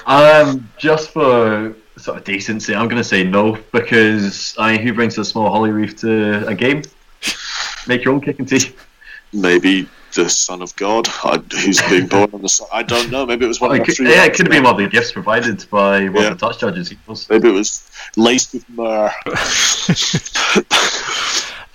Um, 0.06 0.68
just 0.78 1.10
for 1.10 1.76
sort 1.96 2.18
of 2.18 2.24
decency, 2.24 2.74
I'm 2.74 2.88
going 2.88 3.00
to 3.00 3.08
say 3.08 3.22
no 3.22 3.56
because 3.70 4.56
I 4.58 4.72
mean, 4.72 4.82
who 4.84 4.94
brings 4.94 5.16
a 5.16 5.24
small 5.24 5.48
holly 5.48 5.70
wreath 5.70 5.96
to 6.00 6.44
a 6.48 6.56
game? 6.56 6.82
Make 7.86 8.04
your 8.04 8.14
own 8.14 8.20
kicking 8.20 8.46
tee. 8.46 8.74
Maybe 9.32 9.88
the 10.14 10.28
son 10.28 10.62
of 10.62 10.74
God, 10.76 11.08
I, 11.24 11.38
who's 11.52 11.80
being 11.82 12.06
born 12.06 12.30
on 12.32 12.42
the. 12.42 12.48
sun. 12.48 12.68
I 12.72 12.82
don't 12.82 13.10
know. 13.10 13.26
Maybe 13.26 13.44
it 13.44 13.48
was 13.48 13.60
one 13.60 13.70
Well, 13.70 13.80
of 13.80 13.86
the 13.86 13.92
could, 13.92 13.96
three. 13.96 14.10
yeah, 14.10 14.24
it 14.24 14.34
could 14.34 14.46
have 14.46 14.50
been 14.52 14.62
one 14.64 14.74
of 14.74 14.78
the 14.80 14.88
gifts 14.88 15.12
provided 15.12 15.64
by 15.70 16.04
one 16.08 16.22
Yeah. 16.22 16.28
of 16.30 16.38
the 16.38 16.46
touch 16.46 16.60
judges. 16.60 16.92
Maybe 17.28 17.48
it 17.48 17.52
was 17.52 17.88
laced 18.16 18.54
with 18.54 18.68
myrrh. 18.70 19.12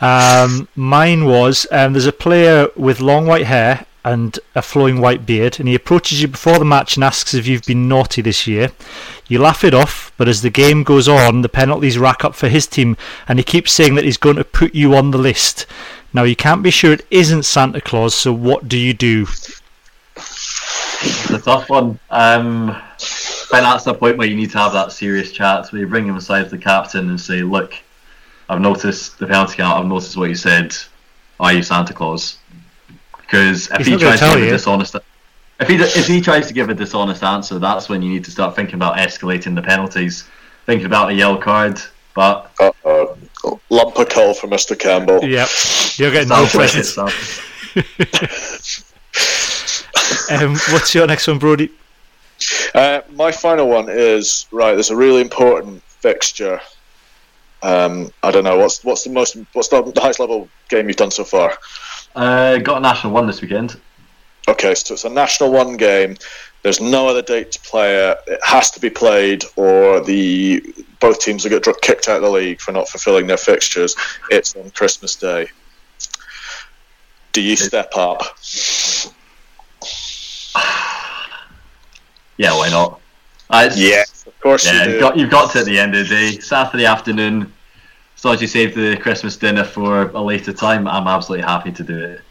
Um, 0.01 0.69
mine 0.77 1.25
was 1.25 1.67
um, 1.71 1.91
there's 1.91 2.05
a 2.05 2.13
player 2.13 2.69
with 2.77 3.01
long 3.01 3.27
white 3.27 3.47
hair 3.47 3.85
and 4.05 4.39
a 4.55 4.61
flowing 4.61 5.01
white 5.01 5.25
beard, 5.25 5.59
and 5.59 5.67
he 5.67 5.75
approaches 5.75 6.21
you 6.21 6.29
before 6.29 6.57
the 6.57 6.63
match 6.63 6.95
and 6.95 7.03
asks 7.03 7.33
if 7.33 7.45
you've 7.45 7.63
been 7.65 7.89
naughty 7.89 8.21
this 8.21 8.47
year. 8.47 8.69
You 9.27 9.39
laugh 9.39 9.61
it 9.65 9.73
off, 9.73 10.13
but 10.15 10.29
as 10.29 10.41
the 10.41 10.49
game 10.49 10.83
goes 10.83 11.09
on, 11.09 11.41
the 11.41 11.49
penalties 11.49 11.97
rack 11.97 12.23
up 12.23 12.33
for 12.33 12.47
his 12.47 12.65
team, 12.65 12.95
and 13.27 13.39
he 13.39 13.43
keeps 13.43 13.73
saying 13.73 13.95
that 13.95 14.05
he's 14.05 14.15
going 14.15 14.37
to 14.37 14.45
put 14.45 14.73
you 14.73 14.95
on 14.95 15.11
the 15.11 15.17
list. 15.17 15.65
Now, 16.14 16.24
you 16.24 16.36
can't 16.36 16.64
be 16.64 16.72
sure 16.72 16.93
it 16.93 17.05
isn't 17.12 17.43
Santa 17.43 17.82
Claus, 17.82 18.16
so 18.16 18.34
what 18.34 18.68
do 18.68 18.78
you 18.78 18.93
do? 18.93 19.28
It's 20.16 21.30
a 21.30 21.39
tough 21.39 21.70
one. 21.70 21.99
Um, 22.10 22.72
I 23.51 23.62
that's 23.62 23.84
the 23.84 23.93
point 23.93 24.18
where 24.18 24.28
you 24.28 24.36
need 24.36 24.51
to 24.51 24.57
have 24.57 24.74
that 24.74 24.91
serious 24.91 25.32
chat 25.32 25.72
where 25.72 25.82
you 25.82 25.88
bring 25.88 26.05
him 26.05 26.16
aside 26.16 26.43
to 26.43 26.49
the 26.49 26.57
captain 26.57 27.10
and 27.10 27.20
say, 27.20 27.41
"Look, 27.41 27.74
I've 28.47 28.62
noticed 28.62 29.18
the 29.18 29.28
penalty 29.28 29.57
count. 29.57 29.80
I've 29.80 29.86
noticed 29.86 30.18
what 30.18 30.30
you 30.30 30.36
said. 30.36 30.76
Are 31.39 31.53
you 31.53 31.64
Santa 31.64 31.93
Claus?" 31.93 32.38
Because 33.18 33.70
if 33.72 33.78
He's 33.78 33.88
he 33.88 33.97
tries 33.97 34.20
to 34.20 34.26
tell 34.26 34.36
give 34.36 34.47
a 34.47 34.51
dishonest, 34.51 34.95
if 35.60 35.68
he 35.68 35.76
if 35.76 36.07
he 36.07 36.22
tries 36.22 36.47
to 36.47 36.53
give 36.53 36.70
a 36.70 36.74
dishonest 36.74 37.24
answer, 37.24 37.60
that's 37.60 37.89
when 37.89 38.01
you 38.01 38.10
need 38.10 38.26
to 38.26 38.32
start 38.32 38.55
thinking 38.55 38.76
about 38.76 38.97
escalating 38.97 39.55
the 39.55 39.62
penalties, 39.62 40.26
thinking 40.66 40.86
about 40.86 41.10
a 41.10 41.14
yellow 41.14 41.38
card. 41.38 41.80
But. 42.14 42.51
Lump 43.69 43.97
a 43.97 44.05
call 44.05 44.33
for 44.33 44.47
Mr. 44.47 44.77
Campbell. 44.77 45.23
Yep, 45.23 45.49
you're 45.97 46.11
getting 46.11 46.29
no 46.29 46.45
sounds 46.45 46.93
presents. 46.93 47.41
Um, 50.31 50.55
what's 50.71 50.93
your 50.93 51.07
next 51.07 51.27
one, 51.27 51.39
Brodie? 51.39 51.71
Uh, 52.73 53.01
my 53.13 53.31
final 53.31 53.67
one 53.67 53.87
is 53.89 54.45
right. 54.51 54.73
There's 54.73 54.91
a 54.91 54.95
really 54.95 55.21
important 55.21 55.81
fixture. 55.83 56.61
Um, 57.61 58.11
I 58.23 58.31
don't 58.31 58.43
know 58.43 58.57
what's 58.57 58.83
what's 58.83 59.03
the 59.03 59.09
most 59.09 59.37
what's 59.53 59.67
the, 59.67 59.81
the 59.81 59.99
highest 59.99 60.19
level 60.19 60.47
game 60.69 60.87
you've 60.87 60.97
done 60.97 61.11
so 61.11 61.23
far. 61.23 61.57
Uh, 62.15 62.57
got 62.57 62.77
a 62.77 62.81
national 62.81 63.13
one 63.13 63.27
this 63.27 63.41
weekend. 63.41 63.79
Okay, 64.47 64.73
so 64.75 64.93
it's 64.93 65.03
a 65.03 65.09
national 65.09 65.51
one 65.51 65.77
game. 65.77 66.15
There's 66.63 66.79
no 66.79 67.07
other 67.07 67.21
date 67.21 67.51
to 67.53 67.59
play 67.61 67.95
it. 67.95 68.17
It 68.27 68.39
has 68.43 68.71
to 68.71 68.79
be 68.79 68.89
played, 68.89 69.43
or 69.55 70.01
the 70.01 70.63
both 71.00 71.20
teams 71.20 71.43
will 71.43 71.52
get 71.52 71.64
dro- 71.64 71.74
kicked 71.82 72.08
out 72.10 72.18
of 72.18 72.22
the 72.24 72.30
league 72.30 72.60
for 72.62 72.72
not 72.72 72.89
fulfilling 72.89 73.28
their 73.28 73.38
fixtures. 73.38 73.95
It's 74.30 74.56
on 74.56 74.70
Christmas 74.72 75.16
Day. 75.16 75.47
Do 77.32 77.41
you 77.41 77.56
step 77.56 77.91
up? 77.95 78.22
Yeah, 82.38 82.55
why 82.55 82.70
not? 82.70 83.01
Uh, 83.50 83.63
it's- 83.66 83.78
Yes, 83.78 84.26
of 84.26 84.39
course 84.39 84.66
Yeah, 84.66 84.86
you 84.86 84.92
you've 84.92 84.93
do. 84.93 85.00
got, 85.01 85.17
you've 85.17 85.30
got 85.30 85.51
to 85.51 85.59
at 85.59 85.66
the 85.66 85.78
end 85.78 85.93
of 85.96 86.08
the 86.08 86.16
day. 86.16 86.39
Saturday 86.39 86.86
afternoon, 86.86 87.51
as 88.16 88.24
long 88.24 88.36
as 88.36 88.42
you 88.42 88.47
save 88.47 88.76
the 88.76 88.96
Christmas 88.97 89.36
dinner 89.36 89.66
for 89.66 90.04
a 90.12 90.21
later 90.21 90.54
time, 90.54 90.88
I'm 90.88 91.08
absolutely 91.08 91.46
happy 91.46 91.71
to 91.74 91.84
do 91.84 91.97
it. 91.97 92.21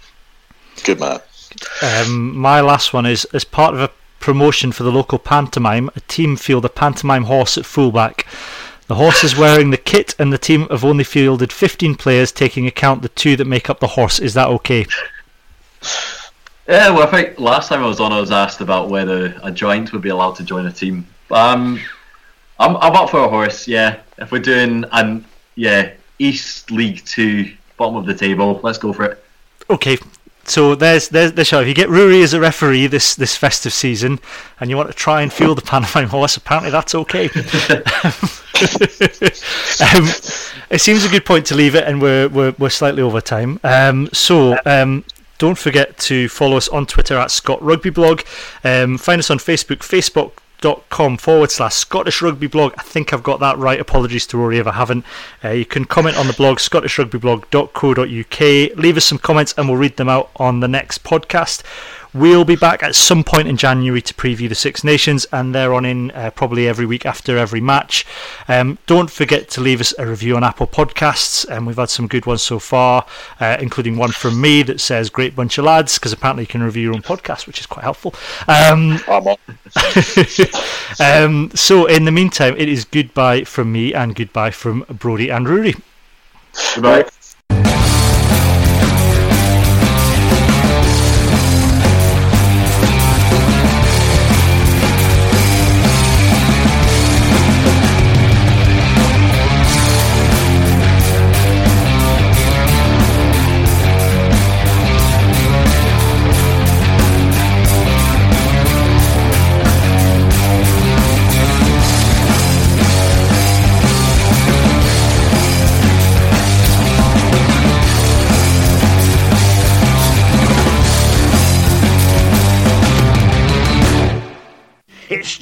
Good 0.84 0.98
man. 1.00 1.20
Um, 1.82 2.36
my 2.38 2.60
last 2.62 2.94
one 2.94 3.04
is 3.04 3.26
as 3.34 3.44
part 3.44 3.74
of 3.74 3.80
a 3.80 3.90
promotion 4.20 4.72
for 4.72 4.82
the 4.82 4.92
local 4.92 5.18
pantomime, 5.18 5.90
a 5.96 6.00
team 6.00 6.36
field 6.36 6.64
a 6.64 6.68
pantomime 6.68 7.24
horse 7.24 7.56
at 7.58 7.66
fullback. 7.66 8.26
The 8.86 8.94
horse 8.94 9.22
is 9.22 9.36
wearing 9.36 9.70
the 9.70 9.76
kit, 9.76 10.14
and 10.18 10.32
the 10.32 10.38
team 10.38 10.66
have 10.68 10.84
only 10.84 11.04
fielded 11.04 11.52
15 11.52 11.94
players, 11.96 12.32
taking 12.32 12.66
account 12.66 13.02
the 13.02 13.10
two 13.10 13.36
that 13.36 13.44
make 13.44 13.68
up 13.68 13.80
the 13.80 13.86
horse. 13.86 14.18
Is 14.18 14.34
that 14.34 14.48
okay? 14.48 14.86
Yeah, 16.66 16.90
well, 16.90 17.02
I 17.02 17.10
think 17.10 17.38
last 17.38 17.68
time 17.68 17.82
I 17.82 17.86
was 17.86 18.00
on, 18.00 18.12
I 18.12 18.20
was 18.20 18.30
asked 18.30 18.60
about 18.60 18.88
whether 18.88 19.38
a 19.42 19.50
joint 19.50 19.92
would 19.92 20.02
be 20.02 20.10
allowed 20.10 20.36
to 20.36 20.44
join 20.44 20.66
a 20.66 20.72
team. 20.72 21.06
Um, 21.30 21.80
I'm, 22.58 22.76
I'm 22.76 22.94
up 22.94 23.10
for 23.10 23.20
a 23.20 23.28
horse. 23.28 23.68
Yeah, 23.68 24.00
if 24.18 24.32
we're 24.32 24.40
doing 24.40 24.84
um 24.90 25.24
yeah 25.54 25.92
East 26.18 26.70
League 26.70 27.04
Two, 27.04 27.54
bottom 27.76 27.96
of 27.96 28.06
the 28.06 28.14
table, 28.14 28.60
let's 28.62 28.78
go 28.78 28.92
for 28.92 29.04
it. 29.04 29.24
Okay, 29.70 29.98
so 30.48 30.74
there's 30.74 31.08
there's 31.08 31.32
the 31.32 31.44
show. 31.44 31.60
If 31.60 31.68
you 31.68 31.74
get 31.74 31.88
Ruairidh 31.88 32.22
as 32.22 32.34
a 32.34 32.40
referee 32.40 32.86
this 32.86 33.14
this 33.14 33.36
festive 33.36 33.72
season, 33.72 34.18
and 34.60 34.70
you 34.70 34.76
want 34.76 34.88
to 34.88 34.94
try 34.94 35.22
and 35.22 35.32
fuel 35.32 35.54
the 35.54 35.62
pantomime 35.62 36.08
horse, 36.10 36.36
apparently 36.36 36.70
that's 36.70 36.94
okay. 36.94 37.24
um, 39.94 40.08
it 40.70 40.80
seems 40.80 41.04
a 41.04 41.08
good 41.08 41.24
point 41.24 41.46
to 41.46 41.54
leave 41.54 41.74
it, 41.74 41.84
and 41.84 42.00
we're 42.02 42.28
we're, 42.28 42.54
we're 42.58 42.70
slightly 42.70 43.02
over 43.02 43.20
time. 43.20 43.60
Um, 43.64 44.08
so. 44.12 44.58
Um, 44.64 45.04
don't 45.38 45.56
forget 45.56 45.96
to 45.98 46.28
follow 46.28 46.56
us 46.56 46.66
on 46.66 46.84
Twitter 46.84 47.16
at 47.16 47.30
Scott 47.30 47.62
Rugby 47.62 47.90
Blog. 47.90 48.22
Um, 48.64 48.98
find 48.98 49.20
us 49.20 49.30
on 49.30 49.38
Facebook, 49.38 49.78
Facebook, 49.78 50.32
facebook.com 50.58 51.16
forward 51.18 51.50
slash 51.50 51.74
Scottish 51.74 52.22
Rugby 52.22 52.46
Blog. 52.46 52.74
I 52.78 52.82
think 52.82 53.12
I've 53.12 53.22
got 53.22 53.40
that 53.40 53.58
right. 53.58 53.80
Apologies 53.80 54.26
to 54.28 54.36
Ruairidh 54.36 54.60
if 54.60 54.66
I 54.66 54.72
haven't. 54.72 55.04
Uh, 55.44 55.50
you 55.50 55.64
can 55.64 55.84
comment 55.84 56.16
on 56.16 56.26
the 56.26 56.32
blog, 56.32 56.58
scottishrugbyblog.co.uk. 56.58 58.78
Leave 58.78 58.96
us 58.96 59.04
some 59.04 59.18
comments 59.18 59.54
and 59.56 59.68
we'll 59.68 59.78
read 59.78 59.96
them 59.96 60.08
out 60.08 60.30
on 60.36 60.60
the 60.60 60.68
next 60.68 61.04
podcast. 61.04 61.62
We'll 62.14 62.44
be 62.44 62.56
back 62.56 62.82
at 62.82 62.94
some 62.94 63.22
point 63.22 63.48
in 63.48 63.56
January 63.58 64.00
to 64.00 64.14
preview 64.14 64.48
the 64.48 64.54
Six 64.54 64.82
Nations, 64.82 65.26
and 65.30 65.54
they're 65.54 65.74
on 65.74 65.84
in 65.84 66.10
uh, 66.12 66.30
probably 66.30 66.66
every 66.66 66.86
week 66.86 67.04
after 67.04 67.36
every 67.36 67.60
match. 67.60 68.06
Um, 68.48 68.78
don't 68.86 69.10
forget 69.10 69.50
to 69.50 69.60
leave 69.60 69.80
us 69.80 69.92
a 69.98 70.06
review 70.06 70.34
on 70.34 70.42
Apple 70.42 70.66
Podcasts, 70.66 71.46
and 71.46 71.66
we've 71.66 71.76
had 71.76 71.90
some 71.90 72.08
good 72.08 72.24
ones 72.24 72.42
so 72.42 72.58
far, 72.58 73.04
uh, 73.40 73.58
including 73.60 73.98
one 73.98 74.10
from 74.10 74.40
me 74.40 74.62
that 74.62 74.80
says 74.80 75.10
"Great 75.10 75.36
bunch 75.36 75.58
of 75.58 75.66
lads," 75.66 75.98
because 75.98 76.12
apparently 76.12 76.44
you 76.44 76.48
can 76.48 76.62
review 76.62 76.84
your 76.84 76.94
own 76.94 77.02
podcast, 77.02 77.46
which 77.46 77.60
is 77.60 77.66
quite 77.66 77.82
helpful. 77.82 78.14
Um, 78.46 78.98
um, 81.00 81.50
so, 81.54 81.84
in 81.86 82.06
the 82.06 82.12
meantime, 82.12 82.54
it 82.56 82.70
is 82.70 82.86
goodbye 82.86 83.44
from 83.44 83.70
me 83.70 83.92
and 83.92 84.14
goodbye 84.14 84.50
from 84.50 84.86
Brodie 84.88 85.28
and 85.30 85.46
Ruairidh. 85.46 85.80
Goodbye. 86.74 87.08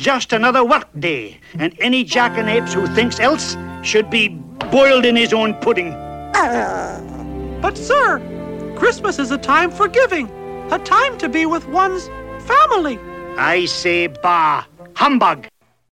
Just 0.07 0.33
another 0.33 0.65
work 0.65 0.89
day, 1.01 1.37
and 1.59 1.75
any 1.81 2.05
jackanapes 2.05 2.73
who 2.73 2.87
thinks 2.95 3.19
else 3.19 3.57
should 3.83 4.09
be 4.09 4.29
boiled 4.71 5.05
in 5.05 5.17
his 5.17 5.33
own 5.33 5.53
pudding. 5.55 5.89
Uh. 6.33 7.59
But, 7.61 7.77
sir, 7.77 8.21
Christmas 8.77 9.19
is 9.19 9.33
a 9.33 9.39
time 9.39 9.73
for 9.73 9.89
giving, 9.89 10.29
a 10.71 10.79
time 10.79 11.19
to 11.19 11.29
be 11.29 11.45
with 11.45 11.67
one's 11.67 12.07
family. 12.47 13.01
I 13.37 13.65
say, 13.65 14.07
bah, 14.07 14.65
humbug. 14.95 15.49